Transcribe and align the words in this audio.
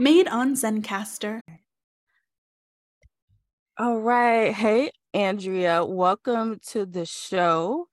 made 0.00 0.26
on 0.28 0.54
Zencastr. 0.54 1.40
All 3.78 4.00
right. 4.00 4.50
Hey, 4.50 4.92
Andrea, 5.12 5.84
welcome 5.84 6.58
to 6.68 6.86
the 6.86 7.04
show. 7.04 7.86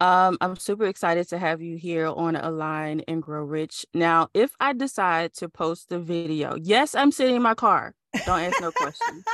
Um, 0.00 0.36
I'm 0.40 0.56
super 0.56 0.86
excited 0.86 1.28
to 1.28 1.38
have 1.38 1.62
you 1.62 1.76
here 1.76 2.08
on 2.08 2.34
Align 2.34 3.02
and 3.06 3.22
Grow 3.22 3.44
Rich. 3.44 3.86
Now, 3.94 4.28
if 4.34 4.50
I 4.58 4.72
decide 4.72 5.32
to 5.34 5.48
post 5.48 5.90
the 5.90 6.00
video, 6.00 6.56
yes, 6.60 6.96
I'm 6.96 7.12
sitting 7.12 7.36
in 7.36 7.42
my 7.42 7.54
car. 7.54 7.94
Don't 8.26 8.40
ask 8.40 8.60
no 8.60 8.72
questions. 8.72 9.24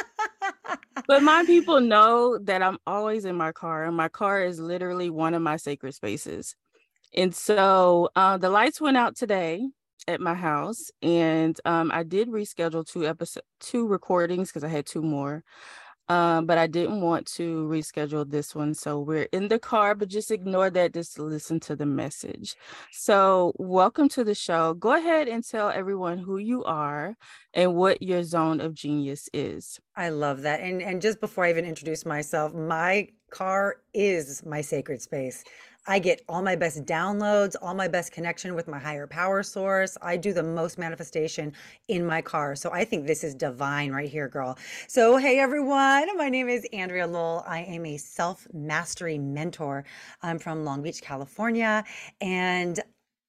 but 1.09 1.23
my 1.23 1.45
people 1.47 1.81
know 1.81 2.37
that 2.43 2.63
I'm 2.63 2.77
always 2.87 3.25
in 3.25 3.35
my 3.35 3.53
car, 3.53 3.85
and 3.87 3.97
my 3.97 4.09
car 4.09 4.43
is 4.43 4.61
literally 4.61 5.09
one 5.09 5.33
of 5.33 5.41
my 5.41 5.57
sacred 5.57 5.95
spaces. 5.95 6.55
And 7.17 7.35
so 7.35 8.11
uh, 8.15 8.37
the 8.37 8.51
lights 8.51 8.79
went 8.79 8.99
out 8.99 9.17
today 9.17 9.71
at 10.09 10.21
my 10.21 10.35
house, 10.35 10.91
and 11.03 11.59
um, 11.65 11.91
I 11.93 12.03
did 12.03 12.29
reschedule 12.29 12.87
two 12.87 13.07
episode 13.07 13.43
two 13.61 13.87
recordings 13.87 14.49
because 14.49 14.65
I 14.65 14.69
had 14.69 14.87
two 14.87 15.03
more. 15.03 15.45
Um, 16.11 16.45
but 16.45 16.59
I 16.59 16.67
didn't 16.67 17.03
want 17.03 17.27
to 17.35 17.69
reschedule 17.69 18.29
this 18.29 18.53
one. 18.53 18.75
So 18.75 18.99
we're 18.99 19.29
in 19.31 19.47
the 19.47 19.61
car, 19.61 19.95
but 19.95 20.09
just 20.09 20.33
ignore 20.33 20.69
that. 20.69 20.93
Just 20.93 21.21
listen 21.21 21.61
to 21.61 21.77
the 21.77 21.87
message. 21.87 22.57
So, 22.91 23.53
welcome 23.59 24.09
to 24.09 24.25
the 24.25 24.35
show. 24.35 24.75
Go 24.75 24.97
ahead 24.97 25.29
and 25.29 25.47
tell 25.47 25.69
everyone 25.69 26.19
who 26.19 26.39
you 26.39 26.65
are 26.65 27.17
and 27.55 27.77
what 27.77 28.03
your 28.03 28.25
zone 28.25 28.61
of 28.61 28.75
genius 28.75 29.29
is. 29.33 29.79
I 29.95 30.09
love 30.09 30.43
that. 30.43 30.59
And 30.59 30.83
and 30.83 31.01
just 31.01 31.21
before 31.21 31.45
I 31.45 31.51
even 31.51 31.65
introduce 31.65 32.05
myself, 32.05 32.53
my 32.55 33.07
car 33.31 33.77
is 33.95 34.45
my 34.45 34.63
sacred 34.63 35.01
space. 35.01 35.45
I 35.91 35.99
get 35.99 36.23
all 36.29 36.41
my 36.41 36.55
best 36.55 36.85
downloads, 36.85 37.57
all 37.61 37.75
my 37.75 37.89
best 37.89 38.13
connection 38.13 38.55
with 38.55 38.69
my 38.69 38.79
higher 38.79 39.09
power 39.09 39.43
source. 39.43 39.99
I 40.01 40.17
do 40.17 40.33
the 40.33 40.45
most 40.45 40.79
manifestation 40.79 41.53
in 41.89 42.07
my 42.07 42.23
car. 42.23 42.55
So 42.55 42.71
I 42.71 42.85
think 42.85 43.09
this 43.09 43.25
is 43.25 43.35
divine 43.35 43.91
right 43.91 44.09
here, 44.09 44.29
girl. 44.29 44.57
So, 44.87 45.17
hey 45.17 45.41
everyone, 45.41 46.17
my 46.17 46.29
name 46.29 46.49
is 46.49 46.65
Andrea 46.73 47.09
Lowell. 47.09 47.43
I 47.45 47.63
am 47.63 47.85
a 47.87 47.97
self 47.97 48.47
mastery 48.55 49.19
mentor. 49.19 49.85
I'm 50.23 50.39
from 50.39 50.65
Long 50.65 50.81
Beach, 50.81 51.03
California, 51.03 51.83
and 52.21 52.79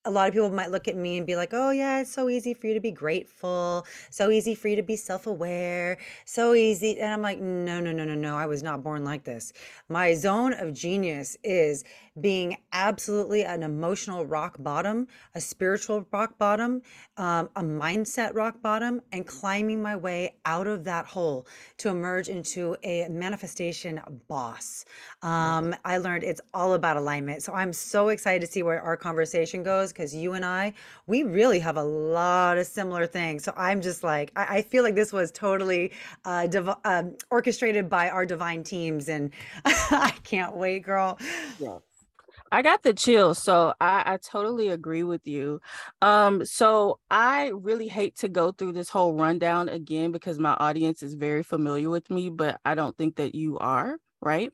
a 0.06 0.12
lot 0.12 0.28
of 0.28 0.34
people 0.34 0.50
might 0.50 0.72
look 0.72 0.88
at 0.88 0.96
me 0.96 1.18
and 1.18 1.28
be 1.28 1.36
like, 1.36 1.50
oh, 1.54 1.70
yeah, 1.70 2.02
it's 2.02 2.12
so 2.12 2.28
easy 2.28 2.54
for 2.54 2.68
you 2.68 2.74
to 2.74 2.80
be 2.80 2.92
grateful, 2.92 3.86
so 4.10 4.32
easy 4.32 4.56
for 4.56 4.68
you 4.68 4.76
to 4.76 4.84
be 4.84 4.96
self 4.96 5.28
aware, 5.28 5.98
so 6.26 6.54
easy. 6.56 7.00
And 7.00 7.14
I'm 7.14 7.22
like, 7.22 7.40
no, 7.40 7.80
no, 7.80 7.92
no, 7.92 8.04
no, 8.04 8.16
no. 8.16 8.36
I 8.36 8.48
was 8.48 8.64
not 8.64 8.84
born 8.84 9.04
like 9.04 9.24
this. 9.24 9.54
My 9.90 10.14
zone 10.16 10.54
of 10.54 10.74
genius 10.74 11.38
is 11.44 11.84
being 12.20 12.58
absolutely 12.74 13.44
an 13.44 13.64
emotional 13.64 14.26
rock 14.26 14.58
bottom, 14.60 15.08
a 15.36 15.42
spiritual 15.42 16.06
rock 16.12 16.38
bottom, 16.38 16.82
um, 17.18 17.50
a 17.56 17.62
mindset 17.62 18.36
rock 18.36 18.62
bottom, 18.62 19.02
and 19.14 19.26
climbing 19.26 19.82
my 19.82 19.96
way 19.96 20.36
out 20.46 20.68
of 20.68 20.84
that 20.84 21.06
hole 21.06 21.48
to 21.78 21.90
emerge 21.90 22.28
into 22.28 22.76
a 22.84 23.08
manifestation 23.10 24.02
boss. 24.28 24.84
Um, 25.22 25.74
I 25.86 25.98
learned 25.98 26.24
it's 26.24 26.42
all 26.54 26.74
about 26.74 26.98
alignment. 26.98 27.44
So 27.44 27.54
I'm 27.54 27.72
so 27.72 28.10
excited 28.10 28.46
to 28.46 28.52
see 28.52 28.64
where 28.64 28.82
our 28.82 28.98
conversation 28.98 29.64
goes 29.64 29.94
because 29.94 30.14
you 30.14 30.34
and 30.34 30.44
I, 30.44 30.74
we 31.08 31.24
really 31.24 31.60
have 31.60 31.78
a 31.78 31.84
lot 31.84 32.58
of 32.58 32.66
similar 32.68 33.08
things. 33.08 33.44
So 33.44 33.54
I'm 33.56 33.82
just 33.82 34.04
like, 34.04 34.32
I, 34.36 34.58
I 34.58 34.62
feel 34.64 34.84
like 34.84 34.96
this 34.96 35.14
was 35.14 35.32
totally 35.32 35.92
uh, 36.26 36.48
div- 36.48 36.70
um, 36.84 37.16
orchestrated 37.30 37.90
by 37.90 38.10
our 38.10 38.26
divine 38.26 38.64
teams. 38.64 39.08
And 39.08 39.32
I 39.66 40.14
can't 40.24 40.56
wait, 40.56 40.84
girl. 40.84 41.18
Yeah. 41.60 41.78
I 42.52 42.62
got 42.62 42.84
the 42.84 42.94
chills, 42.94 43.42
so 43.42 43.74
I, 43.80 44.04
I 44.06 44.18
totally 44.18 44.70
agree 44.70 45.04
with 45.04 45.26
you. 45.26 45.62
Um, 46.02 46.46
so 46.46 47.00
I 47.10 47.48
really 47.50 47.88
hate 47.88 48.18
to 48.18 48.30
go 48.30 48.52
through 48.52 48.74
this 48.74 48.90
whole 48.90 49.14
rundown 49.14 49.70
again 49.70 50.12
because 50.12 50.38
my 50.38 50.54
audience 50.54 51.02
is 51.02 51.14
very 51.14 51.44
familiar 51.44 51.90
with 51.90 52.10
me, 52.10 52.30
but 52.30 52.60
I 52.66 52.76
don't 52.76 52.98
think 52.98 53.16
that 53.16 53.36
you 53.36 53.58
are, 53.60 53.98
right? 54.22 54.52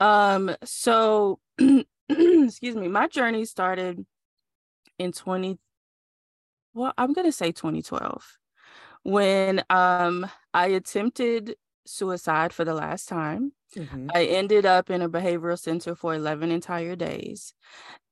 Um, 0.00 0.54
so 0.64 1.40
excuse 2.08 2.76
me, 2.76 2.88
my 2.88 3.08
journey 3.08 3.44
started 3.44 4.04
in 4.98 5.12
20 5.12 5.58
well, 6.74 6.92
I'm 6.98 7.14
gonna 7.14 7.32
say 7.32 7.52
2012 7.52 8.38
when 9.02 9.62
um 9.70 10.26
I 10.52 10.66
attempted 10.68 11.56
suicide 11.86 12.52
for 12.52 12.64
the 12.64 12.74
last 12.74 13.08
time. 13.08 13.52
Mm-hmm. 13.74 14.08
I 14.14 14.24
ended 14.24 14.66
up 14.66 14.90
in 14.90 15.02
a 15.02 15.08
behavioral 15.08 15.58
center 15.58 15.94
for 15.94 16.14
11 16.14 16.50
entire 16.50 16.96
days. 16.96 17.54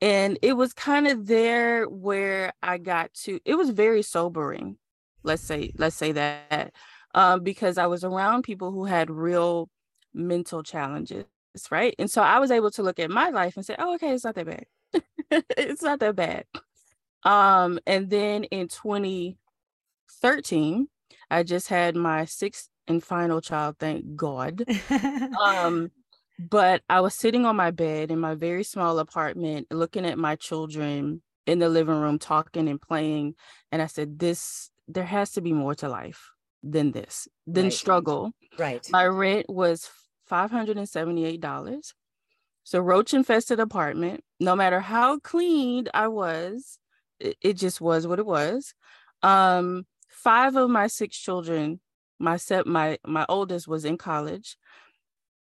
And 0.00 0.38
it 0.42 0.54
was 0.54 0.72
kind 0.72 1.06
of 1.06 1.26
there 1.26 1.84
where 1.84 2.52
I 2.62 2.78
got 2.78 3.12
to, 3.24 3.40
it 3.44 3.54
was 3.54 3.70
very 3.70 4.02
sobering. 4.02 4.78
Let's 5.22 5.42
say, 5.42 5.72
let's 5.76 5.96
say 5.96 6.12
that, 6.12 6.72
um, 7.14 7.42
because 7.42 7.78
I 7.78 7.86
was 7.86 8.04
around 8.04 8.42
people 8.42 8.72
who 8.72 8.84
had 8.84 9.10
real 9.10 9.70
mental 10.12 10.62
challenges, 10.62 11.24
right? 11.70 11.94
And 11.98 12.10
so 12.10 12.20
I 12.22 12.38
was 12.38 12.50
able 12.50 12.70
to 12.72 12.82
look 12.82 12.98
at 12.98 13.10
my 13.10 13.30
life 13.30 13.56
and 13.56 13.64
say, 13.64 13.76
oh, 13.78 13.94
okay, 13.94 14.12
it's 14.12 14.24
not 14.24 14.34
that 14.34 14.46
bad. 14.46 14.66
it's 15.56 15.82
not 15.82 16.00
that 16.00 16.16
bad. 16.16 16.44
Um, 17.22 17.78
and 17.86 18.10
then 18.10 18.44
in 18.44 18.68
2013, 18.68 20.88
I 21.30 21.42
just 21.42 21.68
had 21.68 21.96
my 21.96 22.26
sixth 22.26 22.68
and 22.86 23.02
final 23.02 23.40
child, 23.40 23.76
thank 23.78 24.16
God. 24.16 24.64
um, 25.42 25.90
but 26.38 26.82
I 26.88 27.00
was 27.00 27.14
sitting 27.14 27.46
on 27.46 27.56
my 27.56 27.70
bed 27.70 28.10
in 28.10 28.18
my 28.18 28.34
very 28.34 28.64
small 28.64 28.98
apartment, 28.98 29.68
looking 29.70 30.04
at 30.04 30.18
my 30.18 30.36
children 30.36 31.22
in 31.46 31.58
the 31.58 31.68
living 31.68 32.00
room, 32.00 32.18
talking 32.18 32.68
and 32.68 32.80
playing. 32.80 33.34
And 33.70 33.80
I 33.80 33.86
said, 33.86 34.18
This, 34.18 34.70
there 34.88 35.04
has 35.04 35.32
to 35.32 35.40
be 35.40 35.52
more 35.52 35.74
to 35.76 35.88
life 35.88 36.30
than 36.62 36.92
this, 36.92 37.28
than 37.46 37.64
right. 37.64 37.72
struggle. 37.72 38.32
Right. 38.58 38.86
My 38.90 39.06
rent 39.06 39.46
was 39.48 39.88
$578. 40.30 41.92
So, 42.66 42.80
roach 42.80 43.12
infested 43.12 43.60
apartment, 43.60 44.24
no 44.40 44.56
matter 44.56 44.80
how 44.80 45.18
cleaned 45.18 45.90
I 45.92 46.08
was, 46.08 46.78
it, 47.20 47.36
it 47.40 47.52
just 47.54 47.80
was 47.80 48.06
what 48.06 48.18
it 48.18 48.26
was. 48.26 48.74
Um, 49.22 49.86
five 50.08 50.56
of 50.56 50.70
my 50.70 50.86
six 50.86 51.16
children 51.18 51.80
my 52.18 52.36
set 52.36 52.66
my 52.66 52.98
my 53.06 53.26
oldest 53.28 53.68
was 53.68 53.84
in 53.84 53.96
college 53.98 54.56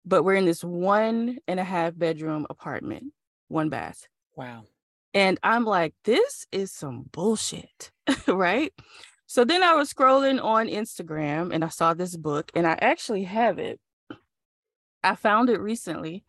but 0.04 0.22
we're 0.22 0.34
in 0.34 0.46
this 0.46 0.64
one 0.64 1.38
and 1.46 1.60
a 1.60 1.64
half 1.64 1.96
bedroom 1.96 2.46
apartment 2.48 3.12
one 3.48 3.68
bath. 3.68 4.06
Wow. 4.36 4.64
And 5.14 5.38
i'm 5.42 5.64
like 5.64 5.94
this 6.04 6.46
is 6.52 6.72
some 6.72 7.06
bullshit 7.12 7.90
right? 8.26 8.72
So 9.26 9.44
then 9.44 9.62
i 9.62 9.74
was 9.74 9.92
scrolling 9.92 10.42
on 10.42 10.68
instagram 10.68 11.52
and 11.52 11.64
i 11.64 11.68
saw 11.68 11.94
this 11.94 12.16
book 12.16 12.50
and 12.54 12.66
i 12.66 12.78
actually 12.80 13.24
have 13.24 13.58
it. 13.58 13.80
I 15.02 15.14
found 15.14 15.50
it 15.50 15.60
recently 15.60 16.24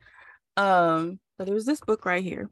um 0.58 1.20
but 1.38 1.48
it 1.48 1.54
was 1.54 1.66
this 1.66 1.80
book 1.80 2.06
right 2.06 2.24
here 2.24 2.50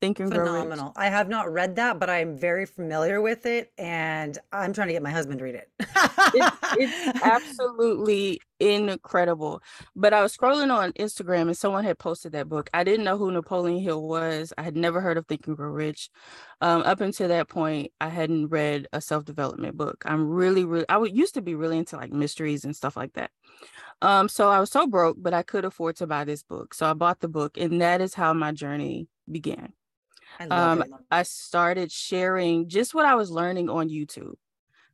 Think 0.00 0.20
and 0.20 0.30
Phenomenal. 0.30 0.92
I 0.96 1.08
have 1.08 1.28
not 1.28 1.52
read 1.52 1.76
that, 1.76 1.98
but 1.98 2.08
I'm 2.08 2.36
very 2.36 2.66
familiar 2.66 3.20
with 3.20 3.46
it, 3.46 3.72
and 3.76 4.38
I'm 4.52 4.72
trying 4.72 4.88
to 4.88 4.92
get 4.92 5.02
my 5.02 5.10
husband 5.10 5.38
to 5.40 5.44
read 5.44 5.56
it. 5.56 5.70
it's, 5.78 6.56
it's 6.78 7.22
absolutely 7.24 8.40
incredible. 8.60 9.60
But 9.96 10.12
I 10.12 10.22
was 10.22 10.36
scrolling 10.36 10.72
on 10.72 10.92
Instagram, 10.92 11.42
and 11.42 11.58
someone 11.58 11.84
had 11.84 11.98
posted 11.98 12.32
that 12.32 12.48
book. 12.48 12.70
I 12.72 12.84
didn't 12.84 13.04
know 13.04 13.18
who 13.18 13.32
Napoleon 13.32 13.82
Hill 13.82 14.06
was. 14.06 14.52
I 14.56 14.62
had 14.62 14.76
never 14.76 15.00
heard 15.00 15.16
of 15.16 15.26
Think 15.26 15.46
and 15.48 15.56
Grow 15.56 15.70
Rich. 15.70 16.10
Um, 16.60 16.82
up 16.82 17.00
until 17.00 17.28
that 17.28 17.48
point, 17.48 17.92
I 18.00 18.08
hadn't 18.08 18.48
read 18.48 18.86
a 18.92 19.00
self 19.00 19.24
development 19.24 19.76
book. 19.76 20.04
I'm 20.06 20.28
really, 20.28 20.64
really. 20.64 20.88
I 20.88 20.96
would 20.96 21.16
used 21.16 21.34
to 21.34 21.42
be 21.42 21.56
really 21.56 21.78
into 21.78 21.96
like 21.96 22.12
mysteries 22.12 22.64
and 22.64 22.76
stuff 22.76 22.96
like 22.96 23.14
that. 23.14 23.30
Um, 24.00 24.28
so 24.28 24.48
I 24.48 24.60
was 24.60 24.70
so 24.70 24.86
broke, 24.86 25.16
but 25.18 25.34
I 25.34 25.42
could 25.42 25.64
afford 25.64 25.96
to 25.96 26.06
buy 26.06 26.24
this 26.24 26.44
book. 26.44 26.72
So 26.74 26.86
I 26.86 26.92
bought 26.92 27.20
the 27.20 27.28
book, 27.28 27.58
and 27.58 27.80
that 27.80 28.00
is 28.00 28.14
how 28.14 28.32
my 28.32 28.52
journey 28.52 29.08
began. 29.30 29.72
I, 30.38 30.44
um, 30.46 30.84
I 31.10 31.22
started 31.22 31.90
sharing 31.90 32.68
just 32.68 32.94
what 32.94 33.04
I 33.04 33.14
was 33.14 33.30
learning 33.30 33.68
on 33.68 33.88
YouTube, 33.88 34.34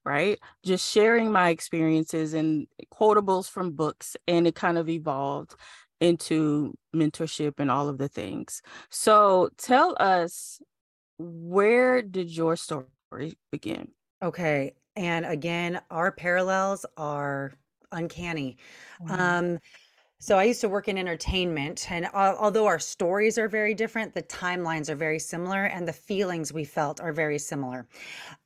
right? 0.04 0.38
Just 0.64 0.90
sharing 0.90 1.30
my 1.30 1.50
experiences 1.50 2.34
and 2.34 2.66
quotables 2.92 3.48
from 3.48 3.72
books, 3.72 4.16
and 4.26 4.46
it 4.46 4.54
kind 4.54 4.78
of 4.78 4.88
evolved 4.88 5.54
into 6.00 6.74
mentorship 6.94 7.54
and 7.58 7.70
all 7.70 7.88
of 7.88 7.98
the 7.98 8.08
things. 8.08 8.62
So 8.90 9.50
tell 9.56 9.96
us 9.98 10.60
where 11.18 12.02
did 12.02 12.30
your 12.30 12.56
story 12.56 12.88
begin? 13.50 13.88
Okay. 14.22 14.74
And 14.96 15.24
again, 15.24 15.80
our 15.90 16.12
parallels 16.12 16.86
are 16.96 17.52
uncanny. 17.92 18.58
Mm-hmm. 19.02 19.20
Um, 19.20 19.58
so 20.24 20.38
I 20.38 20.44
used 20.44 20.62
to 20.62 20.70
work 20.70 20.88
in 20.88 20.96
entertainment, 20.96 21.92
and 21.92 22.08
although 22.14 22.64
our 22.64 22.78
stories 22.78 23.36
are 23.36 23.46
very 23.46 23.74
different, 23.74 24.14
the 24.14 24.22
timelines 24.22 24.88
are 24.88 24.94
very 24.94 25.18
similar, 25.18 25.66
and 25.66 25.86
the 25.86 25.92
feelings 25.92 26.50
we 26.50 26.64
felt 26.64 26.98
are 26.98 27.12
very 27.12 27.38
similar. 27.38 27.86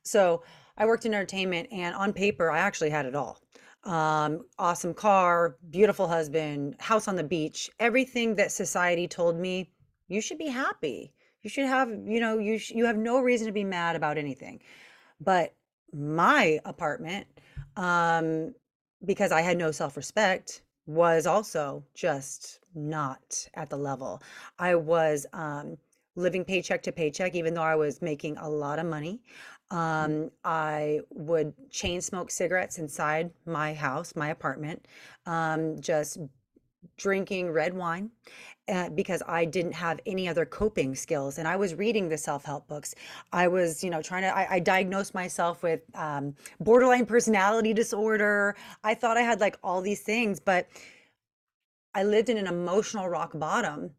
So 0.03 0.43
I 0.77 0.85
worked 0.85 1.05
in 1.05 1.13
entertainment, 1.13 1.69
and 1.71 1.95
on 1.95 2.11
paper, 2.11 2.51
I 2.51 2.59
actually 2.59 2.89
had 2.89 3.05
it 3.05 3.15
all. 3.15 3.39
Um, 3.85 4.43
awesome 4.57 4.93
car, 4.93 5.55
beautiful 5.69 6.05
husband, 6.05 6.75
house 6.79 7.07
on 7.07 7.15
the 7.15 7.23
beach, 7.23 7.69
everything 7.79 8.35
that 8.35 8.51
society 8.51 9.07
told 9.07 9.37
me 9.37 9.71
you 10.09 10.19
should 10.19 10.37
be 10.37 10.47
happy. 10.47 11.13
You 11.43 11.49
should 11.49 11.67
have, 11.67 11.87
you 12.05 12.19
know, 12.19 12.39
you 12.39 12.57
sh- 12.57 12.71
you 12.71 12.83
have 12.87 12.97
no 12.97 13.21
reason 13.21 13.47
to 13.47 13.53
be 13.53 13.63
mad 13.63 13.95
about 13.95 14.17
anything. 14.17 14.59
But 15.21 15.55
my 15.93 16.59
apartment, 16.65 17.25
um, 17.77 18.53
because 19.05 19.31
I 19.31 19.39
had 19.39 19.57
no 19.57 19.71
self-respect, 19.71 20.61
was 20.89 21.27
also 21.27 21.83
just 21.93 22.61
not 22.73 23.47
at 23.53 23.69
the 23.69 23.77
level. 23.77 24.23
I 24.57 24.73
was 24.73 25.27
um, 25.33 25.77
living 26.15 26.43
paycheck 26.43 26.81
to 26.83 26.91
paycheck, 26.91 27.35
even 27.35 27.53
though 27.53 27.61
I 27.61 27.75
was 27.75 28.01
making 28.01 28.37
a 28.37 28.49
lot 28.49 28.79
of 28.79 28.87
money. 28.87 29.21
Um, 29.69 30.31
I 30.43 31.01
would 31.11 31.53
chain 31.69 32.01
smoke 32.01 32.31
cigarettes 32.31 32.79
inside 32.79 33.29
my 33.45 33.71
house, 33.71 34.15
my 34.15 34.29
apartment, 34.29 34.87
um, 35.27 35.79
just 35.79 36.17
drinking 36.99 37.49
red 37.49 37.73
wine 37.73 38.11
uh, 38.67 38.89
because 38.89 39.23
I 39.27 39.45
didn't 39.45 39.71
have 39.71 39.99
any 40.05 40.27
other 40.27 40.45
coping 40.45 40.93
skills. 40.93 41.39
And 41.39 41.47
I 41.47 41.55
was 41.55 41.73
reading 41.73 42.07
the 42.07 42.17
self 42.17 42.45
help 42.45 42.67
books. 42.67 42.93
I 43.33 43.47
was, 43.47 43.83
you 43.83 43.89
know, 43.89 44.01
trying 44.01 44.23
to, 44.23 44.37
I, 44.37 44.55
I 44.55 44.59
diagnosed 44.59 45.15
myself 45.15 45.63
with 45.63 45.81
um, 45.95 46.35
borderline 46.59 47.07
personality 47.07 47.73
disorder. 47.73 48.55
I 48.83 48.93
thought 48.93 49.17
I 49.17 49.21
had 49.21 49.39
like 49.39 49.57
all 49.63 49.81
these 49.81 50.01
things, 50.01 50.39
but 50.39 50.67
I 51.95 52.03
lived 52.03 52.29
in 52.29 52.37
an 52.37 52.47
emotional 52.47 53.09
rock 53.09 53.31
bottom 53.33 53.91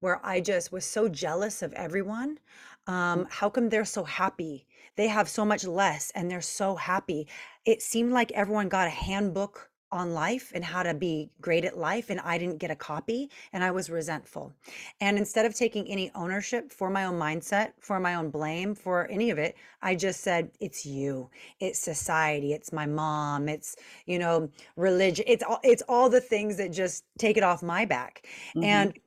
where 0.00 0.20
I 0.26 0.40
just 0.40 0.72
was 0.72 0.84
so 0.84 1.08
jealous 1.08 1.62
of 1.62 1.72
everyone. 1.72 2.38
Um, 2.86 3.26
how 3.30 3.48
come 3.48 3.68
they're 3.68 3.84
so 3.84 4.04
happy? 4.04 4.66
They 4.96 5.08
have 5.08 5.28
so 5.28 5.44
much 5.44 5.64
less 5.64 6.12
and 6.14 6.30
they're 6.30 6.42
so 6.42 6.74
happy. 6.74 7.28
It 7.64 7.80
seemed 7.80 8.12
like 8.12 8.32
everyone 8.32 8.68
got 8.68 8.88
a 8.88 8.90
handbook 8.90 9.70
on 9.92 10.14
life 10.14 10.50
and 10.54 10.64
how 10.64 10.82
to 10.82 10.94
be 10.94 11.30
great 11.40 11.64
at 11.64 11.76
life 11.76 12.10
and 12.10 12.18
I 12.20 12.38
didn't 12.38 12.58
get 12.58 12.70
a 12.70 12.74
copy 12.74 13.30
and 13.52 13.62
I 13.62 13.70
was 13.70 13.90
resentful. 13.90 14.52
And 15.00 15.18
instead 15.18 15.44
of 15.44 15.54
taking 15.54 15.86
any 15.86 16.10
ownership 16.14 16.72
for 16.72 16.90
my 16.90 17.04
own 17.04 17.18
mindset, 17.18 17.72
for 17.78 18.00
my 18.00 18.14
own 18.14 18.30
blame, 18.30 18.74
for 18.74 19.06
any 19.08 19.30
of 19.30 19.38
it, 19.38 19.54
I 19.82 19.94
just 19.94 20.20
said 20.20 20.50
it's 20.60 20.86
you. 20.86 21.28
It's 21.60 21.78
society, 21.78 22.52
it's 22.54 22.72
my 22.72 22.86
mom, 22.86 23.48
it's, 23.48 23.76
you 24.06 24.18
know, 24.18 24.48
religion. 24.76 25.24
It's 25.28 25.44
all 25.44 25.60
it's 25.62 25.82
all 25.88 26.08
the 26.08 26.20
things 26.20 26.56
that 26.56 26.72
just 26.72 27.04
take 27.18 27.36
it 27.36 27.42
off 27.42 27.62
my 27.62 27.84
back. 27.84 28.26
Mm-hmm. 28.56 28.64
And 28.64 28.98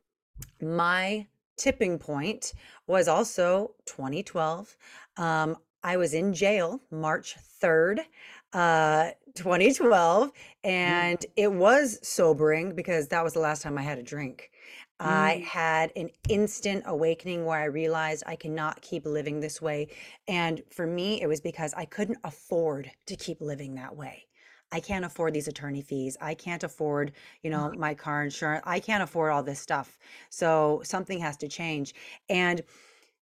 my 0.61 1.27
tipping 1.57 1.97
point 1.97 2.53
was 2.87 3.07
also 3.07 3.71
2012. 3.85 4.77
Um, 5.17 5.57
I 5.83 5.97
was 5.97 6.15
in 6.15 6.33
jail 6.33 6.81
March 6.89 7.37
3rd, 7.61 7.99
uh, 8.55 9.11
2012, 9.35 10.29
mm. 10.29 10.31
and 10.63 11.19
mm. 11.19 11.25
it 11.35 11.51
was 11.51 11.99
sobering 12.01 12.73
because 12.73 13.09
that 13.09 13.23
was 13.23 13.33
the 13.33 13.39
last 13.39 13.61
time 13.61 13.77
I 13.77 13.81
had 13.81 13.97
a 13.97 14.03
drink. 14.03 14.49
Mm. 15.01 15.07
I 15.07 15.45
had 15.45 15.91
an 15.97 16.09
instant 16.29 16.83
awakening 16.87 17.43
where 17.43 17.59
I 17.59 17.65
realized 17.65 18.23
I 18.25 18.37
cannot 18.37 18.81
keep 18.81 19.05
living 19.05 19.41
this 19.41 19.61
way. 19.61 19.89
And 20.29 20.63
for 20.71 20.87
me, 20.87 21.21
it 21.21 21.27
was 21.27 21.41
because 21.41 21.73
I 21.73 21.83
couldn't 21.83 22.19
afford 22.23 22.89
to 23.07 23.17
keep 23.17 23.41
living 23.41 23.75
that 23.75 23.93
way. 23.93 24.25
I 24.71 24.79
can't 24.79 25.03
afford 25.03 25.33
these 25.33 25.49
attorney 25.49 25.81
fees. 25.81 26.15
I 26.21 26.33
can't 26.33 26.63
afford, 26.63 27.11
you 27.43 27.49
know, 27.49 27.73
my 27.77 27.93
car 27.93 28.23
insurance. 28.23 28.63
I 28.65 28.79
can't 28.79 29.03
afford 29.03 29.31
all 29.31 29.43
this 29.43 29.59
stuff. 29.59 29.97
So 30.29 30.81
something 30.85 31.19
has 31.19 31.35
to 31.37 31.49
change. 31.49 31.93
And 32.29 32.61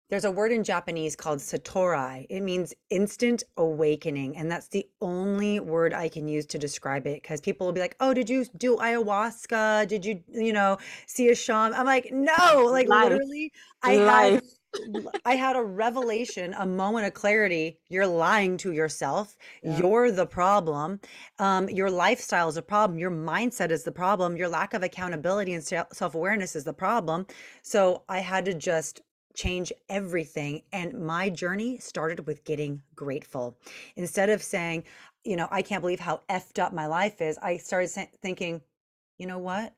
there's 0.09 0.25
a 0.25 0.31
word 0.31 0.51
in 0.51 0.63
Japanese 0.63 1.15
called 1.15 1.39
satori. 1.39 2.25
It 2.29 2.41
means 2.41 2.73
instant 2.89 3.43
awakening. 3.57 4.37
And 4.37 4.51
that's 4.51 4.67
the 4.67 4.87
only 5.01 5.59
word 5.59 5.93
I 5.93 6.09
can 6.09 6.27
use 6.27 6.45
to 6.47 6.57
describe 6.59 7.07
it 7.07 7.21
because 7.21 7.41
people 7.41 7.65
will 7.65 7.73
be 7.73 7.81
like, 7.81 7.95
oh, 7.99 8.13
did 8.13 8.29
you 8.29 8.45
do 8.57 8.77
ayahuasca? 8.77 9.87
Did 9.87 10.05
you, 10.05 10.21
you 10.31 10.53
know, 10.53 10.77
see 11.07 11.29
a 11.29 11.35
shaman? 11.35 11.73
I'm 11.73 11.85
like, 11.85 12.09
no, 12.11 12.67
like 12.69 12.87
Life. 12.87 13.09
literally, 13.09 13.51
I 13.81 13.95
Life. 13.97 14.33
had. 14.33 14.43
I 15.23 15.35
had 15.35 15.55
a 15.55 15.61
revelation, 15.61 16.55
a 16.57 16.65
moment 16.65 17.05
of 17.05 17.13
clarity. 17.13 17.77
You're 17.89 18.07
lying 18.07 18.57
to 18.57 18.71
yourself. 18.71 19.37
Yeah. 19.61 19.77
You're 19.77 20.11
the 20.11 20.25
problem. 20.25 20.99
Um, 21.37 21.69
your 21.69 21.91
lifestyle 21.91 22.49
is 22.49 22.57
a 22.57 22.63
problem. 22.63 22.97
Your 22.97 23.11
mindset 23.11 23.69
is 23.69 23.83
the 23.83 23.91
problem. 23.91 24.35
Your 24.35 24.49
lack 24.49 24.73
of 24.73 24.81
accountability 24.81 25.53
and 25.53 25.63
self 25.63 26.15
awareness 26.15 26.55
is 26.55 26.63
the 26.63 26.73
problem. 26.73 27.27
So 27.61 28.01
I 28.09 28.17
had 28.19 28.45
to 28.45 28.55
just 28.55 29.01
change 29.35 29.71
everything. 29.89 30.61
And 30.71 30.93
my 31.05 31.29
journey 31.29 31.77
started 31.79 32.25
with 32.27 32.43
getting 32.43 32.81
grateful. 32.95 33.57
Instead 33.95 34.29
of 34.29 34.41
saying, 34.41 34.83
you 35.23 35.35
know, 35.35 35.47
I 35.51 35.61
can't 35.61 35.81
believe 35.81 35.99
how 35.99 36.21
effed 36.29 36.59
up 36.59 36.73
my 36.73 36.85
life 36.85 37.21
is, 37.21 37.37
I 37.37 37.57
started 37.57 37.89
thinking, 38.21 38.61
you 39.17 39.27
know 39.27 39.39
what? 39.39 39.73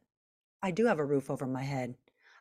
I 0.62 0.72
do 0.72 0.86
have 0.86 1.00
a 1.00 1.06
roof 1.06 1.30
over 1.30 1.46
my 1.46 1.64
head. 1.64 1.96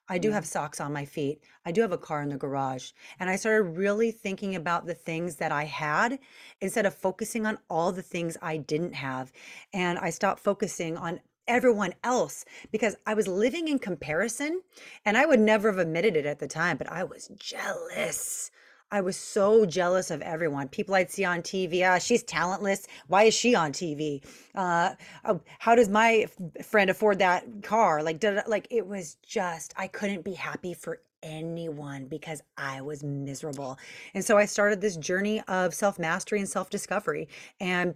I 0.09 0.19
do 0.19 0.29
yeah. 0.29 0.35
have 0.35 0.47
socks 0.47 0.81
on 0.81 0.93
my 0.93 1.05
feet. 1.05 1.43
I 1.65 1.73
do 1.73 1.81
have 1.81 1.93
a 1.93 1.99
car 1.99 2.23
in 2.23 2.29
the 2.29 2.37
garage. 2.37 2.91
And 3.19 3.31
I 3.31 3.37
started 3.37 3.79
really 3.79 4.11
thinking 4.11 4.55
about 4.55 4.87
the 4.87 4.95
things 4.95 5.37
that 5.37 5.51
I 5.51 5.65
had 5.65 6.19
instead 6.61 6.85
of 6.85 6.95
focusing 6.95 7.47
on 7.47 7.59
all 7.71 7.91
the 7.91 8.03
things 8.03 8.37
I 8.43 8.59
didn't 8.59 8.95
have. 8.95 9.33
And 9.73 9.99
I 9.99 10.11
stopped 10.11 10.41
focusing 10.41 10.97
on 10.97 11.21
everyone 11.47 11.95
else 12.03 12.45
because 12.71 12.97
I 13.07 13.15
was 13.15 13.29
living 13.29 13.69
in 13.69 13.79
comparison 13.79 14.63
and 15.05 15.17
I 15.17 15.27
would 15.27 15.41
never 15.41 15.71
have 15.71 15.79
admitted 15.79 16.17
it 16.17 16.27
at 16.27 16.39
the 16.39 16.47
time, 16.47 16.77
but 16.77 16.91
I 16.91 17.05
was 17.05 17.29
jealous. 17.37 18.51
I 18.91 19.01
was 19.01 19.17
so 19.17 19.67
jealous 19.67 20.11
of 20.11 20.23
everyone. 20.23 20.69
People 20.69 20.95
I'd 20.95 21.11
see 21.11 21.25
on 21.25 21.43
TV. 21.43 21.85
Ah, 21.85 21.99
she's 21.99 22.23
talentless. 22.23 22.87
Why 23.09 23.25
is 23.25 23.35
she 23.35 23.55
on 23.55 23.73
TV? 23.73 24.25
Uh, 24.55 24.95
oh, 25.25 25.41
how 25.59 25.75
does 25.75 25.89
my 25.89 26.27
friend 26.63 26.91
afford 26.91 27.19
that 27.19 27.45
car? 27.63 28.03
Like, 28.03 28.21
did, 28.21 28.41
like 28.47 28.69
it 28.71 28.87
was 28.87 29.17
just 29.17 29.75
I 29.77 29.89
couldn't 29.89 30.23
be 30.23 30.35
happy 30.35 30.75
for 30.75 31.01
anyone 31.25 32.05
because 32.05 32.43
I 32.57 32.83
was 32.83 33.03
miserable. 33.03 33.79
And 34.13 34.25
so 34.25 34.37
I 34.37 34.45
started 34.45 34.81
this 34.81 34.97
journey 34.97 35.43
of 35.49 35.75
self 35.75 35.99
mastery 35.99 36.39
and 36.39 36.49
self 36.49 36.71
discovery. 36.71 37.29
And 37.59 37.95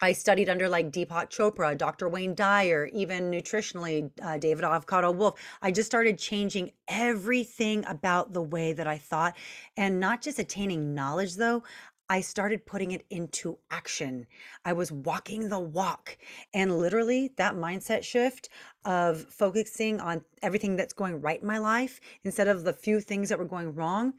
I 0.00 0.12
studied 0.12 0.50
under 0.50 0.68
like 0.68 0.92
Deepak 0.92 1.30
Chopra, 1.30 1.76
Dr. 1.76 2.08
Wayne 2.08 2.34
Dyer, 2.34 2.90
even 2.92 3.30
nutritionally, 3.30 4.10
uh, 4.22 4.36
David 4.36 4.64
Avocado 4.64 5.10
Wolfe. 5.10 5.40
I 5.62 5.70
just 5.70 5.86
started 5.86 6.18
changing 6.18 6.72
everything 6.86 7.82
about 7.86 8.34
the 8.34 8.42
way 8.42 8.74
that 8.74 8.86
I 8.86 8.98
thought 8.98 9.36
and 9.76 9.98
not 9.98 10.20
just 10.20 10.38
attaining 10.38 10.94
knowledge 10.94 11.36
though. 11.36 11.62
I 12.10 12.20
started 12.20 12.66
putting 12.66 12.92
it 12.92 13.06
into 13.08 13.58
action. 13.70 14.26
I 14.64 14.74
was 14.74 14.92
walking 14.92 15.48
the 15.48 15.58
walk. 15.58 16.18
And 16.54 16.78
literally, 16.78 17.32
that 17.36 17.54
mindset 17.54 18.04
shift 18.04 18.48
of 18.84 19.22
focusing 19.30 19.98
on 20.00 20.24
everything 20.42 20.76
that's 20.76 20.92
going 20.92 21.20
right 21.20 21.40
in 21.40 21.48
my 21.48 21.58
life 21.58 22.00
instead 22.22 22.48
of 22.48 22.64
the 22.64 22.72
few 22.72 23.00
things 23.00 23.30
that 23.30 23.38
were 23.38 23.44
going 23.44 23.74
wrong 23.74 24.12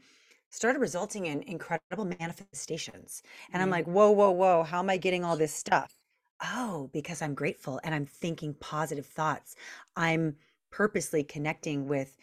started 0.50 0.78
resulting 0.80 1.26
in 1.26 1.42
incredible 1.42 2.04
manifestations. 2.18 3.22
And 3.52 3.62
I'm 3.62 3.66
mm-hmm. 3.66 3.72
like, 3.72 3.86
whoa, 3.86 4.10
whoa, 4.10 4.30
whoa, 4.30 4.62
how 4.62 4.78
am 4.78 4.90
I 4.90 4.96
getting 4.96 5.24
all 5.24 5.36
this 5.36 5.52
stuff? 5.52 5.94
Oh, 6.42 6.88
because 6.92 7.20
I'm 7.20 7.34
grateful 7.34 7.80
and 7.82 7.94
I'm 7.94 8.06
thinking 8.06 8.54
positive 8.54 9.06
thoughts. 9.06 9.56
I'm 9.96 10.36
purposely 10.70 11.24
connecting 11.24 11.88
with 11.88 12.16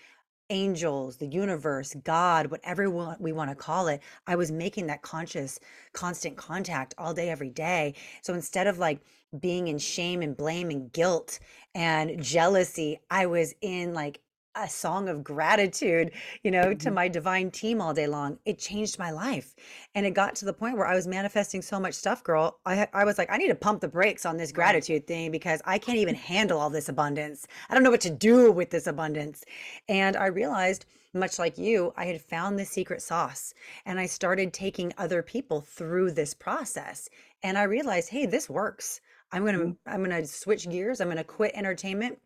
angels, 0.52 1.18
the 1.18 1.28
universe, 1.28 1.96
God, 2.04 2.52
whatever 2.52 2.90
we 3.20 3.32
want 3.32 3.50
to 3.50 3.56
call 3.56 3.88
it. 3.88 4.02
I 4.28 4.36
was 4.36 4.52
making 4.52 4.88
that 4.88 5.02
conscious, 5.02 5.60
constant 5.94 6.38
contact 6.38 6.94
all 6.98 7.14
day, 7.14 7.30
every 7.30 7.50
day. 7.50 7.96
So 8.22 8.34
instead 8.34 8.68
of 8.68 8.78
like 8.78 9.02
being 9.40 9.68
in 9.68 9.80
shame 9.80 10.22
and 10.22 10.38
blame 10.38 10.70
and 10.70 10.92
guilt 10.94 11.40
and 11.74 12.22
jealousy, 12.24 13.00
I 13.10 13.26
was 13.26 13.56
in 13.62 13.94
like 13.94 14.22
a 14.56 14.70
song 14.70 15.10
of 15.10 15.24
gratitude, 15.24 16.12
you 16.44 16.52
know, 16.52 16.74
to 16.74 16.76
mm-hmm. 16.76 16.94
my 16.94 17.08
divine 17.08 17.52
team 17.52 17.82
all 17.82 17.94
day 17.94 18.08
long. 18.08 18.40
It 18.46 18.58
changed 18.58 18.98
my 18.98 19.12
life. 19.12 19.56
And 19.94 20.06
it 20.06 20.12
got 20.12 20.36
to 20.36 20.46
the 20.46 20.54
point 20.54 20.78
where 20.78 20.88
I 20.88 20.96
was 20.96 21.08
manifesting 21.08 21.62
so 21.62 21.80
much 21.80 21.94
stuff, 21.94 22.24
girl. 22.24 22.60
I 22.66 22.88
I 22.94 23.04
was 23.04 23.18
like, 23.18 23.32
I 23.32 23.38
need 23.38 23.50
to 23.50 23.56
pump 23.56 23.82
the 23.82 23.88
brakes 23.88 24.26
on 24.26 24.38
this 24.38 24.52
gratitude 24.52 25.08
thing 25.08 25.32
because 25.32 25.62
I 25.66 25.78
can't 25.78 25.98
even 25.98 26.16
handle 26.16 26.60
all 26.60 26.70
this 26.70 26.90
abundance. 26.90 27.48
I 27.70 27.74
don't 27.74 27.84
know 27.84 27.92
what 27.92 28.02
to 28.02 28.10
do 28.10 28.52
with 28.52 28.70
this 28.70 28.88
abundance. 28.88 29.44
And 29.90 30.16
I 30.16 30.28
realized 30.28 30.86
much 31.16 31.40
like 31.40 31.58
you, 31.58 31.94
I 31.96 32.06
had 32.06 32.22
found 32.22 32.60
the 32.60 32.66
secret 32.66 33.02
sauce 33.02 33.54
and 33.86 34.00
I 34.00 34.06
started 34.06 34.54
taking 34.54 34.94
other 34.98 35.24
people 35.24 35.62
through 35.62 36.12
this 36.12 36.34
process. 36.34 37.10
And 37.42 37.58
I 37.58 37.64
realized, 37.64 38.10
hey, 38.10 38.26
this 38.26 38.50
works. 38.50 39.02
I'm 39.32 39.44
going 39.44 39.58
to 39.58 39.66
mm-hmm. 39.66 39.90
I'm 39.90 40.04
going 40.04 40.22
to 40.22 40.28
switch 40.28 40.70
gears. 40.70 41.02
I'm 41.02 41.08
going 41.08 41.18
to 41.18 41.24
quit 41.24 41.52
entertainment 41.56 42.20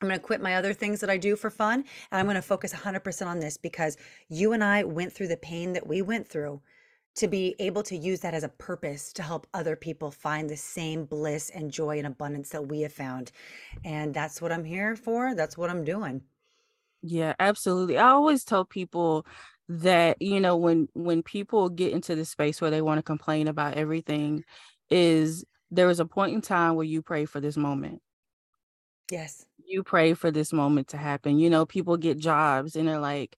I'm 0.00 0.08
going 0.08 0.18
to 0.18 0.24
quit 0.24 0.40
my 0.40 0.54
other 0.54 0.72
things 0.72 1.00
that 1.00 1.10
I 1.10 1.16
do 1.16 1.34
for 1.34 1.50
fun 1.50 1.84
and 2.10 2.20
I'm 2.20 2.26
going 2.26 2.36
to 2.36 2.42
focus 2.42 2.72
100% 2.72 3.26
on 3.26 3.40
this 3.40 3.56
because 3.56 3.96
you 4.28 4.52
and 4.52 4.62
I 4.62 4.84
went 4.84 5.12
through 5.12 5.28
the 5.28 5.36
pain 5.36 5.72
that 5.72 5.86
we 5.86 6.02
went 6.02 6.28
through 6.28 6.60
to 7.16 7.26
be 7.26 7.56
able 7.58 7.82
to 7.82 7.96
use 7.96 8.20
that 8.20 8.34
as 8.34 8.44
a 8.44 8.48
purpose 8.48 9.12
to 9.14 9.22
help 9.22 9.48
other 9.52 9.74
people 9.74 10.12
find 10.12 10.48
the 10.48 10.56
same 10.56 11.04
bliss 11.04 11.50
and 11.50 11.72
joy 11.72 11.98
and 11.98 12.06
abundance 12.06 12.50
that 12.50 12.68
we 12.68 12.82
have 12.82 12.92
found. 12.92 13.32
And 13.84 14.14
that's 14.14 14.40
what 14.40 14.52
I'm 14.52 14.64
here 14.64 14.94
for. 14.94 15.34
That's 15.34 15.58
what 15.58 15.68
I'm 15.68 15.84
doing. 15.84 16.22
Yeah, 17.02 17.34
absolutely. 17.40 17.98
I 17.98 18.10
always 18.10 18.44
tell 18.44 18.64
people 18.64 19.26
that, 19.68 20.22
you 20.22 20.38
know, 20.38 20.56
when 20.56 20.88
when 20.94 21.24
people 21.24 21.68
get 21.68 21.92
into 21.92 22.14
the 22.14 22.24
space 22.24 22.60
where 22.60 22.70
they 22.70 22.82
want 22.82 22.98
to 22.98 23.02
complain 23.02 23.48
about 23.48 23.74
everything 23.74 24.44
is 24.88 25.44
there 25.72 25.88
was 25.88 26.00
a 26.00 26.06
point 26.06 26.34
in 26.34 26.40
time 26.40 26.76
where 26.76 26.86
you 26.86 27.02
pray 27.02 27.24
for 27.24 27.40
this 27.40 27.56
moment. 27.56 28.00
Yes 29.10 29.47
you 29.68 29.82
pray 29.82 30.14
for 30.14 30.30
this 30.30 30.52
moment 30.52 30.88
to 30.88 30.96
happen. 30.96 31.38
You 31.38 31.50
know, 31.50 31.66
people 31.66 31.96
get 31.96 32.18
jobs 32.18 32.76
and 32.76 32.88
they're 32.88 32.98
like, 32.98 33.36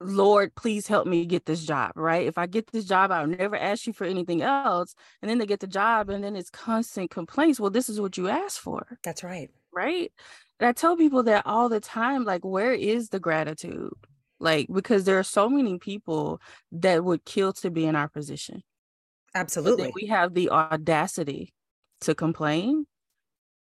Lord, 0.00 0.54
please 0.54 0.86
help 0.86 1.06
me 1.06 1.26
get 1.26 1.44
this 1.44 1.64
job, 1.64 1.92
right? 1.96 2.26
If 2.26 2.38
I 2.38 2.46
get 2.46 2.70
this 2.70 2.84
job, 2.84 3.10
I'll 3.10 3.26
never 3.26 3.56
ask 3.56 3.86
you 3.86 3.92
for 3.92 4.04
anything 4.04 4.42
else. 4.42 4.94
And 5.20 5.28
then 5.28 5.38
they 5.38 5.46
get 5.46 5.60
the 5.60 5.66
job 5.66 6.08
and 6.08 6.22
then 6.22 6.36
it's 6.36 6.50
constant 6.50 7.10
complaints. 7.10 7.58
Well, 7.58 7.70
this 7.70 7.88
is 7.88 8.00
what 8.00 8.16
you 8.16 8.28
asked 8.28 8.60
for. 8.60 8.86
That's 9.02 9.24
right. 9.24 9.50
Right. 9.72 10.12
And 10.60 10.68
I 10.68 10.72
tell 10.72 10.96
people 10.96 11.24
that 11.24 11.42
all 11.46 11.68
the 11.68 11.80
time, 11.80 12.24
like, 12.24 12.44
where 12.44 12.72
is 12.72 13.08
the 13.08 13.20
gratitude? 13.20 13.92
Like, 14.38 14.68
because 14.72 15.04
there 15.04 15.18
are 15.18 15.24
so 15.24 15.48
many 15.48 15.78
people 15.78 16.40
that 16.72 17.04
would 17.04 17.24
kill 17.24 17.52
to 17.54 17.70
be 17.70 17.84
in 17.84 17.96
our 17.96 18.08
position. 18.08 18.62
Absolutely. 19.34 19.92
we 19.94 20.06
have 20.06 20.34
the 20.34 20.50
audacity 20.50 21.52
to 22.00 22.14
complain, 22.14 22.86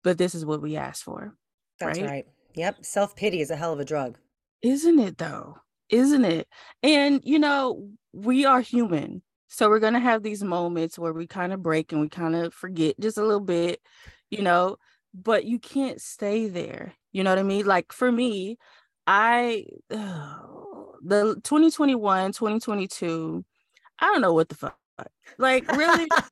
but 0.07 0.19
this 0.19 0.37
is 0.37 0.47
what 0.47 0.63
we 0.63 0.77
ask 0.77 1.05
for. 1.05 1.35
That's 1.81 1.99
right. 1.99 2.09
right. 2.09 2.27
Yep. 2.55 2.85
Self 2.85 3.17
pity 3.17 3.41
is 3.41 3.51
a 3.51 3.57
hell 3.57 3.73
of 3.73 3.81
a 3.81 3.85
drug. 3.85 4.19
Isn't 4.63 5.01
it 5.01 5.19
though? 5.19 5.57
isn't 5.89 6.25
it? 6.25 6.49
And 6.83 7.21
you 7.25 7.39
know, 7.39 7.91
we 8.13 8.45
are 8.45 8.61
human. 8.61 9.23
So 9.49 9.69
we're 9.69 9.81
going 9.81 9.95
to 9.95 10.01
have 10.01 10.23
these 10.23 10.43
moments 10.43 10.99
where 10.99 11.13
we 11.13 11.27
kind 11.27 11.53
of 11.53 11.63
break 11.63 11.93
and 11.93 12.01
we 12.01 12.09
kind 12.09 12.35
of 12.35 12.53
forget 12.53 12.99
just 12.99 13.19
a 13.19 13.23
little 13.23 13.41
bit, 13.41 13.81
you 14.31 14.43
know, 14.43 14.77
but 15.15 15.45
you 15.45 15.59
can't 15.59 16.01
stay 16.01 16.49
there. 16.49 16.95
You 17.13 17.23
know 17.23 17.31
what 17.31 17.39
I 17.39 17.45
mean? 17.45 17.65
Like 17.65 17.93
for 17.93 18.11
me, 18.11 18.59
I 19.07 19.67
uh, 19.91 20.39
the 21.03 21.35
2021, 21.45 22.33
2022, 22.33 23.45
I 24.01 24.07
don't 24.07 24.21
know 24.21 24.35
what 24.35 24.49
the 24.49 24.57
fuck. 24.57 24.79
Like 25.38 25.71
really? 25.73 26.07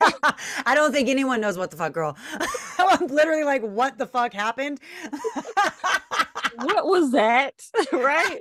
I 0.67 0.75
don't 0.75 0.93
think 0.93 1.09
anyone 1.09 1.41
knows 1.41 1.59
what 1.59 1.71
the 1.71 1.77
fuck, 1.77 1.93
girl. 1.93 2.17
I'm 2.79 3.07
literally 3.09 3.45
like, 3.45 3.63
what 3.63 3.99
the 3.99 4.07
fuck 4.07 4.33
happened? 4.33 4.81
what 6.57 6.87
was 6.87 7.13
that? 7.13 7.55
right? 7.93 8.41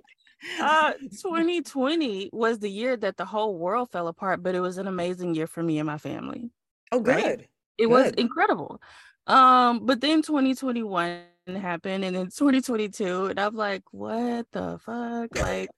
uh 0.59 0.91
2020 1.21 2.29
was 2.33 2.59
the 2.59 2.69
year 2.69 2.97
that 2.97 3.15
the 3.15 3.23
whole 3.23 3.57
world 3.57 3.89
fell 3.91 4.09
apart 4.09 4.43
but 4.43 4.53
it 4.53 4.59
was 4.59 4.77
an 4.77 4.87
amazing 4.87 5.33
year 5.33 5.47
for 5.47 5.63
me 5.63 5.79
and 5.79 5.87
my 5.87 5.97
family 5.97 6.49
oh 6.91 6.99
good 6.99 7.15
right? 7.15 7.39
it 7.77 7.87
good. 7.87 7.89
was 7.89 8.11
incredible 8.17 8.81
um 9.27 9.85
but 9.85 10.01
then 10.01 10.21
2021 10.21 11.21
happened 11.47 12.03
and 12.03 12.13
then 12.13 12.25
2022 12.25 13.27
and 13.27 13.39
i'm 13.39 13.55
like 13.55 13.83
what 13.91 14.45
the 14.51 14.77
fuck 14.79 15.33
like 15.39 15.69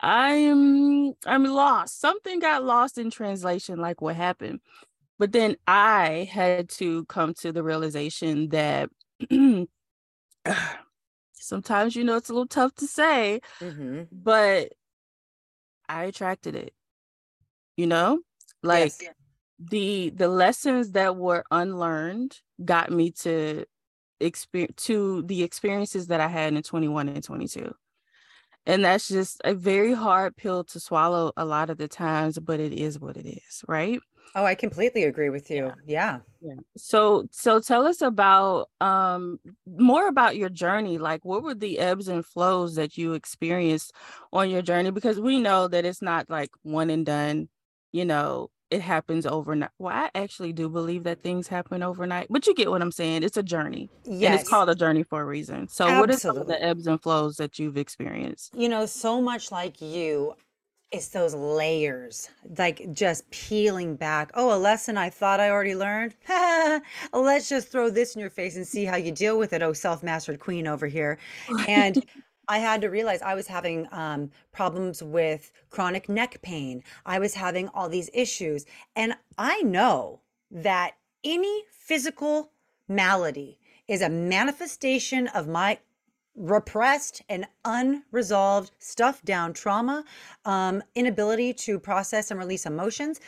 i'm 0.00 1.12
i'm 1.24 1.44
lost 1.44 2.00
something 2.00 2.38
got 2.38 2.64
lost 2.64 2.98
in 2.98 3.10
translation 3.10 3.78
like 3.78 4.00
what 4.00 4.14
happened 4.14 4.60
but 5.18 5.32
then 5.32 5.56
i 5.66 6.28
had 6.30 6.68
to 6.68 7.04
come 7.06 7.32
to 7.32 7.52
the 7.52 7.62
realization 7.62 8.48
that 8.48 8.90
sometimes 11.32 11.96
you 11.96 12.04
know 12.04 12.16
it's 12.16 12.28
a 12.28 12.32
little 12.32 12.46
tough 12.46 12.74
to 12.74 12.86
say 12.86 13.40
mm-hmm. 13.60 14.02
but 14.12 14.72
i 15.88 16.04
attracted 16.04 16.54
it 16.54 16.74
you 17.76 17.86
know 17.86 18.20
like 18.62 18.92
yes. 19.00 19.14
the 19.58 20.10
the 20.10 20.28
lessons 20.28 20.92
that 20.92 21.16
were 21.16 21.44
unlearned 21.50 22.38
got 22.64 22.90
me 22.90 23.10
to 23.10 23.64
experience 24.20 24.84
to 24.84 25.22
the 25.22 25.42
experiences 25.42 26.08
that 26.08 26.20
i 26.20 26.28
had 26.28 26.52
in 26.52 26.62
21 26.62 27.08
and 27.08 27.22
22 27.22 27.74
and 28.66 28.84
that's 28.84 29.08
just 29.08 29.40
a 29.44 29.54
very 29.54 29.92
hard 29.94 30.36
pill 30.36 30.64
to 30.64 30.80
swallow 30.80 31.32
a 31.36 31.44
lot 31.44 31.70
of 31.70 31.78
the 31.78 31.88
times 31.88 32.38
but 32.38 32.60
it 32.60 32.72
is 32.72 32.98
what 32.98 33.16
it 33.16 33.26
is 33.26 33.64
right 33.68 34.00
Oh, 34.36 34.44
I 34.44 34.54
completely 34.54 35.04
agree 35.04 35.30
with 35.30 35.50
you. 35.50 35.72
Yeah. 35.86 36.18
yeah. 36.42 36.56
So 36.76 37.26
so 37.30 37.58
tell 37.58 37.86
us 37.86 38.02
about 38.02 38.68
um 38.82 39.40
more 39.66 40.08
about 40.08 40.36
your 40.36 40.50
journey. 40.50 40.98
Like 40.98 41.24
what 41.24 41.42
were 41.42 41.54
the 41.54 41.78
ebbs 41.78 42.06
and 42.06 42.24
flows 42.24 42.74
that 42.74 42.98
you 42.98 43.14
experienced 43.14 43.94
on 44.34 44.50
your 44.50 44.60
journey? 44.60 44.90
Because 44.90 45.18
we 45.18 45.40
know 45.40 45.68
that 45.68 45.86
it's 45.86 46.02
not 46.02 46.28
like 46.28 46.50
one 46.62 46.90
and 46.90 47.06
done, 47.06 47.48
you 47.92 48.04
know, 48.04 48.50
it 48.70 48.80
happens 48.80 49.26
overnight. 49.26 49.70
Well, 49.78 49.94
I 49.94 50.10
actually 50.14 50.52
do 50.52 50.68
believe 50.68 51.04
that 51.04 51.22
things 51.22 51.48
happen 51.48 51.82
overnight, 51.82 52.26
but 52.30 52.46
you 52.46 52.54
get 52.54 52.70
what 52.70 52.82
I'm 52.82 52.92
saying. 52.92 53.22
It's 53.22 53.36
a 53.36 53.42
journey. 53.42 53.90
Yes. 54.04 54.30
And 54.30 54.40
it's 54.40 54.48
called 54.48 54.68
a 54.68 54.74
journey 54.74 55.02
for 55.02 55.22
a 55.22 55.24
reason. 55.24 55.68
So, 55.68 55.84
Absolutely. 55.84 56.00
what 56.00 56.10
are 56.10 56.18
some 56.18 56.36
of 56.38 56.46
the 56.46 56.62
ebbs 56.62 56.86
and 56.86 57.00
flows 57.00 57.36
that 57.36 57.58
you've 57.58 57.76
experienced? 57.76 58.54
You 58.54 58.68
know, 58.68 58.86
so 58.86 59.22
much 59.22 59.52
like 59.52 59.80
you, 59.80 60.34
it's 60.90 61.08
those 61.08 61.34
layers, 61.34 62.28
like 62.58 62.92
just 62.92 63.28
peeling 63.30 63.96
back. 63.96 64.30
Oh, 64.34 64.56
a 64.56 64.58
lesson 64.58 64.96
I 64.96 65.10
thought 65.10 65.40
I 65.40 65.50
already 65.50 65.74
learned. 65.74 66.14
Let's 67.12 67.48
just 67.48 67.68
throw 67.68 67.90
this 67.90 68.14
in 68.14 68.20
your 68.20 68.30
face 68.30 68.56
and 68.56 68.66
see 68.66 68.84
how 68.84 68.96
you 68.96 69.12
deal 69.12 69.38
with 69.38 69.52
it. 69.52 69.62
Oh, 69.62 69.72
self 69.72 70.02
mastered 70.02 70.40
queen 70.40 70.66
over 70.66 70.86
here. 70.86 71.18
And 71.68 72.04
I 72.48 72.58
had 72.58 72.80
to 72.82 72.88
realize 72.88 73.22
I 73.22 73.34
was 73.34 73.48
having 73.48 73.88
um, 73.90 74.30
problems 74.52 75.02
with 75.02 75.50
chronic 75.70 76.08
neck 76.08 76.40
pain. 76.42 76.82
I 77.04 77.18
was 77.18 77.34
having 77.34 77.68
all 77.68 77.88
these 77.88 78.10
issues. 78.14 78.64
And 78.94 79.14
I 79.36 79.62
know 79.62 80.20
that 80.50 80.92
any 81.24 81.64
physical 81.70 82.52
malady 82.88 83.58
is 83.88 84.00
a 84.00 84.08
manifestation 84.08 85.28
of 85.28 85.48
my 85.48 85.78
repressed 86.36 87.22
and 87.28 87.46
unresolved, 87.64 88.70
stuffed 88.78 89.24
down 89.24 89.52
trauma, 89.52 90.04
um, 90.44 90.82
inability 90.94 91.52
to 91.54 91.78
process 91.78 92.30
and 92.30 92.38
release 92.38 92.66
emotions. 92.66 93.20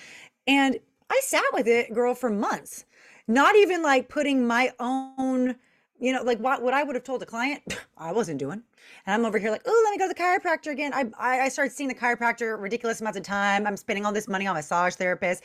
And 0.47 0.79
I 1.11 1.21
sat 1.25 1.45
with 1.53 1.67
it, 1.67 1.93
girl, 1.93 2.15
for 2.15 2.31
months, 2.31 2.85
not 3.27 3.57
even 3.57 3.83
like 3.83 4.09
putting 4.09 4.47
my 4.47 4.73
own, 4.79 5.57
you 5.99 6.13
know, 6.13 6.23
like 6.23 6.39
what, 6.39 6.63
what 6.63 6.75
I 6.75 6.83
would 6.83 6.95
have 6.95 7.05
told 7.05 7.23
a 7.23 7.27
client, 7.27 7.63
I 7.99 8.13
wasn't 8.13 8.39
doing. 8.39 8.63
And 9.07 9.15
I'm 9.15 9.25
over 9.25 9.39
here 9.39 9.51
like, 9.51 9.63
oh, 9.67 9.83
let 9.85 9.91
me 9.93 9.99
go 9.99 10.09
to 10.09 10.15
the 10.15 10.21
chiropractor 10.21 10.73
again. 10.73 10.93
I, 10.95 11.07
I, 11.19 11.41
I 11.43 11.49
started 11.49 11.73
seeing 11.73 11.89
the 11.89 11.95
chiropractor 11.95 12.61
ridiculous 12.61 13.01
amounts 13.01 13.19
of 13.19 13.25
time. 13.25 13.67
I'm 13.67 13.77
spending 13.77 14.07
all 14.07 14.13
this 14.13 14.29
money 14.29 14.47
on 14.47 14.55
massage 14.55 14.95
therapists. 14.95 15.41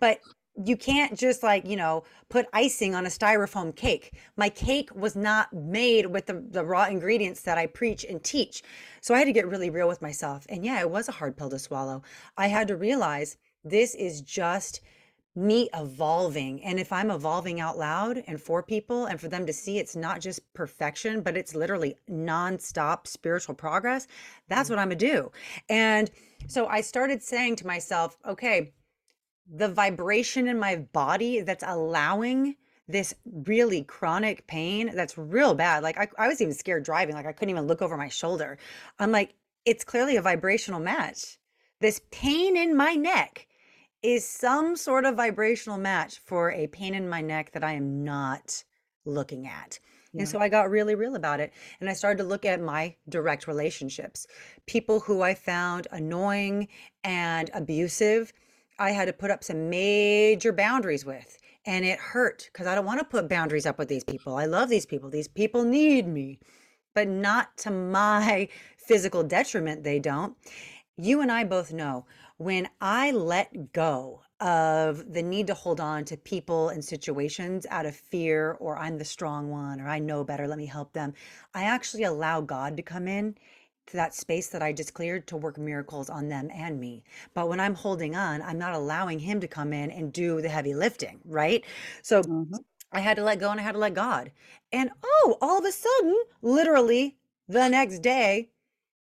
But 0.00 0.20
you 0.64 0.76
can't 0.76 1.16
just 1.16 1.42
like 1.42 1.66
you 1.66 1.76
know 1.76 2.02
put 2.28 2.46
icing 2.52 2.94
on 2.94 3.06
a 3.06 3.08
styrofoam 3.08 3.74
cake 3.74 4.14
my 4.36 4.48
cake 4.48 4.90
was 4.94 5.14
not 5.14 5.52
made 5.52 6.06
with 6.06 6.26
the, 6.26 6.44
the 6.50 6.64
raw 6.64 6.86
ingredients 6.86 7.42
that 7.42 7.58
i 7.58 7.66
preach 7.66 8.04
and 8.04 8.24
teach 8.24 8.62
so 9.00 9.14
i 9.14 9.18
had 9.18 9.26
to 9.26 9.32
get 9.32 9.46
really 9.46 9.70
real 9.70 9.86
with 9.86 10.02
myself 10.02 10.46
and 10.48 10.64
yeah 10.64 10.80
it 10.80 10.90
was 10.90 11.08
a 11.08 11.12
hard 11.12 11.36
pill 11.36 11.48
to 11.48 11.58
swallow 11.58 12.02
i 12.36 12.48
had 12.48 12.66
to 12.66 12.76
realize 12.76 13.36
this 13.64 13.94
is 13.94 14.20
just 14.20 14.80
me 15.38 15.68
evolving 15.74 16.62
and 16.64 16.80
if 16.80 16.92
i'm 16.92 17.10
evolving 17.10 17.60
out 17.60 17.78
loud 17.78 18.22
and 18.26 18.40
for 18.40 18.62
people 18.62 19.06
and 19.06 19.20
for 19.20 19.28
them 19.28 19.46
to 19.46 19.52
see 19.52 19.78
it's 19.78 19.94
not 19.94 20.20
just 20.20 20.40
perfection 20.52 21.20
but 21.20 21.36
it's 21.36 21.54
literally 21.54 21.94
nonstop 22.10 23.06
spiritual 23.06 23.54
progress 23.54 24.06
that's 24.48 24.68
what 24.68 24.78
i'm 24.78 24.88
gonna 24.88 24.96
do 24.96 25.30
and 25.68 26.10
so 26.46 26.66
i 26.66 26.80
started 26.80 27.22
saying 27.22 27.54
to 27.54 27.66
myself 27.66 28.16
okay 28.26 28.72
the 29.50 29.68
vibration 29.68 30.48
in 30.48 30.58
my 30.58 30.76
body 30.76 31.40
that's 31.40 31.64
allowing 31.66 32.56
this 32.88 33.14
really 33.44 33.82
chronic 33.82 34.46
pain 34.46 34.90
that's 34.94 35.18
real 35.18 35.54
bad. 35.54 35.82
Like 35.82 35.98
I, 35.98 36.08
I 36.18 36.28
was 36.28 36.40
even 36.40 36.54
scared 36.54 36.84
driving. 36.84 37.14
Like 37.14 37.26
I 37.26 37.32
couldn't 37.32 37.50
even 37.50 37.66
look 37.66 37.82
over 37.82 37.96
my 37.96 38.08
shoulder. 38.08 38.58
I'm 38.98 39.12
like, 39.12 39.34
it's 39.64 39.84
clearly 39.84 40.16
a 40.16 40.22
vibrational 40.22 40.80
match. 40.80 41.38
This 41.80 42.00
pain 42.10 42.56
in 42.56 42.76
my 42.76 42.94
neck 42.94 43.46
is 44.02 44.26
some 44.26 44.76
sort 44.76 45.04
of 45.04 45.16
vibrational 45.16 45.78
match 45.78 46.20
for 46.24 46.52
a 46.52 46.66
pain 46.68 46.94
in 46.94 47.08
my 47.08 47.20
neck 47.20 47.52
that 47.52 47.64
I 47.64 47.72
am 47.72 48.04
not 48.04 48.62
looking 49.04 49.46
at. 49.46 49.78
Yeah. 50.12 50.20
And 50.20 50.28
so 50.28 50.38
I 50.38 50.48
got 50.48 50.70
really 50.70 50.94
real 50.94 51.16
about 51.16 51.40
it. 51.40 51.52
And 51.80 51.88
I 51.90 51.92
started 51.92 52.18
to 52.18 52.28
look 52.28 52.44
at 52.44 52.60
my 52.60 52.94
direct 53.08 53.46
relationships. 53.46 54.26
People 54.66 55.00
who 55.00 55.22
I 55.22 55.34
found 55.34 55.86
annoying 55.90 56.68
and 57.04 57.50
abusive 57.52 58.32
I 58.78 58.92
had 58.92 59.06
to 59.06 59.12
put 59.12 59.30
up 59.30 59.42
some 59.42 59.68
major 59.68 60.52
boundaries 60.52 61.04
with. 61.04 61.38
And 61.66 61.84
it 61.84 61.98
hurt 61.98 62.48
because 62.52 62.66
I 62.66 62.74
don't 62.74 62.86
want 62.86 63.00
to 63.00 63.04
put 63.04 63.28
boundaries 63.28 63.66
up 63.66 63.78
with 63.78 63.88
these 63.88 64.04
people. 64.04 64.36
I 64.36 64.46
love 64.46 64.68
these 64.68 64.86
people. 64.86 65.10
These 65.10 65.28
people 65.28 65.64
need 65.64 66.06
me, 66.06 66.38
but 66.94 67.08
not 67.08 67.56
to 67.58 67.70
my 67.70 68.48
physical 68.78 69.22
detriment. 69.22 69.82
They 69.82 69.98
don't. 69.98 70.36
You 70.96 71.20
and 71.20 71.30
I 71.30 71.44
both 71.44 71.72
know 71.72 72.06
when 72.38 72.68
I 72.80 73.10
let 73.10 73.72
go 73.72 74.22
of 74.40 75.12
the 75.12 75.22
need 75.22 75.48
to 75.48 75.54
hold 75.54 75.80
on 75.80 76.04
to 76.04 76.16
people 76.16 76.68
and 76.68 76.84
situations 76.84 77.66
out 77.68 77.84
of 77.84 77.96
fear, 77.96 78.56
or 78.60 78.78
I'm 78.78 78.96
the 78.96 79.04
strong 79.04 79.50
one, 79.50 79.80
or 79.80 79.88
I 79.88 79.98
know 79.98 80.22
better, 80.22 80.46
let 80.46 80.58
me 80.58 80.66
help 80.66 80.92
them, 80.92 81.14
I 81.52 81.64
actually 81.64 82.04
allow 82.04 82.40
God 82.40 82.76
to 82.76 82.82
come 82.82 83.08
in 83.08 83.36
to 83.88 83.96
that 83.96 84.14
space 84.14 84.48
that 84.48 84.62
I 84.62 84.72
just 84.72 84.94
cleared 84.94 85.26
to 85.28 85.36
work 85.36 85.58
miracles 85.58 86.08
on 86.08 86.28
them 86.28 86.48
and 86.54 86.78
me. 86.78 87.02
But 87.34 87.48
when 87.48 87.58
I'm 87.58 87.74
holding 87.74 88.14
on, 88.14 88.40
I'm 88.42 88.58
not 88.58 88.74
allowing 88.74 89.18
him 89.18 89.40
to 89.40 89.48
come 89.48 89.72
in 89.72 89.90
and 89.90 90.12
do 90.12 90.40
the 90.40 90.48
heavy 90.48 90.74
lifting, 90.74 91.20
right? 91.24 91.64
So 92.02 92.22
mm-hmm. 92.22 92.54
I 92.92 93.00
had 93.00 93.16
to 93.16 93.24
let 93.24 93.40
go 93.40 93.50
and 93.50 93.58
I 93.58 93.64
had 93.64 93.72
to 93.72 93.78
let 93.78 93.94
God. 93.94 94.30
And 94.72 94.90
oh, 95.02 95.38
all 95.40 95.58
of 95.58 95.64
a 95.64 95.72
sudden, 95.72 96.16
literally 96.42 97.16
the 97.48 97.68
next 97.68 97.98
day, 98.00 98.50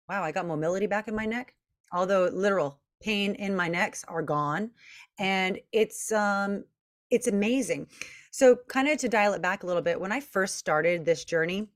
wow, 0.09 0.23
I 0.23 0.31
got 0.31 0.47
mobility 0.47 0.87
back 0.87 1.09
in 1.09 1.17
my 1.17 1.27
neck. 1.27 1.55
Although 1.91 2.27
literal 2.27 2.79
pain 3.01 3.35
in 3.35 3.55
my 3.57 3.69
necks 3.69 4.05
are 4.09 4.23
gone. 4.23 4.71
And 5.19 5.59
it's 5.73 6.13
um 6.13 6.65
it's 7.11 7.27
amazing. 7.27 7.89
So 8.31 8.57
kind 8.69 8.89
of 8.89 8.99
to 8.99 9.09
dial 9.09 9.33
it 9.33 9.43
back 9.43 9.63
a 9.63 9.67
little 9.67 9.83
bit, 9.83 10.01
when 10.01 10.13
I 10.13 10.21
first 10.21 10.57
started 10.57 11.05
this 11.05 11.25
journey, 11.25 11.69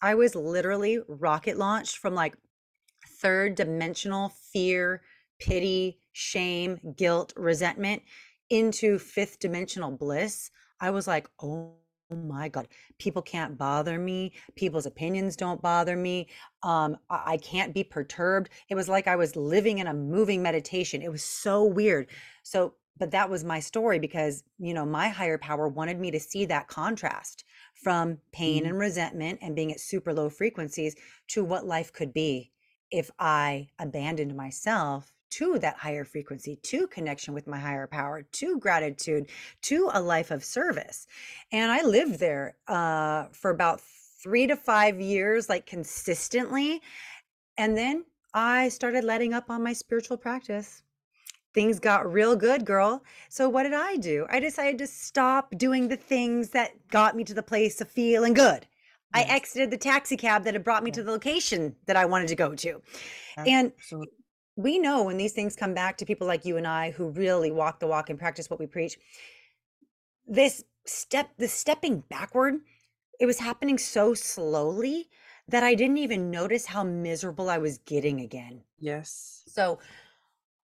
I 0.00 0.14
was 0.14 0.34
literally 0.34 1.00
rocket 1.08 1.56
launched 1.56 1.98
from 1.98 2.14
like 2.14 2.36
third 3.20 3.54
dimensional 3.54 4.32
fear, 4.52 5.02
pity, 5.38 5.98
shame, 6.12 6.78
guilt, 6.96 7.32
resentment 7.36 8.02
into 8.50 8.98
fifth 8.98 9.38
dimensional 9.40 9.90
bliss, 9.90 10.50
I 10.80 10.90
was 10.90 11.06
like, 11.06 11.28
oh 11.42 11.74
my 12.14 12.48
God, 12.48 12.68
people 12.98 13.22
can't 13.22 13.58
bother 13.58 13.98
me. 13.98 14.32
People's 14.54 14.86
opinions 14.86 15.36
don't 15.36 15.60
bother 15.60 15.96
me. 15.96 16.28
Um, 16.62 16.96
I, 17.10 17.32
I 17.32 17.36
can't 17.38 17.74
be 17.74 17.82
perturbed. 17.84 18.50
It 18.68 18.76
was 18.76 18.88
like 18.88 19.08
I 19.08 19.16
was 19.16 19.34
living 19.34 19.78
in 19.78 19.86
a 19.88 19.94
moving 19.94 20.42
meditation. 20.42 21.02
It 21.02 21.10
was 21.10 21.24
so 21.24 21.64
weird. 21.64 22.08
So, 22.44 22.74
but 22.98 23.10
that 23.10 23.28
was 23.28 23.44
my 23.44 23.60
story 23.60 23.98
because, 23.98 24.44
you 24.58 24.72
know, 24.72 24.86
my 24.86 25.08
higher 25.08 25.36
power 25.38 25.68
wanted 25.68 25.98
me 25.98 26.10
to 26.12 26.20
see 26.20 26.46
that 26.46 26.68
contrast 26.68 27.44
from 27.74 28.18
pain 28.32 28.64
Mhm. 28.64 28.70
and 28.70 28.78
resentment 28.78 29.40
and 29.42 29.56
being 29.56 29.72
at 29.72 29.80
super 29.80 30.14
low 30.14 30.30
frequencies 30.30 30.94
to 31.28 31.44
what 31.44 31.66
life 31.66 31.92
could 31.92 32.12
be 32.12 32.52
if 32.90 33.10
I 33.18 33.68
abandoned 33.78 34.36
myself 34.36 35.12
to 35.30 35.58
that 35.58 35.76
higher 35.76 36.04
frequency, 36.04 36.56
to 36.62 36.86
connection 36.86 37.34
with 37.34 37.46
my 37.46 37.58
higher 37.58 37.86
power, 37.86 38.22
to 38.22 38.58
gratitude, 38.58 39.28
to 39.62 39.90
a 39.92 40.00
life 40.00 40.30
of 40.30 40.44
service. 40.44 41.06
And 41.52 41.70
I 41.70 41.82
lived 41.82 42.18
there 42.18 42.56
uh, 42.68 43.26
for 43.32 43.50
about 43.50 43.80
three 44.22 44.46
to 44.46 44.56
five 44.56 45.00
years, 45.00 45.48
like 45.48 45.66
consistently. 45.66 46.80
And 47.56 47.76
then 47.76 48.04
I 48.34 48.68
started 48.68 49.04
letting 49.04 49.32
up 49.32 49.50
on 49.50 49.62
my 49.62 49.72
spiritual 49.72 50.16
practice. 50.16 50.82
Things 51.54 51.80
got 51.80 52.12
real 52.12 52.36
good, 52.36 52.66
girl. 52.66 53.02
So 53.30 53.48
what 53.48 53.62
did 53.62 53.72
I 53.72 53.96
do? 53.96 54.26
I 54.28 54.40
decided 54.40 54.78
to 54.78 54.86
stop 54.86 55.56
doing 55.56 55.88
the 55.88 55.96
things 55.96 56.50
that 56.50 56.72
got 56.88 57.16
me 57.16 57.24
to 57.24 57.34
the 57.34 57.42
place 57.42 57.80
of 57.80 57.88
feeling 57.88 58.34
good. 58.34 58.66
I 59.14 59.22
exited 59.22 59.70
the 59.70 59.78
taxi 59.78 60.16
cab 60.16 60.44
that 60.44 60.52
had 60.52 60.64
brought 60.64 60.84
me 60.84 60.90
to 60.90 61.02
the 61.02 61.10
location 61.10 61.74
that 61.86 61.96
I 61.96 62.04
wanted 62.04 62.28
to 62.28 62.34
go 62.34 62.54
to. 62.54 62.82
And 63.38 63.72
Absolutely. 63.78 64.15
We 64.56 64.78
know 64.78 65.04
when 65.04 65.18
these 65.18 65.32
things 65.32 65.54
come 65.54 65.74
back 65.74 65.98
to 65.98 66.06
people 66.06 66.26
like 66.26 66.44
you 66.44 66.56
and 66.56 66.66
I 66.66 66.90
who 66.90 67.10
really 67.10 67.50
walk 67.50 67.78
the 67.78 67.86
walk 67.86 68.10
and 68.10 68.18
practice 68.18 68.50
what 68.50 68.58
we 68.58 68.66
preach, 68.66 68.98
this 70.26 70.64
step, 70.86 71.30
the 71.36 71.48
stepping 71.48 72.00
backward, 72.08 72.56
it 73.20 73.26
was 73.26 73.38
happening 73.38 73.78
so 73.78 74.14
slowly 74.14 75.08
that 75.48 75.62
I 75.62 75.74
didn't 75.74 75.98
even 75.98 76.30
notice 76.30 76.66
how 76.66 76.82
miserable 76.82 77.48
I 77.48 77.58
was 77.58 77.78
getting 77.78 78.20
again. 78.20 78.62
Yes. 78.78 79.42
So 79.46 79.78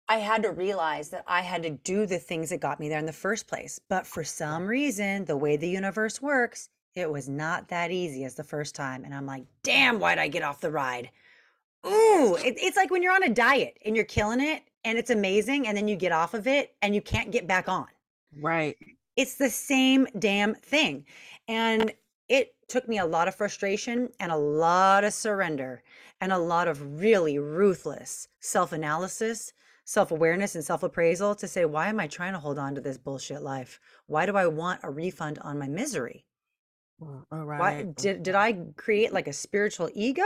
I 0.09 0.19
had 0.19 0.43
to 0.43 0.51
realize 0.51 1.09
that 1.11 1.25
I 1.27 1.41
had 1.41 1.63
to 1.63 1.71
do 1.71 2.07
the 2.07 2.19
things 2.19 2.51
that 2.51 2.61
got 2.61 2.79
me 2.79 2.89
there 2.89 2.99
in 2.99 3.07
the 3.07 3.13
first 3.13 3.49
place. 3.49 3.81
But 3.89 4.07
for 4.07 4.23
some 4.23 4.67
reason, 4.67 5.25
the 5.25 5.37
way 5.37 5.57
the 5.57 5.69
universe 5.69 6.21
works, 6.21 6.69
it 6.95 7.11
was 7.11 7.29
not 7.29 7.69
that 7.69 7.91
easy 7.91 8.25
as 8.25 8.35
the 8.35 8.45
first 8.45 8.75
time. 8.75 9.05
And 9.05 9.15
I'm 9.15 9.27
like, 9.27 9.45
damn, 9.63 9.99
why'd 9.99 10.19
I 10.19 10.29
get 10.29 10.43
off 10.43 10.61
the 10.61 10.71
ride? 10.71 11.11
Ooh, 11.87 12.37
it, 12.37 12.57
it's 12.59 12.77
like 12.77 12.91
when 12.91 13.03
you're 13.03 13.15
on 13.15 13.23
a 13.23 13.29
diet 13.29 13.79
and 13.85 13.95
you're 13.95 14.05
killing 14.05 14.41
it 14.41 14.63
and 14.85 14.99
it's 14.99 15.11
amazing. 15.11 15.67
And 15.67 15.77
then 15.77 15.89
you 15.89 15.97
get 15.97 16.13
off 16.13 16.35
of 16.35 16.47
it 16.47 16.75
and 16.83 16.95
you 16.95 17.01
can't 17.01 17.31
get 17.31 17.47
back 17.47 17.69
on. 17.69 17.87
Right. 18.41 18.77
It's 19.17 19.37
the 19.37 19.51
same 19.51 20.07
damn 20.19 20.55
thing. 20.55 21.07
And 21.49 21.93
it 22.29 22.55
took 22.69 22.89
me 22.89 22.99
a 22.99 23.07
lot 23.07 23.29
of 23.29 23.35
frustration 23.35 24.11
and 24.21 24.33
a 24.33 24.37
lot 24.37 25.05
of 25.05 25.13
surrender 25.13 25.83
and 26.21 26.33
a 26.33 26.39
lot 26.39 26.69
of 26.69 27.01
really 27.01 27.39
ruthless 27.39 28.29
self 28.41 28.73
analysis, 28.73 29.53
self 29.85 30.11
awareness, 30.11 30.55
and 30.55 30.65
self 30.65 30.83
appraisal 30.83 31.35
to 31.37 31.47
say, 31.47 31.65
why 31.65 31.89
am 31.89 32.01
I 32.01 32.09
trying 32.09 32.33
to 32.33 32.41
hold 32.41 32.59
on 32.59 32.75
to 32.75 32.81
this 32.81 32.99
bullshit 32.99 33.43
life? 33.43 33.81
Why 34.07 34.27
do 34.27 34.37
I 34.37 34.47
want 34.47 34.81
a 34.83 34.91
refund 34.91 35.39
on 35.41 35.59
my 35.59 35.69
misery? 35.69 36.25
All 37.01 37.25
Why 37.31 37.83
did, 37.83 38.23
did 38.23 38.35
I 38.35 38.55
create 38.77 39.13
like 39.13 39.29
a 39.29 39.33
spiritual 39.33 39.91
ego? 39.95 40.25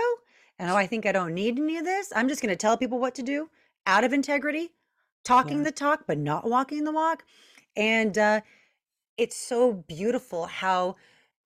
And 0.61 0.71
oh, 0.71 0.77
I 0.77 0.87
think 0.87 1.07
I 1.07 1.13
don't 1.13 1.33
need 1.33 1.59
any 1.59 1.79
of 1.79 1.87
this. 1.87 2.13
I'm 2.15 2.29
just 2.29 2.43
going 2.43 2.53
to 2.53 2.57
tell 2.57 2.77
people 2.77 2.99
what 2.99 3.15
to 3.15 3.23
do 3.23 3.49
out 3.87 4.05
of 4.05 4.13
integrity, 4.13 4.73
talking 5.25 5.59
Yeah. 5.59 5.65
the 5.65 5.73
talk, 5.73 6.05
but 6.07 6.19
not 6.19 6.47
walking 6.47 6.85
the 6.85 6.93
walk. 6.93 7.25
And 7.77 8.19
uh, 8.19 8.43
it's 9.17 9.37
so 9.37 9.73
beautiful 9.73 10.45
how 10.45 10.97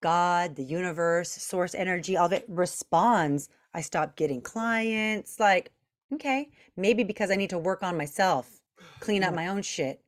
God, 0.01 0.57
the 0.57 0.65
universe, 0.65 1.31
source 1.31 1.73
energy, 1.73 2.17
all 2.17 2.25
of 2.25 2.33
it 2.33 2.43
responds. 2.49 3.47
I 3.73 3.79
stopped 3.79 4.17
getting 4.17 4.41
clients. 4.41 5.39
Like, 5.39 5.71
okay, 6.13 6.49
maybe 6.75 7.05
because 7.05 7.31
I 7.31 7.37
need 7.37 7.51
to 7.51 7.57
work 7.57 7.83
on 7.83 7.95
myself, 7.95 8.59
clean 8.99 9.23
up 9.23 9.33
my 9.33 9.47
own 9.47 9.61
shit 9.61 10.01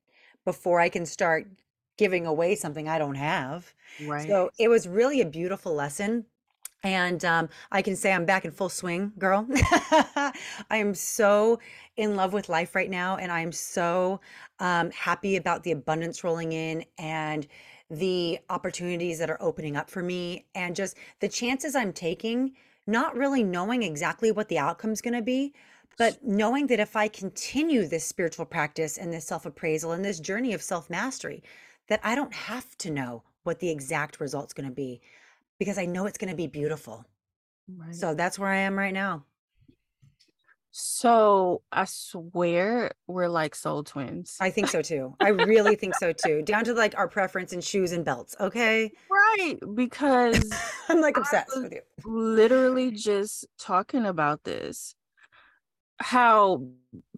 before 0.44 0.82
I 0.82 0.90
can 0.90 1.06
start 1.06 1.48
giving 1.98 2.26
away 2.26 2.56
something 2.56 2.90
I 2.90 3.00
don't 3.00 3.16
have. 3.16 3.74
Right. 4.02 4.28
So 4.28 4.50
it 4.60 4.68
was 4.68 4.86
really 4.86 5.22
a 5.22 5.26
beautiful 5.26 5.74
lesson. 5.74 6.26
And 6.88 7.26
um, 7.26 7.50
I 7.70 7.82
can 7.82 7.98
say 7.98 8.14
I'm 8.14 8.24
back 8.24 8.46
in 8.46 8.52
full 8.52 8.70
swing, 8.70 9.12
girl. 9.20 9.46
I 9.54 10.32
am 10.72 10.96
so 10.96 11.60
in 11.98 12.16
love 12.16 12.32
with 12.32 12.48
life 12.48 12.76
right 12.76 12.90
now. 12.90 13.18
And 13.18 13.30
I'm 13.30 13.52
so 13.52 14.22
um, 14.60 14.90
happy 14.92 15.36
about 15.36 15.64
the 15.64 15.74
abundance 15.74 16.24
rolling 16.24 16.54
in 16.54 16.86
and 16.98 17.46
the 17.90 18.40
opportunities 18.50 19.20
that 19.20 19.30
are 19.30 19.42
opening 19.42 19.76
up 19.76 19.90
for 19.90 20.02
me 20.02 20.46
and 20.56 20.78
just 20.78 20.96
the 21.20 21.28
chances 21.28 21.76
I'm 21.76 21.92
taking, 21.92 22.54
not 22.88 23.18
really 23.18 23.44
knowing 23.44 23.84
exactly 23.84 24.32
what 24.32 24.48
the 24.48 24.60
outcome's 24.60 25.02
going 25.02 25.14
to 25.14 25.22
be, 25.22 25.54
but 25.98 26.24
knowing 26.24 26.68
that 26.68 26.80
if 26.80 26.96
I 26.96 27.10
continue 27.10 27.86
this 27.86 28.06
spiritual 28.06 28.46
practice 28.46 28.98
and 28.98 29.12
this 29.12 29.28
self 29.28 29.46
appraisal 29.46 29.92
and 29.92 30.06
this 30.06 30.22
journey 30.22 30.54
of 30.54 30.62
self 30.62 30.90
mastery, 30.90 31.44
that 31.90 32.00
I 32.02 32.16
don't 32.16 32.34
have 32.34 32.78
to 32.78 32.90
know 32.90 33.24
what 33.44 33.60
the 33.60 33.72
exact 33.72 34.22
result's 34.22 34.54
going 34.54 34.70
to 34.70 34.74
be 34.74 35.02
because 35.60 35.78
I 35.78 35.86
know 35.86 36.06
it's 36.06 36.18
going 36.18 36.30
to 36.30 36.36
be 36.36 36.48
beautiful. 36.48 37.06
right. 37.68 37.96
So 37.96 38.14
that's 38.14 38.38
where 38.38 38.50
I 38.50 38.58
am 38.58 38.78
right 38.78 38.94
now. 38.94 39.26
So 40.72 41.64
I 41.72 41.86
swear 41.86 42.92
we're 43.08 43.30
like 43.30 43.56
soul 43.56 43.84
twins. 43.84 44.38
I 44.40 44.52
think 44.52 44.68
so 44.68 44.82
too. 44.84 45.16
I 45.20 45.30
really 45.30 45.76
think 45.76 45.96
so 45.96 46.14
too. 46.14 46.44
Down 46.44 46.66
to 46.66 46.74
like 46.74 46.96
our 46.98 47.08
preference 47.08 47.52
in 47.52 47.62
shoes 47.62 47.94
and 47.94 48.06
belts. 48.06 48.36
Okay. 48.40 48.92
right. 49.10 49.56
Because 49.74 50.52
I'm 50.90 51.02
like 51.02 51.18
obsessed 51.18 51.52
with 51.56 51.74
you. 51.74 51.82
literally 52.06 52.92
just 52.92 53.48
talking 53.58 54.06
about 54.06 54.44
this. 54.44 54.94
How, 56.00 56.68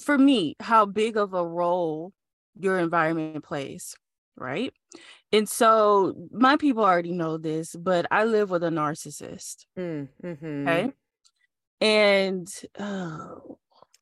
for 0.02 0.18
me, 0.18 0.56
how 0.62 0.86
big 0.86 1.18
of 1.18 1.34
a 1.34 1.46
role 1.46 2.14
your 2.58 2.80
environment 2.80 3.44
plays, 3.44 3.94
right? 4.40 4.74
And 5.32 5.48
so 5.48 6.16
my 6.32 6.58
people 6.58 6.84
already 6.84 7.12
know 7.12 7.38
this, 7.38 7.76
but 7.76 8.08
I 8.12 8.24
live 8.24 8.50
with 8.50 8.64
a 8.64 8.70
narcissist. 8.70 9.66
Mm, 9.78 10.08
mhm. 10.24 10.68
Okay. 10.68 10.94
And 11.82 12.48
oh, 12.80 13.60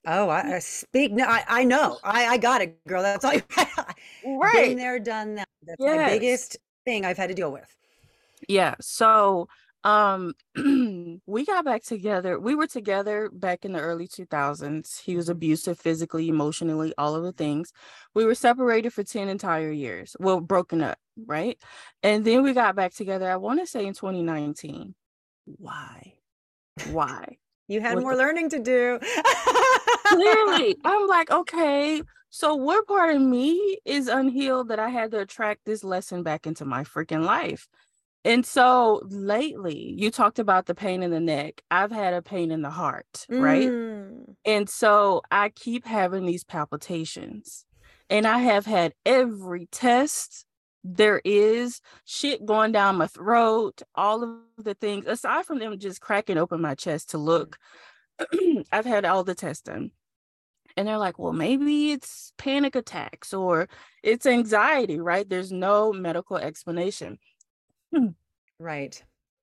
Oh, 0.09 0.29
I, 0.29 0.55
I 0.55 0.59
speak. 0.59 1.11
No, 1.11 1.25
I, 1.25 1.43
I 1.47 1.63
know. 1.65 1.99
I, 2.01 2.27
I 2.27 2.37
got 2.37 2.61
it, 2.61 2.81
girl. 2.87 3.03
That's 3.03 3.25
all. 3.25 3.33
You, 3.33 3.41
Been 4.23 4.39
right. 4.39 4.77
there, 4.77 4.99
done 4.99 5.35
that. 5.35 5.49
That's 5.63 5.81
my 5.81 6.05
biggest 6.07 6.57
thing 6.85 7.03
I've 7.05 7.17
had 7.17 7.27
to 7.27 7.33
deal 7.33 7.51
with. 7.51 7.67
Yeah. 8.47 8.75
So 8.79 9.49
um 9.87 10.33
we 11.25 11.45
got 11.45 11.63
back 11.63 11.81
together. 11.83 12.37
We 12.39 12.55
were 12.55 12.67
together 12.67 13.29
back 13.31 13.63
in 13.63 13.71
the 13.71 13.79
early 13.79 14.07
2000s. 14.07 15.01
He 15.01 15.15
was 15.15 15.29
abusive 15.29 15.79
physically, 15.79 16.27
emotionally, 16.27 16.93
all 16.97 17.15
of 17.15 17.23
the 17.23 17.31
things. 17.31 17.71
We 18.13 18.25
were 18.25 18.35
separated 18.35 18.91
for 18.91 19.03
10 19.03 19.29
entire 19.29 19.71
years. 19.71 20.15
Well, 20.19 20.41
broken 20.41 20.81
up, 20.81 20.99
right? 21.25 21.57
And 22.03 22.25
then 22.25 22.43
we 22.43 22.51
got 22.53 22.75
back 22.75 22.93
together, 22.93 23.31
I 23.31 23.37
want 23.37 23.61
to 23.61 23.65
say 23.65 23.85
in 23.85 23.93
2019. 23.93 24.93
Why? 25.45 26.13
Why? 26.91 27.37
You 27.69 27.79
had 27.79 27.95
What 27.95 28.01
more 28.03 28.15
the- 28.15 28.19
learning 28.23 28.49
to 28.49 28.59
do. 28.59 28.99
Clearly, 30.07 30.75
I'm 30.85 31.07
like, 31.07 31.31
okay, 31.31 32.01
so 32.29 32.55
what 32.55 32.87
part 32.87 33.15
of 33.15 33.21
me 33.21 33.77
is 33.85 34.07
unhealed 34.09 34.67
that 34.67 34.79
I 34.79 34.89
had 34.89 35.11
to 35.11 35.19
attract 35.19 35.63
this 35.65 35.83
lesson 35.83 36.23
back 36.23 36.45
into 36.45 36.65
my 36.65 36.83
freaking 36.83 37.23
life? 37.23 37.67
And 38.25 38.45
so 38.45 39.01
lately, 39.09 39.93
you 39.97 40.11
talked 40.11 40.39
about 40.39 40.65
the 40.65 40.75
pain 40.75 41.01
in 41.01 41.11
the 41.11 41.19
neck. 41.19 41.61
I've 41.71 41.91
had 41.91 42.13
a 42.13 42.21
pain 42.21 42.51
in 42.51 42.61
the 42.61 42.69
heart, 42.69 43.25
right? 43.29 43.69
Mm. 43.69 44.35
And 44.43 44.69
so 44.69 45.21
I 45.31 45.49
keep 45.49 45.85
having 45.85 46.25
these 46.25 46.43
palpitations. 46.43 47.65
And 48.09 48.25
I 48.25 48.39
have 48.39 48.65
had 48.65 48.93
every 49.05 49.67
test 49.67 50.45
there 50.83 51.21
is, 51.25 51.81
shit 52.05 52.45
going 52.45 52.71
down 52.71 52.97
my 52.97 53.07
throat, 53.07 53.81
all 53.95 54.23
of 54.23 54.63
the 54.63 54.73
things, 54.73 55.05
aside 55.05 55.45
from 55.45 55.59
them 55.59 55.77
just 55.79 56.01
cracking 56.01 56.37
open 56.37 56.61
my 56.61 56.75
chest 56.75 57.11
to 57.11 57.17
look. 57.17 57.57
I've 58.71 58.85
had 58.85 59.05
all 59.05 59.23
the 59.23 59.35
testing. 59.35 59.91
And 60.75 60.87
they're 60.87 60.97
like, 60.97 61.17
well, 61.17 61.33
maybe 61.33 61.91
it's 61.91 62.31
panic 62.37 62.75
attacks 62.75 63.33
or 63.33 63.67
it's 64.03 64.27
anxiety, 64.27 64.99
right? 64.99 65.27
There's 65.27 65.51
no 65.51 65.91
medical 65.91 66.37
explanation. 66.37 67.17
Hmm. 67.93 68.07
Right. 68.59 69.01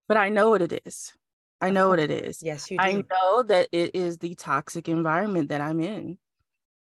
But 0.09 0.17
I 0.17 0.29
know 0.29 0.51
what 0.51 0.63
it 0.63 0.83
is. 0.85 1.13
I 1.61 1.71
know 1.71 1.89
what 1.89 1.99
it 1.99 2.11
is. 2.11 2.43
Yes, 2.43 2.71
you 2.71 2.79
do. 2.79 2.85
I 2.85 3.05
know 3.11 3.43
that 3.45 3.69
it 3.73 3.95
is 3.95 4.19
the 4.19 4.35
toxic 4.35 4.89
environment 4.89 5.49
that 5.49 5.61
I'm 5.61 5.81
in. 5.81 6.19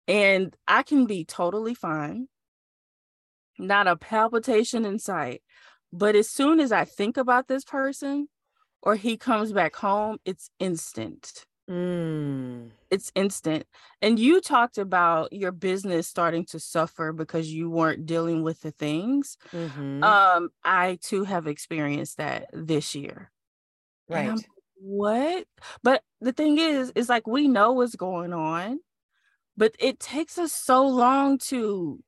And 0.08 0.56
I 0.68 0.84
can 0.84 1.06
be 1.06 1.26
totally 1.26 1.76
fine, 1.76 2.28
not 3.58 3.88
a 3.88 3.96
palpitation 3.96 4.86
in 4.86 5.00
sight. 5.00 5.44
But 5.92 6.16
as 6.16 6.30
soon 6.30 6.60
as 6.60 6.72
I 6.72 6.86
think 6.86 7.18
about 7.18 7.48
this 7.48 7.64
person 7.64 8.28
or 8.82 8.96
he 8.96 9.18
comes 9.18 9.52
back 9.52 9.76
home, 9.76 10.18
it's 10.26 10.50
instant. 10.60 11.46
Mm. 11.70 12.72
It's 12.90 13.12
instant. 13.16 13.68
And 14.02 14.18
you 14.18 14.42
talked 14.42 14.78
about 14.78 15.32
your 15.32 15.52
business 15.52 16.08
starting 16.08 16.46
to 16.48 16.60
suffer 16.60 17.14
because 17.14 17.52
you 17.52 17.70
weren't 17.70 18.06
dealing 18.06 18.42
with 18.42 18.62
the 18.62 18.72
things. 18.72 19.38
hmm 19.52 20.02
Um, 20.02 20.50
I 20.64 20.98
too 21.02 21.24
have 21.26 21.48
experienced 21.48 22.18
that 22.18 22.50
this 22.54 22.96
year. 22.96 23.32
Right. 24.08 24.28
like, 24.30 24.46
what? 24.76 25.46
But 25.84 26.04
the 26.22 26.34
thing 26.34 26.58
is, 26.60 26.92
is 26.96 27.10
like 27.10 27.28
we 27.28 27.48
know 27.48 27.74
what's 27.74 27.96
going 27.96 28.34
on, 28.34 28.80
but 29.58 29.76
it 29.80 30.00
takes 30.00 30.38
us 30.38 30.54
so 30.54 30.88
long 30.88 31.38
to 31.40 32.04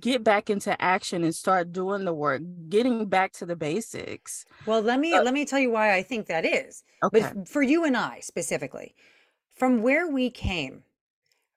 get 0.00 0.24
back 0.24 0.50
into 0.50 0.80
action 0.80 1.22
and 1.24 1.34
start 1.34 1.72
doing 1.72 2.04
the 2.04 2.12
work, 2.14 2.42
getting 2.68 3.06
back 3.06 3.32
to 3.34 3.46
the 3.46 3.56
basics. 3.56 4.44
Well, 4.66 4.80
let 4.80 4.98
me 5.00 5.12
Uh, 5.12 5.22
let 5.22 5.34
me 5.34 5.44
tell 5.44 5.58
you 5.58 5.70
why 5.70 5.94
I 5.94 6.02
think 6.02 6.26
that 6.26 6.44
is. 6.44 6.84
Okay. 7.02 7.20
f- 7.20 7.48
for 7.48 7.62
you 7.62 7.84
and 7.84 7.96
I 7.96 8.20
specifically, 8.20 8.94
from 9.54 9.82
where 9.82 10.08
we 10.08 10.30
came, 10.30 10.84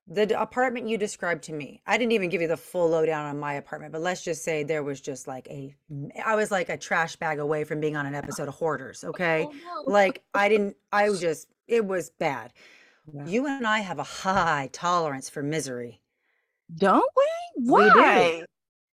the 0.10 0.40
apartment 0.40 0.88
you 0.88 0.98
described 0.98 1.44
to 1.44 1.54
me, 1.54 1.82
I 1.86 1.98
didn't 1.98 2.14
even 2.14 2.30
give 2.30 2.42
you 2.42 2.48
the 2.48 2.56
full 2.58 2.90
lowdown 2.90 3.26
on 3.26 3.40
my 3.40 3.54
apartment, 3.54 3.92
but 3.92 4.02
let's 4.02 4.24
just 4.24 4.44
say 4.44 4.64
there 4.64 4.84
was 4.84 5.02
just 5.02 5.28
like 5.28 5.48
a 5.50 5.76
i 6.26 6.36
was 6.36 6.50
like 6.50 6.70
a 6.70 6.78
trash 6.78 7.18
bag 7.18 7.40
away 7.40 7.64
from 7.66 7.80
being 7.82 7.98
on 7.98 8.06
an 8.06 8.16
episode 8.22 8.48
of 8.48 8.56
Hoarders, 8.56 9.04
okay? 9.04 9.46
Oh 9.48 9.52
no. 9.86 9.92
Like 9.92 10.24
I 10.34 10.48
didn't, 10.50 10.78
I 10.92 11.10
was 11.10 11.20
just, 11.28 11.48
it 11.68 11.86
was 11.86 12.10
bad. 12.10 12.54
Yeah. 13.14 13.26
You 13.26 13.48
and 13.48 13.66
I 13.66 13.80
have 13.80 14.00
a 14.00 14.04
high 14.04 14.70
tolerance 14.72 15.30
for 15.30 15.42
misery. 15.42 16.02
Don't 16.74 17.10
we? 17.16 17.24
Why? 17.58 18.46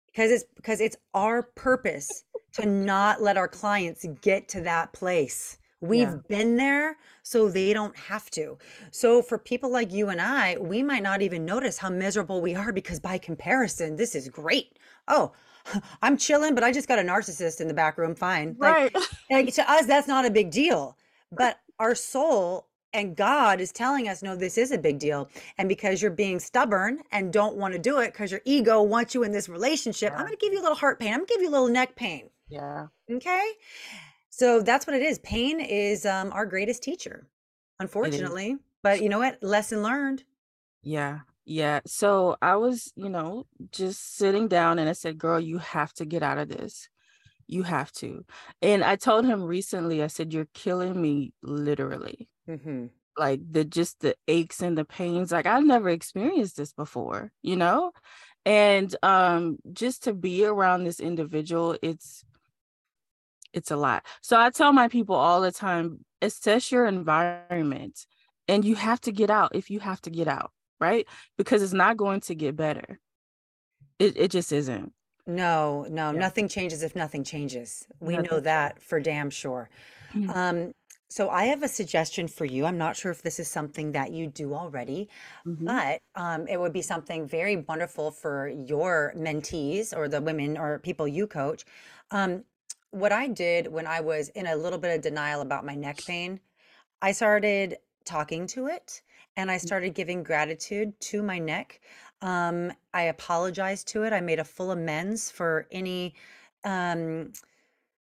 because 0.07 0.31
it's 0.31 0.45
because 0.57 0.81
it's 0.81 0.97
our 1.15 1.43
purpose 1.43 2.25
to 2.53 2.67
not 2.67 3.23
let 3.23 3.37
our 3.37 3.49
clients 3.49 4.05
get 4.21 4.49
to 4.49 4.61
that 4.63 4.93
place. 4.93 5.57
We've 5.81 6.09
Yeah. 6.09 6.17
been 6.29 6.57
there 6.57 6.99
so 7.25 7.49
they 7.49 7.73
don't 7.73 7.97
have 7.97 8.31
to. 8.33 8.59
So 8.93 9.21
for 9.23 9.39
people 9.39 9.71
like 9.71 9.93
you 9.93 10.09
and 10.11 10.21
i 10.21 10.57
we 10.61 10.83
might 10.83 11.03
not 11.03 11.23
even 11.23 11.45
notice 11.45 11.79
how 11.79 11.91
miserable 11.91 12.41
we 12.41 12.55
are 12.55 12.73
because 12.73 13.01
by 13.01 13.19
comparison 13.19 13.97
this 13.97 14.15
is 14.15 14.29
great. 14.29 14.79
Oh 15.09 15.33
i'm 16.03 16.17
chilling 16.17 16.55
but 16.55 16.65
i 16.65 16.73
just 16.73 16.89
got 16.89 16.99
a 16.99 17.03
narcissist 17.03 17.61
in 17.61 17.69
the 17.69 17.75
back 17.75 17.99
room. 17.99 18.15
Fine. 18.15 18.57
Like 18.61 18.79
Right. 18.85 18.97
like 19.31 19.55
to 19.55 19.71
us 19.71 19.87
that's 19.87 20.09
not 20.09 20.25
a 20.27 20.31
big 20.31 20.51
deal. 20.51 20.97
But 21.33 21.59
our 21.79 21.95
soul 21.95 22.69
and 22.95 23.17
god 23.17 23.61
is 23.61 23.73
telling 23.73 24.09
us 24.09 24.23
no 24.23 24.37
this 24.37 24.57
is 24.59 24.71
a 24.73 24.79
big 24.79 24.99
deal 24.99 25.29
and 25.59 25.69
because 25.69 26.01
you're 26.03 26.11
being 26.11 26.39
stubborn 26.39 26.99
and 27.13 27.33
don't 27.33 27.57
want 27.57 27.73
to 27.73 27.79
do 27.79 27.99
it 28.01 28.13
because 28.13 28.31
your 28.31 28.41
ego 28.45 28.83
wants 28.83 29.15
you 29.15 29.23
in 29.23 29.33
this 29.33 29.49
relationship 29.49 30.13
i'm 30.13 30.21
going 30.27 30.31
to 30.31 30.37
give 30.37 30.53
you 30.53 30.61
a 30.61 30.63
little 30.63 30.77
heart 30.77 30.99
pain 31.01 31.13
i'm 31.13 31.19
going 31.21 31.27
to 31.27 31.35
give 31.35 31.43
you 31.43 31.49
a 31.49 31.57
little 31.57 31.69
neck 31.69 31.95
pain 31.97 32.29
Yeah. 32.49 32.87
okay 33.11 33.47
so 34.31 34.63
that's 34.63 34.87
what 34.87 34.97
it 34.97 35.03
is 35.03 35.19
pain 35.21 35.61
is 35.61 36.07
um, 36.07 36.33
our 36.33 36.47
greatest 36.47 36.83
teacher 36.83 37.27
unfortunately 37.81 38.57
but 38.83 39.01
you 39.03 39.09
know 39.09 39.19
what 39.19 39.43
lesson 39.43 39.83
learned 39.83 40.25
Yeah. 40.83 41.21
Yeah. 41.45 41.81
So 41.87 42.37
I 42.41 42.55
was, 42.57 42.93
you 42.97 43.09
know, 43.09 43.47
just 43.73 44.17
sitting 44.17 44.47
down 44.49 44.79
and 44.79 44.89
I 44.89 44.93
said, 44.93 45.19
girl, 45.19 45.41
you 45.41 45.59
have 45.59 45.93
to 45.95 46.05
get 46.05 46.23
out 46.23 46.39
of 46.39 46.49
this. 46.49 46.89
You 47.49 47.65
have 47.65 47.91
to. 47.95 48.25
And 48.61 48.85
I 48.85 48.95
told 48.97 49.25
him 49.27 49.43
recently, 49.43 50.03
I 50.03 50.07
said, 50.07 50.33
you're 50.33 50.49
killing 50.55 51.01
me 51.01 51.33
literally. 51.43 52.29
Hmm 52.47 52.87
Like 53.17 53.41
the 53.51 53.65
just 53.65 54.01
the 54.01 54.17
aches 54.27 54.63
and 54.63 54.77
the 54.77 54.85
pains. 54.87 55.33
Like 55.33 55.47
I've 55.47 55.65
never 55.65 55.91
experienced 55.91 56.57
this 56.57 56.73
before, 56.73 57.33
you 57.43 57.57
know? 57.57 57.93
And 58.47 58.95
um 59.03 59.59
just 59.73 60.05
to 60.05 60.15
be 60.15 60.45
around 60.45 60.85
this 60.85 61.01
individual, 61.01 61.77
it's 61.83 62.25
it's 63.53 63.71
a 63.71 63.77
lot. 63.77 64.05
So 64.23 64.39
I 64.41 64.51
tell 64.51 64.73
my 64.73 64.89
people 64.89 65.15
all 65.15 65.41
the 65.41 65.53
time, 65.53 66.05
assess 66.23 66.73
your 66.73 66.87
environment 66.87 68.07
and 68.49 68.65
you 68.65 68.75
have 68.77 69.01
to 69.03 69.13
get 69.13 69.31
out 69.31 69.55
if 69.55 69.71
you 69.71 69.81
have 69.81 70.01
to 70.03 70.11
get 70.11 70.29
out, 70.29 70.53
right? 70.81 71.07
Because 71.37 71.63
it's 71.63 71.73
not 71.73 71.97
going 71.97 72.21
to 72.23 72.35
get 72.35 72.57
better. 72.57 72.99
It 73.99 74.17
it 74.17 74.31
just 74.31 74.53
isn't. 74.53 74.93
no 75.27 75.87
no 75.89 76.11
Yeah. 76.13 76.19
nothing 76.19 76.49
changes 76.49 76.83
if 76.83 76.97
nothing 76.97 77.23
changes 77.23 77.87
we 78.01 78.19
know 78.19 78.41
that 78.41 78.83
for 78.83 78.99
damn 79.01 79.31
sure 79.31 79.71
Mm. 80.15 80.37
Um, 80.37 80.73
so 81.13 81.31
I 81.31 81.45
have 81.47 81.63
a 81.63 81.69
suggestion 81.69 82.29
for 82.29 82.47
you. 82.47 82.67
I'm 82.67 82.79
not 82.79 82.97
sure 82.97 83.13
if 83.13 83.23
this 83.23 83.41
is 83.41 83.49
something 83.49 83.93
that 83.93 84.13
you 84.13 84.29
do 84.29 84.55
already, 84.55 85.09
Mhm. 85.47 85.67
but 85.69 86.01
um, 86.17 86.49
it 86.49 86.59
would 86.61 86.73
be 86.75 86.83
something 86.83 87.29
very 87.29 87.57
wonderful 87.59 88.11
for 88.13 88.49
your 88.49 89.15
mentees 89.17 89.97
or 89.97 90.09
the 90.09 90.23
women 90.23 90.59
or 90.59 90.81
people 90.81 91.09
you 91.09 91.27
coach. 91.29 91.65
Um, 92.13 92.45
what 92.93 93.13
I 93.13 93.29
did 93.29 93.69
when 93.69 93.87
I 93.87 94.01
was 94.01 94.31
in 94.31 94.47
a 94.47 94.57
little 94.57 94.81
bit 94.81 94.97
of 94.97 95.03
denial 95.03 95.43
about 95.43 95.67
my 95.67 95.77
neck 95.77 96.05
pain, 96.07 96.41
I 97.03 97.13
started 97.13 97.79
talking 98.05 98.47
to 98.49 98.69
it 98.69 99.03
and 99.37 99.51
I 99.51 99.59
started 99.59 99.95
giving 99.95 100.25
gratitude 100.25 101.01
to 101.03 101.23
my 101.23 101.39
neck. 101.39 101.81
Um, 102.23 102.73
I 102.95 103.05
apologized 103.05 103.89
to 103.91 104.05
it. 104.05 104.13
I 104.15 104.21
made 104.21 104.41
a 104.41 104.45
full 104.45 104.73
amends 104.73 105.31
for 105.31 105.69
any 105.73 106.15
um, 106.65 107.33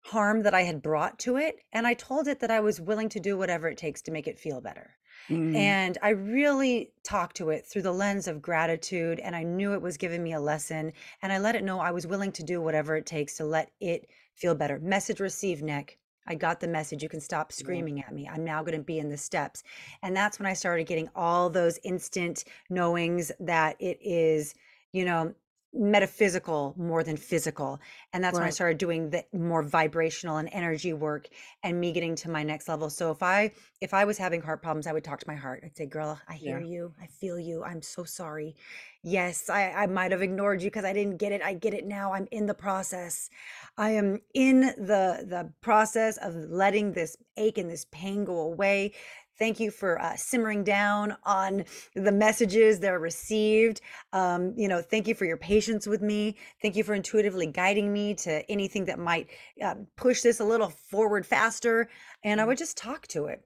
harm 0.08 0.43
that 0.43 0.54
I 0.54 0.62
had 0.63 0.82
brought 0.82 1.20
to 1.20 1.38
it. 1.38 1.60
And 1.74 1.86
I 1.86 1.93
told 1.93 2.28
it 2.28 2.39
that 2.39 2.52
I 2.52 2.62
was 2.62 2.80
willing 2.80 3.10
to 3.10 3.20
do 3.20 3.38
whatever 3.38 3.67
it 3.67 3.78
takes 3.78 4.02
to 4.04 4.12
make 4.12 4.28
it 4.28 4.39
feel 4.39 4.62
better. 4.62 4.91
Mm. 5.30 5.56
And 5.56 5.98
I 6.02 6.10
really 6.10 6.91
talked 7.04 7.36
to 7.38 7.50
it 7.50 7.65
through 7.65 7.82
the 7.82 7.91
lens 7.91 8.28
of 8.28 8.41
gratitude. 8.41 9.20
And 9.20 9.36
I 9.36 9.43
knew 9.43 9.74
it 9.74 9.82
was 9.82 9.98
giving 9.98 10.24
me 10.24 10.34
a 10.34 10.39
lesson. 10.39 10.93
And 11.22 11.34
I 11.34 11.39
let 11.39 11.56
it 11.56 11.63
know 11.63 11.80
I 11.80 11.91
was 11.91 12.08
willing 12.08 12.32
to 12.34 12.43
do 12.43 12.62
whatever 12.62 12.96
it 12.96 13.06
takes 13.06 13.36
to 13.38 13.46
let 13.46 13.72
it 13.82 14.08
feel 14.36 14.56
better. 14.56 14.80
Message 14.80 15.20
received, 15.20 15.62
Nick. 15.62 16.00
I 16.28 16.36
got 16.36 16.60
the 16.60 16.67
message. 16.67 17.04
You 17.04 17.10
can 17.10 17.22
stop 17.22 17.52
screaming 17.52 18.02
at 18.02 18.13
me. 18.13 18.30
I'm 18.32 18.43
now 18.43 18.62
going 18.62 18.78
to 18.78 18.84
be 18.84 19.00
in 19.00 19.10
the 19.10 19.17
steps. 19.17 19.63
And 20.04 20.15
that's 20.15 20.39
when 20.39 20.46
I 20.46 20.54
started 20.54 20.86
getting 20.86 21.10
all 21.15 21.50
those 21.50 21.80
instant 21.84 22.43
knowings 22.70 23.32
that 23.39 23.78
it 23.80 23.98
is, 24.02 24.54
you 24.91 25.06
know, 25.06 25.34
metaphysical 25.78 26.74
more 26.78 27.04
than 27.04 27.18
physical. 27.18 27.80
And 28.13 28.24
that's 28.24 28.40
when 28.40 28.48
I 28.48 28.52
started 28.52 28.78
doing 28.78 29.10
the 29.12 29.26
more 29.34 29.63
vibrational 29.63 30.38
and 30.38 30.50
energy 30.52 30.94
work 30.94 31.28
and 31.63 31.80
me 31.80 31.92
getting 31.92 32.16
to 32.18 32.30
my 32.30 32.44
next 32.44 32.68
level. 32.68 32.90
So 32.90 33.12
if 33.12 33.24
I 33.24 33.52
if 33.82 33.94
I 33.94 34.06
was 34.06 34.18
having 34.18 34.42
heart 34.42 34.62
problems, 34.62 34.88
I 34.88 34.94
would 34.94 35.04
talk 35.04 35.20
to 35.20 35.28
my 35.28 35.36
heart. 35.36 35.62
I'd 35.63 35.78
say, 35.78 35.86
"Girl, 35.86 36.20
I 36.28 36.34
hear 36.36 36.60
Yeah. 36.60 36.66
you. 36.66 36.94
I 37.02 37.08
feel 37.08 37.40
you. 37.40 37.63
I'm 37.63 37.82
so 37.82 38.04
sorry. 38.04 38.56
Yes, 39.04 39.50
I 39.50 39.72
I 39.72 39.88
might 39.88 40.12
have 40.12 40.22
ignored 40.22 40.62
you 40.62 40.70
because 40.70 40.86
I 40.86 40.94
didn't 40.94 41.18
get 41.18 41.32
it. 41.32 41.42
I 41.42 41.54
get 41.54 41.74
it 41.74 41.86
now. 41.86 42.13
I'm 42.13 42.28
in 42.32 42.46
the 42.48 42.54
process. 42.54 43.30
I 43.78 43.92
am 43.92 44.20
in 44.34 44.62
the 44.62 45.26
the 45.28 45.54
process 45.62 46.18
of 46.18 46.36
letting 46.36 46.94
this 46.94 47.18
ache 47.38 47.58
and 47.58 47.70
this 47.70 47.86
pain 47.92 48.26
go 48.26 48.40
away. 48.42 48.94
Thank 49.39 49.60
you 49.60 49.71
for 49.71 50.02
uh, 50.02 50.15
simmering 50.15 50.63
down 50.63 51.15
on 51.23 51.65
the 51.95 52.12
messages 52.12 52.80
that 52.80 52.91
are 52.91 53.00
received. 53.00 53.82
Um, 54.13 54.54
you 54.58 54.67
know, 54.67 54.82
thank 54.82 55.08
you 55.08 55.15
for 55.15 55.26
your 55.26 55.38
patience 55.38 55.88
with 55.88 56.02
me. 56.02 56.38
Thank 56.62 56.76
you 56.76 56.84
for 56.84 56.93
intuitively 56.93 57.47
guiding 57.47 57.91
me 57.93 58.15
to 58.15 58.50
anything 58.52 58.86
that 58.86 59.00
might 59.00 59.30
uh, 59.62 59.76
push 59.95 60.21
this 60.21 60.39
a 60.39 60.45
little 60.45 60.69
forward 60.69 61.26
faster. 61.26 61.89
And 62.23 62.41
I 62.41 62.45
Mm. 62.45 62.47
would 62.47 62.58
just 62.58 62.78
talk 62.78 63.08
to 63.10 63.26
it. 63.26 63.43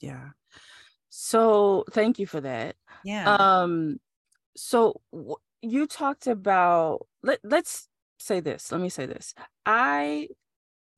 Yeah. 0.00 0.30
So 1.10 1.84
thank 1.92 2.18
you 2.18 2.26
for 2.26 2.40
that. 2.40 2.76
Yeah. 3.02 3.36
Um 3.64 4.00
so 4.56 5.02
w- 5.12 5.36
you 5.62 5.86
talked 5.86 6.26
about 6.28 7.06
let, 7.22 7.40
let's 7.44 7.88
say 8.18 8.40
this. 8.40 8.72
Let 8.72 8.80
me 8.80 8.88
say 8.90 9.06
this. 9.06 9.34
I 9.66 10.28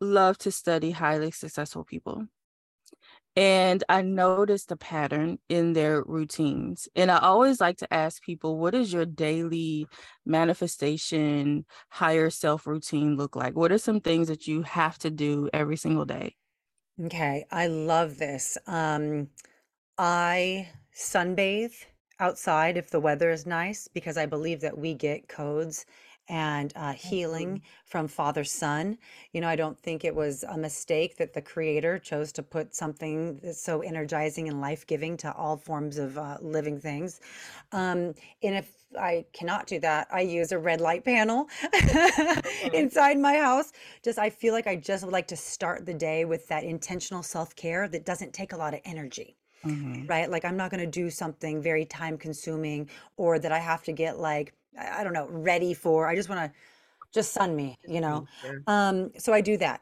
love 0.01 0.39
to 0.39 0.53
study 0.53 0.93
highly 0.93 1.31
successful 1.33 1.85
people. 1.85 2.29
And 3.41 3.83
I 3.89 4.03
noticed 4.03 4.71
a 4.71 4.77
pattern 4.77 5.39
in 5.49 5.73
their 5.73 6.03
routines. 6.05 6.89
And 6.95 7.11
I 7.11 7.19
always 7.19 7.61
like 7.61 7.79
to 7.79 7.93
ask 7.93 8.23
people, 8.23 8.59
what 8.59 8.73
does 8.73 8.93
your 8.93 9.07
daily 9.07 9.89
manifestation, 10.27 11.65
higher 11.89 12.29
self 12.31 12.67
routine 12.67 13.17
look 13.17 13.37
like? 13.37 13.57
What 13.57 13.73
are 13.73 13.79
some 13.79 14.01
things 14.01 14.29
that 14.29 14.47
you 14.47 14.63
have 14.63 14.99
to 14.99 15.11
do 15.11 15.49
every 15.55 15.77
single 15.79 16.05
day? 16.05 16.37
Okay, 17.03 17.47
I 17.51 17.67
love 17.67 18.19
this. 18.19 18.59
Um, 18.67 19.29
I 19.99 20.69
sunbathe 20.95 21.87
outside 22.21 22.77
if 22.77 22.91
the 22.91 23.01
weather 23.01 23.31
is 23.31 23.47
nice 23.47 23.89
because 23.89 24.17
I 24.19 24.27
believe 24.27 24.61
that 24.61 24.79
we 24.79 24.95
get 24.95 25.29
codes 25.29 25.87
and 26.31 26.73
uh, 26.77 26.93
healing 26.93 27.61
from 27.85 28.09
Father 28.09 28.45
Sun. 28.45 28.97
You 29.33 29.41
know, 29.41 29.49
I 29.49 29.57
don't 29.57 29.79
think 29.79 30.05
it 30.05 30.15
was 30.15 30.45
a 30.45 30.57
mistake 30.57 31.17
that 31.17 31.35
the 31.35 31.43
Creator 31.43 31.99
chose 31.99 32.33
to 32.33 32.43
put 32.43 32.75
something 32.75 33.41
that's 33.43 33.61
so 33.61 33.81
energizing 33.81 34.49
and 34.49 34.61
life 34.61 34.87
giving 34.87 35.17
to 35.19 35.35
all 35.35 35.57
forms 35.57 35.99
of 35.99 36.17
uh, 36.17 36.39
living 36.41 36.81
things. 36.81 37.21
Um, 37.73 38.15
and 38.43 38.55
if 38.55 38.73
I 38.99 39.27
cannot 39.33 39.67
do 39.67 39.81
that, 39.81 40.07
I 40.13 40.21
use 40.21 40.53
a 40.53 40.59
red 40.59 40.81
light 40.81 41.05
panel 41.05 41.49
inside 42.73 43.19
my 43.19 43.37
house. 43.37 43.73
Just, 44.05 44.19
I 44.19 44.31
feel 44.31 44.55
like 44.55 44.69
I 44.69 44.77
just 44.77 45.05
would 45.05 45.13
like 45.13 45.29
to 45.29 45.37
start 45.37 45.85
the 45.85 45.95
day 45.95 46.25
with 46.25 46.47
that 46.49 46.65
intentional 46.65 47.23
self 47.25 47.57
care 47.57 47.89
that 47.89 48.07
doesn't 48.07 48.33
take 48.33 48.53
a 48.53 48.57
lot 48.57 48.73
of 48.75 48.81
energy 48.85 49.37
Mhm. 49.65 50.09
right? 50.09 50.31
Like 50.31 50.45
I'm 50.45 50.57
not 50.57 50.71
going 50.71 50.81
to 50.81 50.87
do 50.87 51.11
something 51.11 51.61
very 51.61 51.85
time 51.85 52.17
consuming 52.17 52.89
or 53.19 53.39
that 53.39 53.53
I 53.53 53.59
have 53.59 53.83
to 53.85 53.93
get 53.93 54.19
like 54.19 54.55
I 54.79 55.05
don't 55.05 55.13
know, 55.13 55.29
ready 55.31 55.75
for. 55.75 56.09
I 56.09 56.15
just 56.15 56.29
want 56.29 56.53
to 56.53 56.59
just 57.13 57.33
sun 57.33 57.57
me, 57.57 57.79
you 57.87 58.01
know. 58.01 58.25
Um 58.67 59.11
so 59.19 59.33
I 59.33 59.41
do 59.41 59.57
that. 59.59 59.81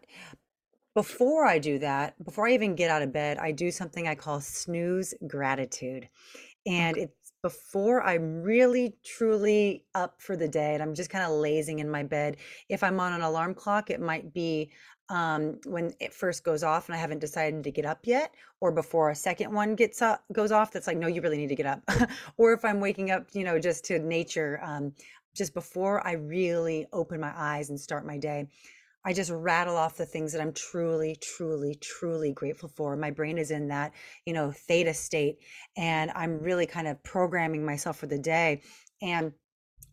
before 0.94 1.46
I 1.46 1.59
do 1.59 1.79
that, 1.81 2.22
before 2.24 2.48
I 2.48 2.55
even 2.55 2.74
get 2.74 2.90
out 2.90 3.03
of 3.03 3.12
bed, 3.12 3.38
I 3.38 3.53
do 3.53 3.70
something 3.70 4.09
I 4.09 4.14
call 4.14 4.40
snooze 4.40 5.14
gratitude. 5.27 6.09
And 6.66 6.98
Okay. 6.98 7.09
Before 7.42 8.03
I'm 8.03 8.42
really 8.42 8.96
truly 9.05 9.85
up 9.94 10.20
for 10.20 10.37
the 10.37 10.48
day 10.48 10.74
and 10.74 10.83
I'm 10.83 10.94
just 10.94 11.11
kind 11.11 11.24
of 11.24 11.31
lazing 11.31 11.79
in 11.79 11.88
my 11.88 12.03
bed. 12.03 12.37
If 12.68 12.83
I'm 12.83 12.98
on 13.01 13.12
an 13.12 13.22
alarm 13.22 13.55
clock, 13.55 13.90
it 13.90 14.01
might 14.01 14.33
be 14.33 14.70
um, 15.09 15.59
when 15.64 15.94
it 16.01 16.12
first 16.12 16.44
goes 16.44 16.62
off 16.62 16.88
and 16.88 16.96
I 16.96 16.98
haven't 16.98 17.20
decided 17.20 17.64
to 17.64 17.70
get 17.70 17.87
up 17.87 18.01
yet, 18.05 18.35
or 18.61 18.72
before 18.72 19.11
a 19.11 19.14
second 19.14 19.53
one 19.53 19.74
gets 19.74 20.03
up 20.03 20.22
goes 20.33 20.53
off. 20.53 20.70
That's 20.70 20.87
like, 20.87 20.98
no, 20.98 21.07
you 21.07 21.22
really 21.22 21.38
need 21.38 21.48
to 21.48 21.55
get 21.55 21.66
up. 21.66 21.83
or 22.37 22.53
if 22.53 22.64
I'm 22.64 22.81
waking 22.81 23.11
up, 23.11 23.29
you 23.33 23.44
know, 23.44 23.59
just 23.59 23.85
to 23.87 23.98
nature, 23.98 24.61
um, 24.62 24.92
just 25.35 25.55
before 25.55 26.07
I 26.07 26.12
really 26.12 26.87
open 26.92 27.20
my 27.20 27.33
eyes 27.35 27.70
and 27.70 27.81
start 27.81 28.05
my 28.05 28.18
day. 28.18 28.48
I 29.09 29.14
just 29.14 29.31
rattle 29.31 29.79
off 29.79 29.97
the 29.97 30.05
things 30.05 30.33
that 30.33 30.42
I'm 30.42 30.53
truly, 30.53 31.16
truly, 31.16 31.75
truly 31.81 32.31
grateful 32.31 32.68
for. 32.68 32.94
My 32.94 33.11
brain 33.11 33.38
is 33.38 33.51
in 33.51 33.68
that, 33.68 33.94
you 34.27 34.35
know, 34.35 34.53
theta 34.53 34.92
state, 34.92 35.38
and 35.79 36.11
I'm 36.14 36.38
really 36.42 36.66
kind 36.66 36.87
of 36.87 37.03
programming 37.05 37.64
myself 37.64 37.97
for 37.97 38.07
the 38.07 38.18
day. 38.18 38.61
And 39.01 39.33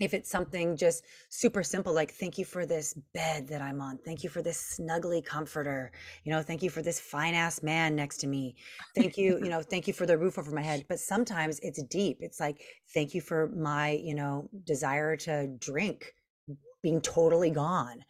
if 0.02 0.14
it's 0.14 0.30
something 0.30 0.76
just 0.76 1.06
super 1.30 1.64
simple, 1.64 1.94
like 1.94 2.12
thank 2.12 2.38
you 2.38 2.44
for 2.44 2.66
this 2.66 2.94
bed 3.14 3.48
that 3.48 3.62
I'm 3.62 3.80
on, 3.80 4.00
thank 4.04 4.22
you 4.22 4.30
for 4.30 4.42
this 4.42 4.78
snuggly 4.78 5.24
comforter, 5.24 5.94
you 6.26 6.34
know, 6.34 6.42
thank 6.42 6.62
you 6.62 6.70
for 6.70 6.82
this 6.82 7.00
fine 7.00 7.36
ass 7.36 7.64
man 7.64 7.96
next 7.96 8.18
to 8.18 8.28
me, 8.28 8.58
thank 8.98 9.18
you, 9.18 9.40
you 9.42 9.48
know, 9.48 9.62
thank 9.62 9.88
you 9.88 9.94
for 9.94 10.06
the 10.06 10.18
roof 10.18 10.38
over 10.38 10.52
my 10.52 10.62
head. 10.62 10.84
But 10.90 11.00
sometimes 11.00 11.62
it's 11.62 11.82
deep. 11.84 12.18
It's 12.20 12.42
like, 12.42 12.62
thank 12.94 13.14
you 13.14 13.22
for 13.22 13.48
my, 13.56 13.92
you 13.92 14.14
know, 14.14 14.50
desire 14.66 15.16
to 15.16 15.48
drink 15.58 16.12
being 16.84 17.00
totally 17.00 17.50
gone 17.50 18.04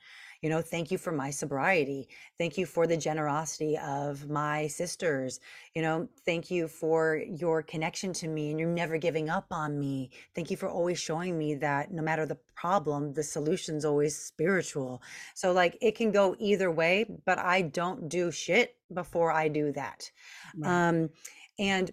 you 0.46 0.50
know, 0.50 0.62
thank 0.62 0.92
you 0.92 1.00
for 1.00 1.12
my 1.12 1.32
sobriety. 1.32 2.08
Thank 2.38 2.56
you 2.56 2.68
for 2.68 2.86
the 2.86 2.96
generosity 2.96 3.80
of 3.80 4.30
my 4.30 4.68
sisters. 4.68 5.40
You 5.74 5.82
know, 5.82 6.08
thank 6.24 6.52
you 6.52 6.68
for 6.68 7.20
your 7.28 7.64
connection 7.64 8.14
to 8.14 8.28
me 8.28 8.52
and 8.52 8.60
you're 8.60 8.70
never 8.70 9.00
giving 9.00 9.28
up 9.28 9.48
on 9.50 9.80
me. 9.80 10.12
Thank 10.36 10.52
you 10.52 10.56
for 10.56 10.70
always 10.70 11.00
showing 11.00 11.36
me 11.36 11.56
that 11.56 11.92
no 11.92 12.04
matter 12.04 12.28
the 12.28 12.38
problem, 12.54 13.12
the 13.12 13.24
solution's 13.24 13.86
always 13.86 14.16
spiritual. 14.16 15.02
So, 15.34 15.52
like, 15.52 15.80
it 15.82 15.96
can 15.96 16.12
go 16.12 16.36
either 16.38 16.70
way, 16.70 17.08
but 17.26 17.40
I 17.40 17.64
don't 17.64 18.08
do 18.08 18.30
shit 18.30 18.76
before 18.94 19.32
I 19.32 19.48
do 19.48 19.72
that. 19.72 20.12
Right. 20.56 20.90
Um, 20.90 21.10
and 21.58 21.90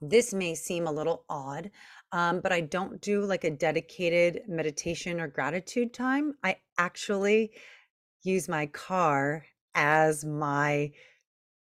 this 0.00 0.32
may 0.32 0.54
seem 0.54 0.86
a 0.86 0.92
little 0.92 1.24
odd, 1.28 1.70
um, 2.12 2.40
but 2.40 2.52
I 2.52 2.62
don't 2.62 3.00
do 3.00 3.22
like 3.24 3.44
a 3.44 3.50
dedicated 3.50 4.42
meditation 4.48 5.20
or 5.20 5.28
gratitude 5.28 5.92
time. 5.92 6.34
I 6.42 6.56
actually 6.78 7.52
use 8.22 8.48
my 8.48 8.66
car 8.66 9.44
as 9.74 10.24
my 10.24 10.90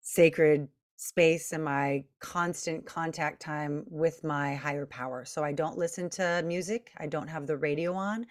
sacred 0.02 0.68
space 0.98 1.52
and 1.52 1.64
my 1.64 2.04
constant 2.20 2.86
contact 2.86 3.42
time 3.42 3.84
with 3.90 4.24
my 4.24 4.56
higher 4.56 4.86
power. 4.86 5.26
So 5.26 5.44
I 5.44 5.52
don't 5.52 5.78
listen 5.78 6.10
to 6.12 6.42
music, 6.46 6.92
I 6.98 7.08
don't 7.08 7.28
have 7.28 7.48
the 7.48 7.58
radio 7.58 7.94
on. 7.94 8.26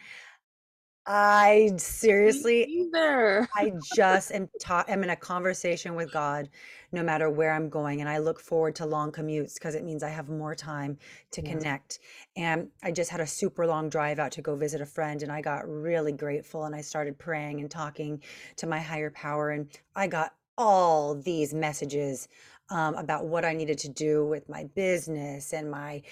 I 1.06 1.72
seriously 1.78 2.64
either. 2.64 3.48
I 3.54 3.70
just 3.78 4.32
am 4.32 4.48
ta 4.60 4.84
am 4.88 5.02
in 5.04 5.10
a 5.10 5.16
conversation 5.16 5.94
with 5.94 6.10
God 6.10 6.48
no 6.90 7.02
matter 7.02 7.28
where 7.30 7.52
I'm 7.52 7.68
going, 7.68 8.00
and 8.00 8.08
I 8.08 8.18
look 8.18 8.40
forward 8.40 8.74
to 8.76 8.86
long 8.86 9.12
commutes 9.12 9.54
because 9.54 9.74
it 9.74 9.84
means 9.84 10.02
I 10.02 10.08
have 10.10 10.28
more 10.30 10.54
time 10.54 10.98
to 11.32 11.42
Yeah. 11.42 11.48
connect. 11.50 11.98
And 12.36 12.70
I 12.82 12.92
just 12.92 13.10
had 13.10 13.20
a 13.20 13.26
super 13.26 13.66
long 13.66 13.90
drive 13.90 14.18
out 14.18 14.32
to 14.32 14.42
go 14.42 14.56
visit 14.56 14.80
a 14.80 14.86
friend, 14.86 15.22
and 15.22 15.30
I 15.32 15.42
got 15.42 15.68
really 15.68 16.12
grateful, 16.12 16.64
and 16.64 16.74
I 16.74 16.80
started 16.80 17.18
praying 17.18 17.60
and 17.60 17.70
talking 17.70 18.22
to 18.56 18.66
my 18.66 18.80
higher 18.80 19.10
power, 19.10 19.50
and 19.50 19.68
I 19.94 20.06
got 20.06 20.34
all 20.58 21.14
these 21.14 21.52
messages 21.54 22.28
um, 22.70 22.94
about 22.94 23.26
what 23.26 23.44
I 23.44 23.52
needed 23.54 23.78
to 23.78 23.88
do 23.90 24.24
with 24.26 24.48
my 24.48 24.64
business 24.74 25.52
and 25.52 25.70
my 25.70 26.02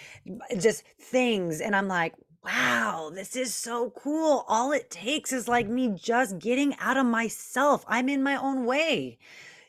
just 0.58 0.84
things, 1.00 1.60
and 1.60 1.74
I'm 1.76 1.88
like, 1.88 2.14
Wow, 2.42 3.10
this 3.14 3.36
is 3.36 3.54
so 3.54 3.90
cool. 3.90 4.44
All 4.48 4.72
it 4.72 4.90
takes 4.90 5.32
is 5.32 5.46
like 5.48 5.68
me 5.68 5.88
just 5.94 6.38
getting 6.38 6.74
out 6.78 6.96
of 6.96 7.04
myself. 7.06 7.84
I'm 7.86 8.08
in 8.08 8.22
my 8.22 8.36
own 8.36 8.64
way, 8.64 9.18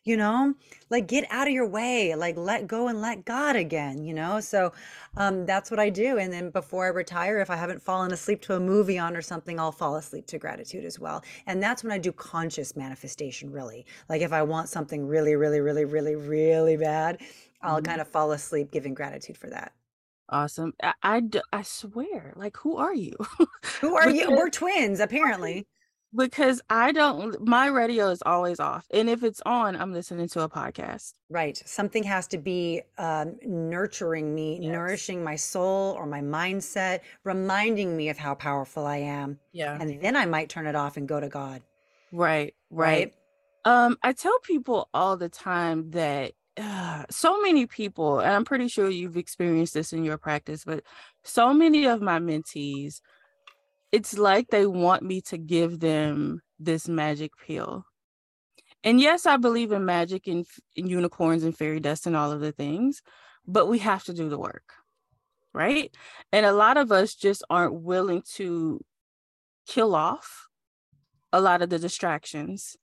you 0.05 0.15
know? 0.17 0.55
Like 0.89 1.07
get 1.07 1.25
out 1.29 1.47
of 1.47 1.53
your 1.53 1.67
way, 1.67 2.15
like 2.15 2.37
let 2.37 2.67
go 2.67 2.87
and 2.87 3.01
let 3.01 3.25
God 3.25 3.55
again, 3.57 4.03
you 4.05 4.13
know? 4.13 4.39
So 4.39 4.71
um 5.17 5.45
that's 5.45 5.69
what 5.69 5.79
I 5.81 5.89
do. 5.89 6.17
And 6.17 6.31
then 6.31 6.49
before 6.49 6.85
I 6.85 6.89
retire, 6.89 7.39
if 7.39 7.49
I 7.49 7.57
haven't 7.57 7.81
fallen 7.81 8.13
asleep 8.13 8.41
to 8.43 8.55
a 8.55 8.59
movie 8.59 8.97
on 8.97 9.17
or 9.17 9.21
something, 9.21 9.59
I'll 9.59 9.71
fall 9.73 9.97
asleep 9.97 10.25
to 10.27 10.39
gratitude 10.39 10.85
as 10.85 10.97
well. 10.99 11.23
And 11.47 11.61
that's 11.61 11.83
when 11.83 11.91
I 11.91 11.97
do 11.97 12.11
conscious 12.13 12.75
manifestation, 12.77 13.51
really. 13.51 13.85
Like 14.09 14.21
if 14.21 14.31
I 14.33 14.43
want 14.43 14.69
something 14.69 15.05
really, 15.07 15.35
really, 15.35 15.59
really, 15.59 15.85
really, 15.85 16.15
really 16.15 16.77
bad, 16.77 17.19
I'll 17.61 17.81
Mhm. 17.81 17.83
kind 17.83 17.99
of 18.01 18.07
fall 18.07 18.31
asleep 18.31 18.71
giving 18.71 18.93
gratitude 18.93 19.37
for 19.37 19.49
that. 19.49 19.73
Awesome. 20.31 20.73
I, 20.81 20.93
I, 21.03 21.19
d- 21.19 21.41
I 21.51 21.61
swear, 21.61 22.33
like, 22.35 22.55
who 22.57 22.77
are 22.77 22.95
you? 22.95 23.15
Who 23.81 23.95
are 23.97 24.09
you? 24.09 24.31
We're 24.31 24.49
twins, 24.49 24.99
apparently. 25.01 25.67
because 26.15 26.61
I 26.69 26.91
don't. 26.93 27.45
My 27.47 27.67
radio 27.67 28.09
is 28.09 28.21
always 28.25 28.59
off, 28.59 28.85
and 28.93 29.09
if 29.09 29.23
it's 29.23 29.41
on, 29.45 29.75
I'm 29.75 29.91
listening 29.93 30.27
to 30.29 30.41
a 30.41 30.49
podcast. 30.49 31.13
Right. 31.29 31.61
Something 31.65 32.03
has 32.03 32.27
to 32.27 32.37
be 32.37 32.81
um, 32.97 33.37
nurturing 33.43 34.33
me, 34.33 34.59
Yes. 34.61 34.71
nourishing 34.71 35.23
my 35.23 35.35
soul 35.35 35.93
or 35.97 36.05
my 36.05 36.21
mindset, 36.21 36.99
reminding 37.23 37.95
me 37.97 38.09
of 38.09 38.17
how 38.17 38.33
powerful 38.35 38.85
I 38.85 38.97
am. 38.97 39.39
Yeah. 39.53 39.77
And 39.79 40.01
then 40.01 40.15
I 40.15 40.25
might 40.25 40.49
turn 40.49 40.65
it 40.67 40.75
off 40.75 40.97
and 40.97 41.07
go 41.07 41.19
to 41.19 41.29
God. 41.29 41.61
Right. 42.11 42.53
Right. 42.69 43.13
Right. 43.13 43.13
Um, 43.63 43.97
I 44.01 44.13
tell 44.13 44.39
people 44.39 44.89
all 44.93 45.17
the 45.17 45.29
time 45.29 45.91
that 45.91 46.33
uh, 46.57 47.03
so 47.09 47.41
many 47.41 47.65
people, 47.65 48.19
and 48.19 48.31
I'm 48.31 48.45
pretty 48.45 48.67
sure 48.67 48.89
you've 48.89 49.17
experienced 49.17 49.73
this 49.73 49.93
in 49.93 50.03
your 50.03 50.17
practice, 50.17 50.63
but 50.65 50.83
so 51.23 51.53
many 51.53 51.85
of 51.85 52.01
my 52.01 52.19
mentees, 52.19 53.01
it's 53.91 54.17
like 54.17 54.47
they 54.47 54.65
want 54.65 55.03
me 55.03 55.21
to 55.21 55.37
give 55.37 55.79
them 55.79 56.41
this 56.59 56.87
magic 56.87 57.31
pill. 57.37 57.85
And 58.83 58.99
yes, 58.99 59.25
I 59.25 59.37
believe 59.37 59.71
in 59.71 59.85
magic 59.85 60.27
and, 60.27 60.45
and 60.75 60.89
unicorns 60.89 61.43
and 61.43 61.55
fairy 61.55 61.79
dust 61.79 62.07
and 62.07 62.15
all 62.15 62.31
of 62.31 62.41
the 62.41 62.51
things, 62.51 63.01
but 63.47 63.67
we 63.67 63.79
have 63.79 64.03
to 64.05 64.13
do 64.13 64.27
the 64.27 64.39
work, 64.39 64.73
right? 65.53 65.95
And 66.31 66.45
a 66.45 66.53
lot 66.53 66.77
of 66.77 66.91
us 66.91 67.15
just 67.15 67.43
aren't 67.49 67.75
willing 67.75 68.23
to 68.33 68.83
kill 69.67 69.95
off 69.95 70.47
a 71.31 71.39
lot 71.39 71.61
of 71.61 71.69
the 71.69 71.79
distractions 71.79 72.75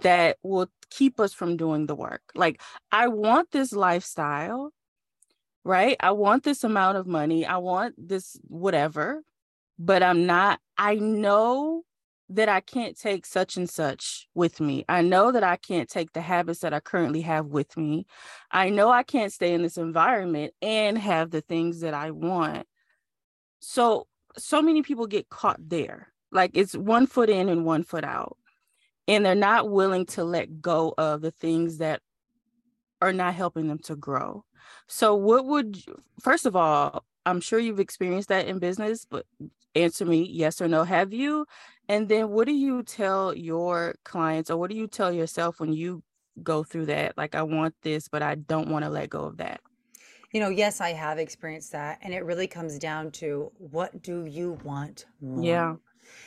that 0.00 0.38
will 0.42 0.68
keep 0.90 1.20
us 1.20 1.32
from 1.32 1.56
doing 1.56 1.86
the 1.86 1.94
work. 1.94 2.22
Like, 2.34 2.60
I 2.92 3.08
want 3.08 3.50
this 3.50 3.72
lifestyle, 3.72 4.72
right? 5.64 5.96
I 6.00 6.12
want 6.12 6.44
this 6.44 6.64
amount 6.64 6.98
of 6.98 7.06
money. 7.06 7.46
I 7.46 7.58
want 7.58 7.94
this 7.98 8.38
whatever, 8.48 9.22
but 9.78 10.02
I'm 10.02 10.26
not, 10.26 10.60
I 10.76 10.96
know 10.96 11.82
that 12.30 12.48
I 12.48 12.60
can't 12.60 12.98
take 12.98 13.24
such 13.24 13.56
and 13.56 13.68
such 13.68 14.28
with 14.34 14.60
me. 14.60 14.84
I 14.88 15.00
know 15.00 15.32
that 15.32 15.42
I 15.42 15.56
can't 15.56 15.88
take 15.88 16.12
the 16.12 16.20
habits 16.20 16.60
that 16.60 16.74
I 16.74 16.80
currently 16.80 17.22
have 17.22 17.46
with 17.46 17.76
me. 17.76 18.06
I 18.50 18.68
know 18.68 18.90
I 18.90 19.02
can't 19.02 19.32
stay 19.32 19.54
in 19.54 19.62
this 19.62 19.78
environment 19.78 20.52
and 20.60 20.98
have 20.98 21.30
the 21.30 21.40
things 21.40 21.80
that 21.80 21.94
I 21.94 22.10
want. 22.10 22.66
So, 23.60 24.06
so 24.36 24.60
many 24.60 24.82
people 24.82 25.06
get 25.06 25.30
caught 25.30 25.56
there. 25.58 26.12
Like 26.30 26.50
it's 26.52 26.74
one 26.74 27.06
foot 27.06 27.30
in 27.30 27.48
and 27.48 27.64
one 27.64 27.82
foot 27.82 28.04
out 28.04 28.36
and 29.08 29.24
they're 29.24 29.34
not 29.34 29.70
willing 29.70 30.06
to 30.06 30.22
let 30.22 30.60
go 30.60 30.94
of 30.98 31.22
the 31.22 31.30
things 31.30 31.78
that 31.78 32.02
are 33.00 33.12
not 33.12 33.34
helping 33.34 33.66
them 33.66 33.78
to 33.78 33.96
grow. 33.96 34.44
So, 34.86 35.14
what 35.14 35.46
would, 35.46 35.84
you, 35.86 35.96
first 36.20 36.46
of 36.46 36.54
all, 36.54 37.04
I'm 37.24 37.40
sure 37.40 37.58
you've 37.58 37.80
experienced 37.80 38.28
that 38.28 38.46
in 38.46 38.58
business, 38.58 39.06
but 39.10 39.26
answer 39.74 40.04
me 40.04 40.22
yes 40.30 40.60
or 40.60 40.68
no. 40.68 40.84
Have 40.84 41.12
you? 41.12 41.46
And 41.88 42.08
then, 42.08 42.28
what 42.30 42.46
do 42.46 42.52
you 42.52 42.82
tell 42.82 43.34
your 43.34 43.94
clients 44.04 44.50
or 44.50 44.58
what 44.58 44.70
do 44.70 44.76
you 44.76 44.86
tell 44.86 45.10
yourself 45.10 45.58
when 45.58 45.72
you 45.72 46.02
go 46.42 46.62
through 46.62 46.86
that? 46.86 47.16
Like, 47.16 47.34
I 47.34 47.42
want 47.42 47.74
this, 47.82 48.08
but 48.08 48.22
I 48.22 48.34
don't 48.34 48.68
want 48.68 48.84
to 48.84 48.90
let 48.90 49.10
go 49.10 49.20
of 49.20 49.38
that. 49.38 49.60
You 50.32 50.40
know, 50.40 50.50
yes, 50.50 50.82
I 50.82 50.90
have 50.90 51.18
experienced 51.18 51.72
that. 51.72 51.98
And 52.02 52.12
it 52.12 52.24
really 52.24 52.46
comes 52.46 52.78
down 52.78 53.10
to 53.12 53.50
what 53.56 54.02
do 54.02 54.26
you 54.26 54.58
want 54.62 55.06
more? 55.22 55.42
Yeah. 55.42 55.74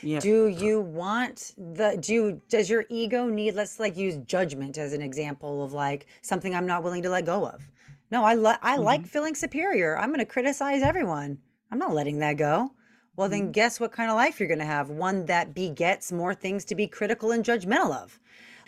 Yeah. 0.02 0.24
Do 0.24 0.46
you 0.46 0.80
want 0.80 1.54
the, 1.56 1.96
do 2.00 2.14
you, 2.14 2.42
does 2.48 2.70
your 2.70 2.84
ego 2.88 3.26
need, 3.28 3.54
let's 3.54 3.80
like 3.80 3.96
use 3.96 4.16
judgment 4.18 4.78
as 4.78 4.92
an 4.92 5.02
example 5.02 5.64
of 5.64 5.72
like 5.72 6.06
something 6.22 6.54
I'm 6.54 6.66
not 6.66 6.82
willing 6.82 7.02
to 7.02 7.10
let 7.10 7.24
go 7.26 7.46
of. 7.46 7.68
No, 8.10 8.24
I, 8.24 8.34
li- 8.34 8.56
I 8.62 8.76
like 8.76 9.06
Mhm, 9.06 9.06
feeling 9.06 9.34
superior. 9.34 9.98
I'm 9.98 10.08
going 10.10 10.18
to 10.20 10.26
criticize 10.26 10.82
everyone. 10.82 11.38
I'm 11.70 11.78
not 11.78 11.94
letting 11.94 12.18
that 12.18 12.36
go. 12.36 12.72
Well, 13.16 13.28
then 13.28 13.50
mhm, 13.50 13.52
guess 13.52 13.80
what 13.80 13.92
kind 13.92 14.10
of 14.10 14.16
life 14.16 14.38
you're 14.38 14.48
going 14.48 14.58
to 14.58 14.64
have? 14.64 14.90
One 14.90 15.26
that 15.26 15.54
begets 15.54 16.12
more 16.12 16.34
things 16.34 16.64
to 16.66 16.74
be 16.74 16.86
critical 16.86 17.30
and 17.32 17.44
judgmental 17.44 17.92
of. 17.94 18.18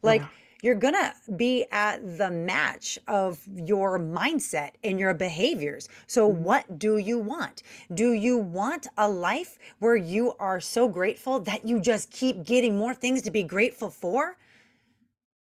Like 0.03 0.23
Yeah. 0.23 0.29
You're 0.65 0.75
going 0.75 0.95
to 0.95 1.15
be 1.37 1.67
at 1.73 2.19
the 2.19 2.31
match 2.31 2.99
of 3.07 3.47
your 3.55 3.99
mindset 3.99 4.73
and 4.83 4.99
your 4.99 5.13
behaviors. 5.15 5.89
So, 6.07 6.27
mhm, 6.27 6.33
what 6.33 6.79
do 6.79 6.97
you 6.97 7.19
want? 7.19 7.63
Do 7.93 8.13
you 8.15 8.39
want 8.39 8.87
a 8.97 9.09
life 9.09 9.59
where 9.79 9.97
you 9.97 10.35
are 10.41 10.61
so 10.61 10.89
grateful 10.89 11.39
that 11.41 11.69
you 11.69 11.81
just 11.81 12.11
keep 12.11 12.45
getting 12.45 12.79
more 12.79 12.95
things 12.95 13.23
to 13.23 13.31
be 13.31 13.43
grateful 13.43 13.91
for? 13.91 14.39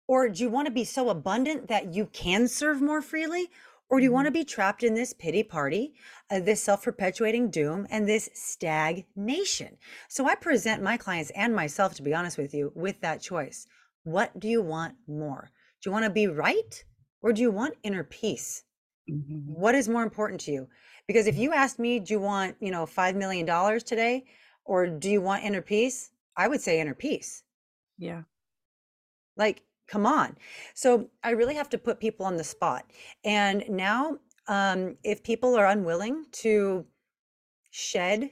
Or 0.06 0.28
do 0.28 0.42
you 0.42 0.50
want 0.50 0.66
to 0.66 0.72
be 0.72 0.84
so 0.84 1.08
abundant 1.08 1.68
that 1.68 1.94
you 1.94 2.06
can 2.06 2.48
serve 2.48 2.82
more 2.82 3.02
freely? 3.02 3.50
Or 3.88 4.00
do 4.00 4.04
you 4.04 4.12
want 4.12 4.26
to 4.26 4.30
Mhm. 4.30 4.34
be 4.34 4.44
trapped 4.44 4.82
in 4.82 4.94
this 4.94 5.14
pity 5.14 5.42
party, 5.42 5.94
uh, 6.30 6.40
this 6.40 6.62
self 6.62 6.82
perpetuating 6.82 7.50
doom, 7.50 7.86
and 7.90 8.08
this 8.08 8.28
stagnation? 8.34 9.78
So 10.08 10.26
I 10.26 10.34
present 10.34 10.82
my 10.82 10.98
clients 10.98 11.30
and 11.30 11.54
myself, 11.54 11.94
to 11.94 12.02
be 12.02 12.14
honest 12.14 12.38
with 12.38 12.54
you, 12.54 12.72
with 12.74 13.00
that 13.00 13.22
choice. 13.22 13.66
What 14.04 14.38
do 14.38 14.48
you 14.48 14.62
want 14.62 14.96
more? 15.08 15.50
Do 15.80 15.88
you 15.88 15.92
want 15.92 16.04
to 16.04 16.10
be 16.10 16.26
right 16.28 16.84
or 17.22 17.32
do 17.32 17.42
you 17.42 17.50
want 17.50 17.76
inner 17.82 18.04
peace? 18.04 18.64
Mhm. 19.08 19.44
What 19.46 19.74
is 19.74 19.88
more 19.88 20.02
important 20.02 20.40
to 20.42 20.52
you? 20.52 20.68
Because 21.06 21.26
if 21.26 21.36
you 21.36 21.52
asked 21.52 21.78
me, 21.78 22.00
do 22.00 22.14
you 22.14 22.20
want, 22.20 22.56
you 22.60 22.70
know, 22.70 22.86
$5 22.86 23.16
million 23.16 23.46
today 23.80 24.26
or 24.64 24.86
do 24.86 25.10
you 25.10 25.20
want 25.20 25.44
inner 25.44 25.62
peace? 25.62 26.12
I 26.36 26.48
would 26.48 26.60
say 26.60 26.80
inner 26.80 26.94
peace. 26.94 27.44
Yeah. 27.98 28.24
Like, 29.36 29.62
come 29.86 30.06
on. 30.06 30.36
So 30.74 31.10
I 31.22 31.30
really 31.30 31.54
have 31.54 31.68
to 31.70 31.78
put 31.78 32.00
people 32.00 32.26
on 32.26 32.36
the 32.36 32.44
spot. 32.44 32.90
And 33.24 33.68
now, 33.68 34.18
um, 34.46 34.96
if 35.02 35.22
people 35.22 35.56
are 35.56 35.66
unwilling 35.66 36.26
to 36.32 36.86
shed, 37.70 38.30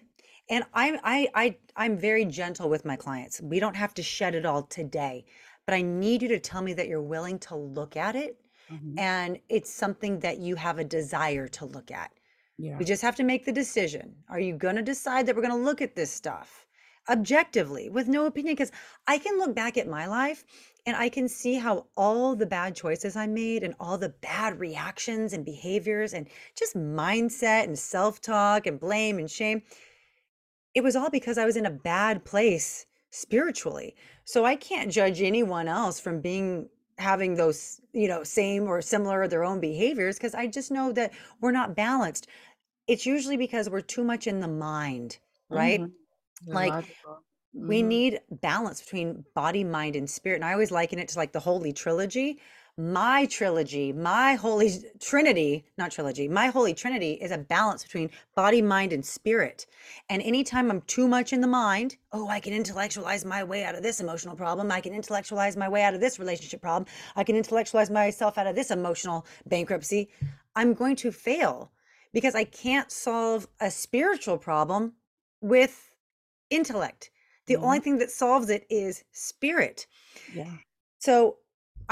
and 0.51 0.65
I'm 0.75 0.99
I 1.05 1.29
I 1.35 1.59
I'm 1.77 1.99
very 1.99 2.25
gentle 2.27 2.69
with 2.71 2.85
my 2.85 2.97
clients. 2.97 3.41
We 3.41 3.61
don't 3.61 3.77
have 3.77 3.95
to 3.95 4.03
shed 4.03 4.35
it 4.35 4.47
all 4.47 4.63
today, 4.65 5.27
but 5.67 5.75
I 5.75 5.83
need 5.83 6.23
you 6.23 6.29
to 6.29 6.39
tell 6.41 6.63
me 6.63 6.73
that 6.75 6.89
you're 6.89 7.03
willing 7.03 7.39
to 7.41 7.57
look 7.57 7.97
at 7.97 8.17
it 8.17 8.39
Mhm. 8.71 8.99
and 8.99 9.41
it's 9.49 9.73
something 9.73 10.21
that 10.21 10.39
you 10.39 10.57
have 10.57 10.79
a 10.79 10.85
desire 10.85 11.49
to 11.49 11.67
look 11.67 11.91
at. 11.91 12.13
Yeah. 12.59 12.79
We 12.79 12.85
just 12.85 13.03
have 13.03 13.17
to 13.17 13.25
make 13.25 13.45
the 13.45 13.53
decision. 13.53 14.17
Are 14.29 14.41
you 14.41 14.57
going 14.57 14.77
to 14.77 14.83
decide 14.83 15.27
that 15.27 15.35
we're 15.37 15.43
going 15.43 15.55
to 15.59 15.65
look 15.65 15.81
at 15.83 15.95
this 15.97 16.11
stuff 16.13 16.67
objectively 17.09 17.89
with 17.89 18.09
no 18.09 18.27
opinion? 18.27 18.55
Because 18.55 18.73
I 19.07 19.19
can 19.19 19.39
look 19.39 19.55
back 19.55 19.77
at 19.77 19.89
my 19.89 20.07
life 20.07 20.45
and 20.87 20.97
I 20.97 21.09
can 21.09 21.29
see 21.29 21.55
how 21.55 21.87
all 21.97 22.35
the 22.37 22.47
bad 22.47 22.75
choices 22.77 23.17
I 23.17 23.27
made 23.27 23.63
and 23.63 23.75
all 23.81 23.99
the 23.99 24.11
bad 24.11 24.61
reactions 24.61 25.33
and 25.33 25.45
behaviors 25.45 26.13
and 26.15 26.29
just 26.57 26.77
mindset 26.77 27.65
and 27.65 27.79
self 27.79 28.21
talk 28.21 28.67
and 28.67 28.79
blame 28.79 29.19
and 29.19 29.31
shame, 29.31 29.63
it 30.75 30.83
was 30.83 30.95
all 30.97 31.11
because 31.11 31.39
I 31.39 31.45
was 31.47 31.57
in 31.57 31.67
a 31.67 31.71
bad 31.71 32.25
place 32.25 32.87
spiritually. 33.13 33.97
So 34.27 34.47
I 34.47 34.57
can't 34.57 34.93
judge 34.93 35.23
anyone 35.23 35.69
else 35.69 36.01
from 36.01 36.23
being 36.23 36.71
having 36.99 37.37
those, 37.37 37.81
you 37.95 38.09
know, 38.09 38.25
same 38.25 38.65
or 38.69 38.83
similar 38.83 39.29
their 39.29 39.45
own 39.45 39.61
behaviors 39.61 40.19
because 40.19 40.35
I 40.35 40.49
just 40.49 40.73
know 40.73 40.93
that 40.95 41.13
we're 41.41 41.53
not 41.53 41.77
balanced. 41.77 42.29
It's 42.89 43.07
usually 43.07 43.39
because 43.39 43.71
we're 43.71 43.83
too 43.83 44.05
much 44.05 44.27
in 44.27 44.41
the 44.41 44.49
mind, 44.49 45.19
right? 45.51 45.81
Mhm. 45.81 45.95
Yeah, 46.47 46.59
Like 46.59 46.75
logical. 46.75 47.25
we 47.55 47.83
Mhm. 47.83 47.83
need 47.83 48.21
balance 48.31 48.83
between 48.83 49.25
body, 49.35 49.65
mind, 49.65 49.97
and 49.97 50.11
spirit. 50.11 50.37
And 50.37 50.45
I 50.45 50.53
always 50.53 50.71
liken 50.73 50.99
it 51.01 51.09
to 51.11 51.19
like 51.19 51.33
the 51.33 51.41
holy 51.41 51.73
trilogy. 51.73 52.41
My 52.79 53.27
trilogy, 53.27 53.93
my 53.93 54.35
holy 54.35 54.73
trinity, 54.99 55.67
not 55.77 55.91
trilogy, 55.91 56.27
my 56.27 56.47
holy 56.47 56.73
trinity 56.73 57.13
is 57.13 57.31
a 57.31 57.37
balance 57.37 57.83
between 57.83 58.11
body, 58.35 58.63
mind, 58.63 58.95
and 58.95 59.05
spirit. 59.05 59.67
And 60.09 60.23
anytime 60.23 60.71
I'm 60.71 60.81
too 60.83 61.07
much 61.07 61.35
in 61.35 61.43
the 61.43 61.47
mind, 61.47 61.97
oh, 62.13 62.29
I 62.29 62.41
can 62.41 62.55
intellectualize 62.55 63.27
my 63.27 63.45
way 63.45 63.63
out 63.65 63.75
of 63.75 63.83
this 63.83 64.01
emotional 64.01 64.37
problem. 64.37 64.73
I 64.73 64.81
can 64.81 64.95
intellectualize 64.95 65.55
my 65.55 65.69
way 65.69 65.83
out 65.83 65.93
of 65.93 66.01
this 66.01 66.19
relationship 66.19 66.63
problem. 66.63 66.87
I 67.15 67.25
can 67.25 67.37
intellectualize 67.37 67.91
myself 67.91 68.39
out 68.39 68.47
of 68.47 68.55
this 68.55 68.71
emotional 68.71 69.27
bankruptcy. 69.47 70.09
I'm 70.57 70.73
going 70.73 70.97
to 70.97 71.13
fail 71.13 71.73
because 72.15 72.35
I 72.35 72.45
can't 72.45 72.91
solve 72.91 73.49
a 73.61 73.71
spiritual 73.71 74.39
problem 74.39 74.95
with 75.43 75.93
intellect. 76.49 77.11
The 77.47 77.57
only 77.57 77.81
Mhm. 77.81 77.85
thing 77.85 77.99
that 77.99 78.11
solves 78.11 78.49
it 78.49 78.67
is 78.71 79.05
spirit. 79.13 79.87
Yeah. 80.35 80.57
So 80.99 81.39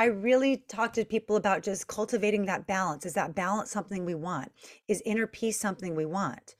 I 0.00 0.06
really 0.06 0.56
talk 0.66 0.94
to 0.94 1.04
people 1.04 1.36
about 1.36 1.62
just 1.62 1.86
cultivating 1.86 2.46
that 2.46 2.66
balance. 2.66 3.04
Is 3.04 3.12
that 3.12 3.34
balance 3.34 3.70
something 3.70 4.06
we 4.06 4.14
want? 4.14 4.50
Is 4.88 5.02
inner 5.04 5.26
peace 5.26 5.60
something 5.60 5.94
we 5.94 6.06
want? 6.06 6.54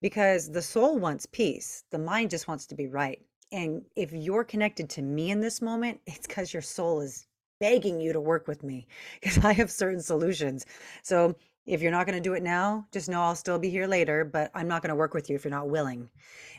Because 0.00 0.50
the 0.50 0.62
soul 0.62 0.98
wants 0.98 1.26
peace, 1.26 1.84
the 1.90 1.98
mind 1.98 2.30
just 2.30 2.48
wants 2.48 2.64
to 2.68 2.74
be 2.74 2.86
right. 2.86 3.20
And 3.52 3.82
if 3.96 4.14
you're 4.14 4.44
connected 4.44 4.88
to 4.88 5.02
me 5.02 5.30
in 5.30 5.42
this 5.42 5.60
moment, 5.60 6.00
it's 6.06 6.26
because 6.26 6.54
your 6.54 6.62
soul 6.62 7.02
is 7.02 7.26
begging 7.60 8.00
you 8.00 8.14
to 8.14 8.20
work 8.20 8.48
with 8.48 8.62
me 8.62 8.86
because 9.20 9.44
I 9.44 9.52
have 9.52 9.70
certain 9.70 10.00
solutions. 10.00 10.64
So 11.02 11.36
if 11.66 11.82
you're 11.82 11.92
not 11.92 12.06
going 12.06 12.16
to 12.16 12.26
do 12.26 12.32
it 12.32 12.42
now, 12.42 12.86
just 12.92 13.10
know 13.10 13.20
I'll 13.20 13.34
still 13.34 13.58
be 13.58 13.68
here 13.68 13.86
later, 13.86 14.24
but 14.24 14.50
I'm 14.54 14.68
not 14.68 14.80
going 14.80 14.88
to 14.88 14.96
work 14.96 15.12
with 15.12 15.28
you 15.28 15.36
if 15.36 15.44
you're 15.44 15.50
not 15.50 15.68
willing. 15.68 16.08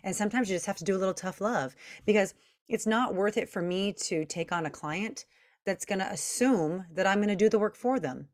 And 0.04 0.16
sometimes 0.16 0.52
you 0.52 0.56
just 0.56 0.68
have 0.68 0.78
to 0.78 0.84
do 0.84 0.96
a 0.96 1.00
little 1.00 1.16
tough 1.16 1.42
love 1.42 1.76
because 2.06 2.36
it's 2.70 2.86
not 2.86 3.16
worth 3.16 3.38
it 3.38 3.50
for 3.50 3.64
me 3.64 3.92
to 4.04 4.24
take 4.26 4.52
on 4.52 4.68
a 4.68 4.70
client 4.70 5.26
that's 5.68 5.86
going 5.86 6.00
to 6.00 6.10
assume 6.10 6.86
that 6.94 7.06
I'm 7.06 7.18
going 7.18 7.28
to 7.28 7.36
do 7.36 7.50
the 7.50 7.60
work 7.60 7.76
for 7.76 8.00
them. 8.00 8.30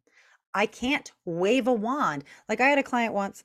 I 0.53 0.67
can't 0.67 1.11
wave 1.25 1.67
a 1.67 1.73
wand. 1.73 2.23
Like 2.47 2.61
I 2.61 2.67
had 2.67 2.77
a 2.77 2.83
client 2.83 3.15
once. 3.15 3.43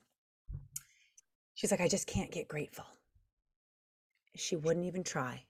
She's 1.55 1.71
like, 1.71 1.81
I 1.81 1.87
just 1.87 2.05
can't 2.05 2.31
get 2.31 2.47
grateful. 2.47 2.85
She 4.35 4.55
wouldn't 4.55 4.85
even 4.85 5.03
try. 5.03 5.43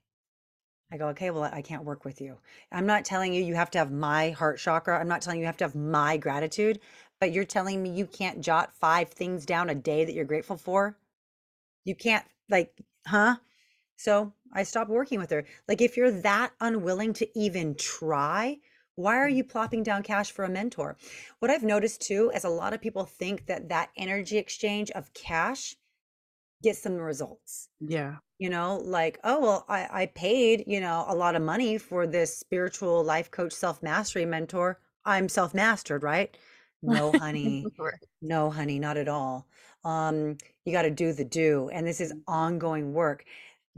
I 0.90 0.98
go, 0.98 1.10
okay, 1.10 1.32
well, 1.32 1.44
I 1.44 1.62
can't 1.62 1.84
work 1.84 2.06
with 2.06 2.22
you. 2.22 2.38
I'm 2.72 2.86
not 2.86 3.04
telling 3.04 3.34
you 3.34 3.44
you 3.44 3.56
have 3.56 3.70
to 3.72 3.78
have 3.78 3.92
my 3.92 4.30
heart 4.32 4.58
chakra. 4.58 4.98
I'm 4.98 5.10
not 5.10 5.22
telling 5.22 5.40
you 5.40 5.42
you 5.42 5.48
have 5.48 5.58
to 5.58 5.66
have 5.66 5.76
my 5.76 6.16
gratitude, 6.16 6.80
but 7.20 7.34
you're 7.34 7.44
telling 7.44 7.84
me 7.84 7.90
you 7.90 8.08
can't 8.08 8.40
jot 8.40 8.74
five 8.74 9.10
things 9.10 9.46
down 9.46 9.70
a 9.70 9.76
day 9.76 10.06
that 10.06 10.14
you're 10.14 10.24
grateful 10.24 10.58
for. 10.58 10.98
You 11.84 11.94
can't, 11.94 12.26
like, 12.50 12.72
huh? 13.06 13.36
So 13.98 14.32
I 14.54 14.64
stopped 14.64 14.90
working 14.90 15.20
with 15.20 15.30
her. 15.32 15.46
Like, 15.68 15.82
if 15.82 15.98
you're 15.98 16.12
that 16.22 16.52
unwilling 16.60 17.14
to 17.14 17.40
even 17.40 17.76
try, 17.76 18.58
why 18.96 19.16
are 19.18 19.30
you 19.30 19.44
plopping 19.44 19.84
down 19.84 20.04
cash 20.04 20.32
for 20.32 20.44
a 20.44 20.50
mentor? 20.50 20.98
What 21.40 21.52
I've 21.52 21.64
noticed 21.64 22.02
too 22.02 22.32
is 22.36 22.44
a 22.44 22.50
lot 22.50 22.74
of 22.74 22.82
people 22.82 23.06
think 23.06 23.46
that 23.46 23.70
that 23.70 23.92
energy 23.96 24.38
exchange 24.38 24.92
of 24.92 25.14
cash 25.14 25.76
gets 26.62 26.82
them 26.82 26.96
the 26.96 27.02
results. 27.02 27.70
Yeah. 27.80 28.18
You 28.40 28.50
know, 28.50 28.78
like, 28.84 29.20
oh, 29.24 29.40
well, 29.40 29.66
I, 29.70 29.88
I 29.92 30.06
paid, 30.08 30.64
you 30.68 30.82
know, 30.82 31.06
a 31.08 31.16
lot 31.16 31.36
of 31.36 31.42
money 31.42 31.78
for 31.78 32.08
this 32.08 32.38
spiritual 32.38 33.04
life 33.04 33.32
coach 33.32 33.54
self 33.54 33.82
mastery 33.84 34.26
mentor. 34.26 34.80
I'm 35.06 35.30
self 35.30 35.54
mastered, 35.54 36.04
right? 36.04 36.36
No, 36.82 37.12
honey. 37.12 37.66
No, 38.22 38.50
honey, 38.50 38.80
not 38.80 38.98
at 38.98 39.08
all. 39.08 39.48
Um, 39.86 40.38
you 40.66 40.74
got 40.74 40.82
to 40.82 40.92
do 40.92 41.14
the 41.14 41.24
do. 41.24 41.70
And 41.72 41.88
this 41.88 42.02
is 42.02 42.14
ongoing 42.28 42.94
work. 42.94 43.24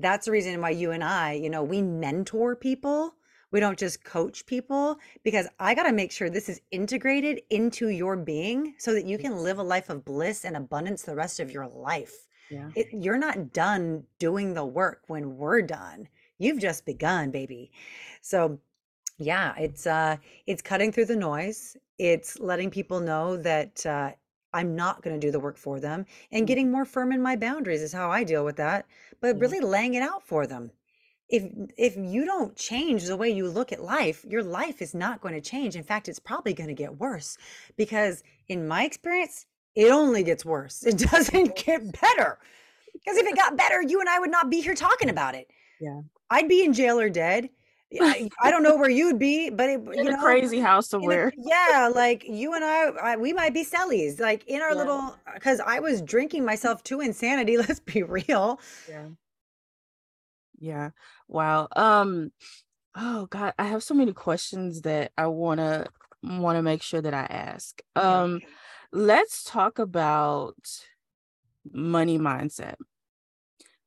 That's 0.02 0.26
the 0.26 0.32
reason 0.32 0.60
why 0.62 0.72
you 0.72 0.92
and 0.92 1.04
I, 1.04 1.34
you 1.34 1.50
know, 1.50 1.64
we 1.64 1.82
mentor 1.82 2.56
people. 2.56 3.14
We 3.52 3.60
don't 3.60 3.78
just 3.78 4.04
coach 4.04 4.46
people 4.46 4.98
because 5.24 5.48
I 5.60 5.76
got 5.76 5.84
to 5.84 5.92
make 5.92 6.12
sure 6.12 6.30
this 6.30 6.48
is 6.48 6.62
integrated 6.72 7.42
into 7.50 7.90
your 7.90 8.16
being 8.16 8.76
so 8.78 8.94
that 8.94 9.06
you 9.06 9.18
can 9.18 9.44
live 9.44 9.60
a 9.60 9.64
life 9.64 9.90
of 9.90 10.06
bliss 10.06 10.46
and 10.46 10.56
abundance 10.56 11.04
the 11.04 11.16
rest 11.16 11.40
of 11.42 11.52
your 11.52 11.68
life. 11.68 12.16
Yeah. 12.50 12.70
It, 12.76 12.88
you're 12.94 13.18
not 13.18 13.54
done 13.54 14.06
doing 14.20 14.54
the 14.54 14.66
work 14.66 15.04
when 15.08 15.38
we're 15.38 15.62
done. 15.62 16.08
You've 16.38 16.60
just 16.60 16.86
begun, 16.86 17.32
baby. 17.32 17.72
So, 18.22 18.60
yeah, 19.18 19.54
it's 19.58 19.86
uh 19.86 20.18
it's 20.48 20.62
cutting 20.62 20.92
through 20.92 21.06
the 21.06 21.16
noise. 21.16 21.78
It's 22.00 22.40
letting 22.40 22.72
people 22.72 23.00
know 23.00 23.38
that 23.38 23.86
uh 23.86 24.12
I'm 24.54 24.76
not 24.76 25.02
going 25.02 25.20
to 25.20 25.26
do 25.28 25.32
the 25.32 25.40
work 25.40 25.58
for 25.58 25.80
them 25.80 26.06
and 26.32 26.46
Mm. 26.46 26.48
getting 26.48 26.72
more 26.72 26.86
firm 26.86 27.12
in 27.12 27.22
my 27.22 27.36
boundaries 27.36 27.82
is 27.82 27.94
how 27.94 28.12
I 28.12 28.24
deal 28.24 28.44
with 28.46 28.58
that. 28.58 28.86
But 29.22 29.40
really 29.40 29.60
laying 29.60 29.94
it 29.94 30.04
out 30.04 30.24
for 30.24 30.48
them. 30.48 30.72
If 31.30 31.46
if 31.78 31.96
you 31.98 32.26
don't 32.26 32.56
change 32.58 33.06
the 33.06 33.16
way 33.18 33.30
you 33.30 33.48
look 33.50 33.72
at 33.72 33.82
life, 33.84 34.26
your 34.28 34.44
life 34.44 34.82
is 34.82 34.94
not 34.94 35.22
going 35.22 35.34
to 35.34 35.42
change. 35.42 35.76
In 35.76 35.84
fact, 35.84 36.10
it's 36.10 36.20
probably 36.20 36.54
going 36.54 36.68
to 36.68 36.74
get 36.74 36.98
worse 37.00 37.38
because 37.78 38.24
in 38.50 38.68
my 38.68 38.84
experience, 38.86 39.46
it 39.76 39.92
only 39.92 40.24
gets 40.24 40.46
worse. 40.46 40.84
It 40.86 40.98
doesn't 40.98 41.56
get 41.56 42.00
better. 42.02 42.40
Because 42.94 43.18
if 43.18 43.26
it 43.28 43.36
got 43.36 43.58
better, 43.58 43.82
you 43.82 44.00
and 44.00 44.10
I 44.10 44.20
would 44.20 44.32
not 44.32 44.50
be 44.50 44.62
here 44.62 44.76
talking 44.76 45.10
about 45.10 45.36
it. 45.36 45.50
Yeah. 45.80 46.02
I'd 46.30 46.48
be 46.50 46.64
in 46.64 46.74
jail 46.74 47.00
or 47.00 47.10
dead. 47.10 47.50
I, 48.00 48.30
I 48.42 48.52
don't 48.52 48.64
know 48.64 48.78
where 48.78 48.90
you'd 48.90 49.20
be, 49.20 49.50
but 49.50 49.70
it, 49.70 49.80
In 49.94 50.06
you 50.06 50.10
a 50.10 50.12
know, 50.14 50.18
crazy 50.24 50.60
house 50.60 50.86
in 50.94 50.98
a- 50.98 51.02
somewhere. 51.02 51.34
yeah, 51.38 51.92
like 51.94 52.24
you 52.28 52.54
and 52.54 52.64
I, 52.64 52.90
I, 53.02 53.18
we 53.18 53.34
might 53.34 53.54
be 53.54 53.66
sellies, 53.66 54.20
like 54.20 54.46
in 54.48 54.62
our 54.62 54.72
Yeah. 54.72 54.78
little. 54.78 55.16
Because 55.34 55.60
I 55.60 55.80
was 55.80 56.02
drinking 56.02 56.46
myself 56.46 56.84
to 56.86 57.02
insanity. 57.02 57.58
Let's 57.58 57.80
be 57.80 58.04
real. 58.04 58.60
Yeah. 58.90 59.08
Yeah. 60.60 60.90
Wow. 61.28 61.68
Um, 61.76 62.32
oh 62.96 63.26
God, 63.26 63.54
I 63.58 63.66
have 63.66 63.84
so 63.84 63.94
many 63.94 64.14
questions 64.14 64.82
that 64.82 65.12
I 65.18 65.28
wanna 65.28 65.88
wanna 66.24 66.62
make 66.62 66.84
sure 66.84 67.02
that 67.02 67.14
I 67.14 67.22
ask. 67.24 67.82
Okay. 67.98 68.08
Um, 68.08 68.42
let's 68.92 69.44
talk 69.44 69.80
about 69.80 70.56
money 71.72 72.20
mindset 72.20 72.76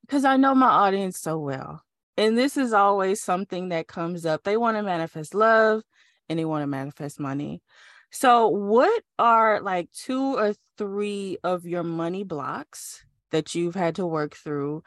because 0.03 0.25
I 0.25 0.37
know 0.37 0.55
my 0.55 0.69
audience 0.69 1.19
so 1.21 1.39
well. 1.39 1.83
And 2.17 2.39
this 2.39 2.57
is 2.57 2.73
always 2.73 3.21
something 3.21 3.71
that 3.71 3.89
comes 3.89 4.25
up. 4.25 4.45
They 4.45 4.57
want 4.57 4.77
to 4.77 4.83
manifest 4.83 5.35
love 5.35 5.83
and 6.29 6.39
they 6.39 6.45
want 6.45 6.63
to 6.63 6.67
manifest 6.67 7.19
money. 7.19 7.63
So, 8.11 8.49
what 8.49 9.03
are 9.19 9.61
like 9.61 9.91
two 9.91 10.37
or 10.37 10.55
three 10.79 11.39
of 11.43 11.67
your 11.67 11.83
money 11.83 12.23
blocks 12.23 13.05
that 13.33 13.55
you've 13.57 13.75
had 13.75 13.97
to 13.97 14.07
work 14.07 14.37
through? 14.37 14.85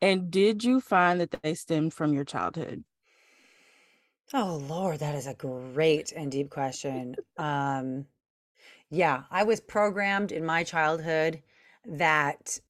And 0.00 0.30
did 0.30 0.62
you 0.62 0.80
find 0.80 1.20
that 1.20 1.34
they 1.42 1.54
stemmed 1.54 1.92
from 1.92 2.14
your 2.14 2.24
childhood? 2.24 2.84
Oh 4.32 4.62
Lord, 4.68 5.00
that 5.00 5.14
is 5.16 5.26
a 5.26 5.34
great 5.34 6.12
and 6.12 6.30
deep 6.30 6.50
question. 6.50 7.16
Um, 7.36 8.06
yeah, 8.90 9.24
I 9.30 9.42
was 9.42 9.60
programmed 9.60 10.32
in 10.32 10.44
my 10.44 10.62
childhood 10.64 11.42
that 11.84 12.60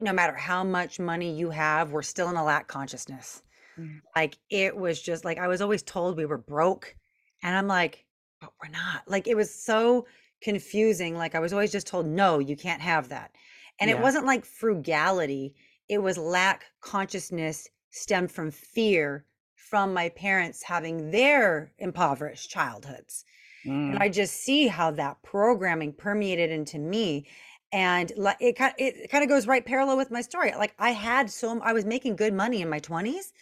no 0.00 0.12
matter 0.12 0.34
how 0.34 0.64
much 0.64 1.00
money 1.00 1.34
you 1.34 1.50
have, 1.50 1.92
we're 1.92 2.02
still 2.02 2.28
in 2.28 2.36
a 2.36 2.44
lack 2.44 2.68
consciousness. 2.68 3.42
Mm. 3.78 4.00
Like 4.14 4.38
it 4.50 4.76
was 4.76 5.00
just 5.00 5.24
like 5.24 5.38
I 5.38 5.48
was 5.48 5.60
always 5.60 5.82
told 5.82 6.16
we 6.16 6.26
were 6.26 6.38
broke, 6.38 6.96
and 7.42 7.56
I'm 7.56 7.66
like, 7.66 8.06
but 8.40 8.52
we're 8.62 8.70
not. 8.70 9.02
Like 9.08 9.26
it 9.28 9.36
was 9.36 9.52
so 9.54 10.06
confusing. 10.42 11.16
Like 11.16 11.34
I 11.34 11.40
was 11.40 11.52
always 11.52 11.72
just 11.72 11.86
told, 11.86 12.06
no, 12.06 12.38
you 12.38 12.56
can't 12.56 12.82
have 12.82 13.08
that. 13.08 13.32
And 13.80 13.90
it 13.90 13.98
wasn't 13.98 14.26
like 14.26 14.44
frugality, 14.44 15.54
it 15.88 15.98
was 15.98 16.16
lack 16.18 16.64
consciousness 16.80 17.68
stemmed 17.90 18.30
from 18.32 18.50
fear 18.50 19.26
from 19.54 19.92
my 19.92 20.08
parents 20.10 20.62
having 20.62 21.10
their 21.10 21.72
impoverished 21.78 22.50
childhoods. 22.50 23.24
And 23.88 23.98
Mm. 23.98 24.02
I 24.02 24.08
just 24.08 24.34
see 24.42 24.68
how 24.68 24.90
that 24.92 25.22
programming 25.22 25.92
permeated 25.92 26.50
into 26.50 26.78
me. 26.78 27.26
And 27.72 28.12
like 28.16 28.36
it 28.40 28.56
kind 28.56 28.74
it 28.78 29.10
kind 29.10 29.24
of 29.24 29.28
goes 29.28 29.46
right 29.46 29.64
parallel 29.64 29.96
with 29.96 30.10
my 30.10 30.20
story. 30.20 30.52
Like 30.56 30.74
I 30.78 30.90
had 30.92 31.30
so 31.30 31.60
I 31.60 31.72
was 31.72 31.84
making 31.84 32.16
good 32.16 32.32
money 32.34 32.62
in 32.62 32.68
my 32.70 32.80
20s 32.80 33.32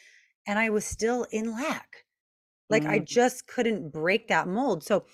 and 0.47 0.59
I 0.59 0.71
was 0.71 0.85
still 0.85 1.25
in 1.31 1.53
lack. 1.53 2.07
Like 2.71 2.87
I 2.87 3.01
Mm. 3.01 3.05
just 3.05 3.47
couldn't 3.47 3.91
break 3.91 4.29
that 4.29 4.49
mold. 4.49 4.83
So 4.85 5.07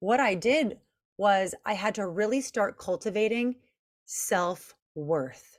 what 0.00 0.20
I 0.20 0.34
did 0.34 0.80
was 1.16 1.54
I 1.64 1.74
had 1.74 1.94
to 1.96 2.06
really 2.08 2.40
start 2.40 2.78
cultivating 2.78 3.56
self-worth. 4.06 5.58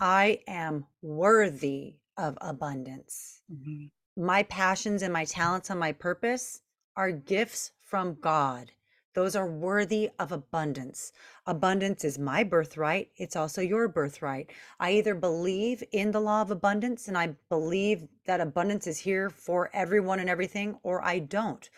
I 0.00 0.42
am 0.46 0.86
worthy 1.02 1.96
of 2.16 2.36
abundance. 2.40 3.42
Mhm. 3.50 3.90
My 4.16 4.42
passions 4.44 5.02
and 5.02 5.12
my 5.12 5.24
talents 5.24 5.70
and 5.70 5.80
my 5.80 5.92
purpose 5.92 6.62
are 6.96 7.12
gifts 7.12 7.72
from 7.80 8.14
God. 8.20 8.72
Those 9.14 9.34
are 9.34 9.46
worthy 9.46 10.10
of 10.18 10.30
abundance. 10.30 11.12
Abundance 11.46 12.04
is 12.04 12.18
my 12.18 12.44
birthright. 12.44 13.10
It's 13.16 13.34
also 13.34 13.60
your 13.60 13.88
birthright. 13.88 14.50
I 14.78 14.92
either 14.92 15.14
believe 15.14 15.82
in 15.92 16.12
the 16.12 16.20
law 16.20 16.42
of 16.42 16.50
abundance 16.50 17.08
and 17.08 17.18
I 17.18 17.34
believe 17.48 18.06
that 18.26 18.40
abundance 18.40 18.86
is 18.86 18.98
here 18.98 19.28
for 19.28 19.68
everyone 19.72 20.20
and 20.20 20.30
everything, 20.30 20.78
or 20.82 21.04
I 21.04 21.18
don't. 21.18 21.68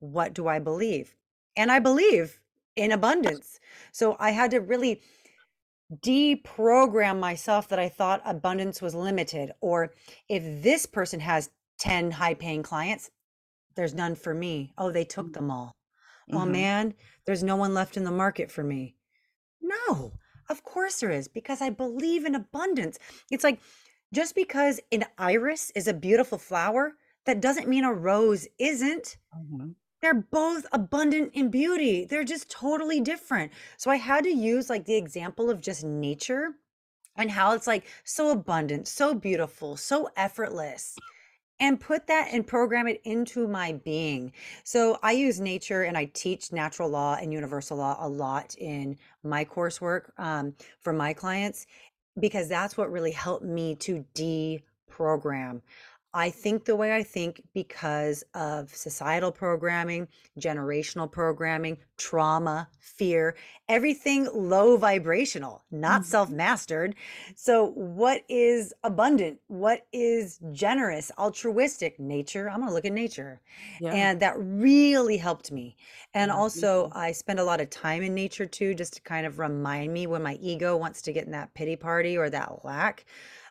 What 0.00 0.34
do 0.34 0.48
I 0.48 0.58
believe? 0.58 1.14
And 1.56 1.72
I 1.72 1.78
believe 1.78 2.40
in 2.76 2.92
abundance. 2.92 3.58
So 3.92 4.16
I 4.18 4.30
had 4.30 4.50
to 4.50 4.58
really 4.60 5.00
deprogram 6.00 7.20
myself 7.20 7.68
that 7.68 7.78
I 7.78 7.88
thought 7.88 8.22
abundance 8.24 8.80
was 8.82 8.94
limited, 8.94 9.52
or 9.60 9.92
if 10.28 10.62
this 10.62 10.86
person 10.86 11.20
has 11.20 11.50
10 11.78 12.12
high 12.12 12.34
paying 12.34 12.62
clients, 12.62 13.10
there's 13.76 13.94
none 13.94 14.14
for 14.14 14.34
me. 14.34 14.72
Oh, 14.78 14.90
they 14.90 15.04
took 15.04 15.28
Mm. 15.28 15.34
them 15.34 15.50
all. 15.50 15.72
Oh 16.30 16.44
Mhm. 16.44 16.50
man, 16.50 16.94
there's 17.24 17.42
no 17.42 17.56
one 17.56 17.74
left 17.74 17.96
in 17.96 18.04
the 18.04 18.10
market 18.10 18.50
for 18.50 18.62
me. 18.64 18.96
No, 19.60 20.18
of 20.48 20.62
course 20.64 21.00
there 21.00 21.10
is 21.10 21.28
because 21.28 21.60
I 21.62 21.70
believe 21.70 22.24
in 22.24 22.34
abundance. 22.34 22.98
It's 23.30 23.44
like 23.44 23.60
just 24.12 24.34
because 24.34 24.80
an 24.90 25.04
iris 25.18 25.70
is 25.74 25.88
a 25.88 25.94
beautiful 25.94 26.38
flower, 26.38 26.96
that 27.24 27.40
doesn't 27.40 27.68
mean 27.68 27.84
a 27.84 27.92
rose 27.92 28.48
isn't. 28.58 29.16
Mhm. 29.34 29.74
They're 30.00 30.14
both 30.14 30.66
abundant 30.72 31.34
in 31.34 31.50
beauty. 31.50 32.04
They're 32.04 32.24
just 32.24 32.50
totally 32.50 33.00
different. 33.00 33.52
So 33.76 33.90
I 33.90 33.96
had 33.96 34.24
to 34.24 34.30
use 34.30 34.68
like 34.68 34.84
the 34.84 34.96
example 34.96 35.48
of 35.50 35.60
just 35.60 35.84
nature 35.84 36.56
and 37.16 37.30
how 37.30 37.52
it's 37.54 37.66
like 37.66 37.86
so 38.04 38.30
abundant, 38.30 38.88
so 38.88 39.14
beautiful, 39.14 39.76
so 39.76 40.10
effortless 40.16 40.96
and 41.60 41.80
put 41.80 42.06
that 42.08 42.28
and 42.32 42.46
program 42.46 42.86
it 42.88 43.00
into 43.04 43.46
my 43.46 43.72
being. 43.84 44.32
So 44.64 44.98
I 45.02 45.12
use 45.12 45.40
nature 45.40 45.82
and 45.82 45.96
I 45.96 46.06
teach 46.06 46.52
natural 46.52 46.88
law 46.88 47.16
and 47.20 47.32
universal 47.32 47.76
law 47.76 47.96
a 48.00 48.08
lot 48.08 48.54
in 48.58 48.98
my 49.22 49.44
coursework 49.44 50.10
um, 50.18 50.54
for 50.80 50.92
my 50.92 51.12
clients 51.12 51.66
because 52.18 52.48
that's 52.48 52.76
what 52.76 52.90
really 52.90 53.12
helped 53.12 53.44
me 53.44 53.74
to 53.76 54.04
deprogram. 54.14 55.62
I 56.14 56.28
think 56.30 56.66
the 56.66 56.76
way 56.76 56.94
I 56.94 57.02
think 57.02 57.42
because 57.54 58.22
of 58.34 58.74
societal 58.74 59.32
programming, 59.32 60.08
generational 60.38 61.10
programming, 61.10 61.78
trauma, 61.96 62.68
fear, 62.78 63.34
everything 63.68 64.28
low 64.34 64.76
vibrational, 64.76 65.64
not 65.70 66.04
Mhm. 66.04 66.04
self 66.04 66.28
mastered. 66.30 66.94
So, 67.34 67.64
what 67.72 68.24
is 68.28 68.74
abundant? 68.84 69.40
What 69.46 69.86
is 69.92 70.38
generous, 70.52 71.10
altruistic? 71.18 71.98
Nature. 71.98 72.48
I'm 72.50 72.58
going 72.58 72.68
to 72.68 72.74
look 72.74 72.84
at 72.84 72.92
nature. 72.92 73.40
Yeah. 73.78 74.02
And 74.02 74.20
that 74.20 74.34
really 74.38 75.16
helped 75.16 75.50
me. 75.52 75.76
And 76.14 76.30
Yeah, 76.30 76.32
also. 76.32 76.88
I 76.92 77.12
spend 77.12 77.38
a 77.38 77.44
lot 77.44 77.60
of 77.60 77.70
time 77.70 78.02
in 78.02 78.14
nature 78.14 78.46
too, 78.46 78.74
just 78.74 78.94
to 78.94 79.02
kind 79.02 79.26
of 79.26 79.38
remind 79.38 79.92
me 79.92 80.06
when 80.06 80.22
my 80.22 80.34
ego 80.34 80.76
wants 80.76 81.02
to 81.02 81.12
get 81.12 81.24
in 81.26 81.32
that 81.32 81.54
pity 81.54 81.76
party 81.76 82.16
or 82.16 82.28
that 82.30 82.64
lack. 82.64 83.04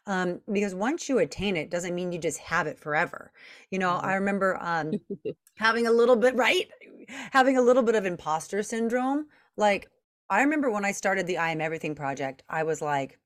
Um, 0.08 0.42
because 0.52 0.74
once 0.74 1.08
you 1.08 1.20
attain 1.20 1.56
it, 1.56 1.70
doesn't 1.70 1.94
mean 1.94 2.12
you 2.12 2.20
just 2.20 2.40
have 2.40 2.68
it 2.68 2.80
forever. 2.80 3.32
You 3.70 3.80
know, 3.80 3.92
I 3.92 4.16
remember 4.16 4.58
um, 4.62 5.00
having 5.58 5.88
a 5.88 5.92
little 5.92 6.16
bit, 6.16 6.36
right? 6.38 6.68
Having 7.32 7.58
a 7.58 7.62
little 7.62 7.84
bit 7.84 7.96
of 7.96 8.06
imposter 8.06 8.64
syndrome. 8.64 9.28
Like, 9.58 9.90
I 10.30 10.42
remember 10.42 10.72
when 10.72 10.86
I 10.86 10.92
started 10.92 11.28
the 11.28 11.38
I 11.38 11.52
Am 11.52 11.62
Everything 11.62 11.94
project, 11.96 12.44
I 12.50 12.64
was 12.64 12.82
like, 12.82 13.20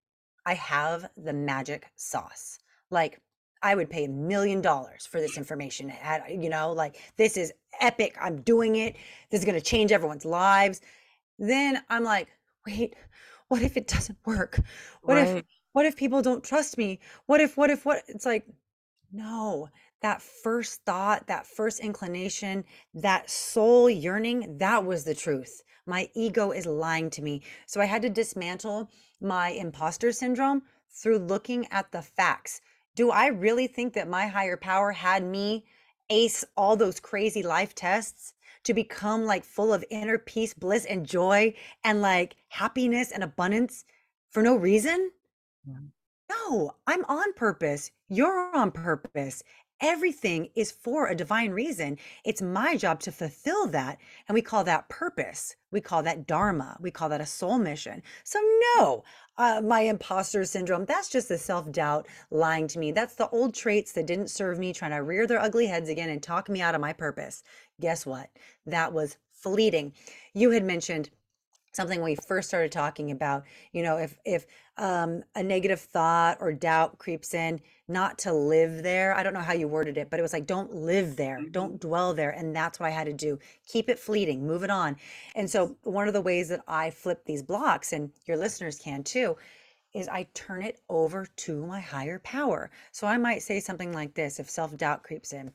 I 0.45 0.53
have 0.55 1.09
the 1.17 1.33
magic 1.33 1.87
sauce. 1.95 2.59
Like, 2.91 3.21
I 3.61 3.73
would 3.75 3.89
pay 3.89 4.05
a 4.05 4.09
million 4.09 4.61
dollars 4.61 5.05
for 5.05 5.19
this 5.19 5.37
information. 5.37 5.91
You 6.29 6.49
know, 6.49 6.71
like, 6.71 7.01
this 7.17 7.37
is 7.37 7.53
epic. 7.79 8.15
I'm 8.21 8.41
doing 8.41 8.75
it. 8.75 8.95
This 9.31 9.39
is 9.39 9.45
going 9.45 9.59
to 9.59 9.65
change 9.65 9.91
everyone's 9.91 10.25
lives. 10.25 10.81
Then 11.39 11.81
I'm 11.89 12.03
like, 12.03 12.27
wait, 12.65 12.95
what 13.47 13.61
if 13.61 13.77
it 13.77 13.87
doesn't 13.87 14.17
work? 14.25 14.59
What 15.03 15.17
if, 15.17 15.33
Right. 15.33 15.45
What 15.75 15.85
if 15.85 15.97
people 15.97 16.21
don't 16.21 16.41
trust 16.41 16.77
me? 16.77 17.01
What 17.25 17.41
if, 17.41 17.57
what 17.57 17.69
if, 17.69 17.85
what? 17.85 18.01
It's 18.07 18.25
like, 18.25 18.47
no, 19.11 19.67
that 20.01 20.21
first 20.21 20.85
thought, 20.85 21.27
that 21.27 21.45
first 21.45 21.81
inclination, 21.81 22.63
that 22.93 23.29
soul 23.29 23.89
yearning, 23.89 24.57
that 24.59 24.85
was 24.85 25.03
the 25.03 25.13
truth. 25.13 25.61
My 25.85 26.09
ego 26.13 26.51
is 26.51 26.65
lying 26.65 27.09
to 27.09 27.21
me. 27.21 27.41
So 27.65 27.81
I 27.81 27.85
had 27.85 28.01
to 28.03 28.09
dismantle 28.09 28.89
my 29.19 29.49
imposter 29.49 30.13
syndrome 30.13 30.61
through 30.89 31.17
looking 31.19 31.67
at 31.71 31.91
the 31.91 32.01
facts. 32.01 32.61
Do 32.95 33.11
I 33.11 33.27
really 33.27 33.67
think 33.67 33.91
that 33.95 34.07
my 34.07 34.27
higher 34.27 34.55
power 34.55 34.93
had 34.93 35.25
me 35.25 35.65
ace 36.09 36.45
all 36.55 36.77
those 36.77 37.01
crazy 37.01 37.43
life 37.43 37.75
tests 37.75 38.33
to 38.63 38.73
become 38.73 39.25
like 39.25 39.43
full 39.43 39.73
of 39.73 39.83
inner 39.89 40.19
peace, 40.19 40.53
bliss, 40.53 40.85
and 40.85 41.05
joy 41.05 41.53
and 41.83 42.01
like 42.01 42.37
happiness 42.47 43.11
and 43.11 43.25
abundance 43.25 43.83
for 44.29 44.41
no 44.41 44.55
reason? 44.55 45.11
Yeah. 45.65 45.75
No, 46.29 46.75
I'm 46.87 47.05
on 47.05 47.33
purpose. 47.33 47.91
You're 48.07 48.55
on 48.55 48.71
purpose. 48.71 49.43
Everything 49.81 50.49
is 50.55 50.71
for 50.71 51.07
a 51.07 51.15
divine 51.15 51.51
reason. 51.51 51.97
It's 52.23 52.41
my 52.41 52.77
job 52.77 53.01
to 53.01 53.11
fulfill 53.11 53.67
that. 53.67 53.97
And 54.27 54.33
we 54.33 54.41
call 54.41 54.63
that 54.63 54.87
purpose. 54.87 55.55
We 55.69 55.81
call 55.81 56.01
that 56.03 56.25
dharma. 56.25 56.77
We 56.79 56.91
call 56.91 57.09
that 57.09 57.19
a 57.19 57.25
soul 57.25 57.57
mission. 57.57 58.01
So, 58.23 58.39
no, 58.77 59.03
uh, 59.37 59.61
my 59.61 59.81
imposter 59.81 60.45
syndrome, 60.45 60.85
that's 60.85 61.09
just 61.09 61.27
the 61.27 61.37
self 61.37 61.69
doubt 61.71 62.07
lying 62.31 62.67
to 62.69 62.79
me. 62.79 62.93
That's 62.93 63.15
the 63.15 63.29
old 63.29 63.53
traits 63.53 63.91
that 63.93 64.07
didn't 64.07 64.29
serve 64.29 64.57
me, 64.59 64.71
trying 64.71 64.91
to 64.91 64.97
rear 65.03 65.27
their 65.27 65.41
ugly 65.41 65.67
heads 65.67 65.89
again 65.89 66.09
and 66.09 66.23
talk 66.23 66.47
me 66.47 66.61
out 66.61 66.75
of 66.75 66.81
my 66.81 66.93
purpose. 66.93 67.43
Guess 67.81 68.05
what? 68.05 68.29
That 68.65 68.93
was 68.93 69.17
fleeting. 69.33 69.93
You 70.33 70.51
had 70.51 70.63
mentioned 70.63 71.09
something 71.75 72.01
we 72.01 72.15
first 72.15 72.47
started 72.47 72.71
talking 72.71 73.11
about 73.11 73.43
you 73.71 73.83
know 73.83 73.97
if 73.97 74.17
if 74.25 74.45
um, 74.77 75.23
a 75.35 75.43
negative 75.43 75.79
thought 75.79 76.37
or 76.41 76.51
doubt 76.51 76.97
creeps 76.97 77.33
in 77.33 77.59
not 77.87 78.17
to 78.19 78.33
live 78.33 78.83
there 78.83 79.15
i 79.15 79.23
don't 79.23 79.33
know 79.33 79.39
how 79.39 79.53
you 79.53 79.67
worded 79.67 79.97
it 79.97 80.09
but 80.09 80.19
it 80.19 80.23
was 80.23 80.33
like 80.33 80.45
don't 80.47 80.73
live 80.73 81.15
there 81.15 81.39
Mhm. 81.39 81.51
don't 81.51 81.79
dwell 81.79 82.13
there 82.13 82.31
and 82.31 82.55
that's 82.55 82.79
what 82.79 82.87
i 82.87 82.89
had 82.89 83.05
to 83.05 83.13
do 83.13 83.39
keep 83.67 83.89
it 83.89 83.99
fleeting 83.99 84.45
move 84.45 84.63
it 84.63 84.69
on 84.69 84.95
and 85.35 85.49
so 85.49 85.77
one 85.83 86.07
of 86.07 86.13
the 86.13 86.21
ways 86.21 86.49
that 86.49 86.61
i 86.67 86.89
flip 86.89 87.23
these 87.25 87.43
blocks 87.43 87.93
and 87.93 88.11
your 88.25 88.37
listeners 88.37 88.79
can 88.79 89.03
too 89.03 89.35
is 89.93 90.09
I 90.09 90.27
turn 90.33 90.61
it 90.61 90.81
over 90.89 91.25
to 91.25 91.65
my 91.65 91.79
higher 91.79 92.19
power. 92.19 92.69
So 92.91 93.07
I 93.07 93.17
might 93.17 93.41
say 93.41 93.61
something 93.61 93.93
like 93.93 94.13
this 94.13 94.39
if 94.41 94.49
self 94.49 94.75
doubt 94.75 95.03
creeps 95.03 95.31
in 95.31 95.53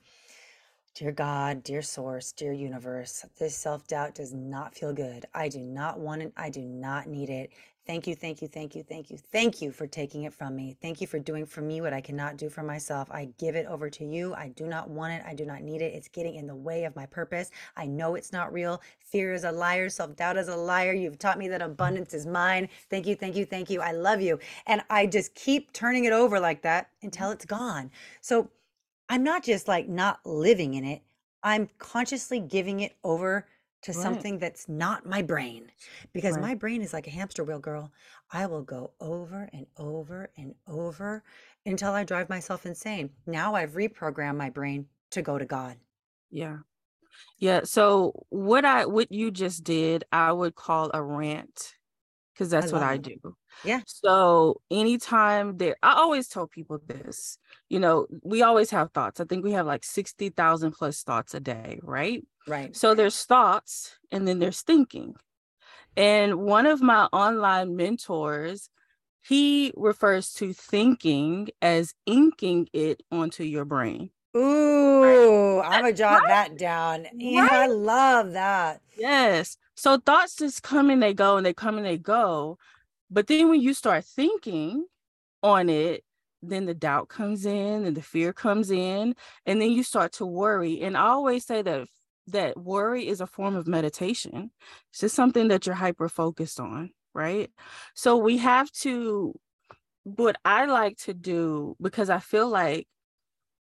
Dear 0.94 1.12
God, 1.12 1.62
dear 1.62 1.82
source, 1.82 2.32
dear 2.32 2.52
universe, 2.52 3.24
this 3.38 3.56
self 3.56 3.86
doubt 3.86 4.14
does 4.16 4.34
not 4.34 4.74
feel 4.74 4.92
good. 4.92 5.24
I 5.32 5.48
do 5.48 5.60
not 5.60 6.00
want 6.00 6.22
it. 6.22 6.32
I 6.36 6.50
do 6.50 6.62
not 6.62 7.06
need 7.06 7.30
it. 7.30 7.50
Thank 7.86 8.06
you, 8.06 8.14
thank 8.14 8.42
you, 8.42 8.48
thank 8.48 8.74
you, 8.74 8.82
thank 8.82 9.10
you, 9.10 9.16
thank 9.18 9.62
you 9.62 9.72
for 9.72 9.86
taking 9.86 10.24
it 10.24 10.34
from 10.34 10.54
me. 10.54 10.76
Thank 10.82 11.00
you 11.00 11.06
for 11.06 11.18
doing 11.18 11.46
for 11.46 11.62
me 11.62 11.80
what 11.80 11.92
I 11.92 12.00
cannot 12.00 12.36
do 12.36 12.50
for 12.50 12.62
myself. 12.62 13.10
I 13.10 13.30
give 13.38 13.56
it 13.56 13.66
over 13.66 13.88
to 13.90 14.04
you. 14.04 14.34
I 14.34 14.48
do 14.48 14.66
not 14.66 14.90
want 14.90 15.14
it. 15.14 15.22
I 15.26 15.34
do 15.34 15.44
not 15.46 15.62
need 15.62 15.80
it. 15.80 15.94
It's 15.94 16.08
getting 16.08 16.34
in 16.34 16.46
the 16.46 16.54
way 16.54 16.84
of 16.84 16.94
my 16.94 17.06
purpose. 17.06 17.50
I 17.76 17.86
know 17.86 18.16
it's 18.16 18.32
not 18.32 18.52
real. 18.52 18.82
Fear 19.00 19.32
is 19.32 19.44
a 19.44 19.52
liar. 19.52 19.88
Self 19.88 20.16
doubt 20.16 20.36
is 20.36 20.48
a 20.48 20.56
liar. 20.56 20.92
You've 20.92 21.18
taught 21.18 21.38
me 21.38 21.48
that 21.48 21.62
abundance 21.62 22.14
is 22.14 22.26
mine. 22.26 22.68
Thank 22.90 23.06
you, 23.06 23.16
thank 23.16 23.36
you, 23.36 23.46
thank 23.46 23.70
you. 23.70 23.80
I 23.80 23.92
love 23.92 24.20
you. 24.20 24.38
And 24.66 24.82
I 24.90 25.06
just 25.06 25.34
keep 25.34 25.72
turning 25.72 26.04
it 26.04 26.12
over 26.12 26.38
like 26.38 26.62
that 26.62 26.90
until 27.02 27.30
it's 27.30 27.46
gone. 27.46 27.90
So 28.20 28.50
I'm 29.10 29.22
not 29.22 29.42
just 29.42 29.68
like 29.68 29.88
not 29.88 30.24
living 30.24 30.72
in 30.74 30.84
it. 30.86 31.02
I'm 31.42 31.68
consciously 31.78 32.40
giving 32.40 32.80
it 32.80 32.96
over 33.04 33.46
to 33.82 33.92
Right. 33.92 34.02
something 34.02 34.38
that's 34.38 34.68
not 34.70 35.04
my 35.06 35.20
brain 35.22 35.70
because 36.14 36.34
Right. 36.34 36.42
my 36.42 36.54
brain 36.54 36.80
is 36.82 36.92
like 36.94 37.06
a 37.06 37.10
hamster 37.10 37.44
wheel, 37.44 37.58
girl. 37.58 37.92
I 38.30 38.46
will 38.46 38.62
go 38.62 38.92
over 39.00 39.50
and 39.52 39.66
over 39.76 40.30
and 40.36 40.54
over 40.66 41.24
until 41.66 41.92
I 41.92 42.04
drive 42.04 42.30
myself 42.30 42.64
insane. 42.64 43.10
Now 43.26 43.54
I've 43.54 43.72
reprogrammed 43.72 44.36
my 44.38 44.48
brain 44.50 44.88
to 45.10 45.20
go 45.22 45.38
to 45.38 45.44
God. 45.46 45.76
Yeah. 46.30 46.58
Yeah. 47.38 47.62
So 47.64 48.26
what 48.30 48.64
I 48.64 48.86
what 48.86 49.12
you 49.12 49.30
just 49.30 49.64
did, 49.64 50.04
I 50.12 50.32
would 50.32 50.54
call 50.54 50.90
a 50.94 51.02
rant 51.02 51.74
because 52.32 52.52
I 52.52 52.60
that's 52.60 52.72
what 52.72 52.82
I 52.82 52.94
it. 52.94 53.02
do. 53.02 53.36
Yeah. 53.64 53.80
So 53.86 54.60
anytime 54.70 55.56
there, 55.58 55.76
I 55.82 55.94
always 55.94 56.28
tell 56.28 56.46
people 56.46 56.80
this, 56.86 57.38
you 57.68 57.78
know, 57.80 58.06
we 58.22 58.42
always 58.42 58.70
have 58.70 58.92
thoughts. 58.92 59.20
I 59.20 59.24
think 59.24 59.44
we 59.44 59.52
have 59.52 59.66
like 59.66 59.84
60,000 59.84 60.72
plus 60.72 61.02
thoughts 61.02 61.34
a 61.34 61.40
day, 61.40 61.80
right? 61.82 62.24
Right. 62.46 62.74
So 62.74 62.94
there's 62.94 63.24
thoughts 63.24 63.96
and 64.10 64.26
then 64.26 64.38
there's 64.38 64.62
thinking. 64.62 65.14
And 65.96 66.36
one 66.36 66.66
of 66.66 66.80
my 66.80 67.06
online 67.12 67.76
mentors, 67.76 68.70
he 69.22 69.72
refers 69.76 70.32
to 70.34 70.52
thinking 70.52 71.48
as 71.60 71.94
inking 72.06 72.68
it 72.72 73.02
onto 73.10 73.44
your 73.44 73.64
brain. 73.64 74.10
Ooh, 74.36 75.60
I'm 75.60 75.82
gonna 75.82 75.92
jot 75.92 76.22
Right? 76.22 76.28
that 76.28 76.56
down. 76.58 77.06
Yeah, 77.14 77.48
I 77.50 77.66
love 77.66 78.32
that. 78.32 78.80
Yes. 78.96 79.56
So 79.80 79.96
thoughts 79.96 80.36
just 80.36 80.62
come 80.62 80.90
and 80.90 81.02
they 81.02 81.14
go 81.14 81.38
and 81.38 81.46
they 81.46 81.54
come 81.54 81.78
and 81.78 81.86
they 81.86 81.96
go. 81.96 82.58
But 83.10 83.28
then 83.28 83.48
when 83.48 83.62
you 83.62 83.72
start 83.72 84.04
thinking 84.04 84.84
on 85.42 85.70
it, 85.70 86.04
then 86.42 86.66
the 86.66 86.74
doubt 86.74 87.08
comes 87.08 87.46
in 87.46 87.86
and 87.86 87.96
the 87.96 88.02
fear 88.02 88.34
comes 88.34 88.70
in, 88.70 89.14
and 89.46 89.58
then 89.58 89.70
you 89.70 89.82
start 89.82 90.12
to 90.12 90.26
worry. 90.26 90.82
And 90.82 90.98
I 90.98 91.06
always 91.06 91.46
say 91.46 91.62
that 91.62 91.88
that 92.26 92.58
worry 92.58 93.08
is 93.08 93.22
a 93.22 93.26
form 93.26 93.56
of 93.56 93.66
meditation. 93.66 94.50
It's 94.90 95.00
just 95.00 95.16
something 95.16 95.48
that 95.48 95.64
you're 95.64 95.74
hyper 95.74 96.10
focused 96.10 96.60
on, 96.60 96.90
right? 97.14 97.50
So 97.94 98.18
we 98.18 98.36
have 98.36 98.70
to 98.82 99.32
what 100.02 100.36
I 100.44 100.66
like 100.66 100.98
to 101.04 101.14
do 101.14 101.74
because 101.80 102.10
I 102.10 102.18
feel 102.18 102.50
like 102.50 102.86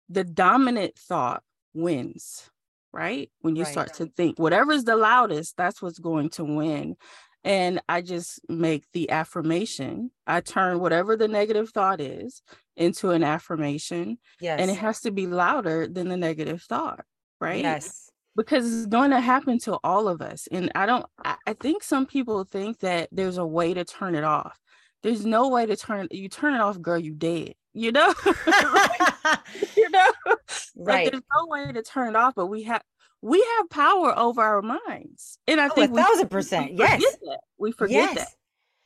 the 0.09 0.25
dominant 0.25 0.99
thought 0.99 1.45
wins, 1.73 2.51
right? 2.93 3.31
When 3.41 3.57
you 3.57 3.65
Right. 3.65 3.73
start 3.73 3.95
to 3.95 4.07
think, 4.07 4.39
whatever's 4.39 4.85
the 4.85 4.97
loudest, 4.97 5.57
that's 5.57 5.81
what's 5.83 5.99
going 5.99 6.31
to 6.31 6.45
win. 6.45 6.97
And 7.43 7.81
I 7.89 8.03
just 8.03 8.41
make 8.51 8.85
the 8.93 9.11
affirmation. 9.11 10.11
I 10.27 10.41
turn 10.41 10.79
whatever 10.81 11.17
the 11.17 11.29
negative 11.29 11.71
thought 11.71 12.01
is 12.01 12.43
into 12.77 13.11
an 13.11 13.25
affirmation, 13.25 14.19
and 14.61 14.71
it 14.71 14.77
has 14.79 15.01
to 15.03 15.11
be 15.11 15.27
louder 15.27 15.87
than 15.89 16.09
the 16.09 16.17
negative 16.19 16.63
thought, 16.63 17.05
right? 17.41 17.63
Yes. 17.63 18.11
Because 18.37 18.73
it's 18.73 18.87
going 18.87 19.11
to 19.11 19.21
happen 19.21 19.59
to 19.61 19.79
all 19.83 20.07
of 20.07 20.21
us. 20.21 20.49
And 20.53 20.71
I 20.75 20.87
don't, 20.87 21.07
I, 21.25 21.37
I 21.47 21.53
think 21.55 21.83
some 21.83 22.07
people 22.07 22.45
think 22.45 22.79
that 22.81 23.09
there's 23.11 23.39
a 23.39 23.47
way 23.47 23.75
to 23.75 23.85
turn 23.85 24.15
it 24.15 24.25
off. 24.25 24.59
There's 25.03 25.25
no 25.25 25.49
way 25.49 25.65
to 25.67 25.77
turn 25.77 26.07
it, 26.11 26.15
you 26.15 26.29
turn 26.29 26.55
it 26.55 26.61
off, 26.61 26.81
girl, 26.81 26.99
you 26.99 27.15
dead, 27.15 27.55
you 27.75 27.93
know? 27.93 28.13
you 29.77 29.91
know 29.91 30.07
like 30.27 30.37
Right. 30.77 31.11
there's 31.13 31.23
no 31.35 31.47
way 31.47 31.73
to 31.73 31.83
turn 31.83 32.09
it 32.09 32.17
off 32.17 32.35
but 32.35 32.47
we 32.47 32.63
have 32.65 32.83
we 33.23 33.41
have 33.59 33.69
power 33.71 34.17
over 34.19 34.41
our 34.41 34.63
minds 34.63 35.39
and 35.47 35.61
i 35.61 35.67
Oh, 35.69 35.73
a 35.73 35.75
think 35.75 35.93
we, 35.93 36.03
thousand 36.03 36.29
percent. 36.31 36.71
forget 36.73 37.01
Yes. 37.01 37.17
that 37.23 37.41
we 37.59 37.73
forget 37.73 38.15
that 38.15 38.29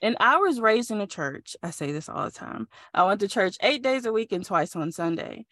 and 0.03 0.17
i 0.21 0.37
was 0.39 0.61
raised 0.61 0.91
in 0.91 1.01
a 1.01 1.07
church 1.07 1.57
i 1.63 1.71
say 1.71 1.93
this 1.93 2.09
all 2.09 2.25
the 2.25 2.31
time 2.31 2.67
i 2.95 3.05
went 3.05 3.21
to 3.21 3.29
church 3.29 3.57
eight 3.63 3.83
days 3.83 4.07
a 4.07 4.13
week 4.13 4.33
and 4.33 4.45
twice 4.45 4.75
on 4.75 4.91
sunday 4.91 5.47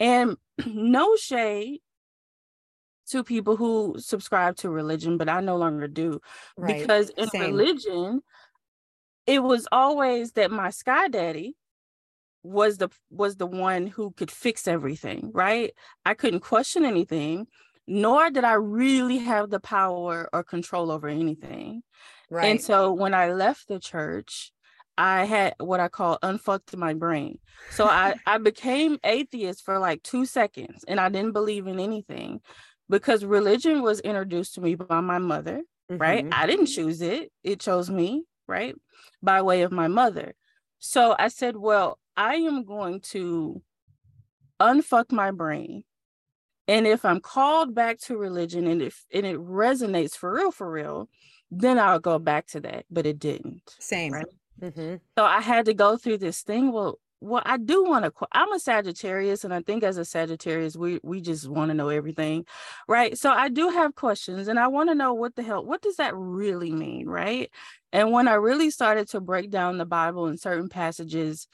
and 0.00 0.36
no 0.66 1.14
shade 1.16 1.80
to 3.10 3.22
people 3.22 3.56
who 3.56 3.94
subscribe 3.98 4.56
to 4.56 4.70
religion 4.70 5.16
but 5.16 5.28
i 5.28 5.40
no 5.40 5.56
longer 5.56 5.86
do 5.86 6.20
Right. 6.56 6.76
because 6.78 7.10
in 7.10 7.28
Same. 7.28 7.40
religion 7.42 8.20
it 9.26 9.42
was 9.42 9.68
always 9.70 10.32
that 10.32 10.50
my 10.50 10.70
sky 10.70 11.08
daddy 11.08 11.54
was 12.44 12.78
the 12.78 12.88
was 13.10 13.36
the 13.36 13.46
one 13.46 13.86
who 13.86 14.12
could 14.12 14.30
fix 14.30 14.68
everything 14.68 15.30
right 15.34 15.72
i 16.04 16.14
couldn't 16.14 16.40
question 16.40 16.84
anything 16.84 17.46
nor 17.86 18.30
did 18.30 18.44
i 18.44 18.52
really 18.52 19.18
have 19.18 19.50
the 19.50 19.58
power 19.58 20.28
or 20.32 20.44
control 20.44 20.90
over 20.90 21.08
anything 21.08 21.82
right? 22.30 22.50
and 22.50 22.60
so 22.60 22.92
when 22.92 23.14
i 23.14 23.32
left 23.32 23.66
the 23.68 23.80
church 23.80 24.52
i 24.98 25.24
had 25.24 25.54
what 25.58 25.80
i 25.80 25.88
call 25.88 26.18
unfucked 26.22 26.76
my 26.76 26.92
brain 26.92 27.38
so 27.70 27.86
i 27.86 28.14
i 28.26 28.36
became 28.38 28.98
atheist 29.04 29.64
for 29.64 29.78
like 29.78 30.02
two 30.02 30.26
seconds 30.26 30.84
and 30.86 31.00
i 31.00 31.08
didn't 31.08 31.32
believe 31.32 31.66
in 31.66 31.80
anything 31.80 32.40
because 32.90 33.24
religion 33.24 33.80
was 33.80 34.00
introduced 34.00 34.54
to 34.54 34.60
me 34.60 34.74
by 34.74 35.00
my 35.00 35.18
mother 35.18 35.62
right? 35.88 36.24
Mhm. 36.24 36.32
I 36.32 36.46
didn't 36.46 36.66
choose 36.66 37.02
it. 37.02 37.30
It 37.42 37.60
chose 37.60 37.90
me, 37.90 38.24
right? 38.48 38.74
By 39.22 39.42
way 39.42 39.62
of 39.62 39.72
my 39.72 39.88
mother. 39.88 40.34
So 40.78 41.14
I 41.18 41.28
said, 41.28 41.56
well, 41.56 41.98
I 42.16 42.36
am 42.36 42.64
going 42.64 43.00
to 43.12 43.62
unfuck 44.60 45.12
my 45.12 45.30
brain. 45.30 45.84
And 46.66 46.86
if 46.86 47.04
I'm 47.04 47.20
called 47.20 47.74
back 47.74 47.98
to 48.00 48.16
religion 48.16 48.66
and 48.66 48.80
if 48.80 49.04
and 49.12 49.26
it 49.26 49.38
resonates 49.38 50.16
for 50.16 50.32
real, 50.32 50.50
for 50.50 50.70
real, 50.70 51.08
then 51.50 51.78
I'll 51.78 51.98
go 51.98 52.18
back 52.18 52.46
to 52.48 52.60
that. 52.60 52.86
But 52.90 53.06
it 53.06 53.18
didn't. 53.18 53.76
Same. 53.78 54.12
Right. 54.12 54.26
hmm 54.60 54.96
So 55.16 55.24
I 55.24 55.40
had 55.40 55.66
to 55.66 55.74
go 55.74 55.96
through 55.96 56.18
this 56.18 56.42
thing. 56.42 56.72
Well, 56.72 56.98
well, 57.20 57.42
I 57.44 57.56
do 57.58 57.84
want 57.84 58.04
to. 58.04 58.12
I'm 58.32 58.52
a 58.52 58.58
Sagittarius, 58.58 59.44
and 59.44 59.54
I 59.54 59.60
think 59.62 59.82
as 59.82 59.96
a 59.98 60.04
Sagittarius, 60.04 60.76
we 60.76 61.00
we 61.02 61.20
just 61.20 61.48
want 61.48 61.70
to 61.70 61.74
know 61.74 61.88
everything, 61.88 62.44
right? 62.88 63.16
So 63.16 63.30
I 63.30 63.48
do 63.48 63.68
have 63.70 63.94
questions, 63.94 64.48
and 64.48 64.58
I 64.58 64.68
want 64.68 64.90
to 64.90 64.94
know 64.94 65.14
what 65.14 65.34
the 65.34 65.42
hell, 65.42 65.64
what 65.64 65.80
does 65.82 65.96
that 65.96 66.14
really 66.14 66.70
mean, 66.72 67.08
right? 67.08 67.50
And 67.92 68.10
when 68.10 68.28
I 68.28 68.34
really 68.34 68.70
started 68.70 69.08
to 69.10 69.20
break 69.20 69.50
down 69.50 69.78
the 69.78 69.86
Bible 69.86 70.26
in 70.26 70.36
certain 70.36 70.68
passages 70.68 71.48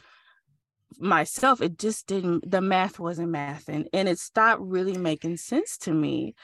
myself, 0.99 1.61
it 1.61 1.79
just 1.79 2.07
didn't. 2.07 2.51
The 2.51 2.61
math 2.61 2.99
wasn't 2.99 3.33
mathing, 3.33 3.87
and 3.93 4.09
it 4.09 4.19
stopped 4.19 4.63
really 4.63 4.97
making 4.99 5.37
sense 5.39 5.77
to 5.79 5.93
me. 5.93 6.35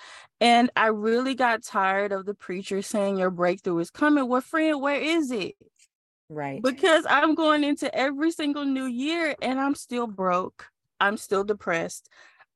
And 0.40 0.70
I 0.76 0.88
really 0.88 1.34
got 1.34 1.62
tired 1.62 2.12
of 2.12 2.26
the 2.26 2.34
preacher 2.34 2.82
saying 2.82 3.18
your 3.18 3.30
breakthrough 3.30 3.78
is 3.78 3.90
coming. 3.90 4.28
Well, 4.28 4.40
friend, 4.40 4.80
where 4.80 5.00
is 5.00 5.30
it? 5.30 5.54
Right. 6.28 6.60
because 6.60 7.06
I'm 7.08 7.34
going 7.36 7.62
into 7.62 7.94
every 7.94 8.32
single 8.32 8.64
new 8.64 8.86
year 8.86 9.36
and 9.40 9.60
I'm 9.60 9.76
still 9.76 10.08
broke. 10.08 10.66
I'm 11.00 11.16
still 11.16 11.44
depressed. 11.44 12.08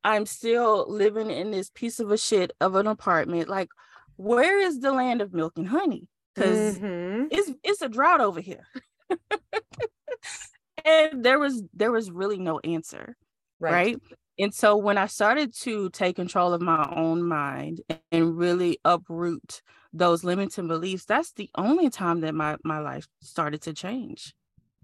I'm 0.03 0.27
still 0.27 0.87
living 0.89 1.31
in 1.31 1.51
this 1.53 1.71
piece 1.71 2.01
of 2.01 2.11
a 2.11 2.17
shit 2.19 2.53
of 2.61 2.75
an 2.75 2.87
apartment. 2.89 3.49
Like, 3.49 3.69
where 4.17 4.59
is 4.59 4.81
the 4.81 4.93
land 4.93 5.23
of 5.23 5.33
milk 5.33 5.53
and 5.57 5.69
honey? 5.69 6.09
Because 6.35 6.79
Mhm. 6.79 7.29
it's 7.31 7.51
it's 7.63 7.83
a 7.83 7.89
drought 7.89 8.21
over 8.21 8.41
here. 8.41 8.67
and 10.85 11.25
there 11.25 11.39
was 11.39 11.63
there 11.73 11.93
was 11.93 12.11
really 12.11 12.39
no 12.39 12.59
answer 12.61 13.17
Right. 13.61 13.85
right. 13.85 13.97
And 14.39 14.55
so 14.55 14.77
when 14.77 14.97
I 14.99 15.07
started 15.07 15.53
to 15.63 15.91
take 15.91 16.17
control 16.17 16.55
of 16.55 16.63
my 16.63 16.91
own 16.97 17.23
mind 17.23 17.83
and 18.11 18.37
really 18.39 18.79
uproot 18.85 19.61
those 19.93 20.25
limiting 20.25 20.69
beliefs, 20.69 21.05
that's 21.05 21.33
the 21.33 21.51
only 21.57 21.91
time 21.91 22.21
that 22.21 22.35
my 22.35 22.57
my 22.65 22.79
life 22.81 23.07
started 23.23 23.63
to 23.63 23.75
change. 23.75 24.35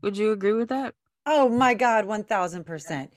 Would 0.03 0.16
you 0.18 0.32
agree 0.32 0.53
with 0.55 0.68
that? 0.70 0.94
Oh 1.24 1.49
my 1.49 1.74
God, 1.74 2.05
1000%. 2.07 3.12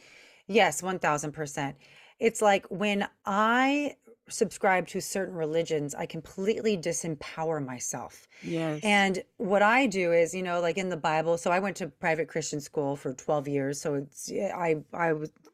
Yes, 0.48 0.82
1000%. 0.82 1.78
It's 2.20 2.42
like 2.42 2.66
when 2.70 3.08
I 3.26 3.98
subscribe 4.30 4.88
to 4.88 5.02
certain 5.02 5.36
religions, 5.36 5.94
I 5.96 6.06
completely 6.06 6.78
disempower 6.78 7.66
myself. 7.66 8.28
Yes. 8.44 8.80
And 8.84 9.24
what 9.38 9.62
I 9.62 9.86
do 9.88 10.12
is, 10.14 10.34
you 10.34 10.44
know, 10.44 10.60
like 10.62 10.78
in 10.78 10.90
the 10.90 10.98
Bible, 10.98 11.38
so 11.38 11.52
I 11.52 11.60
went 11.60 11.76
to 11.78 11.88
private 11.88 12.28
Christian 12.28 12.60
school 12.62 12.96
for 12.96 13.14
12 13.14 13.48
years. 13.48 13.82
So 13.82 13.96
it's, 13.96 14.32
I, 14.32 14.78
I 14.94 15.14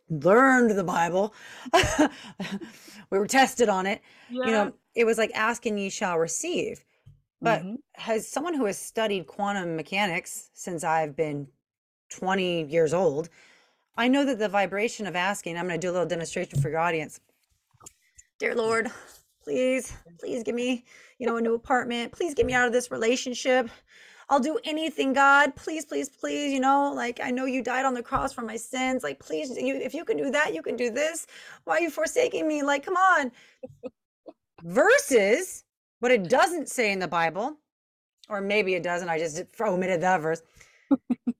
learned 0.09 0.71
the 0.77 0.83
Bible. 0.83 1.33
we 3.09 3.17
were 3.19 3.27
tested 3.27 3.69
on 3.69 3.85
it. 3.85 4.01
yeah. 4.29 4.45
You 4.45 4.51
know, 4.51 4.73
it 4.95 5.05
was 5.05 5.17
like 5.17 5.31
ask 5.33 5.65
and 5.65 5.79
ye 5.79 5.89
shall 5.89 6.17
receive. 6.17 6.83
But 7.41 7.63
Mhm. 7.63 7.77
has 7.95 8.27
someone 8.27 8.53
who 8.53 8.65
has 8.65 8.77
studied 8.77 9.27
quantum 9.27 9.75
mechanics 9.75 10.49
since 10.53 10.83
I've 10.83 11.15
been 11.15 11.47
20 12.09 12.63
years 12.65 12.93
old, 12.93 13.29
I 13.97 14.07
know 14.07 14.25
that 14.25 14.39
the 14.39 14.49
vibration 14.49 15.07
of 15.07 15.15
asking, 15.15 15.57
I'm 15.57 15.67
going 15.67 15.79
to 15.79 15.87
do 15.87 15.91
a 15.91 15.93
little 15.93 16.07
demonstration 16.07 16.61
for 16.61 16.69
your 16.69 16.79
audience. 16.79 17.19
Dear 18.45 18.53
Lord, 18.53 18.91
please, 19.43 19.91
please 20.19 20.43
give 20.43 20.53
me, 20.53 20.85
you 21.17 21.25
know, 21.25 21.37
a 21.37 21.41
new 21.41 21.55
apartment. 21.55 22.11
Please 22.11 22.35
get 22.35 22.45
me 22.45 22.53
out 22.53 22.67
of 22.67 22.73
this 22.73 22.91
relationship. 22.91 23.71
I'll 24.29 24.39
do 24.39 24.59
anything, 24.63 25.13
God. 25.13 25.55
Please, 25.55 25.83
please, 25.83 26.09
please. 26.09 26.53
You 26.53 26.59
know, 26.59 26.93
like 26.95 27.19
I 27.19 27.31
know 27.31 27.45
you 27.45 27.63
died 27.63 27.87
on 27.87 27.95
the 27.95 28.03
cross 28.03 28.33
for 28.33 28.43
my 28.43 28.55
sins. 28.55 29.01
Like, 29.01 29.19
please, 29.19 29.57
you, 29.57 29.73
if 29.73 29.95
you 29.95 30.05
can 30.05 30.15
do 30.15 30.29
that, 30.29 30.53
you 30.53 30.61
can 30.61 30.75
do 30.75 30.91
this. 30.91 31.25
Why 31.63 31.77
are 31.77 31.81
you 31.81 31.89
forsaking 31.89 32.47
me? 32.47 32.61
Like, 32.61 32.85
come 32.85 32.95
on. 32.95 33.31
Versus 34.61 35.63
what 35.99 36.11
it 36.11 36.29
doesn't 36.29 36.69
say 36.69 36.91
in 36.91 36.99
the 36.99 37.07
Bible, 37.07 37.57
or 38.29 38.41
maybe 38.41 38.75
it 38.75 38.83
doesn't. 38.83 39.09
I 39.09 39.17
just 39.17 39.41
omitted 39.59 40.01
that 40.01 40.21
verse. 40.21 40.43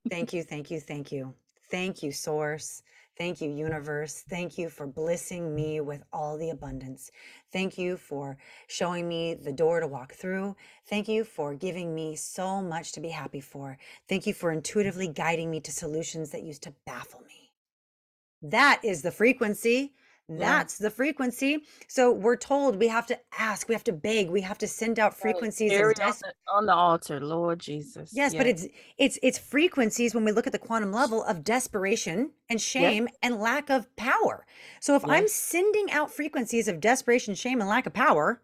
thank 0.09 0.33
you, 0.33 0.41
thank 0.41 0.71
you, 0.71 0.79
thank 0.79 1.11
you. 1.11 1.35
Thank 1.69 2.01
you, 2.01 2.11
source. 2.11 2.81
Thank 3.17 3.39
you, 3.39 3.49
universe. 3.49 4.23
Thank 4.29 4.57
you 4.57 4.69
for 4.69 4.85
blessing 4.85 5.55
me 5.55 5.79
with 5.79 6.03
all 6.11 6.37
the 6.37 6.49
abundance. 6.49 7.11
Thank 7.51 7.77
you 7.77 7.95
for 7.95 8.37
showing 8.67 9.07
me 9.07 9.35
the 9.35 9.53
door 9.53 9.79
to 9.79 9.87
walk 9.87 10.13
through. 10.13 10.57
Thank 10.89 11.07
you 11.07 11.23
for 11.23 11.53
giving 11.53 11.95
me 11.95 12.17
so 12.17 12.61
much 12.61 12.91
to 12.91 12.99
be 12.99 13.09
happy 13.09 13.39
for. 13.39 13.77
Thank 14.09 14.27
you 14.27 14.33
for 14.33 14.51
intuitively 14.51 15.07
guiding 15.07 15.49
me 15.49 15.61
to 15.61 15.71
solutions 15.71 16.31
that 16.31 16.43
used 16.43 16.63
to 16.63 16.73
baffle 16.85 17.21
me. 17.21 17.51
That 18.41 18.81
is 18.83 19.01
the 19.01 19.11
frequency. 19.11 19.93
Yeah. 20.27 20.37
That's 20.39 20.79
the 20.79 20.89
frequency. 20.89 21.59
So 21.87 22.11
we're 22.11 22.35
told 22.35 22.77
we 22.77 22.87
have 22.87 23.05
to 23.07 23.19
ask, 23.37 23.69
we 23.69 23.75
have 23.75 23.83
to 23.83 23.93
beg, 23.93 24.29
we 24.29 24.41
have 24.41 24.57
to 24.57 24.67
send 24.67 24.97
out 24.97 25.15
frequencies 25.15 25.71
on 25.71 25.93
the, 25.93 26.33
on 26.51 26.65
the 26.65 26.73
altar, 26.73 27.19
Lord 27.19 27.59
Jesus. 27.59 28.09
Yes, 28.11 28.33
but 28.33 28.47
it's 28.47 28.65
it's 28.97 29.19
it's 29.21 29.37
frequencies 29.37 30.15
when 30.15 30.25
we 30.25 30.31
look 30.31 30.47
at 30.47 30.53
the 30.53 30.59
quantum 30.59 30.91
level 30.91 31.23
of 31.23 31.43
desperation 31.43 32.31
and 32.49 32.57
Yes. 32.59 32.63
shame 32.63 33.07
and 33.21 33.39
lack 33.39 33.69
of 33.69 33.95
power. 33.97 34.47
So 34.79 34.95
if 34.95 35.05
I'm 35.05 35.27
sending 35.27 35.91
out 35.91 36.11
frequencies 36.11 36.67
of 36.67 36.79
desperation, 36.79 37.35
shame, 37.35 37.59
and 37.59 37.69
lack 37.69 37.85
of 37.85 37.93
power, 37.93 38.41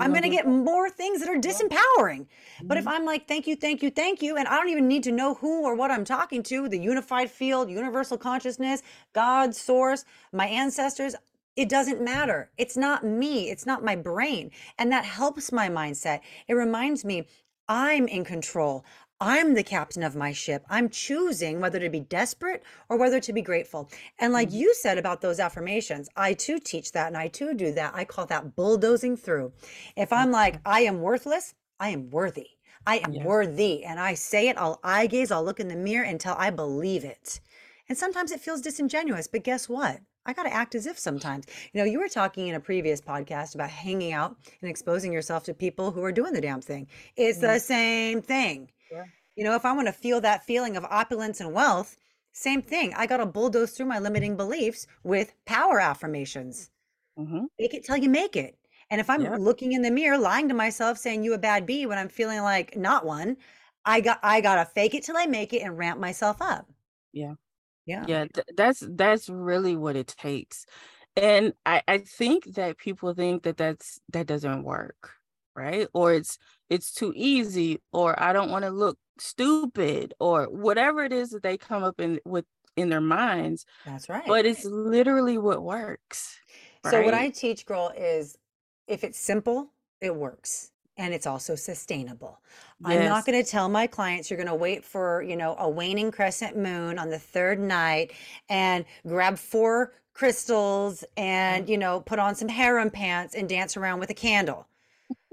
I'm 0.00 0.12
gonna 0.12 0.22
to 0.22 0.30
get 0.30 0.46
more 0.46 0.90
things 0.90 1.20
that 1.20 1.28
are 1.28 1.40
disempowering. 1.40 2.26
But 2.68 2.78
if 2.78 2.86
Mhm. 2.86 2.92
I'm 2.92 3.04
like, 3.04 3.28
thank 3.28 3.46
you, 3.46 3.56
thank 3.56 3.82
you, 3.82 3.90
thank 3.90 4.22
you, 4.22 4.36
and 4.36 4.48
I 4.48 4.56
don't 4.56 4.68
even 4.70 4.88
need 4.88 5.04
to 5.04 5.12
know 5.12 5.34
who 5.34 5.62
or 5.64 5.74
what 5.74 5.90
I'm 5.90 6.04
talking 6.04 6.42
to, 6.44 6.68
the 6.68 6.78
unified 6.78 7.30
field, 7.30 7.70
universal 7.70 8.18
consciousness, 8.18 8.82
God, 9.12 9.54
source, 9.54 10.04
my 10.32 10.46
ancestors, 10.46 11.14
it 11.56 11.68
doesn't 11.68 12.00
matter. 12.02 12.50
It's 12.58 12.76
not 12.76 13.04
me, 13.04 13.50
it's 13.50 13.66
not 13.66 13.84
my 13.84 13.96
brain. 13.96 14.50
And 14.78 14.90
that 14.92 15.04
helps 15.04 15.52
my 15.52 15.68
mindset. 15.68 16.20
It 16.48 16.54
reminds 16.54 17.04
me 17.04 17.26
I'm 17.68 18.08
in 18.08 18.24
control. 18.24 18.84
I'm 19.20 19.54
the 19.54 19.62
captain 19.62 20.02
of 20.02 20.16
my 20.16 20.32
ship. 20.32 20.64
I'm 20.68 20.88
choosing 20.88 21.60
whether 21.60 21.78
to 21.78 21.88
be 21.88 22.00
desperate 22.00 22.62
or 22.88 22.96
whether 22.96 23.20
to 23.20 23.32
be 23.32 23.42
grateful. 23.42 23.88
And 24.18 24.32
like 24.32 24.50
Mhm. 24.50 24.54
you 24.54 24.74
said 24.74 24.98
about 24.98 25.20
those 25.20 25.38
affirmations, 25.38 26.08
I 26.16 26.34
too 26.34 26.58
teach 26.58 26.92
that 26.92 27.06
and 27.06 27.16
I 27.16 27.28
too 27.28 27.54
do 27.54 27.72
that. 27.72 27.94
I 27.94 28.04
call 28.04 28.26
that 28.26 28.56
bulldozing 28.56 29.16
through. 29.16 29.52
If 29.96 30.12
I'm 30.12 30.30
like, 30.30 30.58
I 30.66 30.80
am 30.82 31.00
worthless, 31.00 31.54
I 31.78 31.90
am 31.90 32.10
worthy. 32.10 32.48
I 32.86 32.98
am 32.98 33.12
Yeah. 33.12 33.24
worthy. 33.24 33.84
And 33.84 33.98
I 34.00 34.14
say 34.14 34.48
it, 34.48 34.58
I'll 34.58 34.80
eye 34.82 35.06
gaze, 35.06 35.30
I'll 35.30 35.44
look 35.44 35.60
in 35.60 35.68
the 35.68 35.76
mirror 35.76 36.04
until 36.04 36.34
I 36.36 36.50
believe 36.50 37.04
it. 37.04 37.40
And 37.88 37.96
sometimes 37.96 38.32
it 38.32 38.40
feels 38.40 38.60
disingenuous, 38.62 39.28
but 39.28 39.44
guess 39.44 39.68
what? 39.68 40.00
I 40.26 40.32
got 40.32 40.44
to 40.44 40.52
act 40.54 40.74
as 40.74 40.86
if 40.86 40.98
sometimes. 40.98 41.44
You 41.72 41.80
know, 41.80 41.84
you 41.84 41.98
were 42.00 42.08
talking 42.08 42.48
in 42.48 42.54
a 42.54 42.60
previous 42.60 43.00
podcast 43.00 43.54
about 43.54 43.68
hanging 43.70 44.12
out 44.12 44.36
and 44.62 44.70
exposing 44.70 45.12
yourself 45.12 45.44
to 45.44 45.54
people 45.54 45.90
who 45.90 46.02
are 46.02 46.12
doing 46.12 46.32
the 46.32 46.40
damn 46.40 46.62
thing. 46.62 46.88
It's 47.16 47.40
Yeah. 47.40 47.54
the 47.54 47.60
same 47.60 48.22
thing. 48.22 48.70
Yeah. 48.94 49.06
You 49.36 49.44
know, 49.44 49.54
if 49.54 49.64
I 49.64 49.72
want 49.72 49.88
to 49.88 49.92
feel 49.92 50.20
that 50.22 50.44
feeling 50.44 50.76
of 50.76 50.84
opulence 50.84 51.40
and 51.40 51.52
wealth, 51.52 51.96
same 52.32 52.62
thing. 52.62 52.94
I 52.94 53.06
got 53.06 53.18
to 53.18 53.26
bulldoze 53.26 53.72
through 53.72 53.86
my 53.86 53.98
limiting 53.98 54.36
beliefs 54.36 54.86
with 55.04 55.34
power 55.46 55.80
affirmations. 55.80 56.70
Mhm. 57.16 57.46
Make 57.58 57.74
it 57.74 57.84
till 57.84 57.96
you 57.98 58.10
make 58.10 58.36
it. 58.36 58.58
And 58.90 59.00
if 59.00 59.10
I'm 59.10 59.24
Yep. 59.24 59.34
looking 59.34 59.72
in 59.72 59.82
the 59.82 59.90
mirror, 59.90 60.18
lying 60.18 60.48
to 60.48 60.54
myself, 60.54 60.98
saying 60.98 61.24
you 61.24 61.34
a 61.34 61.38
bad 61.38 61.66
bee 61.66 61.86
when 61.86 61.98
I'm 61.98 62.08
feeling 62.08 62.42
like 62.42 62.76
not 62.76 63.04
one, 63.06 63.36
I 63.84 64.00
got 64.00 64.20
I 64.22 64.40
gotta 64.40 64.64
fake 64.66 64.94
it 64.94 65.04
till 65.04 65.16
I 65.16 65.26
make 65.26 65.52
it 65.52 65.62
and 65.62 65.78
ramp 65.78 66.00
myself 66.00 66.42
up. 66.42 66.68
Yeah. 67.12 67.34
Yeah. 67.86 68.08
Yeah, 68.08 68.26
th- 68.34 68.46
that's 68.56 68.84
that's 68.92 69.28
really 69.30 69.76
what 69.76 69.96
it 69.96 70.08
takes. 70.08 70.66
And 71.16 71.54
I 71.66 71.82
I 71.88 71.98
think 71.98 72.54
that 72.54 72.78
people 72.78 73.14
think 73.14 73.44
that 73.44 73.56
that's 73.58 74.00
that 74.10 74.26
doesn't 74.26 74.64
work, 74.64 75.12
right? 75.54 75.88
Or 75.92 76.12
it's 76.12 76.38
it's 76.70 76.92
too 76.92 77.12
easy 77.16 77.80
or 77.92 78.20
I 78.20 78.32
don't 78.32 78.50
want 78.50 78.64
to 78.64 78.70
look 78.70 78.98
stupid 79.18 80.14
or 80.18 80.44
whatever 80.44 81.04
it 81.04 81.12
is 81.12 81.30
that 81.30 81.42
they 81.42 81.56
come 81.56 81.84
up 81.84 82.00
in 82.00 82.20
with 82.24 82.44
in 82.76 82.88
their 82.88 83.00
minds, 83.00 83.66
That's 83.84 84.08
right. 84.08 84.24
but 84.26 84.44
it's 84.46 84.64
literally 84.64 85.38
what 85.38 85.62
works, 85.62 86.36
So 86.90 87.02
what 87.02 87.14
I 87.14 87.30
teach, 87.30 87.66
girl, 87.66 87.92
is 87.96 88.36
if 88.88 89.04
it's 89.04 89.18
simple, 89.18 89.70
it 90.00 90.14
works. 90.14 90.70
And 90.96 91.12
it's 91.12 91.26
also 91.26 91.56
sustainable. 91.56 92.40
I'm 92.84 93.04
not 93.04 93.26
going 93.26 93.42
to 93.42 93.48
tell 93.48 93.68
my 93.68 93.88
clients 93.88 94.30
you're 94.30 94.36
going 94.36 94.48
to 94.48 94.54
wait 94.54 94.84
for, 94.84 95.22
you 95.22 95.36
know, 95.36 95.56
a 95.58 95.68
waning 95.68 96.12
crescent 96.12 96.56
moon 96.56 97.00
on 97.00 97.10
the 97.10 97.18
third 97.18 97.58
night 97.58 98.12
and 98.48 98.84
grab 99.04 99.36
four 99.36 99.94
crystals 100.12 101.02
and, 101.16 101.66
mm. 101.66 101.68
you 101.68 101.78
know, 101.78 101.98
put 102.00 102.20
on 102.20 102.36
some 102.36 102.48
harem 102.48 102.90
pants 102.90 103.34
and 103.34 103.48
dance 103.48 103.76
around 103.76 103.98
with 103.98 104.10
a 104.10 104.14
candle. 104.14 104.68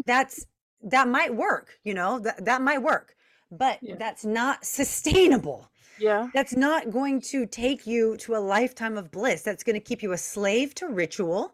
That's 0.06 0.45
that 0.84 1.08
might 1.08 1.36
work, 1.36 1.80
you 1.84 1.93
know, 1.93 2.20
that 2.20 2.45
that 2.45 2.62
might 2.62 2.82
work. 2.82 3.16
But 3.52 3.80
Yeah. 3.82 3.95
that's 3.97 4.26
not 4.26 4.66
sustainable. 4.66 5.70
Yeah. 5.99 6.30
That's 6.34 6.56
not 6.56 6.89
going 6.89 7.22
to 7.22 7.45
take 7.45 7.86
you 7.86 8.18
to 8.18 8.36
a 8.36 8.39
lifetime 8.39 8.97
of 8.97 9.12
bliss. 9.12 9.41
That's 9.43 9.64
going 9.64 9.76
to 9.76 9.80
keep 9.80 10.02
you 10.02 10.14
a 10.14 10.18
slave 10.18 10.74
to 10.76 10.88
ritual 10.88 11.54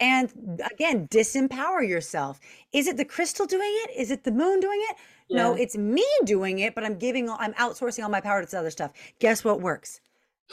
and 0.00 0.60
again, 0.72 1.06
disempower 1.08 1.86
yourself. 1.88 2.40
Is 2.72 2.86
it 2.88 2.96
the 2.96 3.04
crystal 3.04 3.46
doing 3.46 3.70
it? 3.84 3.90
Is 3.96 4.10
it 4.10 4.24
the 4.24 4.32
moon 4.32 4.58
doing 4.60 4.80
it? 4.90 4.96
No, 5.30 5.54
it's 5.54 5.76
me 5.76 6.04
doing 6.24 6.58
it, 6.58 6.74
but 6.74 6.84
I'm 6.84 6.98
giving, 6.98 7.30
I'm 7.30 7.54
outsourcing 7.54 8.02
all 8.02 8.10
my 8.10 8.20
power 8.20 8.40
to 8.40 8.46
this 8.46 8.54
other 8.54 8.70
stuff. 8.70 8.92
Guess 9.20 9.44
what 9.44 9.60
works? 9.60 10.00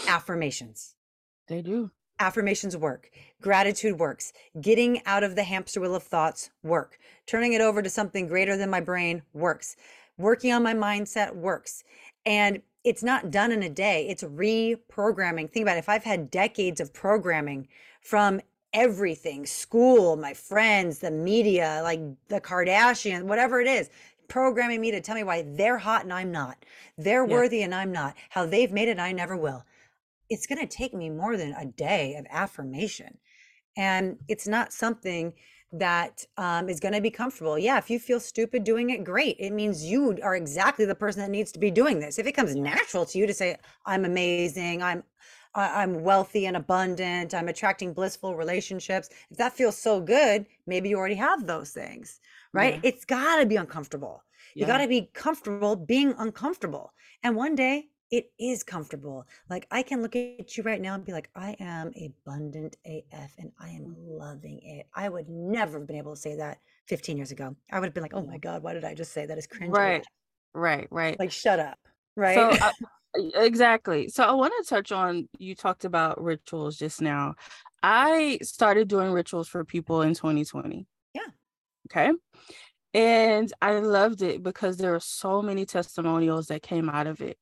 Affirmations. 0.07 0.95
They 1.47 1.61
do. 1.61 1.91
Affirmations 2.21 2.77
work. 2.77 3.09
Gratitude 3.41 3.97
works. 3.97 4.31
Getting 4.61 5.01
out 5.07 5.23
of 5.23 5.35
the 5.35 5.41
hamster 5.41 5.81
wheel 5.81 5.95
of 5.95 6.03
thoughts 6.03 6.51
work. 6.61 6.99
Turning 7.25 7.53
it 7.53 7.61
over 7.61 7.81
to 7.81 7.89
something 7.89 8.27
greater 8.27 8.55
than 8.55 8.69
my 8.69 8.79
brain 8.79 9.23
works. 9.33 9.75
Working 10.19 10.53
on 10.53 10.61
my 10.61 10.75
mindset 10.75 11.35
works. 11.35 11.83
And 12.23 12.61
it's 12.83 13.01
not 13.01 13.31
done 13.31 13.51
in 13.51 13.63
a 13.63 13.69
day. 13.69 14.07
It's 14.07 14.21
reprogramming. 14.21 15.51
Think 15.51 15.63
about 15.63 15.77
it. 15.77 15.79
If 15.79 15.89
I've 15.89 16.03
had 16.03 16.29
decades 16.29 16.79
of 16.79 16.93
programming 16.93 17.67
from 18.01 18.39
everything, 18.71 19.47
school, 19.47 20.15
my 20.15 20.35
friends, 20.35 20.99
the 20.99 21.09
media, 21.09 21.81
like 21.81 22.01
the 22.27 22.39
Kardashians, 22.39 23.23
whatever 23.23 23.59
it 23.61 23.67
is, 23.67 23.89
programming 24.27 24.79
me 24.79 24.91
to 24.91 25.01
tell 25.01 25.15
me 25.15 25.23
why 25.23 25.41
they're 25.41 25.79
hot 25.79 26.03
and 26.03 26.13
I'm 26.13 26.31
not. 26.31 26.63
They're 26.99 27.25
Yeah. 27.25 27.33
worthy 27.33 27.63
and 27.63 27.73
I'm 27.73 27.91
not. 27.91 28.15
How 28.29 28.45
they've 28.45 28.71
made 28.71 28.89
it, 28.89 28.99
I 28.99 29.11
never 29.11 29.35
will 29.35 29.65
it's 30.31 30.47
going 30.47 30.65
to 30.65 30.77
take 30.77 30.93
me 30.93 31.09
more 31.09 31.35
than 31.37 31.53
a 31.53 31.65
day 31.65 32.15
of 32.15 32.25
affirmation. 32.29 33.17
And 33.77 34.17
it's 34.29 34.47
not 34.47 34.71
something 34.71 35.33
that 35.73 36.25
um, 36.37 36.69
is 36.69 36.79
going 36.79 36.93
to 36.93 37.01
be 37.01 37.11
comfortable. 37.11 37.59
Yeah, 37.59 37.77
if 37.77 37.89
you 37.89 37.99
feel 37.99 38.19
stupid 38.19 38.63
doing 38.63 38.89
it, 38.89 39.03
great. 39.03 39.35
It 39.39 39.51
means 39.51 39.83
you 39.83 40.17
are 40.23 40.35
exactly 40.35 40.85
the 40.85 40.95
person 40.95 41.21
that 41.21 41.29
needs 41.29 41.51
to 41.51 41.59
be 41.59 41.69
doing 41.69 41.99
this. 41.99 42.17
If 42.17 42.27
it 42.27 42.31
comes 42.31 42.55
natural 42.55 43.05
to 43.05 43.17
you 43.17 43.27
to 43.27 43.33
say, 43.33 43.57
I'm 43.85 44.05
amazing, 44.05 44.81
I'm 44.81 45.03
I'm 45.53 46.01
wealthy 46.01 46.45
and 46.45 46.55
abundant, 46.55 47.33
I'm 47.33 47.49
attracting 47.49 47.93
blissful 47.93 48.37
relationships. 48.37 49.09
If 49.29 49.37
that 49.37 49.51
feels 49.51 49.77
so 49.77 49.99
good, 49.99 50.45
maybe 50.65 50.87
you 50.87 50.97
already 50.97 51.15
have 51.15 51.45
those 51.45 51.71
things, 51.71 52.21
right? 52.53 52.75
Yeah. 52.75 52.79
It's 52.83 53.03
got 53.03 53.41
to 53.41 53.45
be 53.45 53.57
uncomfortable. 53.57 54.23
You 54.55 54.65
got 54.65 54.77
to 54.77 54.87
be 54.87 55.09
comfortable 55.13 55.75
being 55.75 56.15
uncomfortable. 56.17 56.93
And 57.21 57.35
one 57.35 57.55
day 57.55 57.89
it 58.11 58.31
is 58.37 58.61
comfortable. 58.61 59.25
Like 59.49 59.67
I 59.71 59.81
can 59.81 60.01
look 60.01 60.15
at 60.15 60.57
you 60.57 60.63
right 60.63 60.81
now 60.81 60.95
and 60.95 61.05
be 61.05 61.13
like, 61.13 61.29
I 61.33 61.55
am 61.59 61.93
abundant 61.95 62.75
AF 62.85 63.33
and 63.39 63.51
I 63.57 63.69
am 63.69 63.95
loving 63.97 64.59
it. 64.63 64.87
I 64.93 65.07
would 65.07 65.29
never 65.29 65.79
have 65.79 65.87
been 65.87 65.95
able 65.95 66.15
to 66.15 66.21
say 66.21 66.35
that 66.35 66.59
15 66.87 67.15
years 67.15 67.31
ago. 67.31 67.55
I 67.71 67.79
would 67.79 67.85
have 67.85 67.93
been 67.93 68.03
like, 68.03 68.13
oh 68.13 68.23
my 68.23 68.37
mm. 68.37 68.41
God, 68.41 68.63
why 68.63 68.73
did 68.73 68.83
I 68.83 68.93
just 68.93 69.13
say 69.13 69.25
that? 69.25 69.37
It's 69.37 69.47
cringe. 69.47 69.71
Right. 69.71 70.05
Right. 70.53 70.87
Right. 70.91 71.17
Like, 71.17 71.31
shut 71.31 71.59
up. 71.59 71.79
Right. 72.17 72.35
So 72.35 72.49
uh, 72.49 72.71
e- 73.17 73.31
exactly. 73.35 74.09
So 74.09 74.25
I 74.25 74.33
want 74.33 74.53
to 74.61 74.69
touch 74.69 74.91
on 74.91 75.29
you 75.39 75.55
talked 75.55 75.85
about 75.85 76.21
rituals 76.21 76.77
just 76.77 77.01
now. 77.01 77.35
I 77.81 78.39
started 78.43 78.89
doing 78.89 79.11
rituals 79.11 79.47
for 79.47 79.63
people 79.63 80.01
in 80.01 80.13
2020. 80.13 80.85
Yeah. 81.13 81.21
Okay. 81.89 82.11
And 82.93 83.51
I 83.61 83.79
loved 83.79 84.21
it 84.21 84.43
because 84.43 84.75
there 84.75 84.91
were 84.91 84.99
so 84.99 85.41
many 85.41 85.65
testimonials 85.65 86.47
that 86.47 86.61
came 86.61 86.89
out 86.89 87.07
of 87.07 87.21
it. 87.21 87.37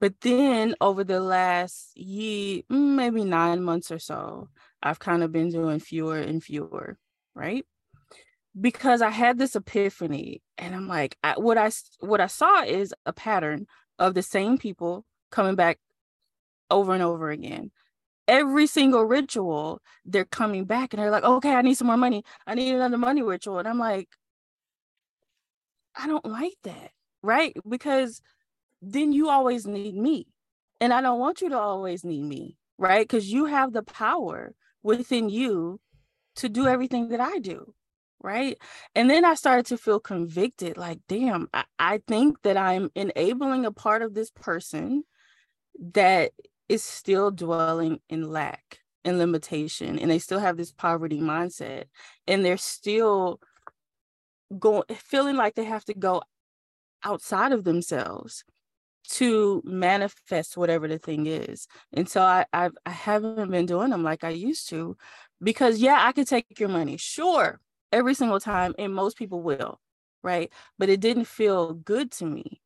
But 0.00 0.20
then 0.20 0.74
over 0.80 1.04
the 1.04 1.20
last 1.20 1.96
year, 1.96 2.62
mm, 2.70 2.96
maybe 2.96 3.24
nine 3.24 3.62
months 3.62 3.90
or 3.90 3.98
so, 3.98 4.48
I've 4.82 4.98
kind 4.98 5.22
of 5.22 5.32
been 5.32 5.50
doing 5.50 5.80
fewer 5.80 6.18
and 6.18 6.42
fewer, 6.42 6.98
right? 7.34 7.64
Because 8.58 9.02
I 9.02 9.10
had 9.10 9.38
this 9.38 9.56
epiphany, 9.56 10.42
and 10.58 10.74
I'm 10.74 10.88
like, 10.88 11.16
I, 11.22 11.34
what 11.38 11.58
I 11.58 11.70
what 12.00 12.20
I 12.20 12.26
saw 12.26 12.62
is 12.62 12.94
a 13.06 13.12
pattern 13.12 13.66
of 13.98 14.14
the 14.14 14.22
same 14.22 14.58
people 14.58 15.04
coming 15.30 15.54
back 15.54 15.78
over 16.70 16.94
and 16.94 17.02
over 17.02 17.30
again. 17.30 17.70
Every 18.28 18.66
single 18.66 19.04
ritual, 19.04 19.80
they're 20.04 20.24
coming 20.24 20.64
back 20.64 20.92
and 20.92 21.00
they're 21.00 21.10
like, 21.10 21.24
okay, 21.24 21.54
I 21.54 21.62
need 21.62 21.74
some 21.76 21.86
more 21.86 21.96
money. 21.96 22.24
I 22.46 22.54
need 22.54 22.74
another 22.74 22.98
money 22.98 23.22
ritual. 23.22 23.58
And 23.58 23.68
I'm 23.68 23.78
like, 23.78 24.08
I 25.94 26.06
don't 26.06 26.24
like 26.24 26.56
that, 26.64 26.90
right? 27.22 27.56
Because 27.68 28.20
then 28.82 29.12
you 29.12 29.28
always 29.28 29.66
need 29.66 29.94
me. 29.94 30.26
And 30.80 30.92
I 30.92 31.00
don't 31.00 31.18
want 31.18 31.40
you 31.40 31.48
to 31.50 31.58
always 31.58 32.04
need 32.04 32.22
me, 32.22 32.56
right? 32.78 33.06
Because 33.06 33.32
you 33.32 33.46
have 33.46 33.72
the 33.72 33.82
power 33.82 34.54
within 34.82 35.28
you 35.28 35.80
to 36.36 36.48
do 36.48 36.66
everything 36.66 37.08
that 37.08 37.20
I 37.20 37.38
do, 37.38 37.74
right? 38.22 38.58
And 38.94 39.08
then 39.08 39.24
I 39.24 39.34
started 39.34 39.66
to 39.66 39.78
feel 39.78 40.00
convicted 40.00 40.76
like, 40.76 41.00
damn, 41.08 41.48
I, 41.54 41.64
I 41.78 42.02
think 42.06 42.42
that 42.42 42.56
I'm 42.58 42.90
enabling 42.94 43.64
a 43.64 43.72
part 43.72 44.02
of 44.02 44.14
this 44.14 44.30
person 44.30 45.04
that 45.92 46.32
is 46.68 46.82
still 46.82 47.30
dwelling 47.30 48.00
in 48.08 48.30
lack 48.30 48.80
and 49.04 49.18
limitation 49.18 49.98
and 49.98 50.10
they 50.10 50.18
still 50.18 50.40
have 50.40 50.56
this 50.56 50.72
poverty 50.72 51.20
mindset 51.20 51.84
and 52.26 52.44
they're 52.44 52.56
still 52.56 53.40
going 54.58 54.82
feeling 54.96 55.36
like 55.36 55.54
they 55.54 55.64
have 55.64 55.84
to 55.84 55.94
go 55.94 56.22
outside 57.04 57.52
of 57.52 57.62
themselves 57.62 58.44
to 59.08 59.62
manifest 59.64 60.56
whatever 60.56 60.88
the 60.88 60.98
thing 60.98 61.26
is. 61.26 61.66
And 61.92 62.08
so 62.08 62.20
I 62.20 62.46
I've, 62.52 62.76
I 62.84 62.90
haven't 62.90 63.50
been 63.50 63.66
doing 63.66 63.90
them 63.90 64.02
like 64.02 64.24
I 64.24 64.30
used 64.30 64.68
to 64.70 64.96
because 65.42 65.78
yeah, 65.78 65.98
I 66.00 66.12
could 66.12 66.26
take 66.26 66.58
your 66.58 66.68
money. 66.68 66.96
Sure, 66.96 67.60
every 67.92 68.14
single 68.14 68.40
time 68.40 68.74
and 68.78 68.94
most 68.94 69.16
people 69.16 69.42
will, 69.42 69.80
right? 70.22 70.52
But 70.78 70.88
it 70.88 71.00
didn't 71.00 71.26
feel 71.26 71.74
good 71.74 72.10
to 72.12 72.26
me 72.26 72.60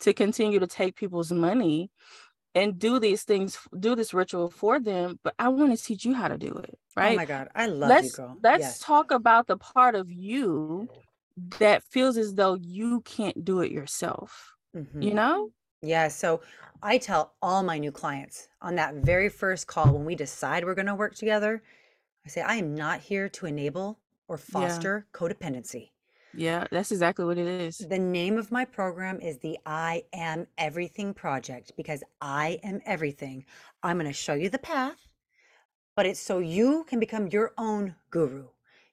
to 0.00 0.12
continue 0.12 0.58
to 0.58 0.66
take 0.66 0.96
people's 0.96 1.30
money 1.30 1.90
and 2.54 2.78
do 2.78 2.98
these 2.98 3.22
things, 3.22 3.58
do 3.78 3.94
this 3.94 4.12
ritual 4.12 4.50
for 4.50 4.80
them, 4.80 5.20
but 5.22 5.34
I 5.38 5.48
want 5.48 5.76
to 5.76 5.82
teach 5.82 6.04
you 6.04 6.14
how 6.14 6.28
to 6.28 6.36
do 6.36 6.48
it, 6.48 6.78
oh 6.78 7.00
right? 7.00 7.12
Oh 7.12 7.16
my 7.16 7.24
God, 7.24 7.48
I 7.54 7.66
love 7.66 7.90
let's, 7.90 8.06
you, 8.06 8.24
girl. 8.24 8.36
Let's 8.42 8.60
yes. 8.60 8.78
talk 8.80 9.12
about 9.12 9.46
the 9.46 9.56
part 9.56 9.94
of 9.94 10.10
you 10.10 10.88
that 11.58 11.84
feels 11.84 12.16
as 12.16 12.34
though 12.34 12.54
you 12.54 13.02
can't 13.02 13.44
do 13.44 13.60
it 13.60 13.70
yourself. 13.70 14.54
Mm-hmm. 14.76 15.02
You 15.02 15.14
know? 15.14 15.50
Yeah. 15.82 16.08
So 16.08 16.40
I 16.82 16.98
tell 16.98 17.34
all 17.42 17.62
my 17.62 17.78
new 17.78 17.92
clients 17.92 18.48
on 18.62 18.74
that 18.76 18.94
very 18.96 19.28
first 19.28 19.66
call 19.66 19.92
when 19.92 20.04
we 20.04 20.14
decide 20.14 20.64
we're 20.64 20.74
going 20.74 20.86
to 20.86 20.94
work 20.94 21.14
together, 21.14 21.62
I 22.24 22.28
say, 22.28 22.42
I 22.42 22.56
am 22.56 22.74
not 22.74 23.00
here 23.00 23.28
to 23.30 23.46
enable 23.46 23.98
or 24.28 24.36
foster 24.38 25.06
yeah. 25.06 25.18
codependency. 25.18 25.90
Yeah, 26.32 26.66
that's 26.70 26.92
exactly 26.92 27.24
what 27.24 27.38
it 27.38 27.46
is. 27.46 27.78
The 27.78 27.98
name 27.98 28.38
of 28.38 28.52
my 28.52 28.64
program 28.64 29.20
is 29.20 29.38
the 29.38 29.58
I 29.66 30.04
Am 30.12 30.46
Everything 30.58 31.12
Project 31.12 31.72
because 31.76 32.04
I 32.20 32.60
am 32.62 32.80
everything. 32.86 33.44
I'm 33.82 33.96
going 33.98 34.06
to 34.06 34.12
show 34.12 34.34
you 34.34 34.48
the 34.48 34.58
path, 34.58 35.08
but 35.96 36.06
it's 36.06 36.20
so 36.20 36.38
you 36.38 36.84
can 36.84 37.00
become 37.00 37.26
your 37.28 37.52
own 37.58 37.96
guru. 38.10 38.46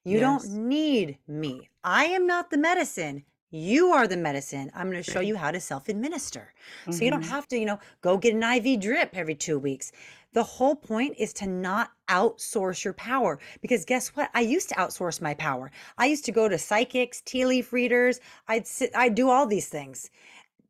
You 0.04 0.20
yes. 0.20 0.22
don't 0.22 0.68
need 0.68 1.20
me. 1.28 1.70
I 1.84 2.06
am 2.06 2.26
not 2.26 2.50
the 2.50 2.58
medicine. 2.58 3.24
You 3.50 3.94
are 3.94 4.08
the 4.08 4.18
medicine. 4.18 4.72
I'm 4.76 4.92
going 4.92 5.02
to 5.02 5.12
show 5.12 5.22
you 5.22 5.38
how 5.38 5.52
to 5.52 5.60
self 5.60 5.88
administer. 5.88 6.54
Mm-hmm. 6.82 6.92
So 6.92 7.06
you 7.06 7.12
don't 7.12 7.22
mm-hmm. 7.22 7.32
have 7.32 7.48
to, 7.50 7.58
you 7.58 7.66
know, 7.66 7.80
go 8.02 8.18
get 8.18 8.36
an 8.36 8.44
IV 8.44 8.82
drip 8.82 9.12
every 9.14 9.36
two 9.36 9.58
weeks. 9.58 9.92
The 10.34 10.44
whole 10.44 10.76
point 10.76 11.16
is 11.18 11.32
to 11.34 11.48
not 11.48 11.92
outsource 12.10 12.84
your 12.84 12.94
power 12.94 13.40
because 13.62 13.86
guess 13.86 14.10
what? 14.10 14.30
I 14.34 14.42
used 14.42 14.70
to 14.70 14.76
outsource 14.76 15.22
my 15.22 15.34
power. 15.34 15.72
I 15.98 16.08
used 16.08 16.26
to 16.26 16.32
go 16.32 16.50
to 16.50 16.58
psychics, 16.58 17.22
tea 17.22 17.46
leaf 17.46 17.72
readers. 17.72 18.20
I'd 18.48 18.68
sit, 18.68 18.92
I'd 18.94 19.16
do 19.16 19.30
all 19.30 19.46
these 19.46 19.70
things 19.70 20.10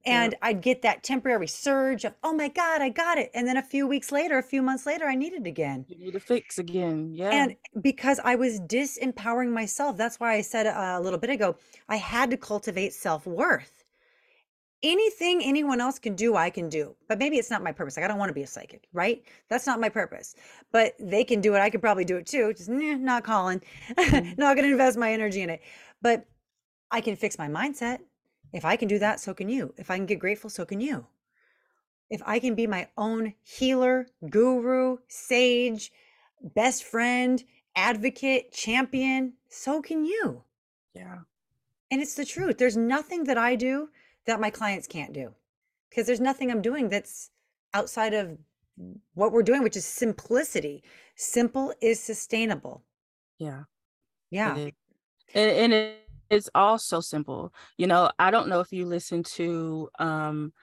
and 0.07 0.31
yeah. 0.31 0.37
I'd 0.41 0.61
get 0.61 0.81
that 0.83 1.03
temporary 1.03 1.47
surge 1.47 2.05
of, 2.05 2.13
oh 2.23 2.33
my 2.33 2.47
God, 2.47 2.81
I 2.81 2.87
got 2.87 3.17
it. 3.17 3.29
And 3.33 3.45
then 3.45 3.57
a 3.57 3.61
few 3.61 3.85
weeks 3.85 4.09
later, 4.11 4.37
a 4.37 4.43
few 4.43 4.61
months 4.61 4.85
later, 4.85 5.05
I 5.05 5.15
need 5.15 5.33
it 5.33 5.45
again. 5.45 5.85
You 5.89 5.97
need 5.97 6.15
a 6.15 6.19
fix 6.19 6.57
again. 6.57 7.13
Yeah. 7.13 7.29
And 7.31 7.55
because 7.81 8.19
I 8.23 8.35
was 8.35 8.61
disempowering 8.61 9.51
myself, 9.51 9.97
that's 9.97 10.17
why 10.17 10.33
I 10.33 10.41
said 10.41 10.65
uh, 10.65 10.95
a 10.97 11.01
little 11.01 11.19
bit 11.19 11.29
ago, 11.29 11.57
I 11.89 11.97
had 11.97 12.31
to 12.31 12.37
cultivate 12.37 12.93
self 12.93 13.27
worth. 13.27 13.83
Anything 14.81 15.41
anyone 15.43 15.81
else 15.81 15.99
can 15.99 16.15
do, 16.15 16.35
I 16.35 16.51
can 16.51 16.69
do. 16.69 16.95
But 17.09 17.19
maybe 17.19 17.37
it's 17.37 17.49
not 17.49 17.61
my 17.61 17.73
purpose. 17.73 17.97
Like, 17.97 18.05
I 18.05 18.07
don't 18.07 18.19
want 18.19 18.29
to 18.29 18.33
be 18.33 18.43
a 18.43 18.47
psychic, 18.47 18.87
right? 18.93 19.23
That's 19.49 19.67
not 19.67 19.81
my 19.81 19.89
purpose. 19.89 20.35
But 20.71 20.93
they 20.99 21.25
can 21.25 21.41
do 21.41 21.53
it. 21.55 21.59
I 21.59 21.69
could 21.69 21.81
probably 21.81 22.05
do 22.05 22.15
it 22.15 22.27
too. 22.27 22.53
Just 22.53 22.69
nah, 22.69 22.95
not 22.95 23.25
calling, 23.25 23.61
mm-hmm. 23.97 24.39
not 24.39 24.55
going 24.55 24.67
to 24.67 24.71
invest 24.71 24.97
my 24.97 25.11
energy 25.11 25.41
in 25.41 25.49
it. 25.49 25.61
But 26.01 26.27
I 26.91 27.01
can 27.01 27.17
fix 27.17 27.37
my 27.37 27.49
mindset. 27.49 27.99
If 28.53 28.65
I 28.65 28.75
can 28.75 28.87
do 28.87 28.99
that, 28.99 29.19
so 29.19 29.33
can 29.33 29.49
you. 29.49 29.73
If 29.77 29.91
I 29.91 29.97
can 29.97 30.05
get 30.05 30.19
grateful, 30.19 30.49
so 30.49 30.65
can 30.65 30.79
you. 30.79 31.05
If 32.09 32.21
I 32.25 32.39
can 32.39 32.55
be 32.55 32.67
my 32.67 32.87
own 32.97 33.33
healer, 33.43 34.07
guru, 34.29 34.97
sage, 35.07 35.91
best 36.41 36.83
friend, 36.83 37.43
advocate, 37.75 38.51
champion, 38.51 39.33
so 39.49 39.81
can 39.81 40.05
you. 40.05 40.43
Yeah. 40.93 41.19
And 41.91 42.01
it's 42.01 42.15
the 42.15 42.25
truth. 42.25 42.57
There's 42.57 42.77
nothing 42.77 43.25
that 43.25 43.37
I 43.37 43.55
do 43.55 43.89
that 44.25 44.39
my 44.39 44.49
clients 44.49 44.87
can't 44.87 45.13
do 45.13 45.33
because 45.89 46.07
there's 46.07 46.19
nothing 46.19 46.51
I'm 46.51 46.61
doing 46.61 46.89
that's 46.89 47.31
outside 47.73 48.13
of 48.13 48.37
what 49.13 49.31
we're 49.31 49.43
doing, 49.43 49.63
which 49.63 49.77
is 49.77 49.85
simplicity. 49.85 50.83
Simple 51.15 51.73
is 51.81 51.99
sustainable. 51.99 52.83
Yeah. 53.37 53.63
Yeah. 54.29 54.55
And, 54.55 54.71
and 55.51 55.73
it 55.73 56.06
it's 56.29 56.49
all 56.55 56.77
so 56.77 57.01
simple. 57.01 57.53
You 57.77 57.87
know, 57.87 58.09
I 58.19 58.31
don't 58.31 58.47
know 58.47 58.59
if 58.59 58.71
you 58.71 58.85
listen 58.85 59.23
to 59.23 59.89
um 59.99 60.53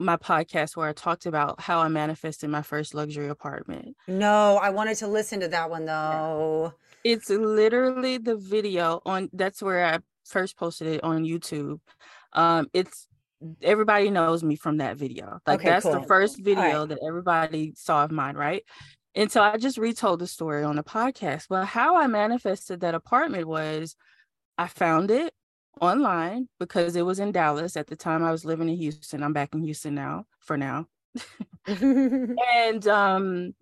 my 0.00 0.16
podcast 0.16 0.76
where 0.76 0.88
I 0.88 0.92
talked 0.92 1.26
about 1.26 1.60
how 1.60 1.80
I 1.80 1.88
manifested 1.88 2.50
my 2.50 2.62
first 2.62 2.94
luxury 2.94 3.28
apartment. 3.28 3.96
No, 4.06 4.56
I 4.56 4.70
wanted 4.70 4.96
to 4.98 5.08
listen 5.08 5.40
to 5.40 5.48
that 5.48 5.70
one 5.70 5.84
though. 5.84 6.74
It's 7.04 7.30
literally 7.30 8.18
the 8.18 8.36
video 8.36 9.00
on 9.04 9.28
that's 9.32 9.62
where 9.62 9.84
I 9.84 9.98
first 10.24 10.56
posted 10.56 10.88
it 10.88 11.04
on 11.04 11.24
YouTube. 11.24 11.80
Um 12.32 12.68
it's 12.72 13.08
everybody 13.62 14.10
knows 14.10 14.42
me 14.42 14.56
from 14.56 14.78
that 14.78 14.96
video. 14.96 15.40
Like 15.46 15.60
okay, 15.60 15.70
that's 15.70 15.84
cool. 15.84 16.00
the 16.00 16.06
first 16.06 16.38
video 16.38 16.80
right. 16.80 16.88
that 16.88 16.98
everybody 17.06 17.72
saw 17.76 18.04
of 18.04 18.10
mine, 18.10 18.36
right? 18.36 18.62
And 19.14 19.32
so 19.32 19.42
I 19.42 19.56
just 19.56 19.78
retold 19.78 20.20
the 20.20 20.26
story 20.26 20.62
on 20.62 20.76
the 20.76 20.84
podcast. 20.84 21.46
But 21.48 21.66
how 21.66 21.96
I 21.96 22.06
manifested 22.06 22.80
that 22.80 22.94
apartment 22.94 23.46
was 23.46 23.96
I 24.58 24.66
found 24.66 25.10
it 25.10 25.32
online 25.80 26.48
because 26.58 26.96
it 26.96 27.02
was 27.02 27.20
in 27.20 27.32
Dallas 27.32 27.76
at 27.76 27.86
the 27.86 27.96
time 27.96 28.24
I 28.24 28.32
was 28.32 28.44
living 28.44 28.68
in 28.68 28.76
Houston. 28.76 29.22
I'm 29.22 29.32
back 29.32 29.54
in 29.54 29.62
Houston 29.62 29.94
now 29.94 30.26
for 30.40 30.56
now. 30.56 30.86
and 31.66 32.88
um 32.88 33.54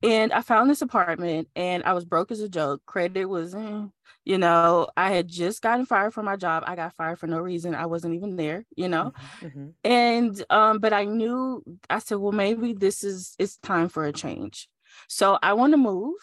and 0.00 0.32
I 0.32 0.42
found 0.42 0.70
this 0.70 0.82
apartment 0.82 1.48
and 1.56 1.82
I 1.82 1.92
was 1.92 2.04
broke 2.04 2.30
as 2.30 2.40
a 2.40 2.48
joke. 2.48 2.82
Credit 2.86 3.24
was 3.24 3.54
eh, 3.54 3.82
you 4.24 4.38
know, 4.38 4.88
I 4.96 5.10
had 5.10 5.26
just 5.26 5.60
gotten 5.60 5.86
fired 5.86 6.14
from 6.14 6.26
my 6.26 6.36
job. 6.36 6.62
I 6.66 6.76
got 6.76 6.94
fired 6.94 7.18
for 7.18 7.26
no 7.26 7.40
reason. 7.40 7.74
I 7.74 7.86
wasn't 7.86 8.14
even 8.14 8.36
there, 8.36 8.64
you 8.76 8.88
know. 8.88 9.12
Mm-hmm. 9.40 9.46
mm-hmm. 9.46 9.68
And 9.84 10.44
um 10.50 10.78
but 10.78 10.92
I 10.92 11.04
knew 11.04 11.64
I 11.90 11.98
said, 11.98 12.18
well 12.18 12.32
maybe 12.32 12.74
this 12.74 13.02
is 13.02 13.34
it's 13.38 13.56
time 13.56 13.88
for 13.88 14.04
a 14.04 14.12
change. 14.12 14.68
So 15.08 15.38
I 15.42 15.54
want 15.54 15.72
to 15.72 15.78
move 15.78 16.14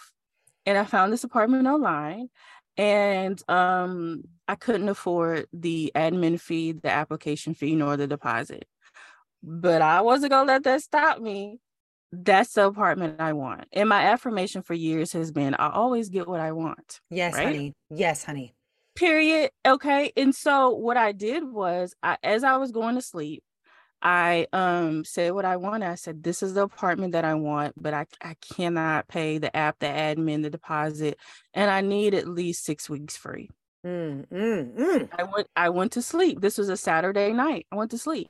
and 0.66 0.78
I 0.78 0.86
found 0.86 1.12
this 1.12 1.24
apartment 1.24 1.68
online 1.68 2.30
and 2.78 3.42
um 3.50 4.24
I 4.48 4.56
couldn't 4.56 4.90
afford 4.90 5.48
the 5.54 5.92
admin 5.96 6.40
fee, 6.40 6.74
the 6.74 6.90
application 6.90 7.54
fee, 7.54 7.76
nor 7.76 7.98
the 7.98 8.08
deposit. 8.08 8.68
But 9.42 9.82
I 9.82 10.02
wasn't 10.02 10.32
gonna 10.32 10.48
let 10.48 10.64
that 10.64 10.82
stop 10.82 11.20
me. 11.20 11.60
That's 12.12 12.54
the 12.54 12.68
apartment 12.68 13.20
I 13.20 13.34
want. 13.34 13.66
And 13.74 13.90
my 13.90 14.04
affirmation 14.04 14.62
for 14.62 14.74
years 14.74 15.14
has 15.14 15.32
been 15.32 15.56
I 15.56 15.70
always 15.72 16.10
get 16.10 16.28
what 16.28 16.40
I 16.40 16.52
want. 16.52 17.02
Yes, 17.10 17.34
right? 17.34 17.46
honey. 17.46 17.74
Yes, 17.90 18.24
honey. 18.24 18.54
Period. 18.96 19.52
Okay. 19.68 20.14
And 20.16 20.34
so 20.34 20.70
what 20.70 20.98
I 20.98 21.12
did 21.12 21.44
was 21.44 21.94
I 22.02 22.18
as 22.24 22.44
I 22.44 22.58
was 22.58 22.72
going 22.72 22.96
to 22.96 23.02
sleep, 23.02 23.44
I 24.06 24.46
um 24.54 25.04
said 25.04 25.34
what 25.34 25.46
I 25.46 25.58
wanted. 25.58 25.90
I 25.90 25.96
said, 25.96 26.24
this 26.24 26.44
is 26.44 26.54
the 26.54 26.62
apartment 26.62 27.14
that 27.14 27.26
I 27.26 27.34
want, 27.34 27.74
but 27.76 27.96
I, 27.96 28.06
I 28.22 28.36
cannot 28.54 29.08
pay 29.08 29.40
the 29.40 29.54
app, 29.58 29.80
the 29.80 29.88
admin, 29.88 30.44
the 30.44 30.52
deposit, 30.52 31.18
and 31.56 31.72
I 31.72 31.82
need 31.82 32.14
at 32.14 32.28
least 32.28 32.64
six 32.64 32.88
weeks 32.88 33.18
free. 33.18 33.50
Mm, 33.84 34.28
mm, 34.28 34.78
mm. 34.78 35.10
I 35.18 35.24
went 35.24 35.48
I 35.56 35.70
went 35.70 35.94
to 35.94 36.04
sleep. 36.04 36.40
This 36.40 36.60
was 36.60 36.70
a 36.70 36.78
Saturday 36.78 37.34
night. 37.34 37.66
I 37.72 37.78
went 37.78 37.92
to 37.92 37.98
sleep. 37.98 38.30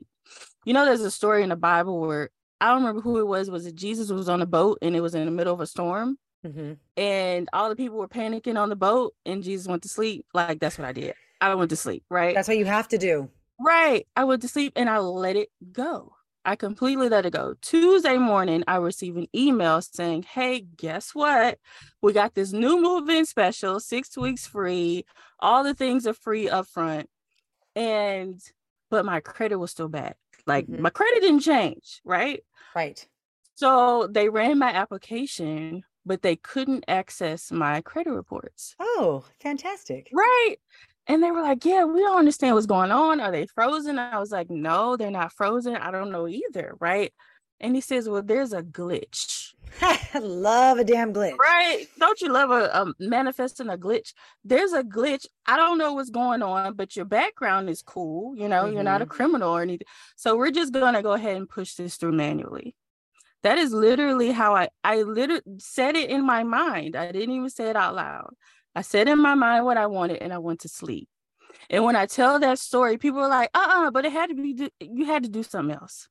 You 0.63 0.73
know, 0.73 0.86
there's 0.86 1.01
a 1.01 1.11
story 1.11 1.43
in 1.43 1.49
the 1.49 1.57
Bible 1.57 1.99
where 1.99 2.30
I 2.61 2.67
don't 2.67 2.78
remember 2.78 3.01
who 3.01 3.19
it 3.19 3.28
was. 3.28 3.51
Was 3.51 3.65
it 3.65 3.76
Jesus 3.76 4.09
was 4.09 4.30
on 4.30 4.41
a 4.41 4.45
boat 4.45 4.80
and 4.82 4.95
it 4.95 5.01
was 5.01 5.13
in 5.13 5.26
the 5.26 5.32
middle 5.32 5.53
of 5.53 5.59
a 5.59 5.67
storm? 5.67 6.17
Mm-hmm. 6.47 6.73
And 6.95 7.49
all 7.51 7.67
the 7.67 7.76
people 7.76 7.97
were 7.97 8.07
panicking 8.07 8.57
on 8.57 8.69
the 8.69 8.76
boat, 8.78 9.13
and 9.26 9.43
Jesus 9.43 9.67
went 9.67 9.84
to 9.84 9.89
sleep. 9.89 10.26
Like 10.34 10.61
that's 10.61 10.78
what 10.78 10.88
I 10.88 10.93
did. 10.93 11.15
I 11.41 11.53
went 11.55 11.69
to 11.71 11.76
sleep, 11.76 12.05
right? 12.09 12.34
That's 12.34 12.47
what 12.47 12.57
you 12.57 12.65
have 12.65 12.88
to 12.89 12.97
do. 12.97 13.30
Right. 13.60 14.08
I 14.16 14.24
went 14.24 14.41
to 14.41 14.47
sleep 14.47 14.74
and 14.76 14.89
I 14.89 14.99
let 14.99 15.36
it 15.36 15.49
go. 15.72 16.16
I 16.43 16.56
completely 16.56 17.10
let 17.10 17.26
it 17.26 17.34
go. 17.34 17.56
Tuesday 17.62 18.18
morning, 18.18 18.64
I 18.68 18.76
received 18.76 19.18
an 19.18 19.28
email 19.36 19.82
saying, 19.82 20.24
Hey, 20.24 20.62
guess 20.62 21.16
what? 21.16 21.58
We 22.01 22.14
got 22.14 22.36
this 22.36 22.53
new 22.53 22.80
move-in 22.80 23.26
special, 23.26 23.80
six 23.80 24.16
weeks 24.16 24.45
free. 24.45 25.06
All 25.39 25.64
the 25.64 25.74
things 25.74 26.06
are 26.06 26.14
free 26.14 26.47
up 26.47 26.68
front. 26.68 27.10
And 27.76 28.39
but 28.91 29.06
my 29.06 29.20
credit 29.20 29.58
was 29.58 29.72
still 29.72 29.89
bad. 29.89 30.16
Like 30.45 30.68
mm-hmm. 30.68 30.84
my 30.84 30.91
credit 30.91 31.22
didn't 31.22 31.39
change, 31.39 32.01
right? 32.06 32.43
Right. 32.76 33.06
So 33.56 34.08
they 34.12 34.30
ran 34.30 34.60
my 34.60 34.70
application, 34.70 35.84
but 36.06 36.22
they 36.22 36.36
couldn't 36.36 36.86
access 36.88 37.51
my 37.51 37.82
credit 37.82 38.12
reports. 38.12 38.76
Oh, 38.80 39.24
fantastic. 39.39 40.10
Right. 40.14 40.58
And 41.08 41.22
they 41.22 41.32
were 41.32 41.41
like, 41.41 41.66
Yeah, 41.66 41.86
we 41.86 42.01
don't 42.01 42.20
understand 42.20 42.56
what's 42.56 42.66
going 42.66 42.91
on. 42.91 43.20
Are 43.20 43.32
they 43.32 43.45
frozen? 43.47 43.99
I 43.99 44.20
was 44.20 44.32
like, 44.32 44.49
No, 44.49 44.97
they're 44.97 45.12
not 45.12 45.34
frozen. 45.34 45.76
I 45.76 45.91
don't 45.91 46.12
know 46.12 46.28
either. 46.28 46.76
Right. 46.80 47.14
And 47.60 47.76
he 47.76 47.82
says, 47.82 48.10
Well, 48.10 48.24
there's 48.24 48.53
a 48.53 48.64
glitch. 48.64 49.53
I 49.82 50.20
love 50.20 50.78
a 50.78 50.84
damn 50.84 51.14
glitch. 51.14 51.38
Right. 51.38 51.86
Don't 51.99 52.22
you 52.22 52.32
love 52.32 52.49
a, 52.51 52.66
a 52.66 52.93
manifesting 52.99 53.70
a 53.70 53.78
glitch? 53.78 54.14
There's 54.43 54.74
a 54.74 54.84
glitch. 54.84 55.26
I 55.45 55.58
don't 55.58 55.78
know 55.78 55.93
what's 55.93 56.10
going 56.10 56.41
on, 56.41 56.74
but 56.76 56.95
your 56.95 57.06
background 57.06 57.70
is 57.70 57.82
cool. 57.82 58.36
You 58.36 58.47
know, 58.47 58.64
mm-hmm. 58.64 58.74
you're 58.74 58.84
not 58.84 59.01
a 59.01 59.06
mm-hmm. 59.06 59.12
criminal 59.16 59.51
or 59.51 59.62
anything. 59.62 59.88
So 60.16 60.38
we're 60.38 60.51
just 60.51 60.74
going 60.74 60.93
to 60.93 61.01
go 61.01 61.14
ahead 61.14 61.36
and 61.36 61.49
push 61.49 61.76
this 61.76 61.97
through 61.97 62.14
manually. 62.14 62.76
That 63.43 63.60
is 63.60 63.72
literally 63.72 64.32
how 64.32 64.56
I 64.56 64.70
I 64.84 65.03
literally 65.03 65.43
said 65.60 65.95
it 65.95 66.10
in 66.10 66.26
my 66.26 66.43
mind. 66.43 66.95
I 66.95 67.12
didn't 67.12 67.36
even 67.36 67.49
say 67.51 67.70
it 67.70 67.76
out 67.76 67.93
loud. 67.93 68.34
I 68.76 68.82
said 68.82 69.07
in 69.07 69.21
my 69.21 69.36
mind 69.36 69.65
what 69.65 69.78
I 69.78 69.88
wanted 69.88 70.21
and 70.21 70.34
I 70.34 70.38
went 70.38 70.61
to 70.61 70.69
sleep. 70.69 71.07
And 71.69 71.84
when 71.84 71.95
I 71.95 72.05
tell 72.05 72.39
that 72.39 72.59
story, 72.59 72.97
people 72.97 73.21
are 73.21 73.30
like, 73.30 73.49
uh-uh, 73.53 73.91
but 73.91 74.05
it 74.05 74.11
had 74.11 74.28
to 74.28 74.36
be 74.36 74.69
you 74.82 75.05
had 75.05 75.23
to 75.23 75.30
do 75.30 75.43
something 75.43 75.76
else. 75.76 76.09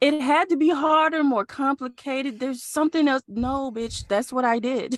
It 0.00 0.20
had 0.20 0.50
to 0.50 0.56
be 0.56 0.68
harder, 0.68 1.24
more 1.24 1.46
complicated. 1.46 2.38
There's 2.38 2.62
something 2.62 3.08
else. 3.08 3.22
No, 3.28 3.72
bitch, 3.72 4.06
that's 4.08 4.30
what 4.30 4.44
I 4.44 4.58
did. 4.58 4.96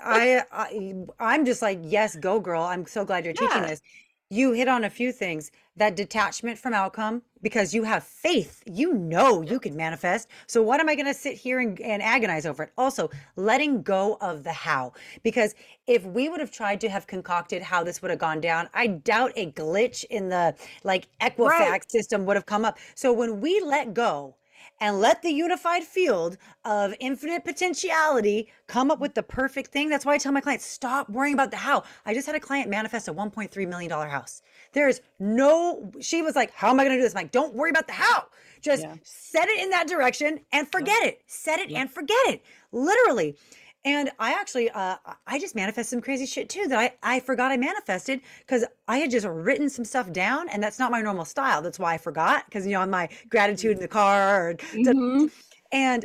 I, 0.00 0.42
I 0.50 0.94
I'm 1.20 1.44
just 1.44 1.60
like, 1.60 1.80
yes, 1.82 2.16
go 2.16 2.40
girl. 2.40 2.62
I'm 2.62 2.86
so 2.86 3.04
glad 3.04 3.24
you're 3.24 3.34
teaching 3.34 3.62
this. 3.62 3.82
You 4.30 4.52
hit 4.52 4.68
on 4.68 4.84
a 4.84 4.90
few 4.90 5.10
things. 5.10 5.50
That 5.76 5.96
detachment 5.96 6.58
from 6.58 6.74
outcome 6.74 7.22
because 7.40 7.72
you 7.72 7.84
have 7.84 8.04
faith. 8.04 8.62
You 8.66 8.92
know 8.92 9.40
you 9.40 9.58
can 9.58 9.74
manifest. 9.74 10.28
So 10.46 10.60
what 10.60 10.80
am 10.80 10.88
I 10.88 10.96
going 10.96 11.06
to 11.06 11.14
sit 11.14 11.36
here 11.36 11.60
and, 11.60 11.80
and 11.80 12.02
agonize 12.02 12.44
over 12.44 12.64
it? 12.64 12.72
Also, 12.76 13.08
letting 13.36 13.80
go 13.80 14.18
of 14.20 14.44
the 14.44 14.52
how. 14.52 14.92
Because 15.22 15.54
if 15.86 16.04
we 16.04 16.28
would 16.28 16.40
have 16.40 16.50
tried 16.50 16.78
to 16.82 16.90
have 16.90 17.06
concocted 17.06 17.62
how 17.62 17.82
this 17.82 18.02
would 18.02 18.10
have 18.10 18.20
gone 18.20 18.42
down, 18.42 18.68
I 18.74 18.88
doubt 18.88 19.32
a 19.36 19.50
glitch 19.52 20.04
in 20.10 20.28
the 20.28 20.54
like 20.84 21.08
Equifax 21.22 21.90
system 21.90 22.26
would 22.26 22.36
have 22.36 22.46
come 22.46 22.66
up. 22.66 22.76
So 22.96 23.14
when 23.14 23.40
we 23.40 23.60
let 23.60 23.94
go 23.94 24.34
and 24.80 25.00
let 25.00 25.22
the 25.22 25.30
unified 25.30 25.84
field 25.84 26.36
of 26.64 26.94
infinite 27.00 27.44
potentiality 27.44 28.48
come 28.66 28.90
up 28.90 29.00
with 29.00 29.14
the 29.14 29.22
perfect 29.22 29.70
thing. 29.70 29.88
That's 29.88 30.04
why 30.06 30.14
I 30.14 30.18
tell 30.18 30.32
my 30.32 30.40
clients 30.40 30.64
stop 30.66 31.08
worrying 31.08 31.34
about 31.34 31.50
the 31.50 31.56
how. 31.56 31.84
I 32.06 32.14
just 32.14 32.26
had 32.26 32.34
a 32.36 32.40
client 32.40 32.68
manifest 32.70 33.08
a 33.08 33.14
$1.3 33.14 33.68
million 33.68 33.90
house. 33.90 34.42
There 34.72 34.88
is 34.88 35.00
no, 35.18 35.90
she 36.00 36.22
was 36.22 36.36
like, 36.36 36.52
How 36.52 36.70
am 36.70 36.80
I 36.80 36.84
going 36.84 36.96
to 36.96 36.98
do 36.98 37.02
this? 37.02 37.14
I'm 37.14 37.22
like, 37.22 37.32
don't 37.32 37.54
worry 37.54 37.70
about 37.70 37.86
the 37.86 37.92
how. 37.94 38.26
Just 38.60 38.82
Yeah. 38.82 38.94
set 39.02 39.48
it 39.48 39.60
in 39.62 39.70
that 39.70 39.86
direction 39.88 40.40
and 40.52 40.70
forget 40.70 41.02
it. 41.04 41.22
Set 41.26 41.60
it 41.60 41.70
Yeah. 41.70 41.80
and 41.80 41.90
forget 41.90 42.16
it. 42.26 42.42
Literally. 42.72 43.36
And 43.84 44.10
I 44.18 44.32
actually, 44.32 44.70
uh, 44.70 44.96
I 45.26 45.38
just 45.38 45.54
manifested 45.54 45.90
some 45.90 46.00
crazy 46.00 46.26
shit 46.26 46.48
too 46.48 46.66
that 46.68 46.78
I, 46.78 47.16
I 47.16 47.20
forgot 47.20 47.52
I 47.52 47.56
manifested 47.56 48.20
because 48.40 48.64
I 48.88 48.98
had 48.98 49.10
just 49.10 49.26
written 49.26 49.70
some 49.70 49.84
stuff 49.84 50.12
down 50.12 50.48
and 50.48 50.62
that's 50.62 50.78
not 50.78 50.90
my 50.90 51.00
normal 51.00 51.24
style. 51.24 51.62
That's 51.62 51.78
why 51.78 51.94
I 51.94 51.98
forgot 51.98 52.44
because, 52.46 52.66
you 52.66 52.72
know, 52.72 52.80
on 52.80 52.90
my 52.90 53.08
gratitude 53.28 53.76
in 53.76 53.80
the 53.80 53.88
car. 53.88 54.50
Or, 54.50 54.54
Mhm. 54.54 55.30
and 55.72 56.04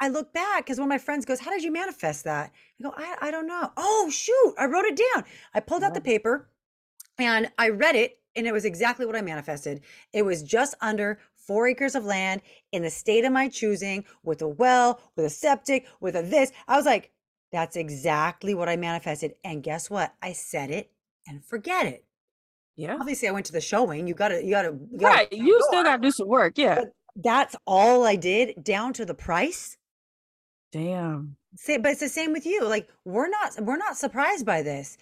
I 0.00 0.08
look 0.08 0.32
back 0.32 0.64
because 0.64 0.78
one 0.78 0.86
of 0.86 0.90
my 0.90 0.98
friends 0.98 1.24
goes, 1.24 1.40
How 1.40 1.50
did 1.50 1.62
you 1.62 1.72
manifest 1.72 2.24
that? 2.24 2.50
I 2.80 2.82
go, 2.82 2.94
I, 2.96 3.16
I 3.20 3.30
don't 3.30 3.46
know. 3.46 3.70
Oh, 3.76 4.10
shoot. 4.10 4.54
I 4.58 4.66
wrote 4.66 4.86
it 4.86 5.00
down. 5.14 5.24
I 5.54 5.60
pulled 5.60 5.82
out 5.84 5.94
the 5.94 6.00
paper 6.00 6.48
and 7.18 7.50
I 7.58 7.68
read 7.68 7.94
it, 7.94 8.18
and 8.34 8.46
it 8.46 8.52
was 8.52 8.64
exactly 8.64 9.06
what 9.06 9.14
I 9.14 9.20
manifested. 9.20 9.82
It 10.12 10.22
was 10.22 10.42
just 10.42 10.74
under 10.80 11.20
four 11.46 11.66
acres 11.68 11.94
of 11.94 12.04
land 12.04 12.42
in 12.72 12.82
the 12.82 12.90
state 12.90 13.24
of 13.24 13.32
my 13.32 13.48
choosing 13.48 14.04
with 14.22 14.42
a 14.42 14.48
well, 14.48 15.00
with 15.16 15.26
a 15.26 15.30
septic, 15.30 15.86
with 16.00 16.16
a 16.16 16.22
this. 16.22 16.52
I 16.68 16.76
was 16.76 16.86
like, 16.86 17.10
That's 17.52 17.76
exactly 17.76 18.54
what 18.54 18.68
I 18.68 18.76
manifested. 18.76 19.34
And 19.44 19.62
guess 19.62 19.88
what? 19.90 20.14
I 20.22 20.32
said 20.32 20.70
it 20.70 20.90
and 21.26 21.44
forget 21.44 21.86
it. 21.86 22.04
Yeah. 22.76 22.96
Obviously, 23.00 23.28
I 23.28 23.32
went 23.32 23.46
to 23.46 23.52
the 23.52 23.60
showing. 23.60 24.08
You 24.08 24.14
gotta, 24.14 24.42
you 24.44 24.50
gotta, 24.50 24.76
you 24.90 24.98
gotta 24.98 25.14
Right. 25.18 25.32
You 25.32 25.60
still 25.68 25.82
door. 25.82 25.90
got 25.90 25.96
to 25.96 26.02
do 26.02 26.10
some 26.10 26.26
work. 26.26 26.58
Yeah. 26.58 26.74
But 26.74 26.92
that's 27.14 27.54
all 27.66 28.04
I 28.04 28.16
did 28.16 28.64
down 28.64 28.92
to 28.94 29.04
the 29.04 29.14
price. 29.14 29.76
Damn. 30.72 31.36
Say, 31.56 31.78
but 31.78 31.92
it's 31.92 32.00
the 32.00 32.08
same 32.08 32.32
with 32.32 32.46
you. 32.46 32.64
Like 32.64 32.88
we're 33.04 33.28
not 33.28 33.60
we're 33.60 33.76
not 33.76 33.96
surprised 33.96 34.44
by 34.44 34.62
this. 34.62 34.98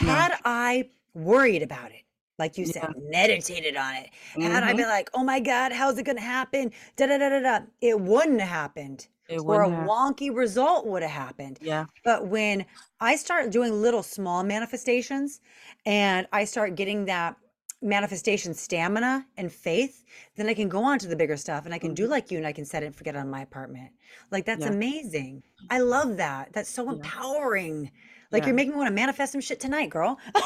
No. 0.00 0.08
Had 0.08 0.32
I 0.44 0.90
worried 1.14 1.62
about 1.62 1.92
it, 1.92 2.02
like 2.38 2.56
you 2.58 2.66
said, 2.66 2.82
Yeah. 2.82 2.92
meditated 2.96 3.76
on 3.76 3.94
it, 3.96 4.10
had 4.40 4.62
I 4.64 4.72
Mhm. 4.72 4.74
been 4.74 4.88
like, 4.88 5.10
"Oh 5.14 5.24
my 5.24 5.40
God, 5.40 5.72
how's 5.72 5.98
it 5.98 6.04
gonna 6.04 6.20
happen?" 6.20 6.72
Da 6.96 7.06
da 7.06 7.18
da 7.18 7.28
da 7.28 7.40
da. 7.40 7.60
It 7.80 8.00
wouldn't 8.00 8.40
have 8.40 8.48
happened, 8.48 9.08
It 9.28 9.40
or 9.46 9.62
a 9.62 9.68
wouldn't 9.68 9.72
have. 9.72 9.90
wonky 9.90 10.34
result 10.34 10.86
would 10.86 11.02
have 11.02 11.10
happened. 11.10 11.60
Yeah. 11.60 11.86
But 12.04 12.26
when 12.28 12.66
I 13.00 13.16
start 13.16 13.50
doing 13.50 13.72
little 13.82 14.02
small 14.02 14.42
manifestations, 14.44 15.40
and 15.86 16.26
I 16.32 16.44
start 16.44 16.74
getting 16.74 17.04
that 17.06 17.36
manifestation 17.84 18.54
stamina 18.54 19.26
and 19.36 19.52
faith, 19.52 20.04
then 20.36 20.48
I 20.48 20.54
can 20.54 20.68
go 20.68 20.84
on 20.84 20.98
to 21.00 21.08
the 21.08 21.16
bigger 21.16 21.36
stuff, 21.36 21.64
and 21.64 21.74
I 21.74 21.78
can 21.78 21.94
do 21.94 22.06
Mhm. 22.06 22.08
like 22.08 22.30
you, 22.30 22.38
and 22.38 22.46
I 22.46 22.52
can 22.52 22.64
set 22.64 22.82
it 22.82 22.86
and 22.86 22.96
forget 22.96 23.14
it 23.16 23.18
on 23.18 23.28
my 23.30 23.42
apartment. 23.42 23.92
Like 24.30 24.44
that's 24.46 24.64
Yeah. 24.64 24.66
amazing. 24.66 25.42
I 25.70 25.78
love 25.80 26.16
that. 26.18 26.52
That's 26.52 26.70
so 26.70 26.88
Yeah. 26.88 26.98
empowering. 27.02 27.90
Like 28.32 28.42
Yeah. 28.42 28.46
you're 28.48 28.56
making 28.56 28.72
me 28.72 28.78
want 28.78 28.88
to 28.88 28.94
manifest 28.94 29.32
some 29.32 29.40
shit 29.40 29.60
tonight, 29.60 29.90
girl. 29.90 30.18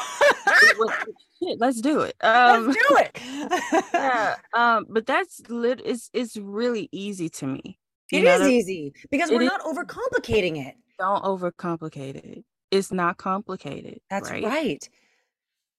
Shit, 1.41 1.59
let's 1.59 1.81
do 1.81 2.01
it. 2.01 2.15
Let's 2.21 2.57
Um, 2.57 2.71
do 2.71 2.97
it. 2.97 3.19
yeah. 3.93 4.35
Um, 4.53 4.85
but 4.89 5.05
that's 5.05 5.41
lit. 5.49 5.81
It's 5.85 6.09
it's 6.13 6.35
really 6.37 6.89
easy 6.91 7.29
to 7.29 7.47
me. 7.47 7.77
You 8.11 8.19
It 8.19 8.25
is 8.25 8.47
easy 8.47 8.93
because 9.11 9.29
we're 9.29 9.41
is- 9.43 9.47
not 9.47 9.61
overcomplicating 9.61 10.65
it. 10.65 10.75
Don't 10.97 11.23
overcomplicate 11.23 12.15
it. 12.15 12.43
It's 12.71 12.91
not 12.91 13.17
complicated. 13.17 13.99
That's 14.09 14.31
right. 14.31 14.43
right. 14.43 14.89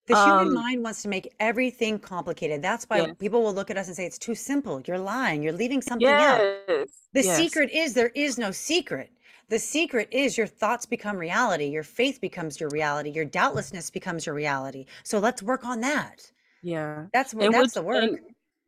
The 0.06 0.14
human 0.16 0.48
Um, 0.48 0.54
mind 0.54 0.82
wants 0.84 1.02
to 1.02 1.08
make 1.08 1.34
everything 1.40 1.98
complicated. 1.98 2.62
That's 2.62 2.84
why 2.84 3.12
people 3.18 3.42
will 3.42 3.52
look 3.52 3.70
at 3.70 3.76
us 3.76 3.88
and 3.88 3.96
say 3.96 4.06
it's 4.06 4.16
too 4.18 4.34
simple. 4.34 4.80
You're 4.86 4.98
lying. 4.98 5.42
You're 5.42 5.52
leaving 5.52 5.82
something 5.82 6.06
out. 6.08 6.40
Yes. 6.68 6.88
The 7.12 7.24
yes. 7.24 7.36
secret 7.36 7.70
is 7.72 7.92
there 7.94 8.12
is 8.14 8.38
no 8.38 8.50
secret. 8.52 9.10
The 9.48 9.58
secret 9.58 10.08
is 10.10 10.36
your 10.36 10.46
thoughts 10.46 10.84
become 10.84 11.16
reality. 11.16 11.66
Your 11.66 11.82
faith 11.82 12.20
becomes 12.20 12.60
your 12.60 12.68
reality. 12.70 13.10
Your 13.10 13.24
doubtlessness 13.24 13.90
becomes 13.90 14.26
your 14.26 14.34
reality. 14.34 14.86
So 15.04 15.18
let's 15.18 15.42
work 15.42 15.64
on 15.64 15.80
that. 15.80 16.30
Yeah. 16.62 17.06
That's 17.12 17.32
what 17.32 17.50
that's 17.52 17.74
what 17.74 17.74
the 17.74 17.82
work. 17.82 18.02
and, 18.04 18.18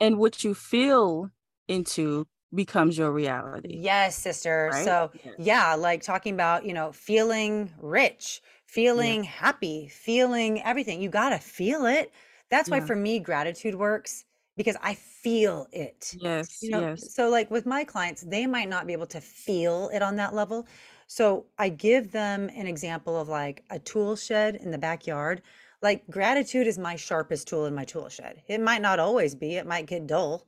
and 0.00 0.18
what 0.18 0.42
you 0.42 0.54
feel 0.54 1.30
into 1.68 2.26
becomes 2.54 2.96
your 2.96 3.12
reality. 3.12 3.76
Yes, 3.78 4.16
sister. 4.16 4.70
Right? 4.72 4.84
So 4.84 5.10
Yes. 5.22 5.34
yeah, 5.38 5.74
like 5.74 6.02
talking 6.02 6.34
about, 6.34 6.64
you 6.64 6.72
know, 6.72 6.92
feeling 6.92 7.70
rich, 7.78 8.40
feeling 8.66 9.24
happy, 9.24 9.88
feeling 9.88 10.62
everything. 10.62 11.02
You 11.02 11.10
got 11.10 11.30
to 11.30 11.38
feel 11.38 11.84
it. 11.84 12.10
That's 12.50 12.68
why 12.70 12.80
for 12.80 12.96
me 12.96 13.20
gratitude 13.20 13.76
works 13.76 14.24
because 14.60 14.76
I 14.82 14.92
feel 14.92 15.66
it. 15.72 16.14
Yes. 16.20 16.58
You 16.60 16.68
know, 16.68 16.80
yes. 16.80 17.14
so 17.14 17.30
like 17.30 17.50
with 17.50 17.64
my 17.64 17.82
clients, 17.82 18.20
they 18.20 18.46
might 18.46 18.68
not 18.68 18.86
be 18.86 18.92
able 18.92 19.06
to 19.06 19.18
feel 19.18 19.88
it 19.94 20.02
on 20.02 20.16
that 20.16 20.34
level. 20.34 20.66
So 21.06 21.46
I 21.58 21.70
give 21.70 22.12
them 22.12 22.50
an 22.54 22.66
example 22.66 23.18
of 23.18 23.26
like 23.26 23.64
a 23.70 23.78
tool 23.78 24.16
shed 24.16 24.56
in 24.56 24.70
the 24.70 24.76
backyard. 24.76 25.40
Like 25.80 26.06
gratitude 26.10 26.66
is 26.66 26.76
my 26.76 26.94
sharpest 26.94 27.48
tool 27.48 27.64
in 27.64 27.74
my 27.74 27.86
tool 27.86 28.10
shed. 28.10 28.42
It 28.48 28.60
might 28.60 28.82
not 28.82 28.98
always 28.98 29.34
be, 29.34 29.56
it 29.56 29.66
might 29.66 29.86
get 29.86 30.06
dull, 30.06 30.46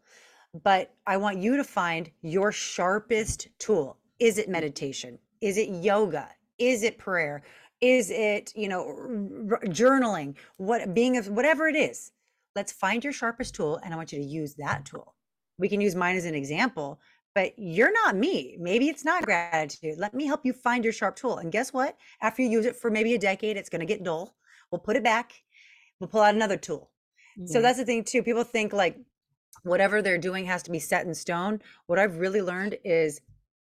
but 0.63 0.95
I 1.07 1.17
want 1.17 1.39
you 1.39 1.57
to 1.57 1.65
find 1.65 2.11
your 2.21 2.53
sharpest 2.53 3.49
tool. 3.59 3.97
Is 4.19 4.37
it 4.37 4.47
mm. 4.47 4.53
meditation? 4.53 5.19
Is 5.41 5.57
it 5.57 5.71
yoga? 5.71 6.29
Is 6.59 6.83
it 6.83 6.99
prayer? 6.99 7.43
Is 7.81 8.11
it, 8.11 8.53
you 8.55 8.69
know, 8.69 8.85
r- 8.87 9.55
r- 9.55 9.69
journaling? 9.69 10.35
What 10.59 10.93
being 10.93 11.17
of 11.17 11.29
whatever 11.29 11.67
it 11.67 11.77
is. 11.77 12.13
Let's 12.55 12.73
find 12.73 13.03
your 13.03 13.13
sharpest 13.13 13.55
tool 13.55 13.77
and 13.83 13.93
I 13.93 13.97
want 13.97 14.13
you 14.13 14.19
to 14.19 14.25
use 14.25 14.55
that 14.57 14.85
tool. 14.85 15.15
We 15.59 15.69
can 15.69 15.81
use 15.81 15.95
mine 15.95 16.17
as 16.17 16.25
an 16.25 16.35
example, 16.35 17.01
but 17.35 17.53
you're 17.57 17.93
not 17.93 18.17
me. 18.17 18.57
Maybe 18.61 18.89
it's 18.89 19.05
not 19.05 19.25
gratitude. 19.25 19.99
Let 19.99 20.15
me 20.15 20.27
help 20.27 20.45
you 20.45 20.53
find 20.53 20.85
your 20.85 20.93
sharp 20.93 21.17
tool. 21.17 21.39
And 21.39 21.51
guess 21.53 21.73
what? 21.73 21.97
After 22.21 22.43
you 22.43 22.51
use 22.51 22.67
it 22.67 22.77
for 22.77 22.91
maybe 22.91 23.15
a 23.15 23.19
decade, 23.19 23.57
it's 23.57 23.71
going 23.71 23.81
to 23.81 23.87
get 23.87 24.03
dull. 24.05 24.37
We'll 24.71 24.81
put 24.81 24.97
it 24.97 25.05
back. 25.05 25.33
We'll 26.01 26.09
pull 26.09 26.21
out 26.23 26.35
another 26.35 26.57
tool. 26.57 26.91
So 27.47 27.63
that's 27.63 27.79
the 27.79 27.85
thing 27.85 28.05
too. 28.05 28.23
People 28.23 28.45
think 28.45 28.73
like 28.73 28.99
whatever 29.63 30.03
they're 30.03 30.19
doing 30.19 30.45
has 30.47 30.63
to 30.65 30.71
be 30.71 30.79
set 30.79 31.07
in 31.07 31.15
stone. 31.15 31.61
What 31.87 31.99
I've 31.99 32.19
really 32.19 32.43
learned 32.43 32.79
is 32.85 33.21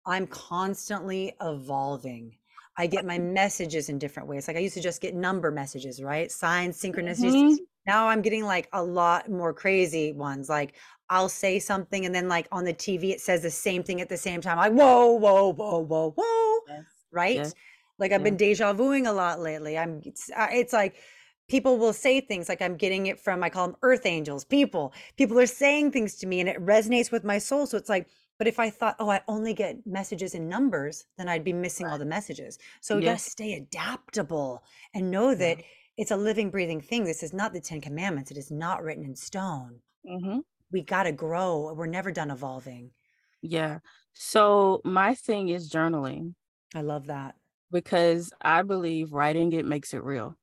I'm 0.06 0.28
constantly 0.28 1.34
evolving. 1.42 2.38
I 2.78 2.88
get 2.88 3.06
my 3.06 3.18
messages 3.40 3.90
in 3.90 4.00
different 4.00 4.30
ways. 4.30 4.48
Like 4.48 4.58
I 4.58 4.62
used 4.62 4.76
to 4.76 4.82
just 4.82 5.02
get 5.02 5.16
number 5.16 5.52
messages, 5.52 6.02
right? 6.02 6.32
Signs, 6.32 6.80
synchronicities. 6.82 7.34
Mhm. 7.34 7.58
Now 7.88 8.10
I'm 8.10 8.22
getting 8.22 8.44
like 8.46 8.68
a 8.74 8.84
lot 8.84 9.30
more 9.30 9.54
crazy 9.54 10.12
ones. 10.12 10.50
Like 10.50 10.76
I'll 11.10 11.30
say 11.30 11.58
something 11.60 12.06
and 12.06 12.14
then 12.14 12.28
like 12.28 12.48
on 12.52 12.66
the 12.66 12.74
TV 12.74 13.12
it 13.12 13.22
says 13.22 13.42
the 13.42 13.50
same 13.52 13.84
thing 13.84 14.02
at 14.02 14.10
the 14.10 14.18
same 14.18 14.42
time. 14.42 14.58
Like 14.58 14.74
whoa, 14.74 15.14
whoa, 15.14 15.54
whoa, 15.54 15.80
whoa, 15.80 16.12
whoa. 16.16 16.60
Yes. 16.68 16.86
Right? 17.12 17.36
Yes. 17.36 17.56
Like 17.98 18.12
I've 18.12 18.22
Yeah. 18.22 18.26
been 18.26 18.38
deja 18.38 18.74
vuing 18.74 19.08
a 19.08 19.12
lot 19.14 19.40
lately. 19.40 19.78
I'm 19.78 20.02
it's, 20.06 20.30
it's 20.36 20.74
like 20.74 20.98
people 21.48 21.78
will 21.78 21.94
say 21.94 22.20
things 22.20 22.50
like 22.50 22.62
I'm 22.62 22.76
getting 22.76 23.08
it 23.08 23.20
from 23.20 23.42
I 23.42 23.50
call 23.50 23.68
them 23.68 23.78
earth 23.82 24.06
angels, 24.06 24.44
people. 24.44 24.94
People 25.18 25.40
are 25.40 25.46
saying 25.48 25.92
things 25.92 26.16
to 26.18 26.28
me 26.28 26.42
and 26.42 26.50
it 26.50 26.64
resonates 26.66 27.12
with 27.12 27.24
my 27.24 27.38
soul. 27.38 27.66
So 27.66 27.78
it's 27.78 27.90
like, 27.90 28.08
but 28.38 28.48
if 28.48 28.60
I 28.60 28.70
thought, 28.70 28.98
oh, 29.00 29.10
I 29.10 29.22
only 29.28 29.54
get 29.54 29.78
messages 29.88 30.36
in 30.36 30.48
numbers, 30.50 31.06
then 31.18 31.30
I'd 31.30 31.44
be 31.46 31.54
missing 31.54 31.88
all 31.88 31.98
the 31.98 32.06
messages. 32.06 32.60
So 32.82 32.98
we 32.98 33.04
gotta 33.04 33.18
stay 33.18 33.54
adaptable 33.54 34.64
and 34.94 35.10
know 35.10 35.34
Yeah. 35.40 35.56
It's 35.98 36.12
a 36.12 36.18
living, 36.18 36.50
breathing 36.52 36.82
thing. 36.82 37.04
This 37.04 37.24
is 37.24 37.34
not 37.34 37.54
the 37.54 37.62
Ten 37.62 37.82
Commandments. 37.82 38.32
It 38.32 38.38
is 38.38 38.52
not 38.52 38.84
written 38.84 39.04
in 39.04 39.16
stone. 39.16 39.82
Mhm. 40.06 40.42
We 40.72 40.84
got 40.84 41.04
to 41.04 41.12
grow. 41.12 41.74
We're 41.74 41.88
never 41.88 42.12
done 42.12 42.32
evolving. 42.32 42.92
Yeah. 43.42 43.80
So 44.14 44.82
my 44.84 45.16
thing 45.16 45.50
is 45.50 45.70
journaling 45.72 46.36
I 46.76 46.82
love 46.82 47.08
that. 47.08 47.36
because 47.72 48.32
I 48.42 48.62
believe 48.64 49.14
writing 49.14 49.52
it 49.54 49.66
makes 49.66 49.94
it 49.94 50.04
real. 50.04 50.36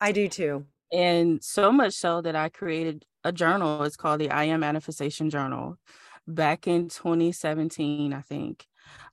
I 0.00 0.12
do 0.12 0.28
too. 0.28 0.66
And 0.92 1.42
so 1.42 1.72
much 1.72 1.94
so 1.94 2.20
that 2.22 2.36
I 2.36 2.48
created 2.48 3.04
a 3.24 3.32
journal. 3.32 3.82
It's 3.84 3.96
called 3.96 4.20
the 4.20 4.30
I 4.30 4.44
Am 4.44 4.60
Manifestation 4.60 5.30
Journal. 5.30 5.76
back 6.26 6.66
in 6.68 6.88
2017, 6.88 8.12
I 8.12 8.20
think. 8.20 8.66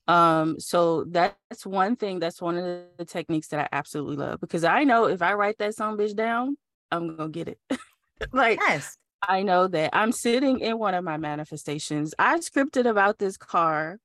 Um, 0.07 0.59
so 0.59 1.03
that's 1.05 1.65
one 1.65 1.95
thing. 1.95 2.19
That's 2.19 2.41
one 2.41 2.57
of 2.57 2.83
the 2.97 3.05
techniques 3.05 3.49
that 3.49 3.59
I 3.59 3.67
absolutely 3.71 4.15
love 4.17 4.39
because 4.39 4.63
I 4.63 4.83
know 4.83 5.05
if 5.05 5.21
I 5.21 5.33
write 5.33 5.59
that 5.59 5.75
song 5.75 5.97
bitch 5.97 6.15
down, 6.15 6.57
I'm 6.91 7.15
gonna 7.15 7.29
get 7.29 7.47
it. 7.47 7.59
like 8.33 8.59
yes. 8.59 8.97
I 9.21 9.43
know 9.43 9.67
that 9.67 9.89
I'm 9.93 10.11
sitting 10.11 10.59
in 10.61 10.79
one 10.79 10.93
of 10.93 11.03
my 11.03 11.17
manifestations. 11.17 12.15
I 12.17 12.39
scripted 12.39 12.89
about 12.89 13.19
this 13.19 13.37
car 13.37 13.99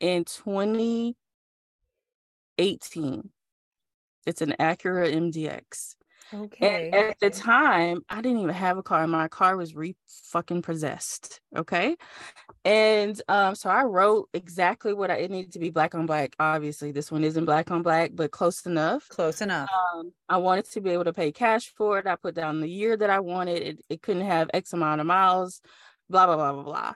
in 0.00 0.24
2018. 0.24 1.14
It's 4.26 4.42
an 4.42 4.54
Acura 4.58 5.12
MDX. 5.14 5.94
Okay. 6.34 6.90
And 6.92 7.10
at 7.10 7.20
the 7.20 7.30
time, 7.30 8.04
I 8.08 8.20
didn't 8.22 8.38
even 8.38 8.54
have 8.54 8.78
a 8.78 8.82
car. 8.82 9.06
My 9.06 9.28
car 9.28 9.56
was 9.56 9.74
re 9.74 9.96
fucking 10.06 10.62
possessed. 10.62 11.40
Okay. 11.56 11.96
And 12.64 13.20
um, 13.28 13.54
so 13.54 13.68
I 13.68 13.84
wrote 13.84 14.28
exactly 14.32 14.94
what 14.94 15.10
I 15.10 15.16
it 15.16 15.30
needed 15.30 15.52
to 15.52 15.58
be 15.58 15.70
black 15.70 15.94
on 15.94 16.06
black. 16.06 16.34
Obviously, 16.38 16.92
this 16.92 17.10
one 17.10 17.24
isn't 17.24 17.44
black 17.44 17.70
on 17.70 17.82
black, 17.82 18.12
but 18.14 18.30
close 18.30 18.64
enough. 18.66 19.08
Close 19.08 19.40
enough. 19.40 19.68
Um, 19.94 20.12
I 20.28 20.38
wanted 20.38 20.70
to 20.70 20.80
be 20.80 20.90
able 20.90 21.04
to 21.04 21.12
pay 21.12 21.32
cash 21.32 21.72
for 21.76 21.98
it. 21.98 22.06
I 22.06 22.16
put 22.16 22.34
down 22.34 22.60
the 22.60 22.68
year 22.68 22.96
that 22.96 23.10
I 23.10 23.20
wanted. 23.20 23.62
It, 23.62 23.82
it 23.88 24.02
couldn't 24.02 24.26
have 24.26 24.50
X 24.54 24.72
amount 24.72 25.00
of 25.00 25.06
miles, 25.06 25.60
blah, 26.08 26.26
blah, 26.26 26.36
blah, 26.36 26.52
blah, 26.52 26.62
blah. 26.62 26.92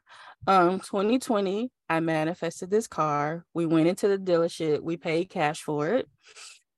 Um, 0.49 0.81
2020, 0.81 1.71
I 1.89 2.01
manifested 2.01 2.71
this 2.71 2.87
car. 2.87 3.45
We 3.53 3.67
went 3.67 3.89
into 3.89 4.09
the 4.09 4.19
dealership, 4.19 4.81
we 4.81 4.97
paid 4.97 5.29
cash 5.29 5.63
for 5.63 5.89
it. 5.89 6.09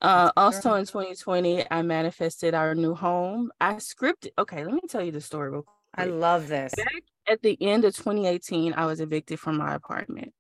Uh, 0.01 0.31
also 0.37 0.75
in 0.75 0.85
2020, 0.85 1.65
I 1.71 1.83
manifested 1.83 2.55
our 2.55 2.75
new 2.75 2.95
home. 2.95 3.51
I 3.61 3.75
scripted. 3.75 4.31
Okay, 4.39 4.65
let 4.65 4.75
me 4.75 4.81
tell 4.89 5.03
you 5.03 5.13
the 5.13 5.21
story 5.21 5.51
real 5.51 5.63
quick. 5.63 5.75
I 5.95 6.05
love 6.05 6.49
this. 6.49 6.73
Back 6.77 7.03
at 7.29 7.43
the 7.43 7.57
end 7.61 7.85
of 7.85 7.97
2018, 7.97 8.75
I 8.75 8.87
was 8.87 9.01
evicted 9.01 9.41
from 9.41 9.57
my 9.57 9.75
apartment 9.75 10.33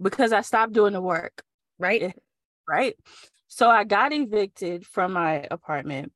because 0.00 0.32
I 0.32 0.40
stopped 0.40 0.72
doing 0.72 0.92
the 0.92 1.00
work. 1.00 1.42
Right. 1.78 2.02
Eh, 2.02 2.12
right. 2.68 2.96
So 3.48 3.70
I 3.70 3.84
got 3.84 4.12
evicted 4.12 4.86
from 4.86 5.12
my 5.12 5.46
apartment. 5.50 6.12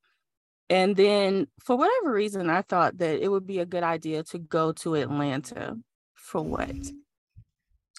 And 0.68 0.95
then 0.97 1.47
for 1.61 1.76
whatever 1.76 2.12
reason, 2.12 2.51
I 2.51 2.62
thought 2.62 2.99
that 2.99 3.22
it 3.22 3.28
would 3.28 3.47
be 3.47 3.59
a 3.59 3.66
good 3.66 3.82
idea 3.82 4.22
to 4.24 4.38
go 4.38 4.72
to 4.72 4.95
Atlanta. 4.95 5.76
For 6.14 6.43
what? 6.43 6.76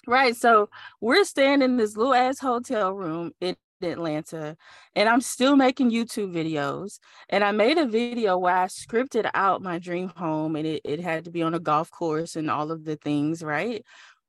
Right. 0.06 0.36
So 0.36 0.70
we're 1.00 1.24
staying 1.24 1.62
in 1.62 1.76
this 1.76 1.96
little 1.96 2.14
ass 2.14 2.38
hotel 2.38 2.92
room. 2.92 3.32
It 3.40 3.58
Atlanta 3.82 4.56
and 4.94 5.08
I'm 5.08 5.20
still 5.20 5.56
making 5.56 5.90
YouTube 5.90 6.32
videos. 6.32 6.98
And 7.28 7.42
I 7.42 7.52
made 7.52 7.78
a 7.78 7.86
video 7.86 8.38
where 8.38 8.56
I 8.56 8.66
scripted 8.66 9.30
out 9.34 9.62
my 9.62 9.78
dream 9.78 10.08
home 10.16 10.56
and 10.56 10.66
it, 10.66 10.82
it 10.84 11.00
had 11.00 11.24
to 11.24 11.30
be 11.30 11.42
on 11.42 11.54
a 11.54 11.60
golf 11.60 11.90
course 11.90 12.36
and 12.36 12.50
all 12.50 12.70
of 12.70 12.84
the 12.84 12.96
things, 12.96 13.42
right? 13.42 13.84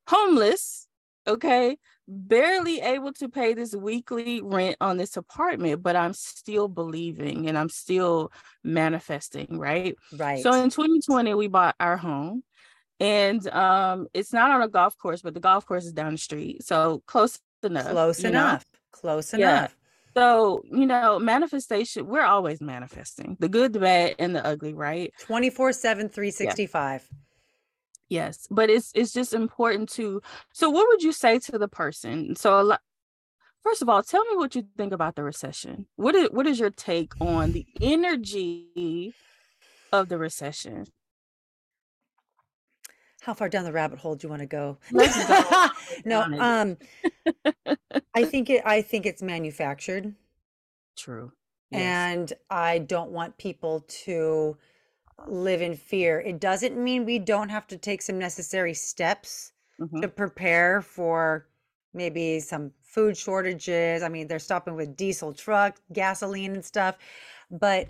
Homeless, 0.08 0.88
okay, 1.28 1.78
barely 2.08 2.82
able 2.82 3.14
to 3.14 3.30
pay 3.30 3.54
this 3.54 3.76
weekly 3.76 4.42
rent 4.42 4.76
on 4.82 4.98
this 4.98 5.18
apartment, 5.18 5.82
but 5.82 5.96
I'm 5.96 6.14
still 6.14 6.68
believing 6.68 7.48
and 7.48 7.58
I'm 7.58 7.70
still 7.70 8.32
manifesting, 8.64 9.58
right? 9.58 9.96
Right. 10.18 10.42
So 10.44 10.54
in 10.54 10.70
2020, 10.70 11.34
we 11.36 11.48
bought 11.48 11.76
our 11.80 11.98
home 11.98 12.44
and 13.00 13.48
um 13.50 14.08
it's 14.14 14.32
not 14.32 14.52
on 14.52 14.62
a 14.62 14.68
golf 14.68 14.98
course 14.98 15.22
but 15.22 15.34
the 15.34 15.40
golf 15.40 15.66
course 15.66 15.86
is 15.86 15.94
down 15.94 16.14
the 16.14 16.18
street 16.18 16.64
so 16.64 17.02
close 17.08 17.40
enough 17.64 17.90
close 17.90 18.24
enough 18.24 18.64
Close 18.94 19.34
enough. 19.34 19.42
Yeah. 19.42 19.68
So, 20.16 20.62
you 20.72 20.86
know, 20.86 21.20
manifestation, 21.20 22.08
we're 22.08 22.24
always 22.24 22.62
manifesting 22.62 23.36
the 23.40 23.50
good, 23.50 23.74
the 23.74 23.80
bad, 23.80 24.16
and 24.20 24.36
the 24.36 24.46
ugly, 24.46 24.74
right? 24.74 25.12
24 25.22 25.74
7, 25.74 26.10
365. 26.10 27.08
Yeah. 27.10 27.18
Yes. 28.10 28.48
But 28.50 28.70
it's 28.70 28.92
it's 28.94 29.12
just 29.12 29.34
important 29.34 29.90
to 29.94 30.22
so 30.54 30.70
what 30.70 30.88
would 30.90 31.02
you 31.02 31.12
say 31.12 31.40
to 31.40 31.58
the 31.58 31.68
person? 31.68 32.36
So 32.36 32.60
a 32.60 32.62
lot 32.62 32.82
first 33.64 33.82
of 33.82 33.90
all, 33.90 34.04
tell 34.04 34.24
me 34.26 34.38
what 34.38 34.54
you 34.56 34.66
think 34.78 34.94
about 34.94 35.16
the 35.16 35.24
recession. 35.24 35.88
What 35.96 36.14
is 36.14 36.30
what 36.32 36.46
is 36.46 36.60
your 36.60 36.70
take 36.70 37.14
on 37.20 37.54
the 37.54 37.66
energy 37.82 39.16
of 39.92 40.10
the 40.10 40.20
recession? 40.20 40.86
How 43.24 43.34
far 43.34 43.48
down 43.48 43.64
the 43.64 43.72
rabbit 43.72 44.00
hole 44.00 44.16
do 44.16 44.26
you 44.26 44.30
want 44.30 44.42
to 44.42 44.46
go? 44.46 44.78
go. 44.94 45.68
no, 46.06 46.22
um, 46.40 46.78
I 48.16 48.26
think 48.26 48.50
it. 48.50 48.62
I 48.66 48.82
think 48.82 49.06
it's 49.06 49.22
manufactured. 49.22 50.14
True. 50.98 51.32
Yes. 51.72 51.82
And 51.82 52.34
I 52.50 52.80
don't 52.80 53.12
want 53.12 53.38
people 53.38 53.86
to 54.06 54.58
live 55.26 55.62
in 55.62 55.76
fear. 55.76 56.20
It 56.20 56.40
doesn't 56.40 56.78
mean 56.78 57.06
we 57.06 57.18
don't 57.18 57.50
have 57.50 57.66
to 57.68 57.78
take 57.78 58.02
some 58.02 58.20
necessary 58.20 58.74
steps 58.74 59.54
mm-hmm. 59.80 60.02
to 60.02 60.08
prepare 60.10 60.82
for 60.82 61.48
maybe 61.94 62.40
some 62.42 62.72
food 62.82 63.16
shortages. 63.16 64.04
I 64.04 64.10
mean, 64.10 64.28
they're 64.28 64.38
stopping 64.38 64.76
with 64.76 64.98
diesel 64.98 65.34
truck, 65.34 65.80
gasoline 65.94 66.54
and 66.54 66.66
stuff, 66.66 66.98
but 67.50 67.90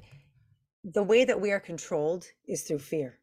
the 0.83 1.03
way 1.03 1.25
that 1.25 1.41
we 1.41 1.51
are 1.51 1.59
controlled 1.59 2.25
is 2.47 2.61
through 2.61 2.79
fear. 2.79 3.19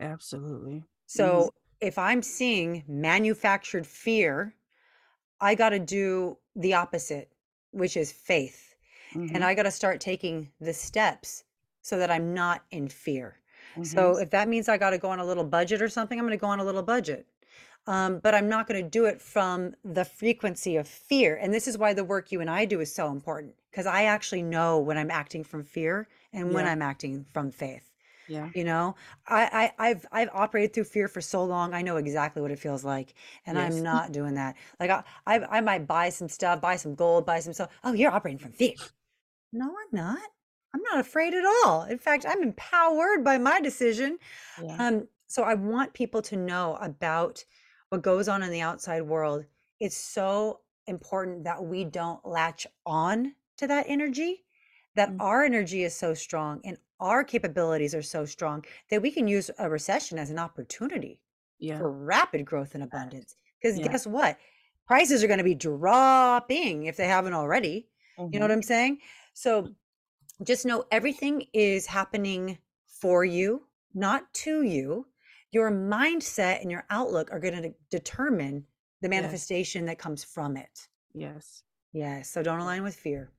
Absolutely. 0.00 0.84
So 1.10 1.52
if 1.80 1.98
I'm 1.98 2.22
seeing 2.22 2.84
manufactured 2.86 3.84
fear, 3.84 4.54
I 5.40 5.56
got 5.56 5.70
to 5.70 5.80
do 5.80 6.38
the 6.54 6.74
opposite, 6.74 7.32
which 7.72 7.96
is 7.96 8.12
faith. 8.12 8.76
Mm-hmm. 9.14 9.34
And 9.34 9.44
I 9.44 9.54
got 9.54 9.64
to 9.64 9.72
start 9.72 10.00
taking 10.00 10.50
the 10.60 10.72
steps 10.72 11.42
so 11.82 11.98
that 11.98 12.12
I'm 12.12 12.32
not 12.32 12.62
in 12.70 12.88
fear. 12.88 13.40
Mm-hmm. 13.72 13.82
So 13.82 14.18
if 14.18 14.30
that 14.30 14.48
means 14.48 14.68
I 14.68 14.78
got 14.78 14.90
to 14.90 14.98
go 14.98 15.10
on 15.10 15.18
a 15.18 15.24
little 15.24 15.42
budget 15.42 15.82
or 15.82 15.88
something, 15.88 16.16
I'm 16.16 16.24
going 16.24 16.38
to 16.38 16.40
go 16.40 16.46
on 16.46 16.60
a 16.60 16.64
little 16.64 16.82
budget. 16.82 17.26
Um, 17.88 18.20
but 18.20 18.32
I'm 18.32 18.48
not 18.48 18.68
going 18.68 18.80
to 18.80 18.88
do 18.88 19.06
it 19.06 19.20
from 19.20 19.74
the 19.82 20.04
frequency 20.04 20.76
of 20.76 20.86
fear. 20.86 21.40
And 21.42 21.52
this 21.52 21.66
is 21.66 21.76
why 21.76 21.92
the 21.92 22.04
work 22.04 22.30
you 22.30 22.40
and 22.40 22.48
I 22.48 22.66
do 22.66 22.78
is 22.78 22.94
so 22.94 23.10
important 23.10 23.54
because 23.72 23.86
I 23.86 24.04
actually 24.04 24.42
know 24.42 24.78
when 24.78 24.96
I'm 24.96 25.10
acting 25.10 25.42
from 25.42 25.64
fear 25.64 26.06
and 26.32 26.52
when 26.52 26.68
I'm 26.68 26.82
acting 26.82 27.26
from 27.32 27.50
faith. 27.50 27.89
Yeah. 28.30 28.48
You 28.54 28.62
know, 28.62 28.94
I, 29.26 29.72
I 29.78 29.88
I've 29.88 30.06
I've 30.12 30.28
operated 30.32 30.72
through 30.72 30.84
fear 30.84 31.08
for 31.08 31.20
so 31.20 31.44
long. 31.44 31.74
I 31.74 31.82
know 31.82 31.96
exactly 31.96 32.40
what 32.40 32.52
it 32.52 32.60
feels 32.60 32.84
like, 32.84 33.14
and 33.44 33.58
yes. 33.58 33.74
I'm 33.74 33.82
not 33.82 34.12
doing 34.12 34.34
that. 34.34 34.54
Like 34.78 34.90
I, 34.90 35.02
I 35.26 35.58
I 35.58 35.60
might 35.60 35.88
buy 35.88 36.10
some 36.10 36.28
stuff, 36.28 36.60
buy 36.60 36.76
some 36.76 36.94
gold, 36.94 37.26
buy 37.26 37.40
some 37.40 37.52
stuff. 37.52 37.70
Oh, 37.82 37.92
you're 37.92 38.12
operating 38.12 38.38
from 38.38 38.52
fear. 38.52 38.74
No, 39.52 39.66
I'm 39.66 39.88
not. 39.92 40.22
I'm 40.72 40.82
not 40.82 41.00
afraid 41.00 41.34
at 41.34 41.44
all. 41.44 41.82
In 41.82 41.98
fact, 41.98 42.24
I'm 42.28 42.42
empowered 42.42 43.24
by 43.24 43.36
my 43.36 43.60
decision. 43.60 44.18
Yeah. 44.62 44.76
Um, 44.78 45.08
so 45.26 45.42
I 45.42 45.54
want 45.54 45.92
people 45.92 46.22
to 46.22 46.36
know 46.36 46.78
about 46.80 47.44
what 47.88 48.02
goes 48.02 48.28
on 48.28 48.44
in 48.44 48.50
the 48.50 48.60
outside 48.60 49.02
world. 49.02 49.44
It's 49.80 49.96
so 49.96 50.60
important 50.86 51.42
that 51.44 51.64
we 51.64 51.84
don't 51.84 52.24
latch 52.24 52.68
on 52.86 53.34
to 53.56 53.66
that 53.66 53.86
energy 53.88 54.44
that 54.94 55.10
mm-hmm. 55.10 55.20
our 55.20 55.44
energy 55.44 55.84
is 55.84 55.94
so 55.94 56.14
strong 56.14 56.60
and 56.64 56.76
our 57.00 57.24
capabilities 57.24 57.94
are 57.94 58.02
so 58.02 58.24
strong 58.24 58.64
that 58.90 59.02
we 59.02 59.10
can 59.10 59.26
use 59.26 59.50
a 59.58 59.68
recession 59.68 60.18
as 60.18 60.30
an 60.30 60.38
opportunity 60.38 61.20
yeah. 61.58 61.78
for 61.78 61.90
rapid 61.90 62.44
growth 62.44 62.74
and 62.74 62.82
abundance. 62.82 63.36
Because 63.60 63.78
yeah. 63.78 63.88
guess 63.88 64.06
what? 64.06 64.38
Prices 64.86 65.22
are 65.22 65.26
going 65.26 65.38
to 65.38 65.44
be 65.44 65.54
dropping 65.54 66.86
if 66.86 66.96
they 66.96 67.06
haven't 67.06 67.34
already. 67.34 67.88
Mm-hmm. 68.18 68.34
You 68.34 68.40
know 68.40 68.44
what 68.44 68.50
mm-hmm. 68.50 68.58
I'm 68.58 68.62
saying? 68.62 68.98
So 69.34 69.68
just 70.44 70.66
know 70.66 70.84
everything 70.90 71.46
is 71.52 71.86
happening 71.86 72.58
for 72.86 73.24
you, 73.24 73.62
not 73.94 74.32
to 74.34 74.62
you. 74.62 75.06
Your 75.52 75.70
mindset 75.70 76.62
and 76.62 76.70
your 76.70 76.84
outlook 76.90 77.30
are 77.32 77.40
going 77.40 77.60
to 77.60 77.74
determine 77.90 78.64
the 79.00 79.08
manifestation 79.08 79.82
yes. 79.82 79.90
that 79.90 79.98
comes 79.98 80.22
from 80.22 80.56
it. 80.56 80.88
Yes. 81.12 81.62
Yes. 81.92 82.30
So 82.30 82.42
don't 82.42 82.60
align 82.60 82.82
with 82.82 82.94
fear. 82.94 83.32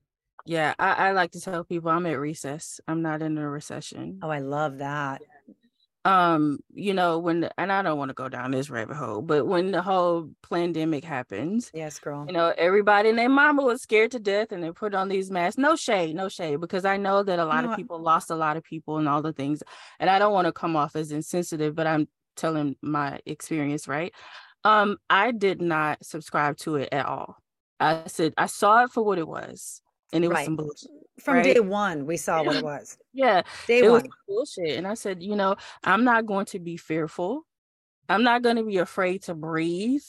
Yeah, 0.46 0.74
I, 0.80 0.94
I 0.94 1.12
like 1.12 1.32
to 1.32 1.42
tell 1.42 1.64
people 1.64 1.92
I'm 1.92 2.06
at 2.06 2.20
recess. 2.20 2.80
I'm 2.88 3.02
not 3.02 3.22
in 3.22 3.38
a 3.38 3.50
recession. 3.50 4.20
Oh, 4.22 4.30
I 4.30 4.40
love 4.40 4.80
that. 4.80 5.22
Um, 6.04 6.60
you 6.74 6.96
know, 6.96 7.20
when 7.20 7.48
and 7.60 7.72
I 7.72 7.84
don't 7.84 8.00
want 8.00 8.10
to 8.10 8.16
go 8.16 8.28
down 8.28 8.50
this 8.50 8.72
rabbit 8.72 8.96
hole, 8.96 9.22
but 9.22 9.46
when 9.46 9.70
the 9.70 9.84
whole 9.84 10.32
pandemic 10.50 11.04
happens, 11.04 11.70
yes, 11.76 12.00
girl, 12.00 12.26
you 12.26 12.34
know, 12.34 12.52
everybody 12.58 13.10
and 13.10 13.20
their 13.20 13.30
mama 13.30 13.62
was 13.62 13.84
scared 13.84 14.10
to 14.12 14.20
death 14.20 14.52
and 14.52 14.64
they 14.64 14.72
put 14.72 14.96
on 14.96 15.10
these 15.10 15.30
masks. 15.30 15.60
No 15.60 15.76
shade, 15.76 16.16
no 16.16 16.28
shade, 16.28 16.60
because 16.60 16.86
I 16.86 16.98
know 16.98 17.22
that 17.22 17.38
a 17.38 17.46
lot 17.46 17.66
of 17.66 17.76
people 17.76 18.00
lost 18.00 18.32
a 18.32 18.36
lot 18.36 18.58
of 18.58 18.64
people 18.64 18.98
and 18.98 19.08
all 19.08 19.22
the 19.22 19.34
things. 19.34 19.62
And 20.00 20.10
I 20.10 20.18
don't 20.18 20.34
want 20.34 20.48
to 20.48 20.52
come 20.52 20.76
off 20.76 20.96
as 20.96 21.12
insensitive, 21.12 21.76
but 21.76 21.86
I'm 21.86 22.08
telling 22.36 22.78
my 22.82 23.20
experience, 23.28 23.88
right? 23.88 24.12
Um, 24.64 24.98
I 25.08 25.32
did 25.32 25.62
not 25.62 26.04
subscribe 26.04 26.58
to 26.60 26.78
it 26.78 26.90
at 26.92 27.06
all. 27.06 27.38
I 27.80 28.04
said 28.08 28.34
I 28.38 28.48
saw 28.48 28.86
it 28.86 28.92
for 28.92 29.04
what 29.04 29.20
it 29.20 29.28
was 29.28 29.82
and 30.14 30.24
it 30.24 30.30
was 30.30 30.44
some 30.46 30.56
bullshit. 30.56 30.90
From 31.20 31.36
right? 31.36 31.44
day 31.44 31.60
one, 31.60 32.06
we 32.06 32.18
saw 32.18 32.44
what 32.44 32.56
it 32.56 32.64
was. 32.64 32.98
yeah, 33.14 33.44
day 33.68 33.80
it 33.80 33.84
one. 33.84 34.02
was 34.02 34.04
bullshit. 34.28 34.78
And 34.78 34.88
I 34.88 34.96
said, 34.96 35.22
you 35.22 35.36
know, 35.36 35.56
I'm 35.84 36.04
not 36.04 36.26
going 36.26 36.46
to 36.48 36.60
be 36.60 36.78
fearful. 36.78 37.46
I'm 38.10 38.24
not 38.24 38.42
going 38.42 38.56
to 38.58 38.64
be 38.64 38.78
afraid 38.78 39.24
to 39.24 39.36
breathe. 39.36 40.04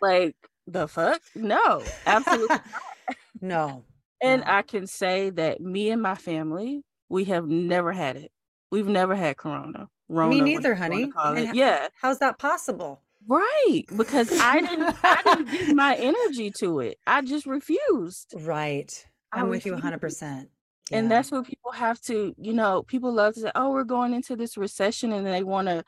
like 0.00 0.36
the 0.66 0.86
fuck? 0.86 1.20
No, 1.34 1.82
absolutely 2.06 2.56
no. 3.40 3.84
And 4.20 4.42
no. 4.42 4.52
I 4.52 4.62
can 4.62 4.86
say 4.86 5.30
that 5.30 5.60
me 5.60 5.90
and 5.90 6.02
my 6.02 6.14
family, 6.14 6.84
we 7.08 7.24
have 7.24 7.48
never 7.48 7.92
had 7.92 8.16
it. 8.16 8.30
We've 8.70 8.86
never 8.86 9.14
had 9.14 9.36
corona. 9.36 9.88
Rona, 10.08 10.34
Me 10.34 10.40
neither, 10.40 10.74
honey. 10.74 11.10
Yeah. 11.52 11.88
How's 12.00 12.18
that 12.18 12.38
possible? 12.38 13.00
Right. 13.26 13.84
Because 13.96 14.30
I 14.40 14.60
didn't 14.60 14.96
I 15.02 15.22
didn't 15.24 15.50
give 15.50 15.68
my 15.74 15.94
energy 15.96 16.50
to 16.58 16.80
it. 16.80 16.98
I 17.06 17.22
just 17.22 17.46
refused. 17.46 18.34
Right. 18.38 19.06
I'm 19.32 19.48
with 19.48 19.66
you 19.66 19.72
100%. 19.72 20.50
And 20.92 21.06
Yeah. 21.06 21.10
that's 21.10 21.30
what 21.32 21.46
people 21.46 21.72
have 21.72 22.00
to, 22.02 22.34
you 22.38 22.52
know, 22.52 22.82
people 22.82 23.12
love 23.12 23.34
to 23.34 23.40
say, 23.40 23.52
oh, 23.54 23.70
we're 23.70 23.84
going 23.84 24.12
into 24.14 24.36
this 24.36 24.56
recession 24.56 25.12
and 25.12 25.26
they 25.26 25.42
want 25.42 25.68
to 25.68 25.84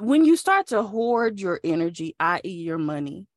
when 0.00 0.24
you 0.24 0.36
start 0.36 0.68
to 0.68 0.82
hoard 0.82 1.40
your 1.40 1.60
energy, 1.64 2.14
i.e. 2.20 2.48
your 2.50 2.78
money, 2.78 3.28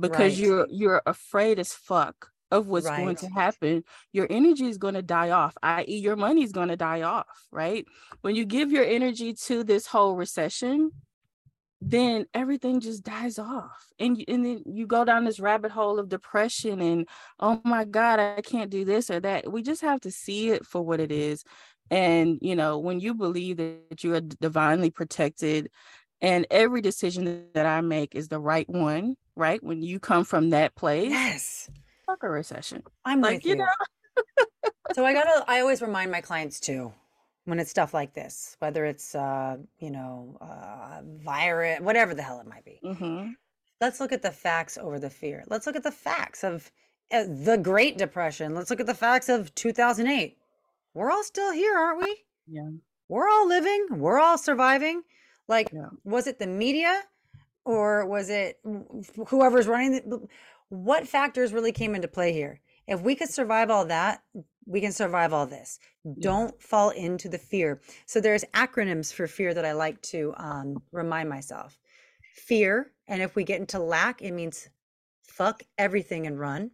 because 0.00 0.38
Right. 0.38 0.38
you're 0.38 0.66
you're 0.70 1.02
afraid 1.06 1.58
as 1.58 1.74
fuck 1.74 2.30
of 2.50 2.68
what's 2.68 2.90
going 2.90 3.16
Right. 3.16 3.18
to 3.18 3.28
happen, 3.28 3.84
your 4.12 4.26
energy 4.30 4.66
is 4.66 4.78
going 4.78 4.94
to 4.94 5.02
die 5.02 5.30
off, 5.30 5.56
i.e. 5.62 5.96
your 5.98 6.16
money 6.16 6.42
is 6.44 6.52
going 6.52 6.68
to 6.68 6.76
die 6.76 7.02
off, 7.02 7.48
right? 7.52 7.86
When 8.22 8.36
you 8.36 8.44
give 8.44 8.72
your 8.72 8.84
energy 8.84 9.34
to 9.46 9.64
this 9.64 9.86
whole 9.86 10.16
recession, 10.16 10.92
then 11.84 12.26
everything 12.32 12.80
just 12.80 13.02
dies 13.02 13.38
off. 13.38 13.92
And 13.98 14.16
you, 14.18 14.24
and 14.28 14.44
then 14.44 14.62
you 14.66 14.86
go 14.86 15.04
down 15.04 15.24
this 15.24 15.40
rabbit 15.40 15.72
hole 15.72 15.98
of 15.98 16.08
depression 16.08 16.80
and 16.80 17.08
oh 17.40 17.60
my 17.64 17.84
god 17.84 18.20
i 18.20 18.40
can't 18.40 18.70
do 18.70 18.84
this 18.84 19.10
or 19.10 19.20
that. 19.20 19.50
We 19.50 19.62
just 19.62 19.82
have 19.82 20.00
to 20.02 20.10
see 20.10 20.50
it 20.50 20.64
for 20.66 20.82
what 20.82 21.00
it 21.00 21.10
is. 21.12 21.44
And 21.90 22.38
you 22.40 22.56
know 22.56 22.78
when 22.78 23.00
you 23.00 23.14
believe 23.14 23.56
that 23.58 24.02
you 24.04 24.14
are 24.14 24.20
divinely 24.20 24.90
protected 24.90 25.70
and 26.20 26.46
every 26.50 26.80
decision 26.80 27.48
that 27.54 27.66
i 27.66 27.80
make 27.80 28.14
is 28.14 28.28
the 28.28 28.38
right 28.40 28.68
one 28.68 29.16
right? 29.34 29.62
When 29.62 29.82
you 29.82 29.98
come 29.98 30.24
from 30.24 30.50
that 30.50 30.74
place 30.74 31.10
Yes. 31.10 31.70
fuck 32.06 32.22
a 32.22 32.28
recession. 32.28 32.82
I'm 33.04 33.20
like 33.20 33.44
you 33.44 33.52
you. 33.52 33.56
know? 33.56 33.66
So 34.92 35.04
I 35.06 35.14
gotta, 35.14 35.44
I 35.48 35.60
always 35.60 35.80
remind 35.80 36.10
my 36.10 36.20
clients 36.20 36.60
too, 36.60 36.92
when 37.44 37.58
it's 37.58 37.70
stuff 37.70 37.92
like 37.92 38.14
this, 38.14 38.56
whether 38.60 38.84
it's, 38.84 39.14
uh, 39.14 39.56
you 39.78 39.90
know, 39.90 40.36
uh, 40.40 41.00
virus, 41.24 41.80
whatever 41.80 42.14
the 42.14 42.22
hell 42.22 42.40
it 42.40 42.46
might 42.46 42.64
be. 42.64 42.80
Mhm. 42.84 43.34
Let's 43.80 43.98
look 44.00 44.12
at 44.12 44.22
the 44.22 44.30
facts 44.30 44.78
over 44.78 44.98
the 45.00 45.10
fear. 45.10 45.42
Let's 45.48 45.66
look 45.66 45.74
at 45.76 45.82
the 45.82 45.90
facts 45.90 46.44
of 46.44 46.70
uh, 47.10 47.24
the 47.28 47.58
Great 47.58 47.98
Depression. 47.98 48.54
Let's 48.54 48.70
look 48.70 48.80
at 48.80 48.86
the 48.86 48.94
facts 48.94 49.28
of 49.28 49.54
2008. 49.54 50.38
We're 50.94 51.10
all 51.10 51.24
still 51.24 51.52
here, 51.52 51.76
aren't 51.76 52.02
we? 52.02 52.24
yeah 52.46 52.70
We're 53.08 53.28
all 53.28 53.46
living. 53.48 53.86
We're 53.90 54.20
all 54.20 54.38
surviving. 54.38 55.02
Like, 55.48 55.70
yeah 55.72 55.88
was 56.04 56.26
it 56.26 56.38
the 56.38 56.46
media 56.46 57.02
or 57.64 58.06
was 58.06 58.30
it 58.30 58.60
whoever's 59.28 59.66
running 59.66 59.92
the, 59.92 60.26
what 60.68 61.06
factors 61.08 61.52
really 61.52 61.72
came 61.72 61.94
into 61.94 62.08
play 62.08 62.32
here 62.32 62.60
if 62.86 63.00
we 63.00 63.14
could 63.14 63.28
survive 63.28 63.70
all 63.70 63.84
that 63.86 64.22
we 64.66 64.80
can 64.80 64.92
survive 64.92 65.32
all 65.32 65.46
this. 65.46 65.78
Yeah. 66.04 66.12
Don't 66.20 66.62
fall 66.62 66.90
into 66.90 67.28
the 67.28 67.38
fear. 67.38 67.80
So 68.06 68.20
there's 68.20 68.44
acronyms 68.54 69.12
for 69.12 69.26
fear 69.26 69.54
that 69.54 69.64
i 69.64 69.72
like 69.72 70.00
to 70.02 70.34
um, 70.36 70.82
remind 70.92 71.28
myself. 71.28 71.78
Fear 72.34 72.92
and 73.08 73.22
if 73.22 73.36
we 73.36 73.44
get 73.44 73.60
into 73.60 73.78
lack 73.78 74.22
it 74.22 74.32
means 74.32 74.68
fuck 75.22 75.62
everything 75.78 76.26
and 76.26 76.38
run. 76.38 76.70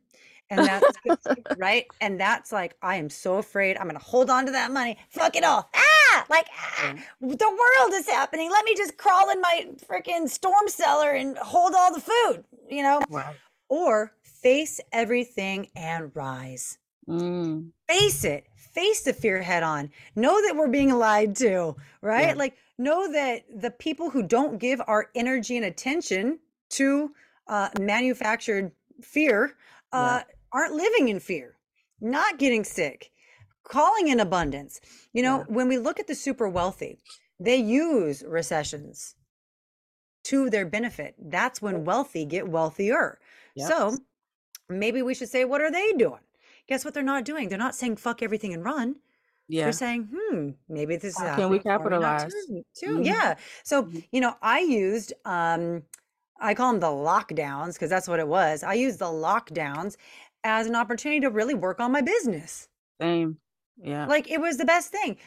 And 0.50 0.66
that's 0.66 0.86
right? 1.58 1.86
And 2.00 2.18
that's 2.18 2.52
like 2.52 2.76
i 2.82 2.96
am 2.96 3.10
so 3.10 3.36
afraid. 3.36 3.76
I'm 3.76 3.86
gonna 3.86 3.98
hold 3.98 4.30
on 4.30 4.46
to 4.46 4.52
that 4.52 4.72
money. 4.72 4.98
Fuck 5.10 5.36
it 5.36 5.44
all 5.44 5.68
ah! 5.74 6.26
Like 6.30 6.46
ah, 6.52 6.94
the 7.20 7.26
world 7.26 7.92
is 7.92 8.08
happening. 8.08 8.50
Let 8.50 8.64
me 8.64 8.74
just 8.74 8.96
crawl 8.96 9.30
in 9.30 9.40
my 9.40 9.66
freaking 9.88 10.28
storm 10.28 10.68
cellar 10.68 11.10
and 11.10 11.36
hold 11.38 11.74
all 11.76 11.92
the 11.92 12.00
food 12.00 12.44
you 12.70 12.82
know? 12.82 13.00
Right 13.08 13.34
or 13.68 14.12
face 14.22 14.80
everything 14.92 15.68
and 15.76 16.10
rise 16.14 16.78
mm, 17.08 17.70
face 17.88 18.24
it 18.24 18.44
face 18.78 19.00
the 19.02 19.12
fear 19.12 19.42
head 19.42 19.62
on. 19.62 19.90
Know 20.14 20.40
that 20.46 20.54
we're 20.54 20.68
being 20.68 20.94
lied 20.94 21.34
to 21.36 21.74
right? 22.00 22.28
Yeah. 22.28 22.34
Like 22.34 22.56
know 22.78 23.10
that 23.12 23.44
the 23.60 23.70
people 23.72 24.10
who 24.10 24.22
don't 24.22 24.58
give 24.58 24.80
our 24.86 25.10
energy 25.14 25.56
and 25.56 25.66
attention 25.66 26.38
to 26.70 27.10
uh, 27.48 27.70
manufactured 27.80 28.70
fear 29.02 29.56
yeah. 29.92 29.98
uh, 29.98 30.22
aren't 30.52 30.74
living 30.74 31.08
in 31.08 31.18
fear 31.18 31.56
not 32.00 32.38
getting 32.38 32.62
sick 32.62 33.10
calling 33.64 34.08
in 34.08 34.20
abundance. 34.20 34.80
You 35.12 35.22
know 35.22 35.38
yeah. 35.38 35.44
when 35.48 35.68
we 35.68 35.78
look 35.78 35.98
at 35.98 36.06
the 36.06 36.14
super 36.14 36.48
wealthy 36.48 36.98
they 37.40 37.56
use 37.56 38.24
recessions 38.26 39.14
to 40.24 40.50
their 40.50 40.66
benefit. 40.66 41.14
That's 41.18 41.62
when 41.62 41.84
wealthy 41.84 42.24
get 42.24 42.48
wealthier. 42.48 43.18
Yep 43.56 43.68
so 43.68 43.98
maybe 44.68 45.02
we 45.02 45.14
should 45.14 45.28
say, 45.28 45.44
what 45.44 45.60
are 45.60 45.70
they 45.70 45.92
doing? 45.92 46.20
Guess 46.68 46.84
what 46.84 46.94
they're 46.94 47.02
not 47.02 47.24
doing? 47.24 47.48
They're 47.48 47.58
not 47.58 47.74
saying 47.74 47.96
fuck 47.96 48.22
everything 48.22 48.52
and 48.54 48.64
run. 48.64 48.96
Yeah. 49.48 49.64
They're 49.64 49.72
saying, 49.72 50.10
hmm, 50.14 50.50
maybe 50.68 50.96
this 50.96 51.14
is 51.14 51.18
how 51.18 51.28
can 51.30 51.50
we 51.50 51.58
happening 51.58 51.62
for 51.74 51.86
me 51.90 51.98
not 51.98 52.18
capitalize 52.18 52.34
to. 52.46 52.62
too. 52.74 52.98
hmm 52.98 53.02
Yeah. 53.04 53.36
So, 53.64 53.82
hmm 53.84 53.98
you 54.12 54.20
know, 54.20 54.34
I 54.42 54.60
used 54.60 55.12
um 55.24 55.82
I 56.40 56.54
call 56.54 56.72
them 56.72 56.80
the 56.80 56.86
lockdowns 56.88 57.74
because 57.74 57.90
that's 57.90 58.08
what 58.08 58.20
it 58.20 58.28
was. 58.28 58.62
I 58.62 58.74
used 58.74 58.98
the 59.00 59.06
lockdowns 59.06 59.96
as 60.44 60.66
an 60.66 60.76
opportunity 60.76 61.20
to 61.20 61.30
really 61.30 61.54
work 61.54 61.80
on 61.80 61.90
my 61.92 62.00
business. 62.02 62.68
same 63.00 63.38
yeah 63.82 64.08
Like 64.08 64.30
it 64.30 64.40
was 64.40 64.56
the 64.56 64.64
best 64.64 64.90
thing. 64.90 65.18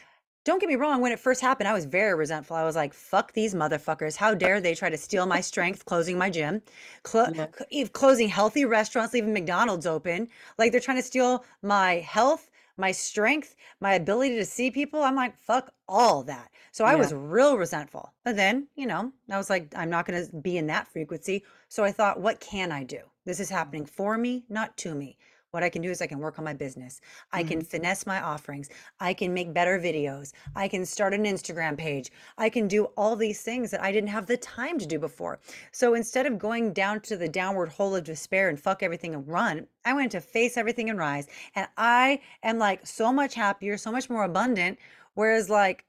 Don't 0.44 0.58
get 0.60 0.68
me 0.68 0.74
wrong, 0.76 1.00
when 1.00 1.12
it 1.12 1.20
first 1.20 1.40
happened, 1.40 1.68
I 1.68 1.72
was 1.72 1.84
very 1.84 2.14
resentful. 2.14 2.56
I 2.56 2.64
was 2.64 2.74
like, 2.74 2.92
fuck 2.92 3.32
these 3.32 3.54
motherfuckers. 3.54 4.16
How 4.16 4.34
dare 4.34 4.60
they 4.60 4.74
try 4.74 4.90
to 4.90 4.96
steal 4.98 5.24
my 5.26 5.40
strength, 5.40 5.84
closing 5.84 6.18
my 6.18 6.30
gym, 6.30 6.62
clo- 7.04 7.28
yeah 7.70 7.86
closing 7.92 8.28
healthy 8.28 8.64
restaurants, 8.64 9.14
leaving 9.14 9.32
McDonald's 9.32 9.86
open. 9.86 10.28
Like 10.58 10.72
they're 10.72 10.80
trying 10.80 10.96
to 10.96 11.02
steal 11.02 11.44
my 11.62 11.94
health, 11.96 12.50
my 12.76 12.90
strength, 12.90 13.54
my 13.80 13.94
ability 13.94 14.34
to 14.36 14.44
see 14.44 14.70
people. 14.70 15.02
I'm 15.02 15.14
like, 15.14 15.36
fuck 15.38 15.72
all 15.88 16.24
that. 16.24 16.50
So 16.72 16.84
I 16.84 16.94
yeah 16.94 16.96
was 16.96 17.12
real 17.14 17.56
resentful. 17.56 18.12
But 18.24 18.34
then, 18.36 18.66
you 18.74 18.86
know, 18.86 19.12
I 19.30 19.36
was 19.38 19.48
like, 19.50 19.72
I'm 19.76 19.90
not 19.90 20.06
going 20.06 20.26
to 20.26 20.36
be 20.36 20.56
in 20.56 20.66
that 20.68 20.88
frequency. 20.88 21.44
So 21.68 21.84
I 21.84 21.92
thought, 21.92 22.20
what 22.20 22.40
can 22.40 22.72
I 22.72 22.82
do? 22.82 23.00
This 23.24 23.38
is 23.40 23.50
happening 23.50 23.86
for 23.86 24.18
me, 24.18 24.44
not 24.48 24.76
to 24.78 24.94
me. 24.94 25.18
What 25.52 25.62
I 25.62 25.68
can 25.68 25.82
do 25.82 25.90
is 25.90 26.00
I 26.00 26.06
can 26.06 26.18
work 26.18 26.38
on 26.38 26.46
my 26.46 26.54
business. 26.54 27.00
I 27.30 27.42
can 27.42 27.60
hmm 27.60 27.62
finesse 27.62 28.06
my 28.06 28.22
offerings. 28.22 28.70
I 29.00 29.12
can 29.12 29.34
make 29.34 29.52
better 29.52 29.78
videos. 29.78 30.32
I 30.56 30.66
can 30.66 30.86
start 30.86 31.12
an 31.12 31.24
Instagram 31.24 31.76
page. 31.76 32.10
I 32.38 32.48
can 32.48 32.66
do 32.68 32.86
all 32.96 33.16
these 33.16 33.42
things 33.42 33.70
that 33.70 33.82
I 33.82 33.92
didn't 33.92 34.08
have 34.08 34.26
the 34.26 34.38
time 34.38 34.78
to 34.78 34.86
do 34.86 34.98
before. 34.98 35.40
So 35.70 35.92
instead 35.92 36.24
of 36.24 36.38
going 36.38 36.72
down 36.72 37.00
to 37.02 37.18
the 37.18 37.28
downward 37.28 37.68
hole 37.68 37.94
of 37.94 38.04
despair 38.04 38.48
and 38.48 38.58
fuck 38.58 38.82
everything 38.82 39.14
and 39.14 39.28
run, 39.28 39.66
I 39.84 39.92
went 39.92 40.12
to 40.12 40.22
face 40.22 40.56
everything 40.56 40.88
and 40.88 40.98
rise. 40.98 41.28
And 41.54 41.68
I 41.76 42.22
am 42.42 42.58
like 42.58 42.86
so 42.86 43.12
much 43.12 43.34
happier, 43.34 43.76
so 43.76 43.92
much 43.92 44.08
more 44.08 44.24
abundant. 44.24 44.78
Whereas, 45.14 45.50
like, 45.50 45.84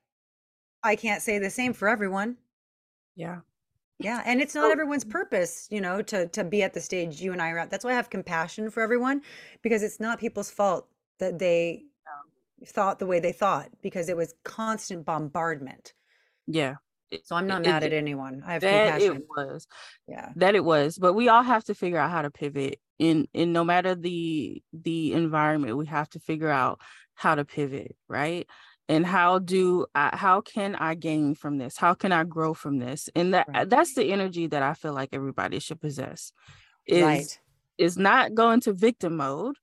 I 0.84 0.95
can't 0.95 1.22
say 1.22 1.39
the 1.39 1.49
same 1.49 1.74
for 1.74 1.89
everyone. 1.89 2.38
yeah 3.16 3.41
Yeah, 4.00 4.22
and 4.26 4.41
it's 4.41 4.56
not 4.56 4.66
so 4.66 4.72
everyone's 4.72 5.06
purpose, 5.06 5.68
you 5.72 5.80
know, 5.80 6.02
to 6.04 6.28
to 6.30 6.44
be 6.44 6.64
at 6.64 6.74
the 6.74 6.82
stage 6.82 7.22
you 7.22 7.32
and 7.32 7.41
I 7.41 7.52
are 7.52 7.60
at. 7.60 7.70
That's 7.70 7.86
why 7.86 7.91
I 7.91 7.95
have 7.95 8.10
compassion 8.10 8.70
for 8.70 8.82
everyone 8.82 9.22
because 9.61 9.84
it's 9.84 9.99
not 9.99 10.20
people's 10.20 10.49
fault 10.52 10.88
that 11.20 11.40
they 11.40 11.86
thought 12.65 12.99
the 12.99 13.06
way 13.06 13.20
they 13.20 13.32
thought 13.34 13.70
because 13.82 14.10
it 14.10 14.18
was 14.18 14.34
constant 14.44 15.06
bombardment. 15.06 15.94
yeah 16.48 16.76
So 17.24 17.36
I'm 17.36 17.48
not 17.48 17.61
it, 17.61 17.68
mad 17.68 17.84
it 17.84 17.94
at 17.94 17.94
anyone. 17.94 18.44
I 18.45 18.53
have 18.53 18.61
that 18.61 19.02
it 19.02 19.10
compassion. 19.10 19.28
was 19.30 19.68
Yeah. 20.07 20.30
that 20.36 20.56
it 20.56 20.64
was 20.64 20.98
but 20.98 21.14
we 21.14 21.30
all 21.30 21.44
have 21.44 21.64
to 21.65 21.76
figure 21.76 21.98
out 21.99 22.11
how 22.11 22.22
to 22.22 22.32
pivot 22.32 22.80
in 22.99 23.28
in 23.34 23.53
no 23.53 23.64
matter 23.64 23.95
the 23.95 24.64
the 24.74 25.14
environment 25.14 25.78
we 25.78 25.86
have 25.86 26.10
to 26.10 26.20
figure 26.20 26.49
out 26.49 26.80
how 27.15 27.36
to 27.36 27.45
pivot 27.45 27.95
right 28.07 28.48
and 28.89 29.05
how 29.05 29.39
do 29.39 29.85
I, 29.95 30.15
how 30.15 30.41
can 30.41 30.76
i 30.76 30.93
gain 30.95 31.35
from 31.35 31.57
this 31.57 31.77
how 31.77 31.93
can 31.93 32.11
i 32.11 32.23
grow 32.23 32.53
from 32.53 32.80
this 32.80 33.10
and 33.15 33.34
that 33.34 33.47
Right. 33.47 33.69
that's 33.69 33.93
the 33.95 34.11
energy 34.11 34.47
that 34.47 34.64
i 34.64 34.73
feel 34.73 34.93
like 34.93 35.10
everybody 35.14 35.60
should 35.60 35.81
possess 35.81 36.31
is 36.85 37.03
Right. 37.03 37.39
is 37.77 37.97
not 37.97 38.34
go 38.34 38.51
into 38.51 38.73
victim 38.73 39.18
mode 39.18 39.55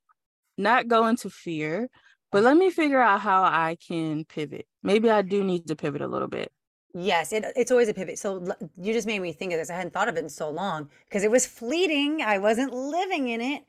not 0.56 0.88
go 0.88 1.06
into 1.06 1.30
fear 1.30 1.88
but 2.32 2.42
let 2.42 2.56
me 2.56 2.70
figure 2.70 3.00
out 3.00 3.20
how 3.20 3.42
i 3.42 3.76
can 3.86 4.24
pivot 4.24 4.66
maybe 4.82 5.10
i 5.10 5.22
do 5.22 5.44
need 5.44 5.66
to 5.68 5.76
pivot 5.76 6.00
a 6.02 6.08
little 6.08 6.28
bit 6.28 6.50
Yes, 6.92 7.32
it, 7.32 7.44
it's 7.54 7.70
always 7.70 7.88
a 7.88 7.94
pivot. 7.94 8.18
So 8.18 8.44
you 8.76 8.92
just 8.92 9.06
made 9.06 9.20
me 9.20 9.32
think 9.32 9.52
of 9.52 9.60
this. 9.60 9.70
I 9.70 9.74
hadn't 9.74 9.92
thought 9.92 10.08
of 10.08 10.16
it 10.16 10.24
in 10.24 10.28
so 10.28 10.50
long 10.50 10.90
because 11.08 11.22
it 11.22 11.30
was 11.30 11.46
fleeting. 11.46 12.20
I 12.20 12.38
wasn't 12.38 12.74
living 12.74 13.28
in 13.28 13.40
it. 13.40 13.62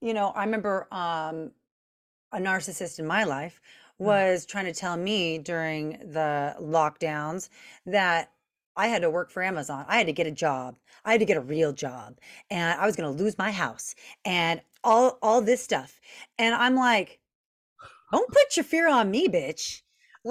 You 0.00 0.12
know, 0.12 0.30
I 0.30 0.44
remember 0.44 0.88
um, 0.90 1.52
a 2.32 2.38
narcissist 2.38 2.98
in 2.98 3.06
my 3.06 3.22
life. 3.22 3.60
Mm. 4.00 4.06
was 4.06 4.46
trying 4.46 4.66
to 4.66 4.74
tell 4.74 4.96
me 4.96 5.38
during 5.38 5.98
the 6.12 6.56
lockdowns 6.60 7.48
that 7.86 8.30
I 8.76 8.88
had 8.88 9.02
to 9.02 9.10
work 9.10 9.30
for 9.30 9.42
Amazon. 9.42 9.84
I 9.88 9.98
had 9.98 10.06
to 10.06 10.12
get 10.12 10.26
a 10.26 10.32
job. 10.32 10.76
I 11.04 11.12
had 11.12 11.20
to 11.20 11.26
get 11.26 11.36
a 11.36 11.40
real 11.40 11.72
job, 11.72 12.18
and 12.50 12.78
I 12.80 12.86
was 12.86 12.96
going 12.96 13.14
to 13.14 13.22
lose 13.22 13.38
my 13.38 13.52
house 13.52 13.94
and 14.24 14.60
all 14.82 15.18
all 15.22 15.40
this 15.40 15.62
stuff. 15.62 16.00
And 16.38 16.54
I'm 16.54 16.74
like, 16.74 17.20
don't 18.12 18.30
put 18.30 18.56
your 18.56 18.64
fear 18.64 18.88
on 18.88 19.10
me, 19.10 19.28
bitch. 19.28 19.82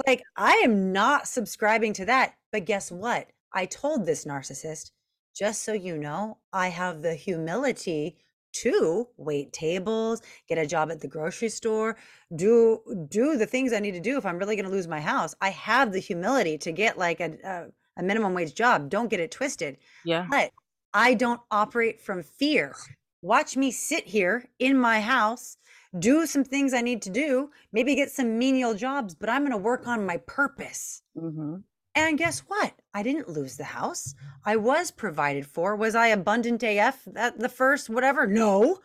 Like, 0.06 0.22
I 0.36 0.52
am 0.64 0.92
not 0.92 1.28
subscribing 1.28 1.92
to 1.94 2.04
that. 2.06 2.34
But 2.52 2.64
guess 2.66 2.90
what? 2.90 3.30
I 3.52 3.66
told 3.66 4.04
this 4.06 4.24
narcissist, 4.24 4.90
just 5.34 5.62
so 5.62 5.72
you 5.72 5.96
know, 5.96 6.38
I 6.52 6.68
have 6.68 7.02
the 7.02 7.14
humility 7.14 8.16
to 8.54 9.08
wait 9.16 9.52
tables, 9.52 10.22
get 10.48 10.58
a 10.58 10.66
job 10.66 10.90
at 10.90 11.00
the 11.00 11.08
grocery 11.08 11.48
store, 11.48 11.96
do 12.34 12.80
do 13.08 13.36
the 13.36 13.46
things 13.46 13.72
I 13.72 13.80
need 13.80 13.94
to 13.94 14.00
do 14.00 14.16
if 14.16 14.26
I'm 14.26 14.38
really 14.38 14.56
going 14.56 14.66
to 14.66 14.72
lose 14.72 14.88
my 14.88 15.00
house. 15.00 15.34
I 15.40 15.50
have 15.50 15.92
the 15.92 15.98
humility 15.98 16.58
to 16.58 16.72
get 16.72 16.98
like 16.98 17.20
a, 17.20 17.32
a 17.44 17.66
a 17.96 18.02
minimum 18.02 18.34
wage 18.34 18.54
job. 18.54 18.90
Don't 18.90 19.08
get 19.08 19.20
it 19.20 19.30
twisted. 19.30 19.78
Yeah. 20.04 20.26
But 20.30 20.50
I 20.92 21.14
don't 21.14 21.40
operate 21.50 22.00
from 22.00 22.22
fear. 22.22 22.74
Watch 23.22 23.56
me 23.56 23.70
sit 23.70 24.06
here 24.06 24.48
in 24.58 24.78
my 24.78 25.00
house, 25.00 25.56
do 25.98 26.26
some 26.26 26.44
things 26.44 26.74
I 26.74 26.82
need 26.82 27.02
to 27.02 27.10
do, 27.10 27.50
maybe 27.72 27.94
get 27.94 28.10
some 28.10 28.38
menial 28.38 28.74
jobs, 28.74 29.14
but 29.14 29.30
I'm 29.30 29.42
going 29.42 29.52
to 29.52 29.56
work 29.56 29.86
on 29.86 30.04
my 30.04 30.18
purpose. 30.18 31.02
Mm-hmm. 31.16 31.56
And 31.94 32.18
guess 32.18 32.40
what? 32.40 32.74
I 32.92 33.02
didn't 33.02 33.28
lose 33.28 33.56
the 33.56 33.64
house. 33.64 34.14
I 34.44 34.56
was 34.56 34.90
provided 34.90 35.46
for. 35.46 35.76
Was 35.76 35.94
I 35.94 36.08
abundant 36.08 36.62
AF 36.62 37.06
at 37.14 37.38
the 37.38 37.48
first, 37.48 37.88
whatever? 37.88 38.26
No, 38.26 38.78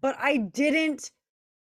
but 0.00 0.16
I 0.18 0.38
didn't 0.38 1.10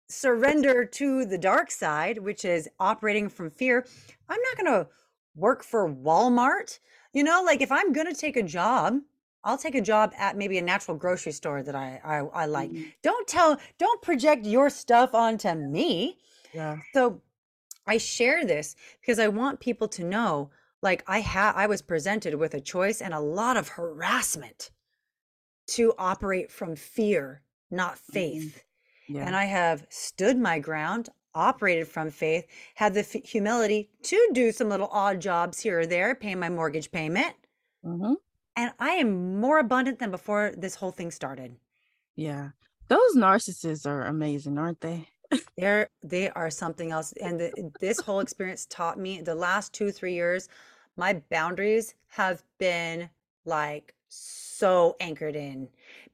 surrender 0.09 0.85
to 0.85 1.25
the 1.25 1.37
dark 1.37 1.69
side, 1.69 2.17
which 2.17 2.45
is 2.45 2.69
operating 2.79 3.29
from 3.29 3.49
fear. 3.51 3.85
I'm 4.29 4.39
not 4.41 4.57
going 4.57 4.73
to 4.85 4.89
work 5.35 5.63
for 5.63 5.87
Walmart. 5.93 6.79
You 7.13 7.23
know, 7.23 7.43
like 7.45 7.61
if 7.61 7.71
I'm 7.71 7.93
going 7.93 8.07
to 8.07 8.13
take 8.13 8.37
a 8.37 8.43
job, 8.43 8.99
I'll 9.43 9.57
take 9.57 9.75
a 9.75 9.81
job 9.81 10.13
at 10.17 10.35
maybe 10.35 10.57
a 10.57 10.61
natural 10.61 10.97
grocery 10.97 11.31
store 11.31 11.63
that 11.63 11.75
I 11.75 12.01
I, 12.03 12.17
I 12.17 12.45
like. 12.45 12.71
Mhm. 12.71 12.91
Don't 13.01 13.27
tell, 13.27 13.57
don't 13.77 14.01
project 14.01 14.45
your 14.45 14.69
stuff 14.69 15.13
onto 15.13 15.53
me. 15.53 16.17
Yeah. 16.53 16.77
So 16.93 17.21
I 17.85 17.97
share 17.97 18.45
this 18.45 18.75
because 18.99 19.19
I 19.19 19.27
want 19.29 19.59
people 19.59 19.87
to 19.89 20.03
know 20.03 20.49
like 20.81 21.03
I 21.07 21.19
had 21.19 21.53
I 21.55 21.67
was 21.67 21.81
presented 21.81 22.35
with 22.35 22.53
a 22.53 22.61
choice 22.61 23.01
and 23.01 23.13
a 23.13 23.19
lot 23.19 23.57
of 23.57 23.69
harassment 23.69 24.71
to 25.67 25.93
operate 25.97 26.51
from 26.51 26.75
fear, 26.75 27.41
not 27.69 27.97
faith. 27.97 28.63
Yeah. 29.09 29.25
And 29.25 29.35
I 29.35 29.45
have 29.45 29.85
stood 29.89 30.37
my 30.37 30.59
ground, 30.59 31.09
operated 31.33 31.87
from 31.87 32.09
faith, 32.09 32.45
had 32.75 32.93
the 32.93 33.01
f- 33.01 33.23
humility 33.23 33.89
to 34.03 34.29
do 34.33 34.51
some 34.51 34.69
little 34.69 34.89
odd 34.91 35.19
jobs 35.21 35.59
here 35.59 35.81
or 35.81 35.85
there, 35.85 36.15
pay 36.15 36.35
my 36.35 36.49
mortgage 36.49 36.91
payment, 36.91 37.35
mm-hmm. 37.85 38.13
and 38.55 38.71
I 38.79 38.91
am 38.91 39.39
more 39.39 39.59
abundant 39.59 39.99
than 39.99 40.11
before 40.11 40.53
this 40.57 40.75
whole 40.75 40.91
thing 40.91 41.11
started. 41.11 41.55
Yeah. 42.15 42.49
Those 42.89 43.15
narcissists 43.15 43.85
are 43.85 44.05
amazing, 44.05 44.57
aren't 44.57 44.81
they? 44.81 45.07
They're 45.57 45.89
they 46.03 46.29
are 46.29 46.49
something 46.49 46.91
else. 46.91 47.13
And 47.21 47.39
the, 47.39 47.71
this 47.79 47.99
whole 47.99 48.19
experience 48.19 48.65
taught 48.69 48.99
me 48.99 49.21
the 49.21 49.35
last 49.35 49.73
two, 49.73 49.91
three 49.91 50.13
years, 50.13 50.49
my 50.95 51.21
boundaries 51.29 51.95
have 52.09 52.43
been 52.59 53.09
like 53.45 53.93
so 54.09 54.95
anchored 54.99 55.35
in 55.35 55.69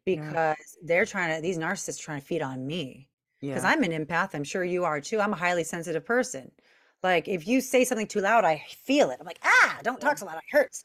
Yeah. 0.05 0.27
because 0.29 0.77
they're 0.83 1.05
trying 1.05 1.35
to, 1.35 1.41
these 1.41 1.57
narcissists 1.57 1.99
trying 1.99 2.19
to 2.21 2.25
feed 2.25 2.41
on 2.41 2.65
me. 2.65 3.09
Because 3.41 3.63
Yeah. 3.63 3.69
I'm 3.69 3.83
an 3.83 3.91
empath. 3.91 4.33
I'm 4.33 4.43
sure 4.43 4.63
you 4.63 4.83
are 4.85 5.01
too. 5.01 5.19
I'm 5.19 5.33
a 5.33 5.37
highly 5.37 5.63
sensitive 5.63 6.05
person. 6.05 6.51
Like 7.03 7.27
if 7.27 7.47
you 7.47 7.59
say 7.61 7.83
something 7.83 8.07
too 8.07 8.21
loud, 8.21 8.45
I 8.45 8.63
feel 8.69 9.09
it. 9.11 9.17
I'm 9.19 9.25
like, 9.25 9.39
ah, 9.43 9.79
don't 9.83 10.01
Yeah. 10.01 10.07
talk 10.07 10.17
so 10.17 10.25
loud. 10.25 10.37
It 10.37 10.43
hurts. 10.51 10.83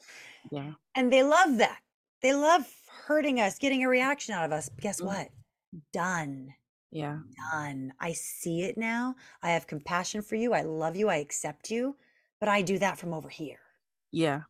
Yeah. 0.50 0.72
And 0.94 1.12
they 1.12 1.22
love 1.22 1.58
that. 1.58 1.78
They 2.20 2.34
love 2.34 2.66
hurting 3.06 3.40
us, 3.40 3.58
getting 3.58 3.84
a 3.84 3.88
reaction 3.88 4.34
out 4.34 4.44
of 4.44 4.52
us. 4.52 4.68
Guess 4.80 5.00
Mm. 5.00 5.06
what? 5.06 5.28
Done 5.92 6.54
Yeah. 6.90 7.18
done. 7.52 7.92
I 8.00 8.12
see 8.12 8.62
it 8.62 8.78
now. 8.78 9.14
I 9.42 9.50
have 9.50 9.66
compassion 9.66 10.22
for 10.22 10.36
you. 10.36 10.54
I 10.54 10.62
love 10.62 10.96
you. 10.96 11.08
I 11.08 11.16
accept 11.16 11.70
you. 11.70 11.96
But 12.40 12.48
I 12.48 12.62
do 12.62 12.78
that 12.78 12.98
from 12.98 13.12
over 13.12 13.28
here. 13.28 13.58
Yeah. 14.10 14.42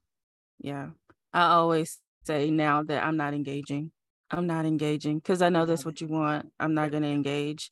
Yeah. 0.60 0.90
I 1.32 1.46
always 1.46 1.98
say 2.24 2.50
now 2.50 2.82
that 2.82 3.04
I'm 3.04 3.16
not 3.16 3.34
engaging. 3.34 3.90
I'm 4.30 4.46
not 4.46 4.66
engaging 4.66 5.18
because 5.18 5.40
I 5.40 5.48
know 5.48 5.64
that's 5.64 5.86
what 5.86 6.00
you 6.00 6.06
want. 6.06 6.52
I'm 6.60 6.74
not 6.74 6.90
going 6.90 7.02
to 7.02 7.08
engage. 7.08 7.70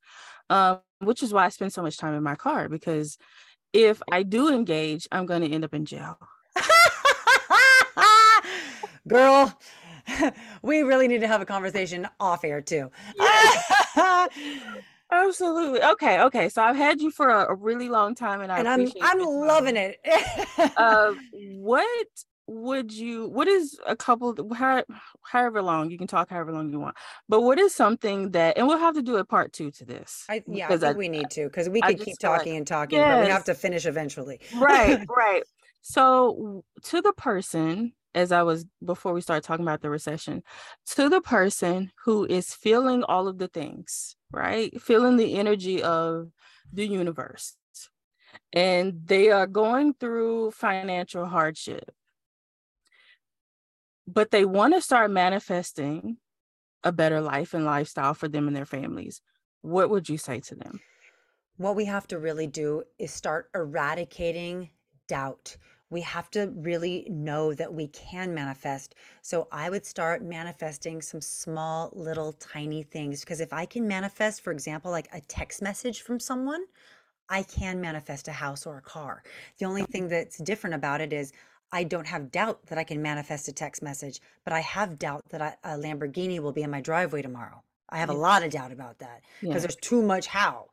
Um, 0.48 0.78
which 1.00 1.22
is 1.22 1.32
why 1.32 1.44
I 1.44 1.48
spend 1.50 1.72
so 1.72 1.82
much 1.82 1.98
time 1.98 2.14
in 2.14 2.22
my 2.22 2.34
car 2.34 2.68
because 2.68 3.18
if 3.72 4.00
I 4.10 4.22
do 4.22 4.52
engage, 4.52 5.06
I'm 5.12 5.26
going 5.26 5.42
to 5.42 5.52
end 5.52 5.64
up 5.64 5.74
in 5.74 5.84
jail. 5.84 6.18
Girl, 9.08 9.56
we 10.62 10.82
really 10.82 11.08
need 11.08 11.20
to 11.20 11.28
have 11.28 11.40
a 11.40 11.46
conversation 11.46 12.06
off 12.20 12.44
air 12.44 12.60
too. 12.60 12.90
Absolutely. 15.10 15.82
Okay. 15.82 16.20
Okay. 16.22 16.48
So 16.48 16.62
I've 16.62 16.76
had 16.76 17.00
you 17.00 17.10
for 17.10 17.28
a, 17.28 17.52
a 17.52 17.54
really 17.54 17.88
long 17.88 18.14
time 18.14 18.40
and 18.40 18.50
I 18.50 18.58
and 18.58 18.68
I'm 18.68 18.88
I'm 19.02 19.20
loving 19.20 19.76
it. 19.76 19.98
uh, 20.76 21.14
what 21.32 22.06
would 22.48 22.92
you 22.92 23.26
what 23.28 23.48
is 23.48 23.78
a 23.86 23.96
couple 23.96 24.32
how, 24.54 24.82
however 25.22 25.60
long 25.62 25.90
you 25.90 25.98
can 25.98 26.06
talk 26.06 26.30
however 26.30 26.52
long 26.52 26.70
you 26.70 26.78
want 26.78 26.94
but 27.28 27.40
what 27.40 27.58
is 27.58 27.74
something 27.74 28.30
that 28.30 28.56
and 28.56 28.68
we'll 28.68 28.78
have 28.78 28.94
to 28.94 29.02
do 29.02 29.16
a 29.16 29.24
part 29.24 29.52
two 29.52 29.68
to 29.72 29.84
this 29.84 30.24
I, 30.28 30.44
yeah, 30.46 30.66
I 30.66 30.68
because 30.68 30.80
think 30.82 30.96
we 30.96 31.08
need 31.08 31.28
to 31.30 31.46
because 31.46 31.68
we 31.68 31.82
I 31.82 31.94
could 31.94 32.04
keep 32.04 32.20
feel 32.20 32.30
like- 32.30 32.38
talking 32.42 32.56
and 32.56 32.64
talking, 32.64 33.00
but 33.00 33.20
we 33.22 33.26
have 33.30 33.40
Yes. 33.40 33.46
to 33.46 33.54
finish 33.54 33.84
eventually. 33.84 34.38
right 34.58 35.04
right 35.08 35.42
so 35.82 36.62
to 36.84 37.02
the 37.02 37.12
person 37.14 37.94
as 38.16 38.32
i 38.32 38.42
was 38.42 38.64
before 38.84 39.12
we 39.12 39.20
start 39.20 39.44
talking 39.44 39.64
about 39.64 39.80
the 39.80 39.90
recession 39.90 40.42
to 40.84 41.08
the 41.08 41.20
person 41.20 41.92
who 42.04 42.24
is 42.24 42.52
feeling 42.52 43.04
all 43.04 43.28
of 43.28 43.38
the 43.38 43.48
things 43.48 44.16
right? 44.30 44.80
Feeling 44.80 45.16
the 45.16 45.38
energy 45.38 45.82
of 45.82 46.30
the 46.72 46.86
universe. 46.86 47.56
And 48.52 49.00
they 49.04 49.30
are 49.30 49.46
going 49.46 49.94
through 49.94 50.50
financial 50.52 51.26
hardship. 51.26 51.90
But 54.06 54.30
they 54.30 54.44
want 54.44 54.74
to 54.74 54.80
start 54.80 55.10
manifesting 55.10 56.18
a 56.84 56.92
better 56.92 57.20
life 57.20 57.54
and 57.54 57.64
lifestyle 57.64 58.14
for 58.14 58.28
them 58.28 58.46
and 58.46 58.56
their 58.56 58.66
families. 58.66 59.20
What 59.62 59.90
would 59.90 60.08
you 60.08 60.18
say 60.18 60.40
to 60.40 60.54
them? 60.54 60.80
What 61.56 61.74
we 61.74 61.86
have 61.86 62.06
to 62.08 62.18
really 62.18 62.46
do 62.46 62.84
is 62.98 63.10
start 63.10 63.48
eradicating 63.54 64.70
doubt. 65.08 65.56
We 65.90 66.00
have 66.00 66.30
to 66.32 66.52
really 66.56 67.06
know 67.08 67.54
that 67.54 67.72
we 67.72 67.88
can 67.88 68.34
manifest. 68.34 68.94
So 69.22 69.46
I 69.52 69.70
would 69.70 69.86
start 69.86 70.22
manifesting 70.22 71.00
some 71.00 71.20
small, 71.20 71.90
little, 71.94 72.32
tiny 72.32 72.82
things. 72.82 73.20
Because 73.20 73.40
if 73.40 73.52
I 73.52 73.66
can 73.66 73.86
manifest, 73.86 74.42
for 74.42 74.52
example, 74.52 74.90
like 74.90 75.08
a 75.12 75.20
text 75.20 75.62
message 75.62 76.02
from 76.02 76.18
someone, 76.18 76.64
I 77.28 77.42
can 77.42 77.80
manifest 77.80 78.28
a 78.28 78.32
house 78.32 78.66
or 78.66 78.78
a 78.78 78.82
car. 78.82 79.22
The 79.58 79.66
only 79.66 79.82
thing 79.84 80.08
that's 80.08 80.38
different 80.38 80.74
about 80.74 81.00
it 81.00 81.12
is 81.12 81.32
I 81.72 81.84
don't 81.84 82.06
have 82.06 82.30
doubt 82.30 82.66
that 82.66 82.78
I 82.78 82.84
can 82.84 83.02
manifest 83.02 83.48
a 83.48 83.52
text 83.52 83.82
message, 83.82 84.20
but 84.44 84.52
I 84.52 84.60
have 84.60 84.98
doubt 84.98 85.22
that 85.30 85.42
I, 85.42 85.56
a 85.64 85.76
Lamborghini 85.76 86.38
will 86.40 86.52
be 86.52 86.62
in 86.62 86.70
my 86.70 86.80
driveway 86.80 87.22
tomorrow. 87.22 87.62
I 87.88 87.98
have 87.98 88.10
a 88.10 88.14
lot 88.14 88.42
of 88.42 88.50
doubt 88.50 88.72
about 88.72 88.98
that 88.98 89.22
because 89.40 89.54
yeah 89.54 89.60
there's 89.60 89.76
too 89.76 90.02
much 90.02 90.26
how. 90.26 90.66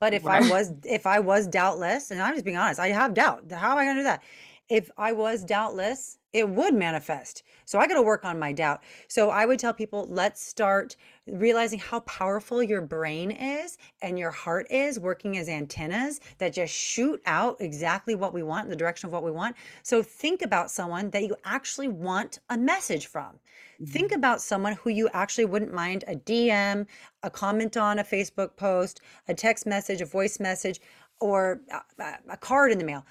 But 0.00 0.14
if. 0.14 0.26
I 0.26 0.40
was 0.48 0.72
if 0.84 1.06
I 1.06 1.18
was 1.18 1.46
doubtless, 1.46 2.10
and 2.10 2.22
I'm 2.22 2.34
just 2.34 2.44
being 2.44 2.56
honest, 2.56 2.78
I 2.78 2.88
have 2.88 3.14
doubt. 3.14 3.50
How 3.50 3.72
am 3.72 3.78
I 3.78 3.84
gonna 3.84 4.00
do 4.00 4.04
that? 4.04 4.22
If 4.68 4.90
I 4.98 5.12
was 5.12 5.44
doubtless, 5.44 6.18
it 6.34 6.46
would 6.46 6.74
manifest. 6.74 7.42
So 7.64 7.78
I 7.78 7.86
got 7.86 7.94
to 7.94 8.02
work 8.02 8.24
on 8.24 8.38
my 8.38 8.52
doubt. 8.52 8.82
So 9.08 9.30
I 9.30 9.46
would 9.46 9.58
tell 9.58 9.72
people, 9.72 10.06
let's 10.10 10.44
start 10.46 10.96
realizing 11.26 11.78
how 11.78 12.00
powerful 12.00 12.62
your 12.62 12.82
brain 12.82 13.30
is 13.30 13.78
and 14.02 14.18
your 14.18 14.30
heart 14.30 14.66
is 14.70 15.00
working 15.00 15.38
as 15.38 15.48
antennas 15.48 16.20
that 16.36 16.52
just 16.52 16.74
shoot 16.74 17.20
out 17.24 17.56
exactly 17.60 18.14
what 18.14 18.34
we 18.34 18.42
want 18.42 18.64
in 18.64 18.70
the 18.70 18.76
direction 18.76 19.06
of 19.06 19.12
what 19.12 19.24
we 19.24 19.30
want. 19.30 19.56
So 19.82 20.02
think 20.02 20.42
about 20.42 20.70
someone 20.70 21.10
that 21.10 21.22
you 21.22 21.34
actually 21.44 21.88
want 21.88 22.40
a 22.50 22.58
message 22.58 23.06
from. 23.06 23.38
Think 23.86 24.08
mm-hmm. 24.08 24.18
about 24.18 24.42
someone 24.42 24.74
who 24.74 24.90
you 24.90 25.08
actually 25.14 25.46
wouldn't 25.46 25.72
mind 25.72 26.04
a 26.08 26.16
DM, 26.16 26.86
a 27.22 27.30
comment 27.30 27.76
on 27.76 28.00
a 28.00 28.04
Facebook 28.04 28.56
post, 28.56 29.00
a 29.28 29.34
text 29.34 29.66
message, 29.66 30.00
a 30.02 30.06
voice 30.06 30.40
message, 30.40 30.80
or 31.20 31.62
a, 31.70 32.02
a- 32.02 32.18
a 32.30 32.36
card 32.36 32.70
in 32.70 32.78
the 32.78 32.84
mail. 32.84 33.04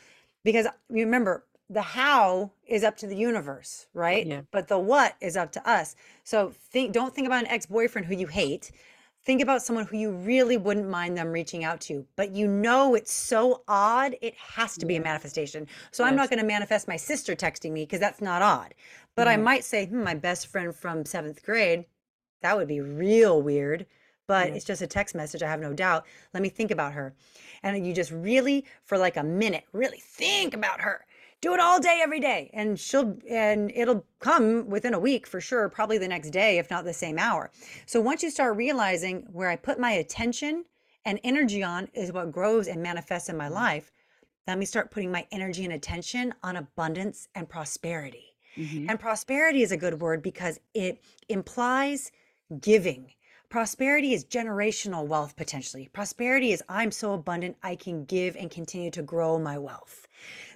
Because 0.43 0.67
remember, 0.89 1.45
the 1.69 1.81
how 1.81 2.52
is 2.65 2.84
up 2.84 2.98
to 2.98 3.07
the 3.07 3.15
universe, 3.15 3.88
right? 3.94 4.26
Yeah. 4.26 4.41
But 4.52 4.68
the 4.68 4.80
what 4.80 5.15
is 5.22 5.35
up 5.35 5.52
to 5.53 5.69
us. 5.69 5.95
So 6.23 6.53
think 6.72 6.94
don't 6.94 7.14
think 7.14 7.27
about 7.27 7.44
an 7.44 7.49
ex-boyfriend 7.52 8.07
who 8.07 8.15
you 8.15 8.27
hate. 8.27 8.72
Think 9.26 9.41
about 9.41 9.61
someone 9.61 9.85
who 9.85 9.98
you 9.98 10.11
really 10.11 10.56
wouldn't 10.56 10.88
mind 10.88 11.18
them 11.18 11.27
reaching 11.34 11.65
out 11.65 11.81
to, 11.81 12.06
but 12.15 12.31
you 12.31 12.48
know 12.48 12.95
it's 12.95 13.11
so 13.11 13.64
odd, 13.68 14.15
it 14.22 14.35
has 14.35 14.77
to 14.77 14.85
be 14.85 14.95
a 14.95 15.02
manifestation. 15.02 15.68
So 15.91 16.06
I'm 16.06 16.15
not 16.15 16.30
going 16.30 16.39
to 16.39 16.45
manifest 16.45 16.88
my 16.88 16.95
sister 16.95 17.35
texting 17.35 17.73
me 17.73 17.84
because 17.84 17.99
that's 17.99 18.22
not 18.22 18.41
odd. 18.41 18.73
But 19.18 19.27
I 19.27 19.35
might 19.35 19.65
say, 19.65 19.88
hmm, 19.88 20.03
my 20.03 20.14
best 20.14 20.48
friend 20.48 20.73
from 20.73 21.03
seventh 21.03 21.44
grade, 21.44 21.85
that 22.41 22.56
would 22.56 22.69
be 22.69 22.80
real 22.80 23.41
weird. 23.41 23.85
But 24.27 24.49
Yeah. 24.49 24.56
it's 24.56 24.65
just 24.65 24.81
a 24.81 24.88
text 24.88 25.15
message, 25.15 25.44
I 25.44 25.49
have 25.49 25.60
no 25.60 25.73
doubt. 25.73 26.06
Let 26.34 26.44
me 26.44 26.49
think 26.49 26.72
about 26.72 26.94
her. 26.94 27.14
And 27.64 27.85
you 27.85 27.94
just 27.94 28.11
really, 28.11 28.65
for 28.85 28.98
like 28.98 29.18
a 29.18 29.23
minute, 29.23 29.65
really 29.73 29.99
think 29.99 30.53
about 30.53 30.81
her. 30.81 31.06
Do 31.39 31.53
it 31.53 31.59
all 31.59 31.80
day, 31.80 31.99
every 32.01 32.19
day. 32.19 32.49
And 32.53 32.80
she'll, 32.80 33.18
and 33.30 33.72
it'll 33.76 34.05
come 34.19 34.69
within 34.69 34.95
a 34.95 34.99
week 34.99 35.27
for 35.27 35.39
sure, 35.39 35.69
probably 35.69 35.99
the 35.99 36.07
next 36.07 36.31
day, 36.31 36.57
if 36.57 36.72
not 36.72 36.84
the 36.84 36.93
same 36.93 37.19
hour. 37.19 37.51
So 37.85 38.01
once 38.01 38.23
you 38.23 38.31
start 38.31 38.57
realizing 38.57 39.27
where 39.31 39.49
I 39.49 39.55
put 39.55 39.80
my 39.80 39.91
attention 39.91 40.65
and 41.05 41.19
energy 41.23 41.61
on 41.61 41.89
is 41.93 42.11
what 42.11 42.31
grows 42.31 42.68
and 42.68 42.81
manifests 42.81 43.30
in 43.30 43.38
my 43.38 43.49
life, 43.49 43.91
let 44.47 44.57
me 44.57 44.65
start 44.65 44.91
putting 44.91 45.11
my 45.11 45.27
energy 45.31 45.64
and 45.64 45.73
attention 45.73 46.34
on 46.41 46.55
abundance 46.55 47.27
and 47.35 47.47
prosperity. 47.47 48.35
Mhm. 48.55 48.89
And 48.89 48.99
prosperity 48.99 49.61
is 49.61 49.72
a 49.72 49.77
good 49.77 50.01
word 50.01 50.23
because 50.23 50.59
it 50.73 51.01
implies 51.30 52.11
giving. 52.59 53.14
Prosperity 53.49 54.14
is 54.14 54.26
generational 54.26 55.05
wealth 55.05 55.35
potentially. 55.35 55.88
Prosperity 55.93 56.51
is 56.51 56.64
I'm 56.68 56.91
so 56.91 57.14
abundant, 57.14 57.57
I 57.61 57.76
can 57.76 58.05
give 58.05 58.35
and 58.35 58.49
continue 58.49 58.89
to 58.91 59.03
grow 59.03 59.38
my 59.38 59.57
wealth. 59.57 60.06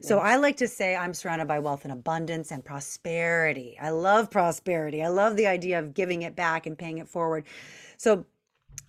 So 0.01 0.19
I 0.19 0.37
like 0.37 0.57
to 0.57 0.67
say 0.67 0.95
I'm 0.95 1.13
surrounded 1.13 1.47
by 1.47 1.59
wealth 1.59 1.83
and 1.83 1.91
abundance 1.91 2.51
and 2.51 2.65
prosperity. 2.65 3.77
I 3.79 3.91
love 3.91 4.31
prosperity. 4.31 5.03
I 5.03 5.09
love 5.09 5.35
the 5.35 5.47
idea 5.47 5.79
of 5.79 5.93
giving 5.93 6.23
it 6.23 6.35
back 6.35 6.65
and 6.65 6.77
paying 6.77 6.97
it 6.97 7.07
forward. 7.07 7.45
So 7.97 8.25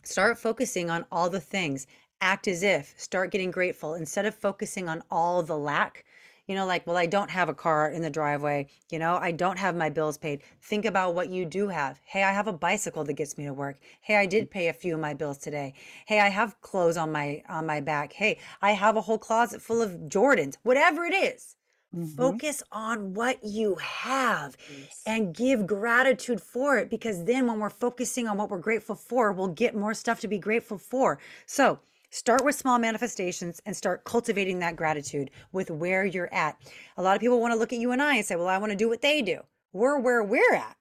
start 0.03 0.39
focusing 0.39 0.91
on 0.91 1.05
all 1.13 1.29
the 1.29 1.41
things. 1.41 1.87
Act 2.21 2.49
as 2.49 2.63
if, 2.63 2.95
start 2.99 3.31
getting 3.31 3.51
grateful 3.51 3.95
instead 3.95 4.27
of 4.27 4.35
focusing 4.35 4.89
on 4.89 5.03
all 5.11 5.43
the 5.43 5.59
lack 5.59 6.05
you 6.47 6.55
know, 6.55 6.67
like, 6.67 6.87
well, 6.87 6.97
I 6.97 7.07
don't 7.07 7.31
have 7.31 7.49
a 7.49 7.55
car 7.55 7.89
in 7.91 8.03
the 8.03 8.11
driveway. 8.11 8.69
You 8.91 8.99
know, 8.99 9.17
I 9.17 9.31
don't 9.31 9.59
have 9.59 9.77
my 9.77 9.91
bills 9.91 10.19
paid. 10.19 10.43
Think 10.61 10.85
about 10.85 11.15
what 11.15 11.31
you 11.31 11.45
do 11.45 11.69
have. 11.69 12.01
Hey, 12.05 12.23
I 12.25 12.33
have 12.33 12.49
a 12.49 12.53
bicycle 12.53 13.05
that 13.05 13.15
gets 13.15 13.39
me 13.39 13.45
to 13.45 13.53
work. 13.53 13.79
Hey, 14.01 14.17
I 14.17 14.27
did 14.27 14.51
pay 14.51 14.69
a 14.69 14.73
few 14.73 14.95
of 14.95 15.01
my 15.01 15.15
bills 15.15 15.39
today. 15.39 15.75
Hey, 16.07 16.21
I 16.21 16.29
have 16.29 16.61
clothes 16.61 16.97
on 16.97 17.13
my 17.13 17.43
on 17.49 17.67
my 17.67 17.81
back. 17.81 18.13
Hey, 18.13 18.39
I 18.61 18.73
have 18.73 18.97
a 18.97 19.03
whole 19.03 19.19
closet 19.19 19.63
full 19.63 19.83
of 19.83 19.93
Jordans. 20.09 20.57
Whatever 20.63 21.05
it 21.05 21.15
is, 21.15 21.57
Mm-hmm. 21.95 22.17
Focus 22.17 22.63
on 22.73 23.13
what 23.13 23.45
you 23.45 23.75
have 23.75 24.57
yes. 24.71 25.03
and 25.05 25.35
give 25.35 25.67
gratitude 25.67 26.41
for 26.41 26.79
it 26.79 26.89
because 26.89 27.25
then 27.25 27.47
when 27.47 27.59
we're 27.59 27.69
focusing 27.69 28.27
on 28.27 28.39
what 28.39 28.49
we're 28.49 28.59
grateful 28.59 28.95
for, 28.95 29.31
we'll 29.31 29.49
get 29.49 29.77
more 29.77 29.93
stuff 29.93 30.19
to 30.21 30.29
be 30.29 30.39
grateful 30.39 30.79
for. 30.79 31.19
So, 31.45 31.81
Start 32.15 32.45
with 32.45 32.55
small 32.55 32.79
manifestations 32.79 33.63
and 33.65 33.75
start 33.75 34.05
cultivating 34.05 34.59
that 34.59 34.77
gratitude 34.77 35.31
with 35.51 35.71
where 35.71 36.05
you're 36.05 36.33
at. 36.33 36.59
A 36.99 37.03
lot 37.03 37.17
of 37.17 37.23
people 37.23 37.41
want 37.41 37.55
to 37.55 37.59
look 37.59 37.73
at 37.73 37.79
you 37.79 37.91
and 37.91 38.03
I 38.03 38.17
and 38.17 38.27
say, 38.27 38.37
well, 38.37 38.49
I 38.49 38.59
want 38.59 38.71
to 38.71 38.77
do 38.77 38.87
what 38.87 39.01
they 39.01 39.23
do. 39.23 39.41
We're 39.73 39.99
where 39.99 40.23
we're 40.23 40.53
at. 40.53 40.77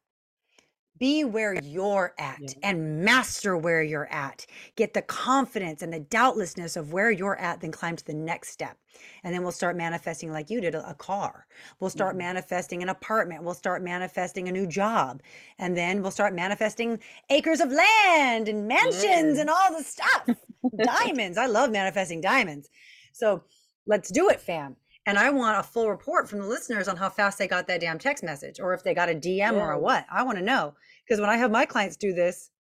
Be 1.02 1.24
where 1.24 1.56
you're 1.56 2.14
at 2.20 2.40
yeah. 2.40 2.54
and 2.62 3.04
master 3.04 3.58
where 3.58 3.82
you're 3.82 4.08
at. 4.14 4.46
Get 4.76 4.94
the 4.94 5.02
confidence 5.02 5.82
and 5.82 5.92
the 5.92 6.00
doubtlessness 6.00 6.76
of 6.76 6.94
where 6.94 7.10
you're 7.10 7.40
at, 7.40 7.60
then 7.60 7.72
climb 7.72 7.96
to 7.96 8.06
the 8.06 8.14
next 8.14 8.52
step. 8.52 8.78
And 9.24 9.34
then 9.34 9.42
we'll 9.42 9.52
start 9.52 9.76
manifesting 9.76 10.32
like 10.32 10.52
you 10.52 10.62
did 10.62 10.76
a, 10.76 10.88
a 10.88 10.94
car. 10.94 11.48
We'll 11.80 11.90
start 11.90 12.12
mm-hmm. 12.12 12.20
manifesting 12.20 12.84
an 12.84 12.90
apartment. 12.90 13.42
We'll 13.42 13.56
start 13.56 13.82
manifesting 13.82 14.48
a 14.48 14.52
new 14.52 14.68
job. 14.68 15.24
And 15.58 15.76
then 15.76 16.04
we'll 16.04 16.12
start 16.12 16.36
manifesting 16.36 17.00
acres 17.32 17.62
of 17.62 17.72
land 17.72 18.48
and 18.48 18.68
mansions 18.68 19.40
and 19.40 19.50
all 19.50 19.76
the 19.76 19.84
stuff. 19.84 20.30
diamonds. 20.84 21.40
I 21.40 21.48
love 21.48 21.72
manifesting 21.72 22.22
diamonds. 22.22 22.70
So 23.12 23.44
let's 23.88 24.12
do 24.12 24.30
it, 24.30 24.40
fam. 24.40 24.76
And 25.08 25.18
I 25.18 25.32
want 25.32 25.60
a 25.60 25.64
full 25.64 25.90
report 25.90 26.30
from 26.30 26.40
the 26.40 26.46
listeners 26.46 26.88
on 26.88 26.96
how 26.96 27.10
fast 27.10 27.40
they 27.40 27.48
got 27.48 27.68
that 27.68 27.82
damn 27.82 27.98
text 27.98 28.24
message 28.24 28.60
or 28.60 28.74
if 28.74 28.84
they 28.84 28.94
got 28.94 29.10
a 29.10 29.16
DM 29.16 29.38
yeah. 29.38 29.52
or 29.54 29.72
a 29.72 29.80
what. 29.80 30.06
I 30.12 30.24
want 30.24 30.38
to 30.38 30.44
know. 30.44 30.76
Because 31.12 31.20
when 31.20 31.30
I 31.30 31.36
have 31.36 31.52
my 31.52 31.66
clients 31.66 31.98
do 31.98 32.14
this, 32.14 32.52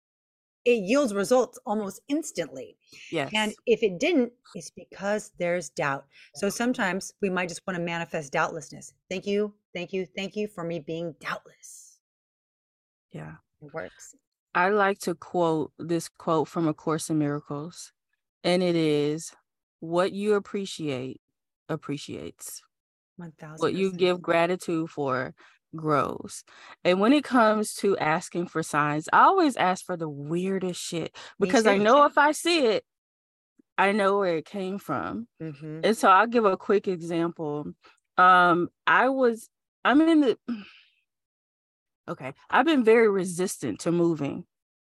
it 0.65 0.83
yields 0.83 1.15
results 1.15 1.57
almost 1.65 2.01
instantly. 2.09 2.77
Yes. 3.13 3.31
And 3.33 3.55
if 3.65 3.85
it 3.85 4.01
didn't, 4.01 4.33
it's 4.57 4.73
because 4.73 5.31
there's 5.39 5.69
doubt. 5.69 6.07
So 6.35 6.49
sometimes 6.49 7.13
we 7.23 7.31
might 7.31 7.49
just 7.49 7.65
want 7.65 7.77
to 7.77 7.85
manifest 7.85 8.33
doubtlessness. 8.33 8.93
Thank 9.09 9.25
you, 9.25 9.55
thank 9.73 9.93
you, 9.93 10.05
thank 10.17 10.35
you 10.35 10.49
for 10.49 10.65
me 10.65 10.81
being 10.81 11.15
doubtless. 11.21 12.01
Yeah. 13.13 13.35
It 13.63 13.73
works. 13.73 14.17
I 14.53 14.71
like 14.71 14.99
to 15.03 15.15
quote 15.15 15.71
this 15.79 16.09
quote 16.09 16.49
from 16.49 16.67
A 16.67 16.75
Course 16.75 17.09
in 17.09 17.21
Miracles, 17.21 17.93
and 18.43 18.65
it 18.65 18.75
is 18.75 19.33
what 19.79 20.11
you 20.11 20.35
appreciate 20.35 21.21
appreciates. 21.69 22.63
1000 23.17 23.59
What 23.59 23.75
you 23.75 23.93
give 23.93 24.21
gratitude 24.21 24.91
for 24.91 25.37
grows. 25.75 26.45
And 26.85 27.01
when 27.01 27.13
it 27.13 27.25
comes 27.25 27.75
to 27.77 27.97
asking 27.99 28.49
for 28.49 28.63
signs, 28.63 29.09
I 29.13 29.23
always 29.23 29.57
ask 29.57 29.85
for 29.85 29.97
the 29.97 30.09
weirdest 30.09 30.81
shit 30.81 31.15
because 31.39 31.67
I 31.67 31.77
know 31.77 32.05
if 32.05 32.19
I 32.19 32.33
see 32.33 32.67
it, 32.67 32.85
I 33.79 33.93
know 33.93 34.19
where 34.19 34.37
it 34.37 34.45
came 34.45 34.79
from. 34.79 35.27
Mm-hmm. 35.43 35.81
And 35.85 35.97
so 35.97 36.09
I'll 36.11 36.27
give 36.27 36.45
a 36.45 36.57
quick 36.57 36.87
example. 36.87 37.73
Um, 38.19 38.69
I 38.87 39.09
was, 39.09 39.49
I'm 39.85 40.01
in 40.03 40.21
the, 40.21 40.39
okay, 42.09 42.35
I've 42.51 42.67
been 42.67 42.85
very 42.85 43.09
resistant 43.09 43.81
to 43.81 43.93
moving, 43.93 44.45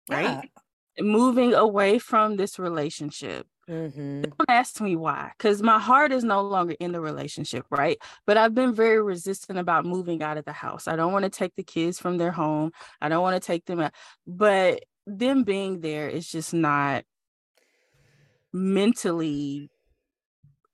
right? 0.10 0.50
Yeah. 0.98 1.04
Moving 1.04 1.54
away 1.54 2.00
from 2.00 2.38
this 2.38 2.60
relationship. 2.60 3.48
Mm-hmm. 3.72 4.24
Don't 4.24 4.50
ask 4.50 4.82
me 4.82 4.98
why, 4.98 5.32
because 5.38 5.64
my 5.64 5.80
heart 5.80 6.12
is 6.12 6.26
no 6.26 6.42
longer 6.42 6.76
in 6.82 6.92
the 6.92 7.00
relationship, 7.00 7.66
right? 7.70 7.98
But 8.28 8.36
I've 8.36 8.54
been 8.54 8.74
very 8.74 9.02
resistant 9.02 9.58
about 9.60 9.86
moving 9.86 10.22
out 10.22 10.38
of 10.38 10.44
the 10.44 10.52
house. 10.52 10.90
I 10.90 10.98
don't 10.98 11.14
want 11.14 11.24
to 11.24 11.30
take 11.30 11.56
the 11.56 11.64
kids 11.64 11.98
from 11.98 12.18
their 12.18 12.32
home. 12.32 12.72
I 13.00 13.08
don't 13.08 13.22
want 13.22 13.42
to 13.42 13.46
take 13.46 13.66
them 13.66 13.80
out. 13.80 13.94
But 14.28 14.84
them 15.08 15.44
being 15.44 15.80
there 15.80 16.10
is 16.10 16.30
just 16.30 16.54
not 16.54 17.06
mentally, 18.52 19.70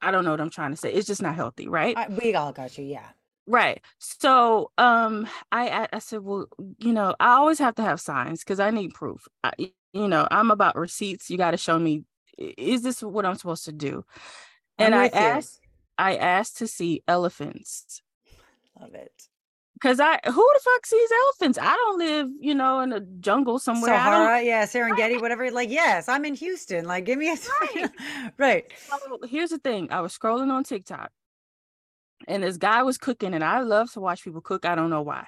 I 0.02 0.10
don't 0.10 0.26
know 0.26 0.32
what 0.32 0.42
I'm 0.42 0.50
trying 0.50 0.72
to 0.72 0.78
say. 0.78 0.92
It's 0.92 1.08
just 1.08 1.22
not 1.22 1.36
healthy, 1.36 1.68
right? 1.68 1.96
I, 1.96 2.08
we 2.10 2.34
all 2.34 2.52
got 2.52 2.80
you, 2.80 2.86
yeah. 2.86 3.10
Right. 3.46 3.82
So 4.00 4.72
um 4.78 5.28
I 5.52 5.88
I 5.94 6.00
said, 6.00 6.20
well, 6.20 6.48
you 6.80 6.92
know, 6.92 7.16
I 7.20 7.34
always 7.34 7.60
have 7.60 7.76
to 7.76 7.82
have 7.84 8.02
signs 8.02 8.40
because 8.44 8.60
I 8.60 8.72
need 8.72 8.94
proof. 8.94 9.26
I, 9.44 9.54
you 9.94 10.08
know, 10.08 10.28
I'm 10.30 10.52
about 10.52 10.76
receipts. 10.76 11.30
You 11.30 11.38
got 11.38 11.52
to 11.52 11.58
show 11.58 11.80
me 11.80 12.04
is 12.38 12.84
this 12.84 13.02
what 13.02 13.26
I'm 13.26 13.36
supposed 13.36 13.66
to 13.66 13.72
do? 13.72 14.06
And 14.78 14.94
I 14.94 15.08
asked, 15.08 15.60
I 15.98 16.18
asked 16.18 16.58
to 16.58 16.68
see 16.68 17.04
elephants. 17.08 18.02
Love 18.80 18.94
it. 18.94 19.12
Cause 19.80 20.00
I 20.00 20.20
who 20.26 20.32
the 20.32 20.60
fuck 20.64 20.86
sees 20.88 21.10
elephants? 21.12 21.60
I 21.62 21.72
don't 21.72 22.00
live, 22.00 22.30
you 22.40 22.56
know, 22.56 22.80
in 22.80 22.94
a 22.94 23.00
jungle 23.00 23.60
somewhere. 23.60 23.92
Sahara, 23.92 24.42
yeah, 24.42 24.66
Serengeti, 24.66 25.22
whatever. 25.22 25.52
Like, 25.52 25.70
yes, 25.70 26.10
I'm 26.10 26.26
in 26.26 26.34
Houston. 26.34 26.86
Like, 26.86 27.06
give 27.06 27.20
me 27.20 27.32
a 27.32 27.36
right. 27.76 27.92
right. 28.40 28.66
So 28.88 29.20
here's 29.28 29.52
the 29.52 29.60
thing. 29.60 29.92
I 29.92 30.02
was 30.02 30.18
scrolling 30.18 30.52
on 30.52 30.64
TikTok 30.64 31.12
and 32.28 32.44
this 32.44 32.58
guy 32.58 32.84
was 32.84 32.98
cooking, 32.98 33.34
and 33.34 33.44
I 33.44 33.62
love 33.62 33.92
to 33.94 34.00
watch 34.00 34.24
people 34.24 34.42
cook. 34.42 34.66
I 34.66 34.76
don't 34.76 34.90
know 34.90 35.02
why. 35.02 35.28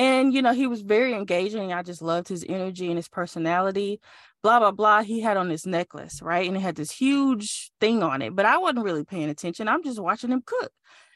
And 0.00 0.32
you 0.32 0.40
know, 0.40 0.54
he 0.54 0.66
was 0.66 0.80
very 0.80 1.12
engaging. 1.12 1.74
I 1.74 1.82
just 1.82 2.00
loved 2.00 2.26
his 2.26 2.42
energy 2.48 2.86
and 2.86 2.96
his 2.96 3.08
personality. 3.08 4.00
Blah 4.42 4.58
blah 4.60 4.70
blah 4.70 5.02
he 5.02 5.20
had 5.20 5.36
on 5.36 5.50
this 5.50 5.66
necklace 5.66 6.22
right? 6.22 6.48
And 6.48 6.56
it 6.56 6.60
had 6.60 6.74
this 6.74 6.90
huge 6.90 7.70
thing 7.78 8.02
on 8.02 8.22
it 8.22 8.34
but 8.34 8.46
i 8.46 8.56
wasn't 8.56 8.84
really 8.86 9.04
paying 9.04 9.28
attention. 9.28 9.68
I'm 9.68 9.84
just 9.84 10.00
watching 10.00 10.30
him 10.30 10.42
cook. 10.44 10.72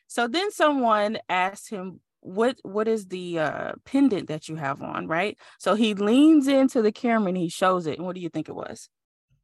So 0.06 0.28
then 0.28 0.50
someone 0.52 1.16
asked 1.30 1.70
him 1.70 2.00
what 2.20 2.58
what 2.62 2.86
is 2.86 3.06
the 3.06 3.38
uh 3.38 3.72
pendant 3.86 4.28
that 4.28 4.50
you 4.50 4.56
have 4.56 4.82
on? 4.82 5.06
Right? 5.06 5.38
So 5.58 5.74
he 5.74 5.94
leans 5.94 6.46
into 6.46 6.82
the 6.82 6.92
camera 6.92 7.28
and 7.28 7.38
he 7.38 7.48
shows 7.48 7.86
it. 7.86 7.96
And 7.96 8.06
what 8.06 8.14
do 8.14 8.20
you 8.20 8.28
think 8.28 8.50
it 8.50 8.54
was? 8.54 8.90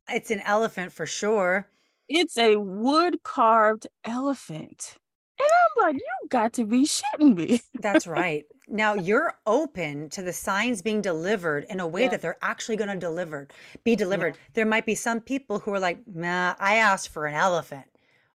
It's 0.07 0.31
an 0.31 0.43
elephant 0.45 0.93
for 0.93 1.07
sure. 1.07 1.67
It's 2.07 2.37
a 2.37 2.57
wood 2.57 3.23
carved 3.23 3.87
elephant. 4.05 4.99
And 5.41 5.49
I'm 5.49 5.87
like, 5.87 5.95
you 5.95 6.29
got 6.29 6.53
to 6.55 6.67
be 6.67 6.85
shitting 6.85 7.35
me. 7.35 7.63
That's 7.81 8.07
right. 8.07 8.45
Now 8.71 8.95
you're 8.95 9.35
open 9.47 10.09
to 10.11 10.23
the 10.23 10.33
signs 10.33 10.81
being 10.81 11.03
delivered 11.03 11.67
in 11.69 11.81
a 11.81 11.87
way 11.87 12.03
yeah. 12.03 12.09
that 12.11 12.23
they're 12.23 12.39
actually 12.41 12.77
going 12.77 12.91
to 12.91 12.97
deliver, 12.97 13.49
be 13.83 13.97
delivered. 13.97 14.35
Yeah. 14.35 14.51
There 14.55 14.67
might 14.67 14.87
be 14.87 14.95
some 14.95 15.21
people 15.21 15.59
who 15.59 15.75
are 15.75 15.81
like, 15.81 15.99
nah, 16.07 16.55
I 16.59 16.77
asked 16.77 17.09
for 17.09 17.27
an 17.27 17.35
elephant 17.35 17.87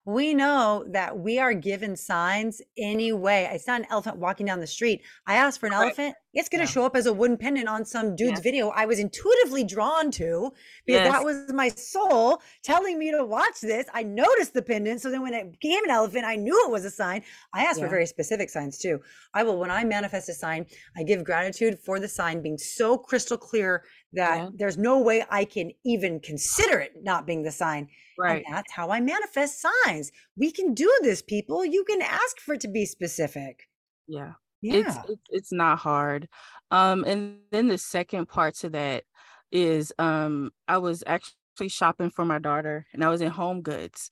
we 0.05 0.35
know 0.35 0.85
that 0.89 1.17
we 1.17 1.39
are 1.39 1.53
given 1.53 1.95
signs 1.95 2.61
anyway. 2.77 3.49
It's 3.51 3.65
not 3.65 3.81
an 3.81 3.87
elephant 3.89 4.17
walking 4.17 4.45
down 4.45 4.59
the 4.59 4.67
street. 4.67 5.01
I 5.25 5.35
asked 5.35 5.59
for 5.59 5.65
an 5.65 5.71
right. 5.71 5.85
elephant. 5.85 6.15
It's 6.35 6.47
going 6.47 6.59
to 6.59 6.69
yeah. 6.69 6.73
show 6.73 6.85
up 6.85 6.95
as 6.95 7.05
a 7.05 7.13
wooden 7.13 7.37
pendant 7.37 7.67
on 7.67 7.85
some 7.85 8.15
dude's 8.15 8.41
video 8.41 8.67
I 8.69 8.85
was 8.85 8.99
intuitively 8.99 9.63
drawn 9.63 10.11
to 10.11 10.51
because 10.85 11.05
yes. 11.05 11.11
that 11.11 11.23
was 11.23 11.51
my 11.53 11.69
soul 11.69 12.41
telling 12.61 12.99
me 12.99 13.09
to 13.11 13.23
watch 13.23 13.61
this. 13.61 13.87
I 13.93 14.03
noticed 14.03 14.53
the 14.53 14.61
pendant. 14.61 15.01
So 15.01 15.09
then 15.09 15.21
when 15.23 15.33
it 15.33 15.51
became 15.53 15.83
an 15.85 15.89
elephant, 15.89 16.25
I 16.25 16.35
knew 16.35 16.65
it 16.65 16.71
was 16.71 16.85
a 16.85 16.91
sign. 16.91 17.23
I 17.53 17.63
asked 17.63 17.79
yeah. 17.79 17.85
for 17.85 17.89
very 17.89 18.05
specific 18.05 18.49
signs 18.49 18.77
too. 18.77 18.99
I 19.33 19.43
will, 19.43 19.57
when 19.57 19.71
I 19.71 19.85
manifest 19.85 20.29
a 20.29 20.33
sign, 20.33 20.65
I 20.95 21.03
give 21.03 21.23
gratitude 21.23 21.79
for 21.79 21.99
the 21.99 22.07
sign 22.07 22.41
being 22.41 22.57
so 22.57 22.97
crystal 22.97 23.37
clear 23.37 23.83
that 24.15 24.37
yeah. 24.37 24.49
there's 24.55 24.77
no 24.77 24.99
way 24.99 25.23
I 25.29 25.45
can 25.45 25.71
even 25.85 26.19
consider 26.19 26.79
it 26.79 26.93
not 27.01 27.25
being 27.25 27.43
the 27.43 27.51
sign. 27.51 27.87
Right. 28.17 28.43
And 28.45 28.55
that's 28.55 28.71
how 28.71 28.89
I 28.89 29.01
manifest 29.01 29.61
signs. 29.61 30.11
We 30.37 30.51
can 30.51 30.73
do 30.73 30.91
this, 31.01 31.21
people. 31.21 31.65
You 31.65 31.83
can 31.83 32.01
ask 32.01 32.39
for 32.39 32.53
it 32.55 32.61
to 32.61 32.67
be 32.67 32.85
specific. 32.85 33.67
Yeah. 34.07 34.33
Yeah. 34.61 34.75
It's, 34.75 34.97
it's 35.09 35.21
it's 35.29 35.51
not 35.51 35.79
hard. 35.79 36.27
Um, 36.71 37.03
and 37.03 37.39
then 37.51 37.67
the 37.67 37.77
second 37.77 38.27
part 38.27 38.55
to 38.55 38.69
that 38.69 39.03
is 39.51 39.93
um 39.99 40.51
I 40.67 40.77
was 40.77 41.03
actually 41.05 41.69
shopping 41.69 42.09
for 42.09 42.25
my 42.25 42.39
daughter 42.39 42.85
and 42.93 43.03
I 43.03 43.09
was 43.09 43.21
in 43.21 43.29
home 43.29 43.61
goods 43.61 44.09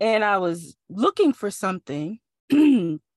and 0.00 0.24
I 0.24 0.38
was 0.38 0.76
looking 0.88 1.32
for 1.32 1.50
something 1.50 2.18
And 2.50 3.00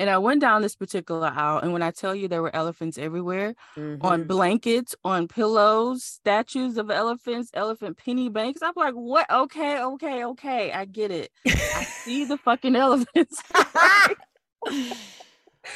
I 0.00 0.18
went 0.18 0.40
down 0.40 0.62
this 0.62 0.74
particular 0.74 1.28
aisle, 1.28 1.58
and 1.58 1.72
when 1.72 1.82
I 1.82 1.90
tell 1.90 2.14
you 2.14 2.26
there 2.26 2.42
were 2.42 2.54
elephants 2.54 2.98
everywhere, 2.98 3.54
mm-hmm. 3.76 4.04
on 4.04 4.24
blankets, 4.24 4.94
on 5.04 5.28
pillows, 5.28 6.02
statues 6.02 6.78
of 6.78 6.90
elephants, 6.90 7.50
elephant 7.54 7.96
penny 7.98 8.28
banks. 8.28 8.60
I'm 8.62 8.72
like, 8.76 8.94
what? 8.94 9.30
Okay, 9.30 9.80
okay, 9.80 10.24
okay. 10.24 10.72
I 10.72 10.84
get 10.84 11.10
it. 11.10 11.30
I 11.46 11.84
see 11.84 12.24
the 12.24 12.36
fucking 12.44 12.74
elephants. 12.74 13.42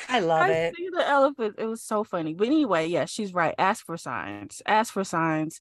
I 0.08 0.20
love 0.20 0.48
it. 0.48 0.52
I 0.52 0.54
it. 0.54 0.76
see 0.76 0.88
the 0.92 1.08
elephant. 1.08 1.54
It 1.58 1.66
was 1.66 1.82
so 1.82 2.04
funny. 2.04 2.34
But 2.34 2.48
anyway, 2.48 2.88
yeah, 2.88 3.04
she's 3.04 3.32
right. 3.32 3.54
Ask 3.58 3.86
for 3.86 3.96
signs. 3.96 4.62
Ask 4.66 4.92
for 4.92 5.04
signs. 5.04 5.60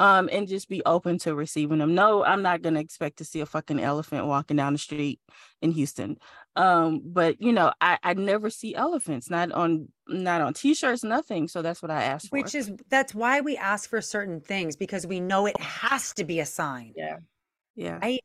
Um, 0.00 0.28
and 0.30 0.46
just 0.46 0.68
be 0.68 0.82
open 0.86 1.18
to 1.20 1.34
receiving 1.34 1.78
them. 1.78 1.94
No, 1.94 2.24
I'm 2.24 2.42
not 2.42 2.62
gonna 2.62 2.78
expect 2.78 3.18
to 3.18 3.24
see 3.24 3.40
a 3.40 3.46
fucking 3.46 3.80
elephant 3.80 4.26
walking 4.26 4.56
down 4.56 4.72
the 4.72 4.78
street 4.78 5.20
in 5.60 5.72
Houston. 5.72 6.18
Um, 6.58 7.02
but 7.04 7.40
you 7.40 7.52
know, 7.52 7.72
I, 7.80 7.98
I 8.02 8.14
never 8.14 8.50
see 8.50 8.74
elephants, 8.74 9.30
not 9.30 9.52
on 9.52 9.88
not 10.08 10.40
on 10.40 10.54
t-shirts, 10.54 11.04
nothing. 11.04 11.46
So 11.46 11.62
that's 11.62 11.80
what 11.80 11.92
I 11.92 12.02
asked 12.02 12.30
for. 12.30 12.36
Which 12.36 12.54
is 12.54 12.72
that's 12.90 13.14
why 13.14 13.40
we 13.40 13.56
ask 13.56 13.88
for 13.88 14.00
certain 14.00 14.40
things 14.40 14.74
because 14.74 15.06
we 15.06 15.20
know 15.20 15.46
it 15.46 15.58
has 15.60 16.12
to 16.14 16.24
be 16.24 16.40
a 16.40 16.46
sign. 16.46 16.92
yeah. 16.96 17.18
Yeah. 17.76 17.98
Right? 18.02 18.20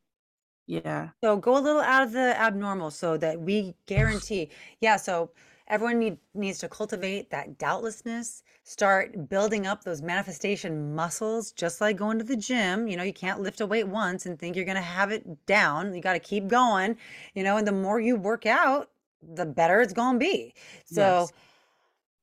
Yeah. 0.65 1.09
So 1.23 1.37
go 1.37 1.57
a 1.57 1.61
little 1.61 1.81
out 1.81 2.01
of 2.01 2.11
the 2.11 2.39
abnormal 2.39 2.89
so 2.89 3.17
that 3.17 3.39
we 3.39 3.75
guarantee. 3.85 4.49
Yeah, 4.81 4.95
so 4.95 5.29
everyone 5.67 5.99
need, 5.99 6.17
needs 6.33 6.59
to 6.59 6.69
cultivate 6.69 7.29
that 7.31 7.57
doubtlessness, 7.57 8.43
start 8.63 9.29
building 9.29 9.65
up 9.67 9.83
those 9.83 10.01
manifestation 10.01 10.95
muscles, 10.95 11.51
just 11.51 11.81
like 11.81 11.97
going 11.97 12.17
to 12.19 12.23
the 12.23 12.35
gym. 12.35 12.87
You 12.87 12.97
know, 12.97 13.03
you 13.03 13.13
can't 13.13 13.41
lift 13.41 13.61
a 13.61 13.65
weight 13.65 13.87
once 13.87 14.25
and 14.25 14.37
think 14.37 14.55
you're 14.55 14.65
going 14.65 14.75
to 14.75 14.81
have 14.81 15.11
it 15.11 15.45
down. 15.45 15.93
You 15.93 16.01
got 16.01 16.13
to 16.13 16.19
keep 16.19 16.47
going, 16.47 16.97
you 17.33 17.43
know, 17.43 17.57
and 17.57 17.67
the 17.67 17.71
more 17.71 17.99
you 17.99 18.15
work 18.15 18.45
out, 18.45 18.89
the 19.21 19.45
better 19.45 19.81
it's 19.81 19.93
going 19.93 20.15
to 20.15 20.19
be. 20.19 20.53
So 20.85 21.29
Yes. 21.29 21.33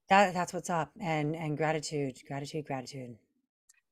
that 0.09 0.35
that's 0.35 0.53
what's 0.53 0.71
up. 0.71 0.91
And 1.01 1.35
and 1.37 1.57
gratitude, 1.57 2.19
gratitude, 2.27 2.67
gratitude. 2.67 3.17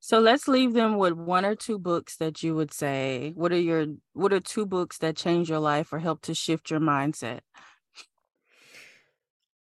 So 0.01 0.21
let's 0.21 0.47
leave 0.49 0.75
them 0.75 0.97
with 0.97 1.15
one 1.15 1.45
or 1.45 1.55
two 1.55 1.79
books 1.79 2.17
that 2.17 2.43
you 2.43 2.55
would 2.55 2.73
say. 2.73 3.33
What 3.35 3.53
are 3.53 3.59
your 3.61 3.87
what 4.13 4.33
are 4.33 4.41
two 4.41 4.67
books 4.67 4.99
that 4.99 5.17
change 5.17 5.51
your 5.51 5.59
life 5.61 5.93
or 5.93 5.99
help 6.01 6.23
to 6.23 6.35
shift 6.35 6.71
your 6.71 6.81
mindset? 6.81 7.41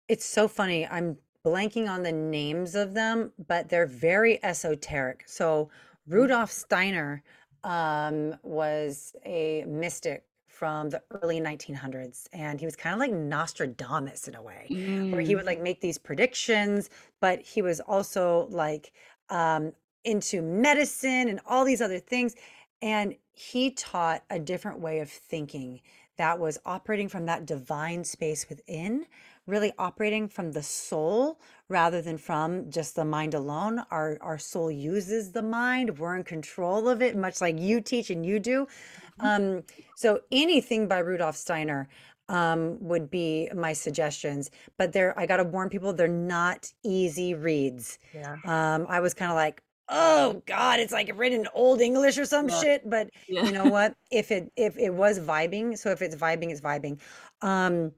It's 0.09 0.25
so 0.25 0.49
funny. 0.49 0.87
I'm 0.87 1.19
blanking 1.45 1.89
on 1.89 2.03
the 2.03 2.13
names 2.13 2.75
of 2.75 2.95
them, 2.95 3.33
but 3.47 3.69
they're 3.69 3.87
very 3.87 4.43
esoteric. 4.45 5.25
So 5.27 5.69
Rudolf 6.07 6.51
Steiner 6.51 7.23
um, 7.65 8.37
was 8.43 9.15
a 9.25 9.65
mystic 9.67 10.25
from 10.47 10.91
the 10.91 11.03
early 11.11 11.41
1900s, 11.41 12.29
and 12.33 12.59
he 12.61 12.67
was 12.67 12.77
kind 12.77 12.95
of 12.95 13.01
like 13.01 13.13
Nostradamus 13.13 14.27
in 14.29 14.35
a 14.35 14.43
way, 14.43 14.73
where 15.11 15.21
he 15.21 15.35
Mm, 15.35 15.37
would 15.37 15.45
like 15.45 15.61
make 15.61 15.81
these 15.81 15.99
predictions, 15.99 16.89
but 17.21 17.41
he 17.43 17.61
was 17.61 17.81
also 17.81 18.47
like 18.51 18.93
um, 19.29 19.73
into 20.05 20.41
medicine 20.41 21.29
and 21.29 21.41
all 21.47 21.65
these 21.65 21.83
other 21.83 21.99
things. 21.99 22.35
And 22.81 23.17
he 23.33 23.71
taught 23.73 24.25
a 24.31 24.39
different 24.39 24.81
way 24.81 25.01
of 25.01 25.11
thinking 25.11 25.81
that 26.17 26.39
was 26.39 26.59
operating 26.65 27.09
from 27.09 27.27
that 27.27 27.45
divine 27.45 28.05
space 28.05 28.49
within 28.49 29.07
really 29.47 29.73
operating 29.79 30.29
from 30.29 30.53
the 30.53 30.63
soul 30.63 31.41
rather 31.69 32.03
than 32.03 32.19
from 32.19 32.71
just 32.71 32.97
the 32.97 33.05
mind 33.05 33.35
alone. 33.35 33.81
Our 33.91 34.19
our 34.21 34.39
soul 34.39 34.71
uses 34.71 35.33
the 35.33 35.43
mind. 35.43 35.99
We're 35.99 36.17
in 36.17 36.25
control 36.25 36.89
of 36.89 37.03
it, 37.03 37.17
much 37.17 37.41
like 37.41 37.59
you 37.59 37.81
teach 37.81 38.11
and 38.11 38.25
you 38.27 38.39
do. 38.41 38.67
mhm. 39.17 39.31
Um, 39.59 39.63
so 39.95 40.21
anything 40.33 40.89
by 40.89 40.99
Rudolf 40.99 41.37
Steiner 41.37 41.89
um, 42.29 42.79
would 42.81 43.11
be 43.11 43.49
my 43.55 43.73
suggestions. 43.73 44.51
But 44.79 44.93
they're 44.93 45.19
I 45.19 45.27
gotta 45.27 45.45
warn 45.45 45.69
people, 45.71 45.93
they're 45.93 46.09
not 46.09 46.71
easy 46.85 47.35
reads. 47.35 47.99
Yeah. 48.13 48.39
Um, 48.45 48.87
I 48.89 49.01
was 49.01 49.15
kind 49.15 49.31
of 49.31 49.37
like, 49.37 49.63
oh 49.89 50.43
God, 50.47 50.81
it's 50.81 50.93
like 50.93 51.11
written 51.17 51.41
in 51.41 51.49
old 51.55 51.81
English 51.81 52.19
or 52.19 52.25
some 52.25 52.49
Yeah. 52.49 52.63
shit. 52.63 52.89
But 52.89 53.11
you 53.41 53.53
know 53.53 53.67
what? 53.69 53.95
If 54.11 54.31
it 54.31 54.51
if 54.57 54.77
it 54.79 54.91
was 54.95 55.19
vibing, 55.21 55.79
so 55.79 55.91
if 55.91 56.03
it's 56.03 56.17
vibing, 56.17 56.51
it's 56.51 56.61
vibing. 56.61 57.01
Um, 57.43 57.93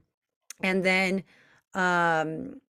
and 0.63 0.83
then 0.83 1.23
um 1.73 2.61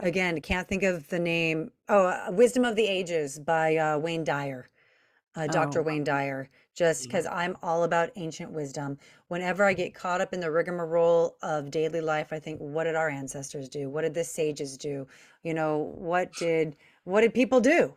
again, 0.00 0.40
can't 0.40 0.68
think 0.68 0.82
of 0.82 1.08
the 1.08 1.18
name. 1.18 1.70
Oh, 1.88 2.06
uh, 2.06 2.30
Wisdom 2.30 2.64
of 2.64 2.76
the 2.76 2.86
Ages 2.86 3.38
by 3.38 3.76
uh, 3.76 3.98
Wayne 3.98 4.24
Dyer, 4.24 4.68
uh, 5.36 5.46
Dr. 5.46 5.80
Oh, 5.80 5.82
Wayne 5.82 6.04
Dyer. 6.04 6.48
Just 6.74 7.08
because 7.08 7.26
I'm 7.26 7.56
all 7.62 7.82
about 7.82 8.10
ancient 8.16 8.52
wisdom. 8.52 8.98
Whenever 9.26 9.64
I 9.64 9.72
get 9.72 9.94
caught 9.94 10.20
up 10.20 10.32
in 10.32 10.38
the 10.40 10.50
rigmarole 10.50 11.36
of 11.42 11.72
daily 11.72 12.00
life, 12.00 12.32
I 12.32 12.38
think, 12.38 12.60
what 12.60 12.84
did 12.84 12.94
our 12.94 13.08
ancestors 13.08 13.68
do? 13.68 13.90
What 13.90 14.02
did 14.02 14.14
the 14.14 14.22
sages 14.24 14.76
do? 14.78 15.06
You 15.42 15.54
know, 15.54 15.92
what 15.96 16.34
did 16.36 16.76
what 17.04 17.22
did 17.22 17.34
people 17.34 17.60
do? 17.60 17.94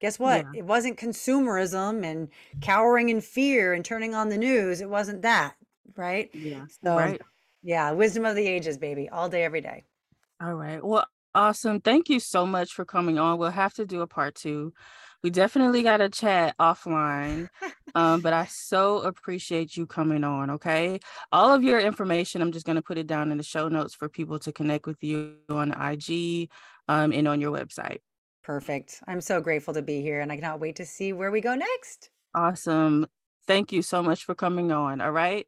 Guess 0.00 0.18
what? 0.18 0.46
Yeah. 0.52 0.60
It 0.60 0.64
wasn't 0.64 0.98
consumerism 0.98 2.04
and 2.04 2.28
cowering 2.60 3.10
in 3.10 3.20
fear 3.20 3.74
and 3.74 3.84
turning 3.84 4.14
on 4.14 4.28
the 4.30 4.38
news. 4.38 4.80
It 4.80 4.88
wasn't 4.90 5.22
that, 5.22 5.54
right? 5.96 6.30
Yeah. 6.32 6.64
So, 6.84 6.96
Right. 6.96 7.20
Yeah, 7.64 7.90
wisdom 7.92 8.26
of 8.26 8.36
the 8.36 8.46
ages, 8.46 8.76
baby, 8.76 9.08
all 9.08 9.28
day, 9.28 9.42
every 9.42 9.62
day. 9.62 9.84
All 10.40 10.54
right. 10.54 10.84
Well, 10.84 11.06
awesome. 11.34 11.80
Thank 11.80 12.10
you 12.10 12.20
so 12.20 12.44
much 12.44 12.72
for 12.72 12.84
coming 12.84 13.18
on. 13.18 13.38
We'll 13.38 13.50
have 13.50 13.72
to 13.74 13.86
do 13.86 14.02
a 14.02 14.06
part 14.06 14.34
two. 14.34 14.74
We 15.22 15.30
definitely 15.30 15.82
got 15.82 15.96
to 15.96 16.10
chat 16.10 16.54
offline. 16.60 17.48
Um, 17.94 18.20
but 18.20 18.32
I 18.32 18.46
so 18.46 18.98
appreciate 18.98 19.76
you 19.76 19.86
coming 19.86 20.24
on. 20.24 20.50
Okay. 20.50 20.98
All 21.32 21.54
of 21.54 21.62
your 21.62 21.78
information, 21.78 22.42
I'm 22.42 22.52
just 22.52 22.66
going 22.66 22.76
to 22.76 22.82
put 22.82 22.98
it 22.98 23.06
down 23.06 23.30
in 23.30 23.38
the 23.38 23.44
show 23.44 23.68
notes 23.68 23.94
for 23.94 24.08
people 24.08 24.38
to 24.40 24.52
connect 24.52 24.86
with 24.86 25.02
you 25.02 25.36
on 25.48 25.70
IG 25.70 26.50
um, 26.88 27.12
and 27.12 27.28
on 27.28 27.40
your 27.40 27.56
website. 27.56 27.98
Perfect. 28.42 29.00
I'm 29.06 29.20
so 29.20 29.40
grateful 29.40 29.72
to 29.74 29.82
be 29.82 30.02
here 30.02 30.20
and 30.20 30.30
I 30.30 30.36
cannot 30.36 30.60
wait 30.60 30.76
to 30.76 30.84
see 30.84 31.12
where 31.12 31.30
we 31.30 31.40
go 31.40 31.54
next. 31.54 32.10
Awesome. 32.34 33.06
Thank 33.46 33.72
you 33.72 33.80
so 33.80 34.02
much 34.02 34.24
for 34.24 34.34
coming 34.34 34.72
on. 34.72 35.00
All 35.00 35.12
right. 35.12 35.46